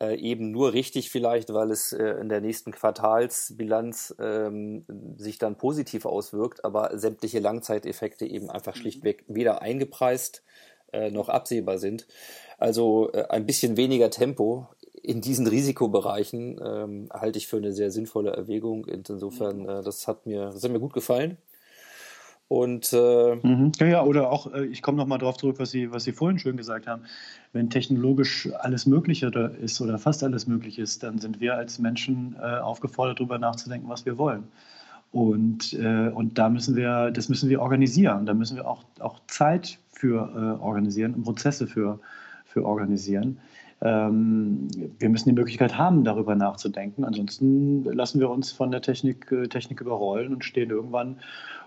äh, 0.00 0.16
eben 0.16 0.50
nur 0.50 0.72
richtig 0.72 1.10
vielleicht, 1.10 1.52
weil 1.52 1.70
es 1.70 1.92
äh, 1.92 2.04
in 2.20 2.28
der 2.28 2.40
nächsten 2.40 2.72
Quartalsbilanz 2.72 4.14
ähm, 4.18 4.84
sich 5.16 5.38
dann 5.38 5.56
positiv 5.56 6.06
auswirkt, 6.06 6.64
aber 6.64 6.96
sämtliche 6.98 7.40
Langzeiteffekte 7.40 8.26
eben 8.26 8.50
einfach 8.50 8.74
mhm. 8.74 8.80
schlichtweg 8.80 9.24
weder 9.28 9.62
eingepreist 9.62 10.42
äh, 10.92 11.10
noch 11.10 11.28
absehbar 11.28 11.78
sind. 11.78 12.06
Also 12.58 13.12
äh, 13.12 13.26
ein 13.28 13.46
bisschen 13.46 13.76
weniger 13.76 14.10
Tempo 14.10 14.68
in 15.06 15.20
diesen 15.20 15.46
Risikobereichen 15.46 16.58
ähm, 16.60 17.08
halte 17.12 17.38
ich 17.38 17.46
für 17.46 17.58
eine 17.58 17.72
sehr 17.72 17.92
sinnvolle 17.92 18.32
Erwägung. 18.32 18.86
Insofern, 18.86 19.64
äh, 19.64 19.82
das 19.82 20.08
hat 20.08 20.26
mir, 20.26 20.46
das 20.46 20.64
hat 20.64 20.72
mir 20.72 20.80
gut 20.80 20.92
gefallen. 20.92 21.36
Und 22.48 22.92
äh, 22.92 23.36
mhm. 23.36 23.72
ja, 23.78 23.86
ja, 23.86 24.04
oder 24.04 24.30
auch, 24.30 24.52
äh, 24.52 24.66
ich 24.66 24.82
komme 24.82 24.98
nochmal 24.98 25.18
darauf 25.18 25.36
zurück, 25.36 25.56
was 25.58 25.70
Sie, 25.70 25.92
was 25.92 26.04
Sie 26.04 26.12
vorhin 26.12 26.40
schön 26.40 26.56
gesagt 26.56 26.88
haben. 26.88 27.02
Wenn 27.52 27.70
technologisch 27.70 28.48
alles 28.58 28.86
Mögliche 28.86 29.26
ist 29.60 29.80
oder 29.80 29.98
fast 29.98 30.24
alles 30.24 30.48
möglich 30.48 30.78
ist, 30.78 31.04
dann 31.04 31.18
sind 31.18 31.40
wir 31.40 31.54
als 31.54 31.78
Menschen 31.78 32.36
äh, 32.40 32.58
aufgefordert, 32.58 33.20
darüber 33.20 33.38
nachzudenken, 33.38 33.88
was 33.88 34.06
wir 34.06 34.18
wollen. 34.18 34.44
Und, 35.12 35.72
äh, 35.74 36.08
und 36.08 36.36
da 36.36 36.48
müssen 36.48 36.74
wir, 36.74 37.12
das 37.12 37.28
müssen 37.28 37.48
wir 37.48 37.60
organisieren. 37.62 38.26
Da 38.26 38.34
müssen 38.34 38.56
wir 38.56 38.66
auch, 38.66 38.84
auch 38.98 39.20
Zeit 39.28 39.78
für 39.92 40.30
äh, 40.34 40.62
organisieren 40.62 41.14
und 41.14 41.22
Prozesse 41.22 41.68
für, 41.68 42.00
für 42.44 42.64
organisieren. 42.64 43.38
Ähm, 43.82 44.68
wir 44.98 45.08
müssen 45.08 45.28
die 45.28 45.34
Möglichkeit 45.34 45.76
haben, 45.76 46.04
darüber 46.04 46.34
nachzudenken. 46.34 47.04
Ansonsten 47.04 47.84
lassen 47.84 48.20
wir 48.20 48.30
uns 48.30 48.50
von 48.50 48.70
der 48.70 48.80
Technik, 48.80 49.30
äh, 49.30 49.48
Technik 49.48 49.80
überrollen 49.80 50.32
und 50.32 50.44
stehen 50.44 50.70
irgendwann 50.70 51.20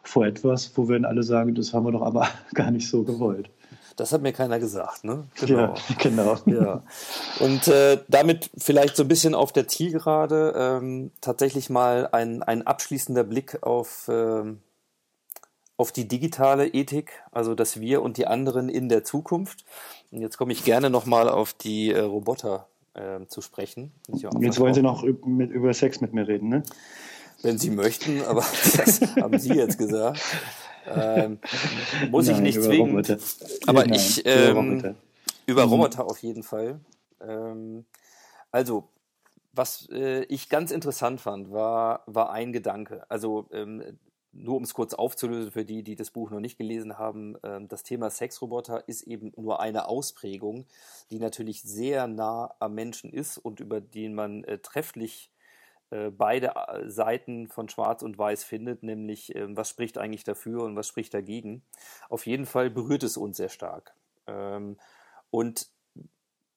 vor 0.03 0.25
etwas, 0.25 0.71
wo 0.75 0.87
wir 0.87 0.95
dann 0.95 1.05
alle 1.05 1.23
sagen, 1.23 1.53
das 1.55 1.73
haben 1.73 1.85
wir 1.85 1.91
doch 1.91 2.01
aber 2.01 2.27
gar 2.53 2.71
nicht 2.71 2.89
so 2.89 3.03
gewollt. 3.03 3.49
Das 3.95 4.13
hat 4.13 4.21
mir 4.21 4.31
keiner 4.31 4.59
gesagt, 4.59 5.03
ne? 5.03 5.25
Genau. 5.35 5.59
Ja, 5.59 5.75
genau. 5.99 6.37
Ja. 6.45 6.83
Und 7.41 7.67
äh, 7.67 7.99
damit 8.07 8.49
vielleicht 8.57 8.95
so 8.95 9.03
ein 9.03 9.09
bisschen 9.09 9.35
auf 9.35 9.51
der 9.51 9.67
Zielgerade 9.67 10.53
ähm, 10.55 11.11
tatsächlich 11.19 11.69
mal 11.69 12.07
ein, 12.13 12.41
ein 12.41 12.65
abschließender 12.65 13.25
Blick 13.25 13.61
auf, 13.61 14.07
äh, 14.07 14.43
auf 15.79 15.93
die 15.93 16.09
digitale 16.09 16.67
Ethik, 16.67 17.23
also 17.31 17.55
das 17.55 17.79
Wir 17.79 18.01
und 18.01 18.17
die 18.17 18.27
anderen 18.27 18.67
in 18.67 18.89
der 18.89 19.05
Zukunft. 19.05 19.63
Und 20.11 20.19
jetzt 20.19 20.37
komme 20.37 20.51
ich 20.51 20.65
gerne 20.65 20.89
nochmal 20.89 21.29
auf 21.29 21.53
die 21.53 21.93
äh, 21.93 22.01
Roboter 22.01 22.67
äh, 22.95 23.25
zu 23.27 23.39
sprechen. 23.39 23.93
Jetzt 24.41 24.59
wollen 24.59 24.73
Sie 24.73 24.81
noch 24.81 25.03
mit, 25.03 25.51
über 25.51 25.73
Sex 25.73 26.01
mit 26.01 26.13
mir 26.13 26.27
reden, 26.27 26.49
ne? 26.49 26.63
wenn 27.43 27.57
Sie 27.57 27.69
möchten, 27.69 28.21
aber 28.25 28.41
das 28.75 28.99
haben 29.15 29.39
Sie 29.39 29.53
jetzt 29.53 29.77
gesagt. 29.77 30.19
Ähm, 30.85 31.39
muss 32.11 32.27
Nein, 32.27 32.35
ich 32.35 32.41
nicht 32.41 32.61
zwingen. 32.61 32.89
Roboter. 32.89 33.17
Aber 33.65 33.85
Nein, 33.85 33.93
ich 33.93 34.25
ähm, 34.25 34.79
über, 34.79 34.95
über 35.45 35.65
mhm. 35.65 35.71
Roboter 35.71 36.05
auf 36.07 36.17
jeden 36.17 36.43
Fall. 36.43 36.81
Ähm, 37.25 37.85
also 38.51 38.89
was 39.53 39.87
äh, 39.93 40.23
ich 40.25 40.49
ganz 40.49 40.71
interessant 40.71 41.21
fand, 41.21 41.53
war, 41.53 42.03
war 42.05 42.33
ein 42.33 42.51
Gedanke. 42.51 43.05
Also 43.07 43.47
ähm, 43.53 43.81
nur 44.31 44.57
um 44.57 44.63
es 44.63 44.73
kurz 44.73 44.93
aufzulösen 44.93 45.51
für 45.51 45.65
die, 45.65 45.83
die 45.83 45.95
das 45.95 46.11
Buch 46.11 46.29
noch 46.29 46.39
nicht 46.39 46.57
gelesen 46.57 46.97
haben, 46.97 47.35
äh, 47.43 47.59
das 47.67 47.83
Thema 47.83 48.09
Sexroboter 48.09 48.87
ist 48.87 49.03
eben 49.03 49.31
nur 49.35 49.59
eine 49.59 49.87
Ausprägung, 49.87 50.65
die 51.11 51.19
natürlich 51.19 51.61
sehr 51.61 52.07
nah 52.07 52.53
am 52.59 52.75
Menschen 52.75 53.11
ist 53.11 53.37
und 53.37 53.59
über 53.59 53.81
den 53.81 54.13
man 54.13 54.43
äh, 54.43 54.59
trefflich 54.59 55.31
äh, 55.91 56.11
beide 56.11 56.53
äh, 56.55 56.89
Seiten 56.89 57.47
von 57.47 57.67
Schwarz 57.67 58.03
und 58.03 58.17
Weiß 58.17 58.43
findet, 58.43 58.83
nämlich 58.83 59.35
äh, 59.35 59.55
was 59.55 59.69
spricht 59.69 59.97
eigentlich 59.97 60.23
dafür 60.23 60.63
und 60.63 60.75
was 60.75 60.87
spricht 60.87 61.13
dagegen. 61.13 61.63
Auf 62.09 62.27
jeden 62.27 62.45
Fall 62.45 62.69
berührt 62.69 63.03
es 63.03 63.17
uns 63.17 63.37
sehr 63.37 63.49
stark. 63.49 63.95
Ähm, 64.27 64.77
und 65.31 65.67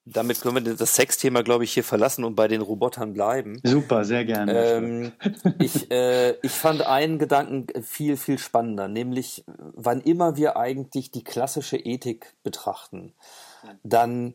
damit 0.04 0.40
können 0.40 0.64
wir 0.64 0.74
das 0.74 0.96
Sexthema, 0.96 1.42
glaube 1.42 1.64
ich, 1.64 1.72
hier 1.72 1.84
verlassen 1.84 2.24
und 2.24 2.34
bei 2.34 2.48
den 2.48 2.60
Robotern 2.60 3.12
bleiben. 3.12 3.60
Super, 3.62 4.04
sehr 4.04 4.24
gerne. 4.24 4.52
Ähm, 4.52 5.12
ich, 5.58 5.90
äh, 5.90 6.32
ich 6.42 6.52
fand 6.52 6.82
einen 6.82 7.18
Gedanken 7.18 7.66
viel, 7.82 8.16
viel 8.16 8.38
spannender, 8.38 8.88
nämlich 8.88 9.44
wann 9.46 10.00
immer 10.00 10.36
wir 10.36 10.56
eigentlich 10.56 11.10
die 11.12 11.22
klassische 11.22 11.76
Ethik 11.76 12.34
betrachten, 12.42 13.14
dann 13.84 14.34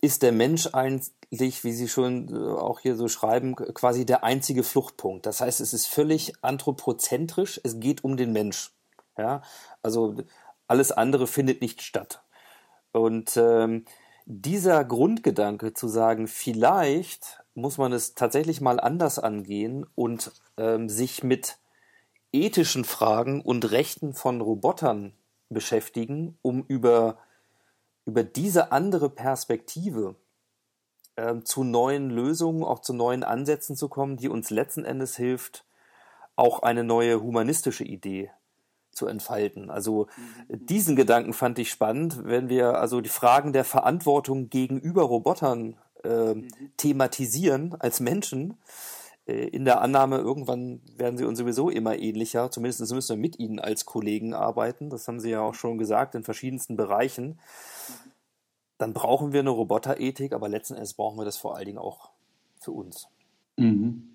ist 0.00 0.22
der 0.22 0.32
Mensch 0.32 0.68
eigentlich, 0.72 1.64
wie 1.64 1.72
Sie 1.72 1.88
schon 1.88 2.28
äh, 2.28 2.58
auch 2.58 2.80
hier 2.80 2.96
so 2.96 3.08
schreiben, 3.08 3.56
quasi 3.56 4.06
der 4.06 4.24
einzige 4.24 4.62
Fluchtpunkt. 4.62 5.26
Das 5.26 5.40
heißt, 5.40 5.60
es 5.60 5.72
ist 5.72 5.86
völlig 5.86 6.32
anthropozentrisch, 6.42 7.60
es 7.62 7.78
geht 7.80 8.04
um 8.04 8.16
den 8.16 8.32
Mensch. 8.32 8.72
Ja, 9.16 9.42
also 9.82 10.16
alles 10.66 10.92
andere 10.92 11.26
findet 11.26 11.60
nicht 11.60 11.82
statt. 11.82 12.22
Und 12.92 13.36
ähm, 13.36 13.84
dieser 14.26 14.84
Grundgedanke 14.84 15.74
zu 15.74 15.88
sagen, 15.88 16.28
vielleicht 16.28 17.42
muss 17.54 17.78
man 17.78 17.92
es 17.92 18.14
tatsächlich 18.14 18.60
mal 18.60 18.80
anders 18.80 19.18
angehen 19.18 19.86
und 19.94 20.32
ähm, 20.56 20.88
sich 20.88 21.22
mit 21.22 21.58
ethischen 22.32 22.84
Fragen 22.84 23.42
und 23.42 23.70
Rechten 23.70 24.14
von 24.14 24.40
Robotern 24.40 25.12
beschäftigen, 25.48 26.38
um 26.42 26.64
über 26.66 27.18
über 28.06 28.22
diese 28.22 28.70
andere 28.72 29.08
Perspektive 29.08 30.16
äh, 31.16 31.40
zu 31.40 31.64
neuen 31.64 32.10
Lösungen, 32.10 32.62
auch 32.62 32.80
zu 32.80 32.92
neuen 32.92 33.24
Ansätzen 33.24 33.76
zu 33.76 33.88
kommen, 33.88 34.16
die 34.16 34.28
uns 34.28 34.50
letzten 34.50 34.84
Endes 34.84 35.16
hilft, 35.16 35.64
auch 36.36 36.62
eine 36.62 36.84
neue 36.84 37.22
humanistische 37.22 37.84
Idee 37.84 38.30
zu 38.94 39.06
entfalten. 39.06 39.70
Also 39.70 40.06
mhm. 40.48 40.66
diesen 40.66 40.96
Gedanken 40.96 41.32
fand 41.32 41.58
ich 41.58 41.70
spannend, 41.70 42.24
wenn 42.24 42.48
wir 42.48 42.78
also 42.78 43.00
die 43.00 43.08
Fragen 43.08 43.52
der 43.52 43.64
Verantwortung 43.64 44.50
gegenüber 44.50 45.02
Robotern 45.02 45.76
äh, 46.02 46.34
mhm. 46.34 46.48
thematisieren 46.76 47.74
als 47.78 48.00
Menschen, 48.00 48.56
äh, 49.26 49.48
in 49.48 49.64
der 49.64 49.80
Annahme, 49.80 50.18
irgendwann 50.18 50.80
werden 50.96 51.16
sie 51.16 51.24
uns 51.24 51.38
sowieso 51.38 51.70
immer 51.70 51.96
ähnlicher. 51.98 52.50
Zumindest 52.50 52.92
müssen 52.92 53.16
wir 53.16 53.20
mit 53.20 53.38
ihnen 53.38 53.58
als 53.58 53.84
Kollegen 53.84 54.34
arbeiten. 54.34 54.90
Das 54.90 55.08
haben 55.08 55.20
sie 55.20 55.30
ja 55.30 55.40
auch 55.40 55.54
schon 55.54 55.78
gesagt 55.78 56.14
in 56.14 56.24
verschiedensten 56.24 56.76
Bereichen. 56.76 57.38
Dann 58.78 58.92
brauchen 58.92 59.32
wir 59.32 59.40
eine 59.40 59.50
Roboterethik, 59.50 60.32
aber 60.32 60.48
letzten 60.48 60.74
Endes 60.74 60.94
brauchen 60.94 61.18
wir 61.18 61.24
das 61.24 61.36
vor 61.36 61.56
allen 61.56 61.66
Dingen 61.66 61.78
auch 61.78 62.10
für 62.58 62.72
uns. 62.72 63.08
Mhm. 63.56 64.13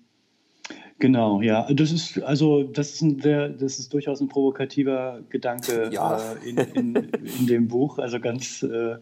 Genau, 1.00 1.40
ja. 1.40 1.66
Das 1.72 1.92
ist 1.92 2.22
also 2.22 2.62
das 2.62 2.90
ist 2.90 3.00
ein 3.02 3.20
sehr, 3.20 3.48
das 3.48 3.78
ist 3.78 3.92
durchaus 3.92 4.20
ein 4.20 4.28
provokativer 4.28 5.20
Gedanke 5.28 5.88
ja. 5.92 6.18
äh, 6.18 6.48
in, 6.48 6.58
in, 6.58 6.94
in, 6.94 7.46
dem 7.46 7.68
Buch. 7.68 7.98
Also 7.98 8.20
ganz 8.20 8.62
äh, 8.62 8.96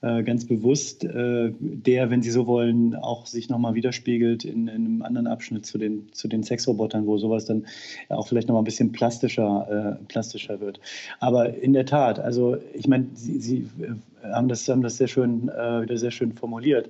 äh, 0.00 0.22
ganz 0.22 0.44
bewusst, 0.44 1.02
äh, 1.02 1.52
der, 1.60 2.08
wenn 2.08 2.22
Sie 2.22 2.30
so 2.30 2.46
wollen, 2.46 2.94
auch 2.94 3.26
sich 3.26 3.48
nochmal 3.48 3.74
widerspiegelt 3.74 4.44
in, 4.44 4.68
in, 4.68 4.86
einem 4.86 5.02
anderen 5.02 5.26
Abschnitt 5.26 5.66
zu 5.66 5.76
den, 5.76 6.12
zu 6.12 6.28
den 6.28 6.44
Sexrobotern, 6.44 7.04
wo 7.06 7.18
sowas 7.18 7.46
dann 7.46 7.66
auch 8.08 8.28
vielleicht 8.28 8.46
nochmal 8.46 8.62
ein 8.62 8.64
bisschen 8.64 8.92
plastischer, 8.92 9.98
äh, 9.98 10.04
plastischer 10.04 10.60
wird. 10.60 10.78
Aber 11.18 11.52
in 11.52 11.72
der 11.72 11.84
Tat, 11.84 12.20
also 12.20 12.56
ich 12.74 12.86
meine, 12.86 13.06
Sie, 13.14 13.40
Sie 13.40 13.68
äh, 13.80 14.28
haben, 14.32 14.46
das, 14.46 14.68
haben 14.68 14.82
das 14.82 14.98
sehr 14.98 15.08
schön, 15.08 15.48
wieder 15.48 15.96
sehr 15.96 16.12
schön 16.12 16.32
formuliert. 16.32 16.88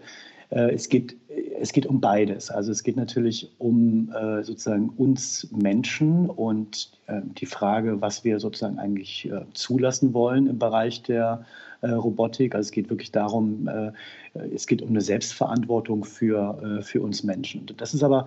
Äh, 0.50 0.74
es 0.74 0.88
geht, 0.88 1.16
es 1.60 1.72
geht 1.72 1.86
um 1.86 2.00
beides. 2.00 2.50
Also 2.50 2.72
es 2.72 2.82
geht 2.82 2.96
natürlich 2.96 3.50
um 3.58 4.12
äh, 4.12 4.42
sozusagen 4.42 4.90
uns 4.90 5.48
Menschen 5.50 6.28
und 6.30 6.90
äh, 7.06 7.20
die 7.38 7.46
Frage, 7.46 8.00
was 8.00 8.24
wir 8.24 8.40
sozusagen 8.40 8.78
eigentlich 8.78 9.30
zulassen 9.54 10.14
wollen 10.14 10.46
im 10.46 10.58
Bereich 10.58 11.02
der 11.02 11.44
Robotik. 11.80 12.56
Also 12.56 12.66
es 12.66 12.72
geht 12.72 12.90
wirklich 12.90 13.12
darum, 13.12 13.68
es 14.52 14.66
geht 14.66 14.82
um 14.82 14.88
eine 14.88 15.00
Selbstverantwortung 15.00 16.02
für, 16.02 16.82
für 16.82 17.00
uns 17.00 17.22
Menschen. 17.22 17.66
Das 17.76 17.94
ist 17.94 18.02
aber 18.02 18.26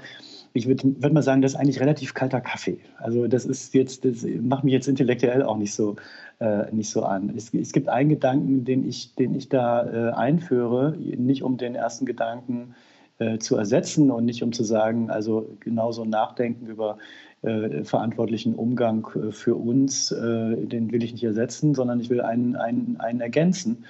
ich 0.54 0.68
würde 0.68 0.84
würd 1.02 1.14
mal 1.14 1.22
sagen, 1.22 1.42
das 1.42 1.54
ist 1.54 1.60
eigentlich 1.60 1.82
relativ 1.82 2.14
kalter 2.14 2.40
Kaffee. 2.40 2.78
Also 2.98 3.28
das 3.28 3.46
ist 3.46 3.74
jetzt, 3.74 4.06
das 4.06 4.26
macht 4.42 4.64
mich 4.64 4.74
jetzt 4.74 4.88
intellektuell 4.88 5.44
auch 5.44 5.58
nicht 5.58 5.74
so, 5.74 5.98
äh, 6.42 6.74
nicht 6.74 6.90
so 6.90 7.04
an. 7.04 7.32
Es, 7.38 7.54
es, 7.54 7.72
gibt 7.72 7.88
einen 7.88 8.10
Gedanken, 8.10 8.66
den 8.66 8.88
ich, 8.88 9.16
den 9.16 9.36
ich 9.36 9.48
da 9.48 9.86
äh, 9.86 10.12
einführe, 10.12 10.98
nicht 10.98 11.44
um 11.44 11.58
den 11.58 11.76
ersten 11.76 12.06
Gedanken 12.06 12.76
äh, 13.20 13.38
zu 13.38 13.56
ersetzen 13.56 14.10
und 14.10 14.26
nicht 14.26 14.42
um 14.42 14.52
zu 14.52 14.64
sagen, 14.64 15.12
also 15.12 15.56
genauso 15.60 16.04
nachdenken 16.04 16.66
über 16.66 16.98
äh, 17.44 17.84
verantwortlichen 17.84 18.54
Umgang 18.54 19.08
äh, 19.16 19.32
für 19.32 19.56
uns, 19.56 20.12
äh, 20.12 20.58
den 20.66 20.92
will 20.92 21.04
ich 21.04 21.12
nicht 21.12 21.24
ersetzen, 21.24 21.74
sondern 21.74 22.00
ich 22.00 22.10
will 22.10 22.22
einen, 22.22 22.56
einen, 22.56 22.98
einen 23.00 23.22
ergänzen. 23.22 23.86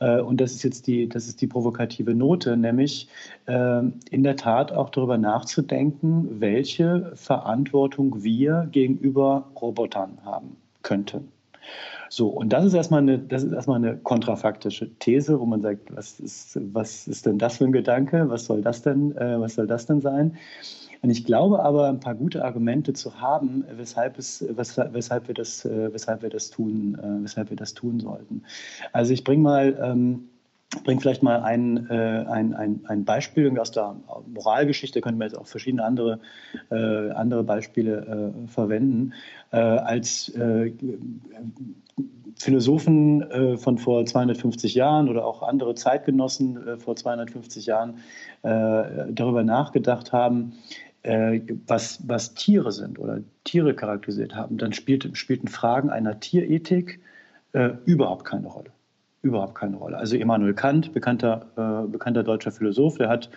Und 0.00 0.40
das 0.40 0.52
ist 0.52 0.64
jetzt 0.64 0.88
die, 0.88 1.08
das 1.08 1.28
ist 1.28 1.40
die 1.40 1.46
provokative 1.46 2.14
Note, 2.14 2.56
nämlich 2.56 3.08
in 3.46 4.22
der 4.22 4.36
Tat 4.36 4.72
auch 4.72 4.90
darüber 4.90 5.16
nachzudenken, 5.16 6.40
welche 6.40 7.12
Verantwortung 7.14 8.22
wir 8.22 8.68
gegenüber 8.72 9.48
Robotern 9.58 10.18
haben 10.24 10.56
könnten. 10.82 11.28
So, 12.08 12.28
und 12.28 12.52
das 12.52 12.64
ist 12.64 12.74
erstmal 12.74 13.00
eine, 13.00 13.18
das 13.18 13.42
ist 13.42 13.52
erstmal 13.52 13.78
eine 13.78 13.96
kontrafaktische 13.96 14.90
These, 14.98 15.40
wo 15.40 15.46
man 15.46 15.62
sagt, 15.62 15.94
was 15.94 16.20
ist, 16.20 16.58
was 16.72 17.08
ist 17.08 17.26
denn 17.26 17.38
das 17.38 17.58
für 17.58 17.64
ein 17.64 17.72
Gedanke? 17.72 18.28
Was 18.28 18.44
soll 18.44 18.62
das 18.62 18.82
denn, 18.82 19.16
äh, 19.16 19.40
was 19.40 19.54
soll 19.54 19.66
das 19.66 19.86
denn 19.86 20.00
sein? 20.00 20.36
Und 21.02 21.10
ich 21.10 21.24
glaube 21.24 21.62
aber, 21.62 21.88
ein 21.88 22.00
paar 22.00 22.14
gute 22.14 22.44
Argumente 22.44 22.94
zu 22.94 23.20
haben, 23.20 23.64
weshalb, 23.76 24.18
es, 24.18 24.44
weshalb, 24.48 25.28
wir, 25.28 25.34
das, 25.34 25.64
äh, 25.64 25.92
weshalb, 25.92 26.22
wir, 26.22 26.30
das 26.30 26.50
tun, 26.50 26.98
äh, 26.98 27.24
weshalb 27.24 27.50
wir 27.50 27.56
das 27.56 27.74
tun 27.74 28.00
sollten. 28.00 28.42
Also 28.92 29.12
ich 29.12 29.24
bringe 29.24 29.42
mal. 29.42 29.78
Ähm, 29.82 30.28
bringe 30.82 31.00
vielleicht 31.00 31.22
mal 31.22 31.42
ein, 31.42 31.88
äh, 31.90 32.24
ein, 32.28 32.54
ein, 32.54 32.80
ein 32.86 33.04
Beispiel 33.04 33.58
aus 33.58 33.70
der 33.70 33.96
Moralgeschichte, 34.26 35.00
können 35.00 35.18
wir 35.18 35.26
jetzt 35.26 35.36
auch 35.36 35.46
verschiedene 35.46 35.84
andere, 35.84 36.20
äh, 36.70 37.10
andere 37.10 37.44
Beispiele 37.44 38.32
äh, 38.44 38.48
verwenden. 38.48 39.12
Äh, 39.52 39.58
als 39.58 40.28
äh, 40.30 40.72
Philosophen 42.36 43.22
äh, 43.30 43.56
von 43.56 43.78
vor 43.78 44.04
250 44.04 44.74
Jahren 44.74 45.08
oder 45.08 45.24
auch 45.24 45.42
andere 45.42 45.74
Zeitgenossen 45.74 46.80
vor 46.80 46.96
250 46.96 47.66
Jahren 47.66 47.98
darüber 48.42 49.42
nachgedacht 49.42 50.12
haben, 50.12 50.52
was, 51.66 52.06
was 52.06 52.34
Tiere 52.34 52.72
sind 52.72 52.98
oder 52.98 53.20
Tiere 53.44 53.74
charakterisiert 53.74 54.34
haben, 54.34 54.58
dann 54.58 54.74
spielt, 54.74 55.16
spielten 55.16 55.48
Fragen 55.48 55.88
einer 55.88 56.20
Tierethik 56.20 57.00
überhaupt 57.86 58.26
keine 58.26 58.48
Rolle. 58.48 58.70
Überhaupt 59.24 59.54
keine 59.54 59.76
Rolle. 59.76 59.96
Also 59.96 60.16
Immanuel 60.16 60.52
Kant, 60.52 60.92
bekannter, 60.92 61.46
äh, 61.56 61.90
bekannter 61.90 62.22
deutscher 62.22 62.52
Philosoph, 62.52 62.98
der 62.98 63.08
hat, 63.08 63.30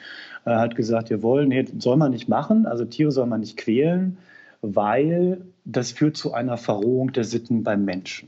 äh, 0.43 0.49
hat 0.49 0.75
gesagt, 0.75 1.09
jawohl, 1.09 1.47
nee, 1.47 1.65
soll 1.79 1.95
man 1.95 2.11
nicht 2.11 2.27
machen, 2.27 2.65
also 2.65 2.83
Tiere 2.83 3.09
soll 3.09 3.25
man 3.25 3.39
nicht 3.39 3.55
quälen, 3.55 4.17
weil 4.61 5.45
das 5.63 5.93
führt 5.93 6.17
zu 6.17 6.33
einer 6.33 6.57
Verrohung 6.57 7.13
der 7.13 7.23
Sitten 7.23 7.63
beim 7.63 7.85
Menschen. 7.85 8.27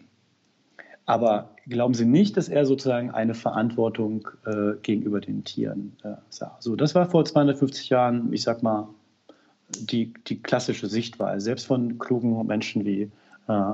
Aber 1.06 1.50
glauben 1.68 1.96
Sie 1.96 2.06
nicht, 2.06 2.38
dass 2.38 2.48
er 2.48 2.66
sozusagen 2.66 3.12
eine 3.12 3.34
Verantwortung 3.34 4.30
äh, 4.46 4.78
gegenüber 4.82 5.20
den 5.20 5.44
Tieren 5.44 5.98
äh, 6.04 6.14
sah. 6.30 6.56
So, 6.62 6.78
das 6.78 6.96
war 6.96 7.10
vor 7.10 7.26
250 7.26 7.90
Jahren, 7.90 8.32
ich 8.32 8.44
sag 8.44 8.64
mal, 8.64 8.88
die, 9.68 10.14
die 10.28 10.42
klassische 10.42 10.88
Sichtweise, 10.88 11.44
selbst 11.44 11.68
von 11.68 11.98
klugen 11.98 12.48
Menschen 12.48 12.86
wie, 12.86 13.12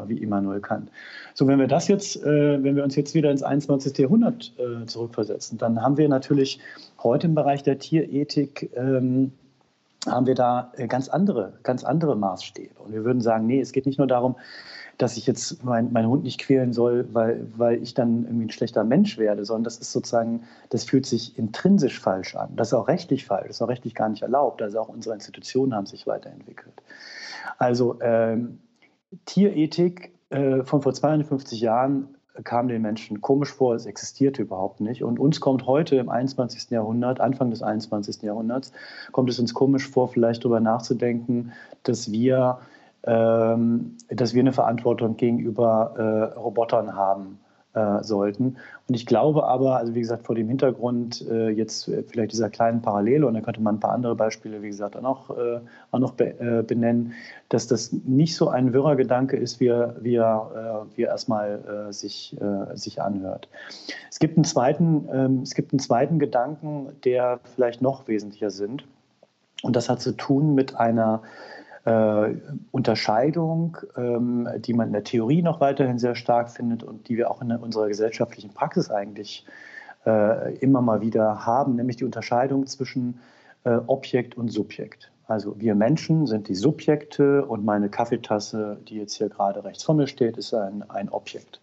wie 0.07 0.17
Immanuel 0.17 0.61
Kant. 0.61 0.89
So, 1.33 1.47
wenn 1.47 1.59
wir 1.59 1.67
das 1.67 1.87
jetzt, 1.87 2.23
äh, 2.23 2.63
wenn 2.63 2.75
wir 2.75 2.83
uns 2.83 2.95
jetzt 2.95 3.13
wieder 3.13 3.31
ins 3.31 3.43
21. 3.43 3.97
Jahrhundert 3.97 4.53
äh, 4.57 4.85
zurückversetzen, 4.85 5.57
dann 5.57 5.81
haben 5.81 5.97
wir 5.97 6.09
natürlich 6.09 6.59
heute 7.03 7.27
im 7.27 7.35
Bereich 7.35 7.63
der 7.63 7.77
Tierethik 7.77 8.71
ähm, 8.75 9.31
haben 10.05 10.27
wir 10.27 10.35
da 10.35 10.71
äh, 10.77 10.87
ganz 10.87 11.09
andere, 11.09 11.53
ganz 11.63 11.83
andere 11.83 12.15
Maßstäbe. 12.15 12.75
Und 12.79 12.93
wir 12.93 13.03
würden 13.03 13.21
sagen, 13.21 13.47
nee, 13.47 13.59
es 13.59 13.71
geht 13.71 13.85
nicht 13.85 13.97
nur 13.97 14.07
darum, 14.07 14.35
dass 14.97 15.17
ich 15.17 15.27
jetzt 15.27 15.63
mein, 15.63 15.91
meinen 15.91 16.07
Hund 16.07 16.23
nicht 16.23 16.39
quälen 16.39 16.71
soll, 16.71 17.07
weil, 17.11 17.45
weil 17.57 17.81
ich 17.81 17.93
dann 17.93 18.23
irgendwie 18.25 18.45
ein 18.45 18.51
schlechter 18.51 18.83
Mensch 18.83 19.17
werde, 19.17 19.43
sondern 19.43 19.65
das 19.65 19.77
ist 19.77 19.91
sozusagen, 19.91 20.43
das 20.69 20.85
fühlt 20.85 21.05
sich 21.05 21.37
intrinsisch 21.37 21.99
falsch 21.99 22.35
an. 22.35 22.55
Das 22.55 22.69
ist 22.69 22.73
auch 22.73 22.87
rechtlich 22.87 23.25
falsch, 23.25 23.47
das 23.47 23.57
ist 23.57 23.61
auch 23.61 23.67
rechtlich 23.67 23.93
gar 23.93 24.09
nicht 24.09 24.21
erlaubt. 24.21 24.61
Also 24.61 24.79
auch 24.79 24.89
unsere 24.89 25.15
Institutionen 25.15 25.75
haben 25.75 25.85
sich 25.85 26.07
weiterentwickelt. 26.07 26.81
Also 27.57 27.99
ähm, 28.01 28.59
Tierethik 29.25 30.13
äh, 30.29 30.63
von 30.63 30.81
vor 30.81 30.93
250 30.93 31.61
Jahren 31.61 32.15
kam 32.43 32.67
den 32.67 32.81
Menschen 32.81 33.21
komisch 33.21 33.53
vor, 33.53 33.75
es 33.75 33.85
existierte 33.85 34.41
überhaupt 34.41 34.81
nicht. 34.81 35.03
Und 35.03 35.19
uns 35.19 35.39
kommt 35.39 35.65
heute 35.67 35.95
im 35.95 36.09
21. 36.09 36.69
Jahrhundert, 36.69 37.21
Anfang 37.21 37.49
des 37.49 37.63
21. 37.63 38.23
Jahrhunderts, 38.23 38.73
kommt 39.13 39.29
es 39.29 39.39
uns 39.39 39.53
komisch 39.53 39.87
vor, 39.87 40.09
vielleicht 40.09 40.43
darüber 40.43 40.59
nachzudenken, 40.59 41.53
dass 41.83 42.11
wir 42.11 42.59
ähm, 43.07 43.97
dass 44.07 44.33
wir 44.33 44.41
eine 44.41 44.51
Verantwortung 44.51 45.15
gegenüber 45.15 45.93
äh, 45.95 46.37
Robotern 46.39 46.95
haben 46.95 47.39
äh, 47.75 48.03
sollten. 48.03 48.57
Und 48.87 48.95
ich 48.95 49.05
glaube 49.05 49.45
aber, 49.45 49.77
also 49.77 49.93
wie 49.93 49.99
gesagt, 49.99 50.25
vor 50.25 50.35
dem 50.35 50.47
Hintergrund 50.47 51.25
äh, 51.29 51.49
jetzt 51.49 51.91
vielleicht 52.07 52.31
dieser 52.31 52.49
kleinen 52.49 52.81
Parallele, 52.81 53.27
und 53.27 53.33
da 53.33 53.41
könnte 53.41 53.61
man 53.61 53.75
ein 53.75 53.79
paar 53.79 53.91
andere 53.91 54.15
Beispiele, 54.15 54.61
wie 54.61 54.67
gesagt, 54.67 54.95
auch 54.95 55.01
noch, 55.01 55.35
auch 55.91 55.99
noch 55.99 56.13
benennen, 56.13 57.13
dass 57.49 57.67
das 57.67 57.91
nicht 57.91 58.35
so 58.35 58.49
ein 58.49 58.73
wirrer 58.73 58.95
Gedanke 58.95 59.37
ist, 59.37 59.59
wie 59.59 59.67
er, 59.67 59.95
wie 60.01 60.15
er, 60.15 60.85
wie 60.95 61.03
er 61.03 61.09
erstmal 61.09 61.87
sich, 61.91 62.35
sich 62.73 63.01
anhört. 63.01 63.49
Es 64.09 64.19
gibt, 64.19 64.37
einen 64.37 64.45
zweiten, 64.45 65.09
ähm, 65.11 65.41
es 65.41 65.55
gibt 65.55 65.73
einen 65.73 65.79
zweiten 65.79 66.19
Gedanken, 66.19 66.87
der 67.03 67.41
vielleicht 67.55 67.81
noch 67.81 68.07
wesentlicher 68.07 68.49
sind. 68.49 68.85
Und 69.61 69.75
das 69.75 69.89
hat 69.89 69.99
zu 69.99 70.13
tun 70.13 70.55
mit 70.55 70.75
einer 70.75 71.21
äh, 71.85 72.35
Unterscheidung, 72.71 73.77
ähm, 73.95 74.49
die 74.57 74.73
man 74.73 74.87
in 74.87 74.93
der 74.93 75.03
Theorie 75.03 75.41
noch 75.41 75.61
weiterhin 75.61 75.99
sehr 75.99 76.15
stark 76.15 76.49
findet 76.49 76.83
und 76.83 77.07
die 77.07 77.17
wir 77.17 77.29
auch 77.31 77.41
in 77.41 77.51
unserer 77.51 77.87
gesellschaftlichen 77.87 78.53
Praxis 78.53 78.89
eigentlich 78.89 79.45
äh, 80.05 80.55
immer 80.57 80.81
mal 80.81 81.01
wieder 81.01 81.45
haben, 81.45 81.75
nämlich 81.75 81.97
die 81.97 82.05
Unterscheidung 82.05 82.65
zwischen 82.65 83.19
äh, 83.63 83.77
Objekt 83.87 84.35
und 84.35 84.49
Subjekt. 84.49 85.11
Also 85.27 85.59
wir 85.59 85.75
Menschen 85.75 86.27
sind 86.27 86.47
die 86.47 86.55
Subjekte 86.55 87.45
und 87.45 87.65
meine 87.65 87.89
Kaffeetasse, 87.89 88.77
die 88.87 88.97
jetzt 88.97 89.13
hier 89.13 89.29
gerade 89.29 89.63
rechts 89.63 89.83
vor 89.83 89.95
mir 89.95 90.07
steht, 90.07 90.37
ist 90.37 90.53
ein, 90.53 90.83
ein 90.89 91.09
Objekt. 91.09 91.61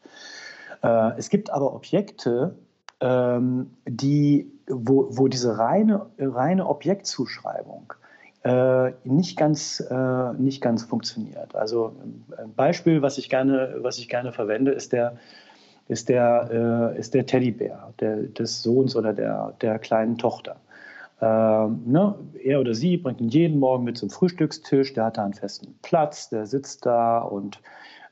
Äh, 0.83 1.13
es 1.17 1.31
gibt 1.31 1.51
aber 1.51 1.75
Objekte, 1.75 2.57
ähm, 3.01 3.71
die, 3.87 4.53
wo, 4.69 5.09
wo 5.11 5.29
diese 5.29 5.59
reine, 5.59 6.07
reine 6.19 6.67
Objektzuschreibung 6.69 7.95
äh, 8.45 8.93
nicht, 9.05 9.37
ganz, 9.37 9.81
äh, 9.81 10.33
nicht 10.35 10.61
ganz 10.61 10.85
funktioniert. 10.85 11.55
Also 11.55 11.95
ein 12.37 12.55
Beispiel, 12.55 13.03
was 13.03 13.19
ich 13.19 13.29
gerne, 13.29 13.77
was 13.79 13.99
ich 13.99 14.09
gerne 14.09 14.33
verwende, 14.33 14.73
ist 14.73 14.93
der, 14.93 15.17
ist 15.89 16.09
der, 16.09 16.93
äh, 16.95 16.99
ist 16.99 17.15
der 17.15 17.27
Teddybär 17.27 17.93
der, 18.01 18.17
des 18.23 18.63
Sohns 18.63 18.97
oder 18.97 19.13
der, 19.13 19.55
der 19.61 19.79
kleinen 19.79 20.19
Tochter. 20.19 20.57
Ähm, 21.21 21.83
ne, 21.87 22.17
er 22.43 22.61
oder 22.61 22.75
sie 22.75 22.97
bringt 22.97 23.21
ihn 23.21 23.29
jeden 23.29 23.61
Morgen 23.61 23.85
mit 23.85 23.97
zum 23.97 24.11
Frühstückstisch, 24.11 24.93
der 24.93 25.05
hat 25.05 25.19
da 25.19 25.25
einen 25.25 25.35
festen 25.35 25.79
Platz, 25.83 26.29
der 26.29 26.47
sitzt 26.47 26.85
da 26.85 27.19
und 27.19 27.61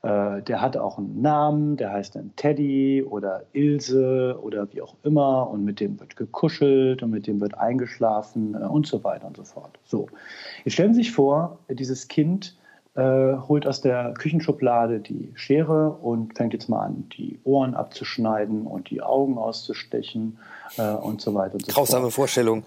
äh, 0.03 0.41
der 0.41 0.61
hat 0.61 0.77
auch 0.77 0.97
einen 0.97 1.21
Namen, 1.21 1.77
der 1.77 1.91
heißt 1.91 2.15
dann 2.15 2.31
Teddy 2.35 3.03
oder 3.03 3.43
Ilse 3.53 4.39
oder 4.41 4.67
wie 4.73 4.81
auch 4.81 4.95
immer 5.03 5.49
und 5.49 5.63
mit 5.63 5.79
dem 5.79 5.99
wird 5.99 6.15
gekuschelt 6.15 7.03
und 7.03 7.11
mit 7.11 7.27
dem 7.27 7.39
wird 7.39 7.57
eingeschlafen 7.57 8.55
äh, 8.55 8.65
und 8.65 8.87
so 8.87 9.03
weiter 9.03 9.27
und 9.27 9.37
so 9.37 9.43
fort. 9.43 9.77
So, 9.85 10.07
jetzt 10.65 10.73
stellen 10.73 10.93
Sie 10.93 11.03
sich 11.03 11.11
vor, 11.11 11.59
dieses 11.69 12.07
Kind 12.07 12.55
äh, 12.95 13.01
holt 13.47 13.67
aus 13.67 13.81
der 13.81 14.13
Küchenschublade 14.17 14.99
die 14.99 15.31
Schere 15.35 15.91
und 15.91 16.35
fängt 16.35 16.53
jetzt 16.53 16.67
mal 16.67 16.85
an, 16.85 17.07
die 17.17 17.39
Ohren 17.43 17.75
abzuschneiden 17.75 18.67
und 18.67 18.89
die 18.89 19.01
Augen 19.01 19.37
auszustechen 19.37 20.39
äh, 20.77 20.91
und 20.93 21.21
so 21.21 21.33
weiter 21.33 21.53
und 21.53 21.65
so 21.65 21.71
Grausame 21.71 22.03
fort. 22.05 22.13
Vorstellung. 22.13 22.63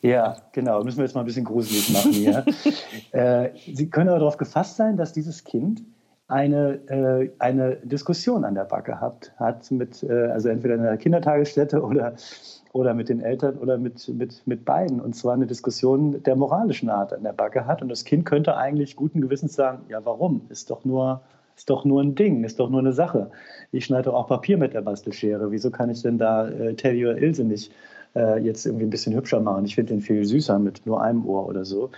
Ja, 0.00 0.38
genau. 0.52 0.82
Müssen 0.82 0.98
wir 0.98 1.04
jetzt 1.04 1.14
mal 1.14 1.20
ein 1.20 1.26
bisschen 1.26 1.44
gruselig 1.44 1.90
machen 1.92 2.12
hier. 2.12 2.44
äh, 3.12 3.50
Sie 3.72 3.88
können 3.88 4.08
aber 4.08 4.20
darauf 4.20 4.36
gefasst 4.36 4.76
sein, 4.76 4.96
dass 4.96 5.12
dieses 5.12 5.44
Kind 5.44 5.82
eine, 6.32 6.80
äh, 6.88 7.30
eine 7.38 7.76
Diskussion 7.76 8.44
an 8.44 8.54
der 8.54 8.64
Backe 8.64 9.00
hat, 9.00 9.32
hat 9.36 9.70
mit, 9.70 10.02
äh, 10.02 10.28
also 10.28 10.48
entweder 10.48 10.76
in 10.76 10.82
der 10.82 10.96
Kindertagesstätte 10.96 11.82
oder, 11.82 12.14
oder 12.72 12.94
mit 12.94 13.10
den 13.10 13.20
Eltern 13.20 13.58
oder 13.58 13.76
mit, 13.76 14.08
mit, 14.08 14.42
mit 14.46 14.64
beiden. 14.64 14.98
Und 15.00 15.14
zwar 15.14 15.34
eine 15.34 15.46
Diskussion 15.46 16.22
der 16.22 16.34
moralischen 16.34 16.88
Art 16.88 17.12
an 17.12 17.22
der 17.22 17.34
Backe 17.34 17.66
hat. 17.66 17.82
Und 17.82 17.90
das 17.90 18.04
Kind 18.04 18.24
könnte 18.24 18.56
eigentlich 18.56 18.96
guten 18.96 19.20
Gewissens 19.20 19.54
sagen, 19.54 19.82
ja 19.90 20.04
warum? 20.06 20.40
Ist 20.48 20.70
doch 20.70 20.86
nur, 20.86 21.20
ist 21.54 21.68
doch 21.68 21.84
nur 21.84 22.02
ein 22.02 22.14
Ding, 22.14 22.44
ist 22.44 22.58
doch 22.58 22.70
nur 22.70 22.80
eine 22.80 22.94
Sache. 22.94 23.30
Ich 23.70 23.84
schneide 23.84 24.04
doch 24.04 24.14
auch 24.14 24.28
Papier 24.28 24.56
mit 24.56 24.72
der 24.72 24.80
Bastelschere. 24.80 25.50
Wieso 25.52 25.70
kann 25.70 25.90
ich 25.90 26.00
denn 26.00 26.16
da 26.16 26.48
äh, 26.48 26.74
Teddy 26.74 27.06
oder 27.06 27.18
Ilse 27.18 27.44
nicht 27.44 27.72
äh, 28.16 28.40
jetzt 28.40 28.64
irgendwie 28.64 28.86
ein 28.86 28.90
bisschen 28.90 29.14
hübscher 29.14 29.40
machen? 29.40 29.66
Ich 29.66 29.74
finde 29.74 29.92
den 29.92 30.00
viel 30.00 30.24
süßer 30.24 30.58
mit 30.58 30.86
nur 30.86 31.02
einem 31.02 31.26
Ohr 31.26 31.46
oder 31.46 31.66
so. 31.66 31.90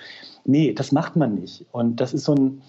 Nee, 0.44 0.72
das 0.72 0.90
macht 0.90 1.14
man 1.14 1.36
nicht. 1.36 1.64
Und 1.70 2.00
das 2.00 2.12
ist 2.12 2.24
so 2.24 2.34
ein 2.34 2.62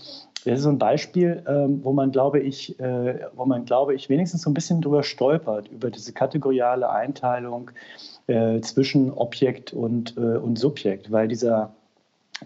das 0.52 0.60
ist 0.60 0.64
so 0.64 0.70
ein 0.70 0.78
Beispiel, 0.78 1.44
ähm, 1.48 1.84
wo 1.84 1.92
man, 1.92 2.12
glaube 2.12 2.40
ich, 2.40 2.80
äh, 2.80 3.20
wo 3.36 3.46
man, 3.46 3.66
glaube 3.66 3.96
ich, 3.96 4.10
wenigstens 4.10 4.44
so 4.44 4.50
ein 4.50 4.54
bisschen 4.54 4.80
drüber 4.82 5.02
stolpert, 5.02 5.68
über 5.70 5.90
diese 5.90 6.14
kategoriale 6.14 6.90
Einteilung 6.90 7.72
äh, 8.28 8.62
zwischen 8.62 9.12
Objekt 9.12 9.74
und, 9.74 10.16
äh, 10.18 10.38
und 10.38 10.58
Subjekt, 10.58 11.12
weil 11.12 11.28
dieser, 11.28 11.74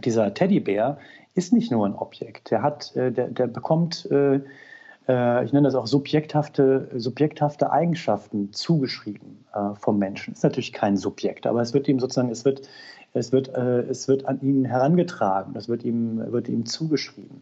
dieser 0.03 0.33
Teddybär 0.33 0.97
ist 1.35 1.51
nicht 1.51 1.71
nur 1.71 1.85
ein 1.85 1.95
Objekt. 1.95 2.51
Der, 2.51 2.61
hat, 2.61 2.93
der, 2.95 3.11
der 3.11 3.47
bekommt, 3.47 4.05
ich 4.05 4.11
nenne 4.11 5.61
das 5.63 5.75
auch 5.75 5.87
subjekthafte, 5.87 6.89
subjekthafte 6.95 7.71
Eigenschaften 7.71 8.51
zugeschrieben 8.51 9.45
vom 9.75 9.99
Menschen. 9.99 10.33
Ist 10.33 10.43
natürlich 10.43 10.73
kein 10.73 10.97
Subjekt, 10.97 11.47
aber 11.47 11.61
es 11.61 11.73
wird 11.73 11.87
ihm 11.87 11.99
sozusagen, 11.99 12.29
es 12.29 12.43
wird, 12.45 12.67
Es 13.13 13.31
wird, 13.31 13.47
es 13.47 14.07
wird 14.07 14.25
an 14.25 14.39
ihn 14.41 14.65
herangetragen, 14.65 15.53
das 15.53 15.69
wird 15.69 15.83
ihm, 15.83 16.21
wird 16.31 16.47
ihm 16.49 16.65
zugeschrieben. 16.65 17.41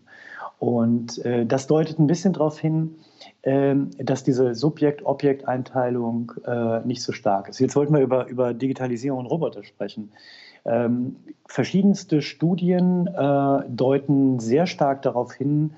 Und 0.59 1.23
äh, 1.23 1.45
das 1.45 1.67
deutet 1.67 1.99
ein 1.99 2.07
bisschen 2.07 2.33
darauf 2.33 2.59
hin, 2.59 2.95
äh, 3.43 3.75
dass 3.99 4.23
diese 4.23 4.55
Subjekt-Objekt-Einteilung 4.55 6.31
äh, 6.45 6.79
nicht 6.81 7.03
so 7.03 7.11
stark 7.11 7.49
ist. 7.49 7.59
Jetzt 7.59 7.75
wollten 7.75 7.93
wir 7.93 8.01
über, 8.01 8.27
über 8.27 8.53
Digitalisierung 8.53 9.19
und 9.19 9.27
Roboter 9.27 9.63
sprechen. 9.63 10.11
Ähm, 10.65 11.15
verschiedenste 11.45 12.21
Studien 12.21 13.07
äh, 13.07 13.59
deuten 13.69 14.39
sehr 14.39 14.65
stark 14.65 15.01
darauf 15.03 15.33
hin, 15.33 15.71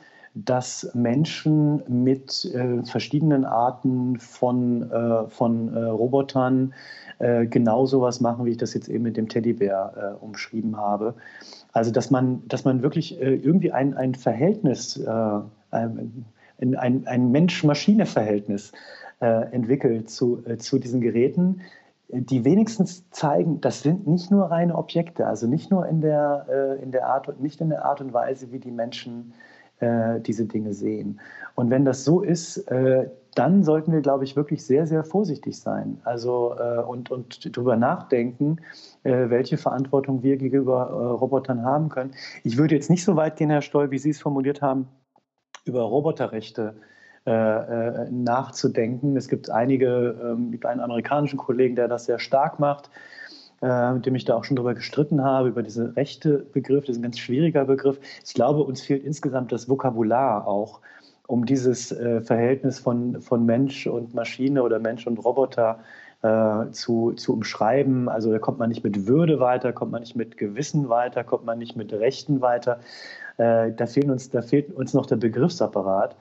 dass 0.46 0.92
Menschen 0.94 1.84
mit 1.88 2.46
äh, 2.54 2.84
verschiedenen 2.84 3.46
Arten 3.46 4.20
von, 4.20 4.90
äh, 4.92 5.28
von 5.30 5.74
äh, 5.74 5.84
Robotern 5.86 6.74
äh, 7.20 7.46
genau 7.46 7.86
sowas 7.86 8.22
machen, 8.22 8.46
wie 8.46 8.52
ich 8.52 8.58
das 8.58 8.74
jetzt 8.74 8.90
eben 8.90 9.04
mit 9.04 9.18
dem 9.18 9.28
Teddybär 9.28 10.18
äh, 10.20 10.24
umschrieben 10.24 10.78
habe. 10.78 11.16
Also 11.74 11.92
dass 11.92 12.12
man, 12.12 12.48
dass 12.48 12.66
man 12.66 12.82
wirklich 12.82 13.20
äh, 13.20 13.36
irgendwie 13.36 13.72
ein, 13.72 13.96
ein 13.96 14.16
Verhältnis, 14.16 15.00
ein, 15.72 16.26
ein, 16.60 17.08
ein 17.08 17.32
Mensch-Maschine-Verhältnis 17.32 18.72
entwickelt 19.20 20.10
zu, 20.10 20.42
zu 20.58 20.80
diesen 20.80 21.02
Geräten, 21.02 21.62
die 22.08 22.44
wenigstens 22.46 23.10
zeigen, 23.12 23.62
das 23.62 23.84
sind 23.84 24.08
nicht 24.08 24.32
nur 24.32 24.46
reine 24.46 24.76
Objekte, 24.76 25.28
also 25.28 25.46
nicht 25.46 25.70
nur 25.70 25.86
in 25.88 26.02
der, 26.02 26.80
in 26.82 26.92
der 26.92 27.08
Art, 27.08 27.40
nicht 27.40 27.62
in 27.62 27.70
der 27.70 27.86
Art 27.86 28.02
und 28.02 28.14
Weise, 28.14 28.52
wie 28.52 28.60
die 28.60 28.72
Menschen 28.72 29.34
äh, 29.34 29.49
diese 29.82 30.46
Dinge 30.46 30.74
sehen. 30.74 31.20
Und 31.56 31.70
wenn 31.70 31.86
das 31.86 32.04
so 32.04 32.22
ist, 32.22 32.58
äh, 32.70 33.10
dann 33.36 33.64
sollten 33.64 33.92
wir, 33.92 34.02
glaube 34.02 34.24
ich, 34.24 34.36
wirklich 34.36 34.66
sehr, 34.66 34.88
sehr 34.88 35.04
vorsichtig 35.04 35.60
sein. 35.60 36.00
Also 36.04 36.56
äh, 36.60 36.82
und, 36.82 37.12
und 37.12 37.56
darüber 37.56 37.76
nachdenken, 37.76 38.58
äh, 39.04 39.30
welche 39.30 39.58
Verantwortung 39.58 40.24
wir 40.24 40.38
gegenüber 40.38 40.90
äh, 40.90 40.94
Robotern 40.94 41.64
haben 41.64 41.90
können. 41.90 42.12
Ich 42.44 42.58
würde 42.58 42.76
jetzt 42.76 42.90
nicht 42.90 43.04
so 43.04 43.16
weit 43.16 43.38
gehen, 43.38 43.50
Herr 43.50 43.62
Stoll, 43.62 43.92
wie 43.92 44.00
Sie 44.00 44.10
es 44.10 44.20
formuliert 44.20 44.62
haben, 44.62 44.88
über 45.66 45.82
Roboterrechte 45.84 46.76
äh, 47.26 48.10
nachzudenken. 48.10 49.16
Es 49.16 49.28
gibt 49.28 49.50
einige, 49.50 50.18
ähm, 50.22 50.60
einen 50.64 50.80
amerikanischen 50.80 51.38
Kollegen, 51.38 51.76
der 51.76 51.88
das 51.88 52.06
sehr 52.06 52.20
stark 52.20 52.60
macht 52.60 52.90
äh, 53.62 53.94
mit 53.94 54.06
dem 54.06 54.16
ich 54.16 54.26
da 54.26 54.36
auch 54.36 54.44
schon 54.44 54.56
drüber 54.56 54.74
gestritten 54.74 55.24
habe, 55.24 55.50
über 55.50 55.64
diesen 55.64 55.88
rechte 55.88 56.40
Begriff, 56.54 56.86
das 56.86 56.96
ist 56.96 57.00
ein 57.00 57.04
ganz 57.04 57.20
schwieriger 57.20 57.66
Begriff. 57.66 58.00
Ich 58.26 58.34
glaube, 58.34 58.64
uns 58.64 58.82
fehlt 58.82 59.04
insgesamt 59.04 59.52
das 59.52 59.68
Vokabular 59.68 60.48
auch, 60.48 60.80
um 61.28 61.46
dieses 61.46 61.92
äh, 61.92 62.22
Verhältnis 62.22 62.80
von, 62.80 63.22
von 63.22 63.46
Mensch 63.46 63.88
und 63.88 64.14
Maschine 64.14 64.64
oder 64.64 64.80
Mensch 64.80 65.06
und 65.06 65.18
Roboter 65.18 65.80
äh, 66.22 66.72
zu, 66.72 67.14
zu 67.14 67.34
umschreiben. 67.34 68.10
Also 68.10 68.32
da 68.32 68.40
kommt 68.40 68.60
man 68.60 68.70
nicht 68.70 68.84
mit 68.84 69.08
Würde 69.08 69.40
weiter, 69.40 69.74
kommt 69.74 69.92
man 69.92 70.02
nicht 70.02 70.16
mit 70.16 70.38
Gewissen 70.38 70.90
weiter, 70.90 71.24
kommt 71.24 71.46
man 71.46 71.60
nicht 71.60 71.76
mit 71.76 71.94
Rechten 71.94 72.42
weiter. 72.42 72.80
Äh, 73.38 73.72
da, 73.72 73.86
fehlen 73.86 74.12
uns, 74.12 74.30
da 74.30 74.42
fehlt 74.42 74.72
uns 74.76 74.94
noch 74.94 75.06
der 75.06 75.16
Begriffsapparat. 75.18 76.16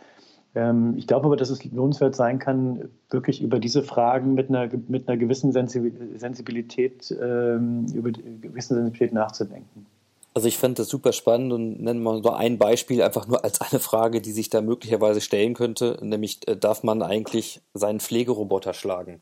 Ähm, 0.55 0.95
ich 0.97 1.07
glaube 1.07 1.27
aber, 1.27 1.37
dass 1.37 1.51
es 1.51 1.65
lohnenswert 1.65 2.17
sein 2.17 2.39
kann, 2.39 2.89
wirklich 3.11 3.43
über 3.43 3.59
diese 3.59 3.83
Fragen 3.83 4.35
mit 4.35 4.49
einer, 4.49 4.69
mit 4.89 5.09
einer 5.09 5.17
gewissen 5.17 5.53
Sensibilität, 5.53 7.15
ähm, 7.21 7.87
über 7.95 8.11
gewissen 8.11 8.75
Sensibilität 8.75 9.13
nachzudenken. 9.13 9.87
Also 10.35 10.47
ich 10.47 10.59
fand 10.59 10.79
das 10.79 10.89
super 10.89 11.13
spannend 11.13 11.53
und 11.53 11.81
nennen 11.83 12.03
wir 12.03 12.21
nur 12.21 12.37
ein 12.37 12.59
Beispiel, 12.59 13.03
einfach 13.03 13.27
nur 13.27 13.45
als 13.45 13.61
eine 13.61 13.81
Frage, 13.81 14.21
die 14.21 14.33
sich 14.33 14.51
da 14.51 14.61
möglicherweise 14.61 15.21
stellen 15.21 15.55
könnte, 15.55 15.99
nämlich 16.01 16.47
äh, 16.47 16.57
darf 16.57 16.83
man 16.83 17.03
eigentlich 17.03 17.61
seinen 17.75 18.01
Pflegeroboter 18.01 18.73
schlagen? 18.73 19.21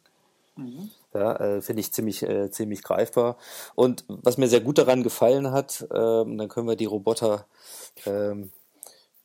Mhm. 0.56 0.90
Ja, 1.14 1.36
äh, 1.36 1.62
finde 1.62 1.80
ich 1.80 1.92
ziemlich, 1.92 2.22
äh, 2.22 2.50
ziemlich 2.50 2.82
greifbar. 2.82 3.36
Und 3.74 4.04
was 4.08 4.36
mir 4.36 4.48
sehr 4.48 4.60
gut 4.60 4.78
daran 4.78 5.02
gefallen 5.02 5.50
hat, 5.50 5.86
ähm, 5.90 6.36
dann 6.36 6.48
können 6.48 6.68
wir 6.68 6.76
die 6.76 6.84
Roboter 6.84 7.46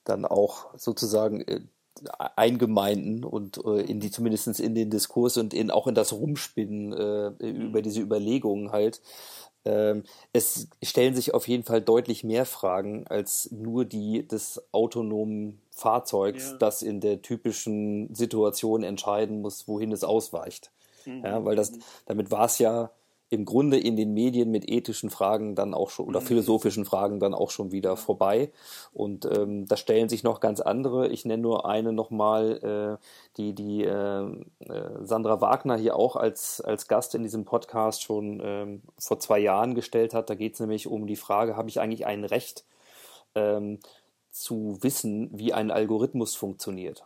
dann 0.05 0.25
auch 0.25 0.67
sozusagen 0.77 1.41
äh, 1.41 1.61
eingemeinden 2.35 3.23
und 3.23 3.63
äh, 3.65 3.81
in 3.81 3.99
die 3.99 4.11
zumindest 4.11 4.59
in 4.59 4.75
den 4.75 4.89
Diskurs 4.89 5.37
und 5.37 5.53
in 5.53 5.71
auch 5.71 5.87
in 5.87 5.95
das 5.95 6.13
Rumspinnen 6.13 6.93
äh, 6.93 7.27
über 7.47 7.79
mhm. 7.79 7.83
diese 7.83 8.01
Überlegungen 8.01 8.71
halt. 8.71 9.01
Ähm, 9.63 10.03
es 10.33 10.67
stellen 10.81 11.13
sich 11.13 11.33
auf 11.33 11.47
jeden 11.47 11.63
Fall 11.63 11.81
deutlich 11.81 12.23
mehr 12.23 12.45
Fragen 12.45 13.05
als 13.07 13.51
nur 13.51 13.85
die 13.85 14.27
des 14.27 14.61
autonomen 14.71 15.61
Fahrzeugs, 15.69 16.51
ja. 16.51 16.57
das 16.57 16.81
in 16.81 16.99
der 16.99 17.21
typischen 17.21 18.13
Situation 18.15 18.83
entscheiden 18.83 19.41
muss, 19.41 19.67
wohin 19.67 19.91
es 19.91 20.03
ausweicht. 20.03 20.71
Mhm. 21.05 21.23
Ja, 21.23 21.45
weil 21.45 21.55
das, 21.55 21.71
mhm. 21.71 21.81
damit 22.05 22.31
war 22.31 22.45
es 22.45 22.57
ja 22.57 22.91
im 23.31 23.45
Grunde 23.45 23.79
in 23.79 23.95
den 23.95 24.13
Medien 24.13 24.51
mit 24.51 24.69
ethischen 24.69 25.09
Fragen 25.09 25.55
dann 25.55 25.73
auch 25.73 25.89
schon 25.89 26.05
oder 26.05 26.19
mhm. 26.19 26.25
philosophischen 26.25 26.83
Fragen 26.83 27.21
dann 27.21 27.33
auch 27.33 27.49
schon 27.49 27.71
wieder 27.71 27.95
vorbei. 27.95 28.51
Und 28.91 29.25
ähm, 29.25 29.65
da 29.67 29.77
stellen 29.77 30.09
sich 30.09 30.21
noch 30.21 30.41
ganz 30.41 30.59
andere. 30.59 31.07
Ich 31.07 31.23
nenne 31.23 31.41
nur 31.41 31.65
eine 31.65 31.93
nochmal, 31.93 32.99
äh, 32.99 33.05
die 33.37 33.53
die 33.53 33.85
äh, 33.85 34.23
äh, 34.23 35.05
Sandra 35.05 35.39
Wagner 35.39 35.77
hier 35.77 35.95
auch 35.95 36.17
als, 36.17 36.59
als 36.59 36.89
Gast 36.89 37.15
in 37.15 37.23
diesem 37.23 37.45
Podcast 37.45 38.03
schon 38.03 38.41
ähm, 38.43 38.81
vor 38.97 39.17
zwei 39.19 39.39
Jahren 39.39 39.75
gestellt 39.75 40.13
hat. 40.13 40.29
Da 40.29 40.35
geht 40.35 40.55
es 40.55 40.59
nämlich 40.59 40.87
um 40.87 41.07
die 41.07 41.15
Frage, 41.15 41.55
habe 41.55 41.69
ich 41.69 41.79
eigentlich 41.79 42.05
ein 42.05 42.25
Recht 42.25 42.65
ähm, 43.33 43.79
zu 44.29 44.77
wissen, 44.81 45.29
wie 45.31 45.53
ein 45.53 45.71
Algorithmus 45.71 46.35
funktioniert? 46.35 47.05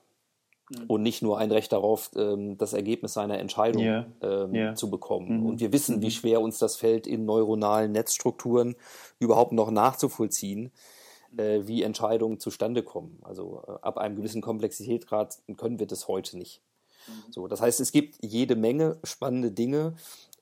Mhm. 0.69 0.85
und 0.87 1.03
nicht 1.03 1.21
nur 1.21 1.37
ein 1.37 1.51
Recht 1.51 1.71
darauf, 1.71 2.11
ähm, 2.15 2.57
das 2.57 2.73
Ergebnis 2.73 3.13
seiner 3.13 3.37
Entscheidung 3.39 3.83
yeah. 3.83 4.05
Ähm, 4.21 4.55
yeah. 4.55 4.75
zu 4.75 4.89
bekommen. 4.89 5.41
Mhm. 5.41 5.45
Und 5.45 5.59
wir 5.59 5.71
wissen, 5.71 6.01
wie 6.01 6.07
mhm. 6.07 6.11
schwer 6.11 6.41
uns 6.41 6.57
das 6.57 6.75
fällt, 6.75 7.05
in 7.05 7.25
neuronalen 7.25 7.91
Netzstrukturen 7.91 8.75
überhaupt 9.19 9.51
noch 9.51 9.69
nachzuvollziehen, 9.69 10.71
mhm. 11.31 11.39
äh, 11.39 11.67
wie 11.67 11.83
Entscheidungen 11.83 12.39
zustande 12.39 12.81
kommen. 12.81 13.19
Also 13.21 13.63
äh, 13.67 13.71
ab 13.81 13.97
einem 13.97 14.15
gewissen 14.15 14.41
Komplexitätsgrad 14.41 15.37
können 15.57 15.79
wir 15.79 15.87
das 15.87 16.07
heute 16.07 16.37
nicht. 16.37 16.61
Mhm. 17.07 17.31
So, 17.31 17.47
das 17.47 17.61
heißt, 17.61 17.79
es 17.79 17.91
gibt 17.91 18.17
jede 18.21 18.55
Menge 18.55 18.97
spannende 19.03 19.51
Dinge, 19.51 19.93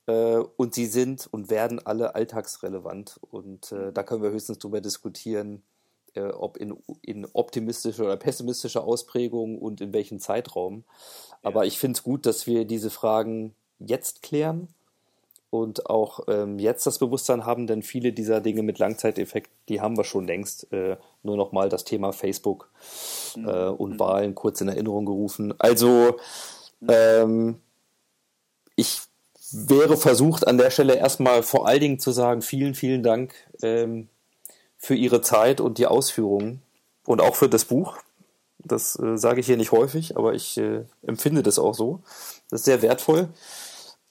äh, 0.06 0.38
und 0.58 0.74
sie 0.74 0.86
sind 0.86 1.28
und 1.32 1.50
werden 1.50 1.86
alle 1.86 2.16
alltagsrelevant. 2.16 3.20
Und 3.30 3.72
äh, 3.72 3.92
da 3.92 4.04
können 4.04 4.24
wir 4.24 4.32
höchstens 4.32 4.60
darüber 4.60 4.82
diskutieren, 4.82 5.64
äh, 6.16 6.28
ob 6.28 6.58
in, 6.58 6.78
in 7.02 7.28
optimistischer 7.34 8.06
oder 8.06 8.18
pessimistischer 8.18 8.84
Ausprägung 8.84 9.58
und 9.58 9.82
in 9.82 9.94
welchem 9.94 10.20
Zeitraum. 10.20 10.84
Aber 11.42 11.66
ich 11.66 11.78
finde 11.80 11.98
es 11.98 12.04
gut, 12.04 12.26
dass 12.26 12.48
wir 12.48 12.66
diese 12.66 12.90
Fragen 12.90 13.54
jetzt 13.80 14.22
klären 14.22 14.68
und 15.50 15.88
auch 15.88 16.22
ähm, 16.28 16.58
jetzt 16.58 16.88
das 16.88 16.98
Bewusstsein 16.98 17.46
haben, 17.46 17.68
denn 17.68 17.84
viele 17.84 18.12
dieser 18.12 18.42
Dinge 18.42 18.64
mit 18.64 18.80
Langzeiteffekt, 18.80 19.52
die 19.70 19.82
haben 19.82 19.96
wir 19.98 20.04
schon 20.04 20.26
längst. 20.26 20.72
Äh, 20.74 20.98
nur 21.22 21.38
noch 21.38 21.52
mal 21.52 21.70
das 21.70 21.84
Thema 21.84 22.12
Facebook 22.12 22.72
mhm. 23.36 23.48
äh, 23.48 23.68
und 23.68 23.92
mhm. 23.92 24.00
Wahlen 24.00 24.36
kurz 24.36 24.62
in 24.62 24.68
Erinnerung 24.68 25.06
gerufen. 25.06 25.54
Also 25.60 26.18
ähm, 26.88 27.60
ich 28.76 29.02
wäre 29.52 29.96
versucht, 29.96 30.48
an 30.48 30.58
der 30.58 30.72
Stelle 30.72 30.96
erstmal 30.96 31.44
vor 31.44 31.68
allen 31.68 31.82
Dingen 31.82 32.00
zu 32.00 32.12
sagen, 32.12 32.42
vielen, 32.42 32.74
vielen 32.74 33.04
Dank 33.04 33.36
ähm, 33.62 34.10
für 34.84 34.96
ihre 34.96 35.22
Zeit 35.22 35.62
und 35.62 35.78
die 35.78 35.88
Ausführungen 35.88 36.62
und 37.06 37.22
auch 37.22 37.36
für 37.36 37.48
das 37.48 37.64
Buch. 37.64 38.00
Das 38.60 39.00
äh, 39.00 39.18
sage 39.18 39.40
ich 39.40 39.46
hier 39.46 39.56
nicht 39.56 39.72
häufig, 39.72 40.18
aber 40.18 40.34
ich 40.34 40.58
äh, 40.58 40.84
empfinde 41.08 41.42
das 41.42 41.58
auch 41.58 41.74
so. 41.74 42.02
Das 42.50 42.62
ist 42.62 42.66
sehr 42.66 42.82
wertvoll, 42.82 43.30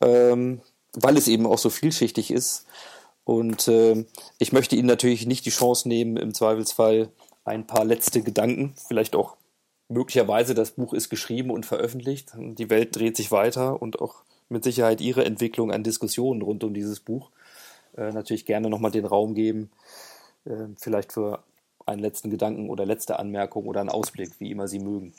ähm, 0.01 0.63
weil 0.95 1.19
es 1.19 1.29
eben 1.29 1.45
auch 1.45 1.59
so 1.59 1.69
vielschichtig 1.69 2.31
ist. 2.31 2.65
Und 3.25 3.69
äh, 3.69 4.07
ich 4.39 4.55
möchte 4.55 4.75
Ihnen 4.75 4.89
natürlich 4.89 5.27
nicht 5.27 5.45
die 5.45 5.51
Chance 5.51 5.87
nehmen, 5.89 6.17
im 6.17 6.33
Zweifelsfall 6.33 7.11
ein 7.45 7.67
paar 7.67 7.85
letzte 7.85 8.23
Gedanken, 8.23 8.75
vielleicht 8.89 9.15
auch 9.15 9.37
möglicherweise 9.89 10.55
das 10.55 10.71
Buch 10.71 10.95
ist 10.95 11.11
geschrieben 11.11 11.51
und 11.51 11.67
veröffentlicht. 11.67 12.33
Die 12.35 12.71
Welt 12.71 12.97
dreht 12.97 13.19
sich 13.19 13.31
weiter 13.31 13.83
und 13.83 14.01
auch 14.01 14.23
mit 14.49 14.65
Sicherheit 14.65 15.03
Ihre 15.03 15.27
Entwicklung 15.27 15.71
an 15.71 15.85
Diskussionen 15.85 16.41
rund 16.41 16.65
um 16.65 16.73
dieses 16.73 17.01
Buch 17.01 17.31
äh, 17.95 18.11
natürlich 18.11 18.47
gerne 18.47 18.71
nochmal 18.71 18.91
den 18.91 19.05
Raum 19.05 19.35
geben, 19.35 19.71
vielleicht 20.77 21.13
für 21.13 21.43
einen 21.87 22.01
letzten 22.01 22.31
Gedanken 22.31 22.71
oder 22.71 22.87
letzte 22.87 23.19
Anmerkung 23.19 23.67
oder 23.67 23.81
einen 23.81 23.91
Ausblick, 23.91 24.39
wie 24.39 24.51
immer 24.51 24.69
Sie 24.69 24.79
mögen. 24.79 25.13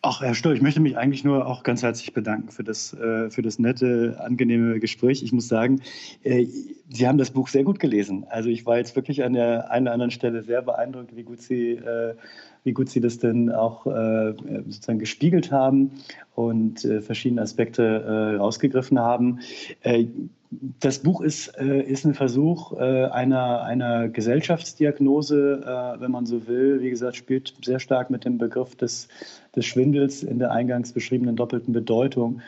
Ach, 0.00 0.20
Herr 0.20 0.36
Stoll, 0.36 0.54
ich 0.54 0.62
möchte 0.62 0.78
mich 0.78 0.96
eigentlich 0.96 1.24
nur 1.24 1.44
auch 1.44 1.64
ganz 1.64 1.82
herzlich 1.82 2.12
bedanken 2.12 2.50
für 2.50 2.62
das, 2.62 2.92
äh, 2.92 3.30
für 3.30 3.42
das 3.42 3.58
nette, 3.58 4.16
angenehme 4.20 4.78
Gespräch. 4.78 5.24
Ich 5.24 5.32
muss 5.32 5.48
sagen, 5.48 5.80
äh, 6.22 6.46
Sie 6.88 7.08
haben 7.08 7.18
das 7.18 7.32
Buch 7.32 7.48
sehr 7.48 7.64
gut 7.64 7.80
gelesen. 7.80 8.24
Also 8.30 8.48
ich 8.48 8.64
war 8.64 8.78
jetzt 8.78 8.94
wirklich 8.94 9.24
an 9.24 9.32
der 9.32 9.72
einen 9.72 9.86
oder 9.86 9.94
anderen 9.94 10.12
Stelle 10.12 10.42
sehr 10.44 10.62
beeindruckt, 10.62 11.16
wie 11.16 11.24
gut 11.24 11.42
Sie, 11.42 11.72
äh, 11.72 12.14
wie 12.62 12.72
gut 12.72 12.90
Sie 12.90 13.00
das 13.00 13.18
denn 13.18 13.50
auch 13.50 13.86
sozusagen 13.86 14.98
gespiegelt 14.98 15.50
haben 15.52 15.92
und 16.34 16.80
verschiedene 17.00 17.40
Aspekte 17.40 18.36
rausgegriffen 18.38 18.98
haben 18.98 19.40
das 20.80 21.00
Buch 21.00 21.20
ist, 21.20 21.48
ist 21.56 22.04
ein 22.04 22.14
Versuch 22.14 22.72
einer, 22.72 23.62
einer 23.62 24.08
Gesellschaftsdiagnose, 24.08 25.96
wenn 25.98 26.10
man 26.10 26.26
so 26.26 26.46
will. 26.46 26.80
Wie 26.80 26.90
gesagt, 26.90 27.16
spielt 27.16 27.54
sehr 27.62 27.78
stark 27.78 28.10
mit 28.10 28.24
dem 28.24 28.38
Begriff 28.38 28.74
des, 28.74 29.08
des 29.58 29.66
Schwindels 29.66 30.22
in 30.22 30.38
der 30.38 30.52
eingangs 30.52 30.92
beschriebenen 30.92 31.36
doppelten 31.36 31.72
Bedeutung. 31.72 32.40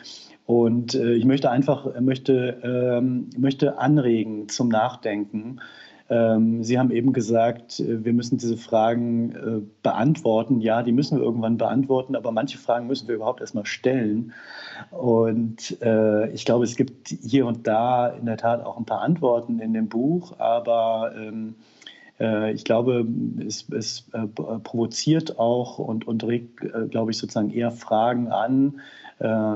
Und 0.47 0.95
äh, 0.95 1.13
ich 1.13 1.25
möchte 1.25 1.51
einfach 1.51 1.87
möchte, 1.99 2.57
ähm, 2.63 3.29
möchte 3.37 3.77
anregen 3.77 4.49
zum 4.49 4.69
Nachdenken. 4.69 5.59
Ähm, 6.09 6.61
Sie 6.61 6.77
haben 6.77 6.91
eben 6.91 7.13
gesagt, 7.13 7.79
äh, 7.79 8.03
wir 8.03 8.11
müssen 8.11 8.37
diese 8.37 8.57
Fragen 8.57 9.31
äh, 9.31 9.61
beantworten. 9.81 10.59
Ja, 10.59 10.83
die 10.83 10.91
müssen 10.91 11.17
wir 11.17 11.23
irgendwann 11.23 11.57
beantworten, 11.57 12.17
aber 12.17 12.31
manche 12.31 12.57
Fragen 12.57 12.87
müssen 12.87 13.07
wir 13.07 13.15
überhaupt 13.15 13.39
erstmal 13.39 13.65
stellen. 13.65 14.33
Und 14.89 15.81
äh, 15.81 16.29
ich 16.31 16.43
glaube, 16.43 16.65
es 16.65 16.75
gibt 16.75 17.07
hier 17.07 17.45
und 17.45 17.65
da 17.65 18.07
in 18.07 18.25
der 18.25 18.37
Tat 18.37 18.65
auch 18.65 18.77
ein 18.77 18.85
paar 18.85 19.01
Antworten 19.01 19.59
in 19.59 19.73
dem 19.73 19.87
Buch, 19.87 20.37
aber 20.37 21.13
ähm, 21.15 21.49
äh, 21.49 21.80
ich 22.53 22.63
glaube, 22.63 23.07
es, 23.45 23.67
es 23.69 24.05
äh, 24.13 24.27
provoziert 24.27 25.39
auch 25.39 25.79
und, 25.79 26.07
und 26.07 26.23
regt, 26.23 26.63
äh, 26.63 26.87
glaube 26.89 27.11
ich, 27.11 27.17
sozusagen 27.17 27.51
eher 27.51 27.71
Fragen 27.71 28.27
an. 28.27 28.81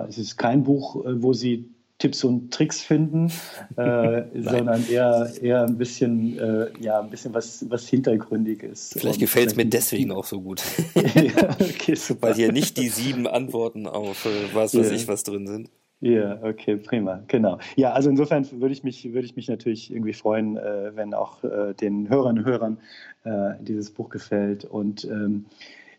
es 0.07 0.19
ist 0.19 0.37
kein 0.37 0.63
Buch, 0.63 1.03
wo 1.05 1.33
Sie 1.33 1.69
Tipps 1.97 2.25
und 2.25 2.53
Tricks 2.53 2.81
finden, 2.81 3.31
äh, 3.77 4.23
sondern 4.41 4.87
eher, 4.89 5.31
eher 5.41 5.63
ein 5.63 5.77
bisschen, 5.77 6.37
äh, 6.37 6.67
ja, 6.79 6.99
ein 6.99 7.09
bisschen 7.09 7.33
was, 7.33 7.65
was 7.69 7.87
Hintergründiges. 7.87 8.93
Vielleicht 8.97 9.19
gefällt 9.19 9.47
es 9.47 9.55
mir 9.55 9.65
deswegen 9.65 10.11
auch 10.11 10.25
so 10.25 10.41
gut. 10.41 10.61
ja, 10.95 11.49
okay. 11.51 11.97
Weil 12.19 12.33
hier 12.33 12.51
nicht 12.51 12.77
die 12.77 12.89
sieben 12.89 13.27
Antworten 13.27 13.87
auf 13.87 14.25
äh, 14.25 14.53
was 14.53 14.75
weiß 14.77 14.89
ja. 14.89 14.95
ich 14.95 15.07
was 15.07 15.23
drin 15.23 15.47
sind. 15.47 15.69
Ja, 16.01 16.39
okay, 16.43 16.75
prima, 16.75 17.23
genau. 17.27 17.57
Ja, 17.75 17.93
also 17.93 18.09
insofern 18.09 18.45
würde 18.59 18.73
ich 18.73 18.83
mich, 18.83 19.13
würde 19.13 19.25
ich 19.25 19.35
mich 19.35 19.47
natürlich 19.47 19.91
irgendwie 19.91 20.13
freuen, 20.13 20.57
äh, 20.57 20.91
wenn 20.93 21.13
auch 21.13 21.43
äh, 21.43 21.73
den 21.73 22.09
Hörern 22.09 22.39
und 22.39 22.45
Hörern 22.45 22.77
äh, 23.23 23.53
dieses 23.61 23.91
Buch 23.91 24.09
gefällt. 24.09 24.65
Und 24.65 25.05
ähm, 25.05 25.45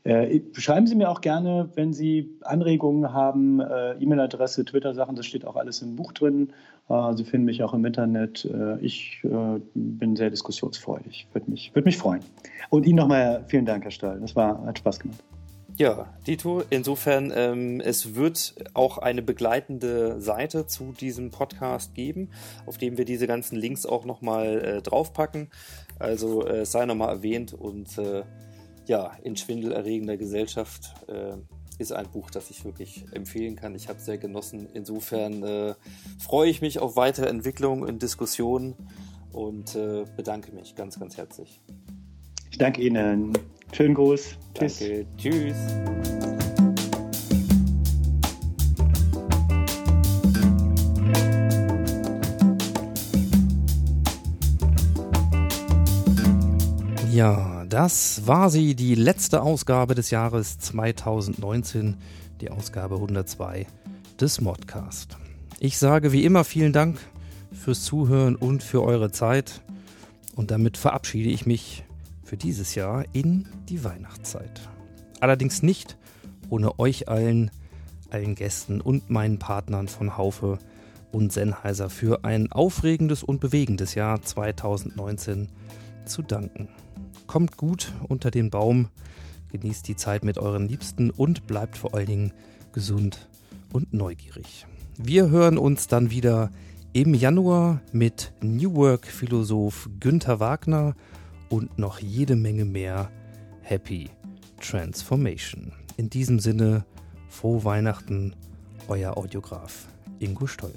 äh, 0.04 0.40
schreiben 0.52 0.86
Sie 0.86 0.94
mir 0.94 1.10
auch 1.10 1.22
gerne, 1.22 1.70
wenn 1.74 1.94
Sie 1.94 2.30
Anregungen 2.42 3.12
haben, 3.12 3.60
äh, 3.60 3.94
E-Mail-Adresse, 3.94 4.66
Twitter-Sachen, 4.66 5.16
das 5.16 5.26
steht 5.26 5.46
auch 5.46 5.56
alles 5.56 5.80
im 5.80 5.96
Buch 5.96 6.12
drin. 6.12 6.52
Äh, 6.90 7.14
Sie 7.14 7.24
finden 7.24 7.46
mich 7.46 7.62
auch 7.62 7.72
im 7.72 7.84
Internet. 7.84 8.48
Ich 8.82 9.22
bin 9.24 10.14
sehr 10.14 10.30
diskussionsfreudig, 10.30 11.26
würde 11.32 11.50
mich, 11.50 11.74
würd 11.74 11.86
mich 11.86 11.96
freuen. 11.96 12.20
Und 12.68 12.86
Ihnen 12.86 12.96
nochmal 12.96 13.44
vielen 13.48 13.64
Dank, 13.64 13.82
Herr 13.82 13.90
Stahl. 13.90 14.20
Das 14.20 14.36
war, 14.36 14.64
hat 14.66 14.78
Spaß 14.78 15.00
gemacht. 15.00 15.24
Ja, 15.78 16.14
Dito, 16.26 16.62
insofern, 16.70 17.30
ähm, 17.34 17.80
es 17.80 18.14
wird 18.14 18.54
auch 18.72 18.96
eine 18.96 19.20
begleitende 19.20 20.20
Seite 20.22 20.66
zu 20.66 20.92
diesem 20.92 21.30
Podcast 21.30 21.94
geben, 21.94 22.30
auf 22.64 22.78
dem 22.78 22.96
wir 22.96 23.04
diese 23.04 23.26
ganzen 23.26 23.56
Links 23.56 23.84
auch 23.84 24.06
nochmal 24.06 24.64
äh, 24.64 24.82
draufpacken. 24.82 25.50
Also 25.98 26.46
äh, 26.46 26.64
sei 26.64 26.86
nochmal 26.86 27.10
erwähnt 27.10 27.52
und 27.52 27.98
äh, 27.98 28.22
ja, 28.86 29.12
in 29.22 29.36
schwindelerregender 29.36 30.16
Gesellschaft 30.16 30.94
äh, 31.08 31.36
ist 31.78 31.92
ein 31.92 32.08
Buch, 32.08 32.30
das 32.30 32.48
ich 32.50 32.64
wirklich 32.64 33.04
empfehlen 33.12 33.56
kann. 33.56 33.74
Ich 33.74 33.88
habe 33.88 33.98
es 33.98 34.06
sehr 34.06 34.16
genossen. 34.16 34.68
Insofern 34.72 35.42
äh, 35.42 35.74
freue 36.18 36.48
ich 36.48 36.62
mich 36.62 36.78
auf 36.78 36.96
weitere 36.96 37.26
Entwicklungen 37.26 37.82
und 37.82 38.02
Diskussionen 38.02 38.74
und 39.32 39.74
äh, 39.74 40.04
bedanke 40.16 40.52
mich 40.52 40.74
ganz, 40.74 40.98
ganz 40.98 41.18
herzlich. 41.18 41.60
Ich 42.50 42.56
danke 42.56 42.80
Ihnen. 42.80 43.34
Schönen 43.72 43.94
Gruß. 43.94 44.36
Danke. 44.54 45.06
Tschüss. 45.18 45.56
Tschüss. 45.56 45.56
Ja, 57.16 57.64
das 57.66 58.26
war 58.26 58.50
sie, 58.50 58.74
die 58.74 58.94
letzte 58.94 59.40
Ausgabe 59.40 59.94
des 59.94 60.10
Jahres 60.10 60.58
2019, 60.58 61.96
die 62.42 62.50
Ausgabe 62.50 62.96
102 62.96 63.66
des 64.20 64.42
Modcast. 64.42 65.16
Ich 65.58 65.78
sage 65.78 66.12
wie 66.12 66.24
immer 66.24 66.44
vielen 66.44 66.74
Dank 66.74 66.98
fürs 67.52 67.84
Zuhören 67.84 68.36
und 68.36 68.62
für 68.62 68.82
eure 68.82 69.12
Zeit. 69.12 69.62
Und 70.34 70.50
damit 70.50 70.76
verabschiede 70.76 71.30
ich 71.30 71.46
mich 71.46 71.85
für 72.26 72.36
dieses 72.36 72.74
Jahr 72.74 73.04
in 73.12 73.46
die 73.68 73.84
Weihnachtszeit. 73.84 74.68
Allerdings 75.20 75.62
nicht 75.62 75.96
ohne 76.50 76.78
euch 76.78 77.08
allen, 77.08 77.50
allen 78.10 78.34
Gästen 78.34 78.80
und 78.80 79.10
meinen 79.10 79.38
Partnern 79.38 79.88
von 79.88 80.16
Haufe 80.16 80.58
und 81.12 81.32
Sennheiser 81.32 81.88
für 81.88 82.24
ein 82.24 82.50
aufregendes 82.50 83.22
und 83.22 83.40
bewegendes 83.40 83.94
Jahr 83.94 84.20
2019 84.20 85.48
zu 86.04 86.22
danken. 86.22 86.68
Kommt 87.26 87.56
gut 87.56 87.92
unter 88.08 88.30
den 88.30 88.50
Baum, 88.50 88.88
genießt 89.52 89.86
die 89.86 89.96
Zeit 89.96 90.24
mit 90.24 90.38
euren 90.38 90.68
Liebsten 90.68 91.10
und 91.10 91.46
bleibt 91.46 91.76
vor 91.76 91.94
allen 91.94 92.06
Dingen 92.06 92.32
gesund 92.72 93.28
und 93.72 93.92
neugierig. 93.92 94.66
Wir 94.98 95.30
hören 95.30 95.58
uns 95.58 95.86
dann 95.86 96.10
wieder 96.10 96.50
im 96.92 97.14
Januar 97.14 97.80
mit 97.92 98.32
New 98.40 98.74
Work-Philosoph 98.74 99.88
Günther 100.00 100.40
Wagner 100.40 100.94
und 101.48 101.78
noch 101.78 101.98
jede 101.98 102.36
Menge 102.36 102.64
mehr 102.64 103.10
Happy 103.62 104.10
Transformation. 104.60 105.72
In 105.96 106.10
diesem 106.10 106.38
Sinne, 106.38 106.84
frohe 107.28 107.64
Weihnachten, 107.64 108.34
euer 108.88 109.16
Audiograf 109.16 109.86
Ingo 110.18 110.46
Steuer. 110.46 110.72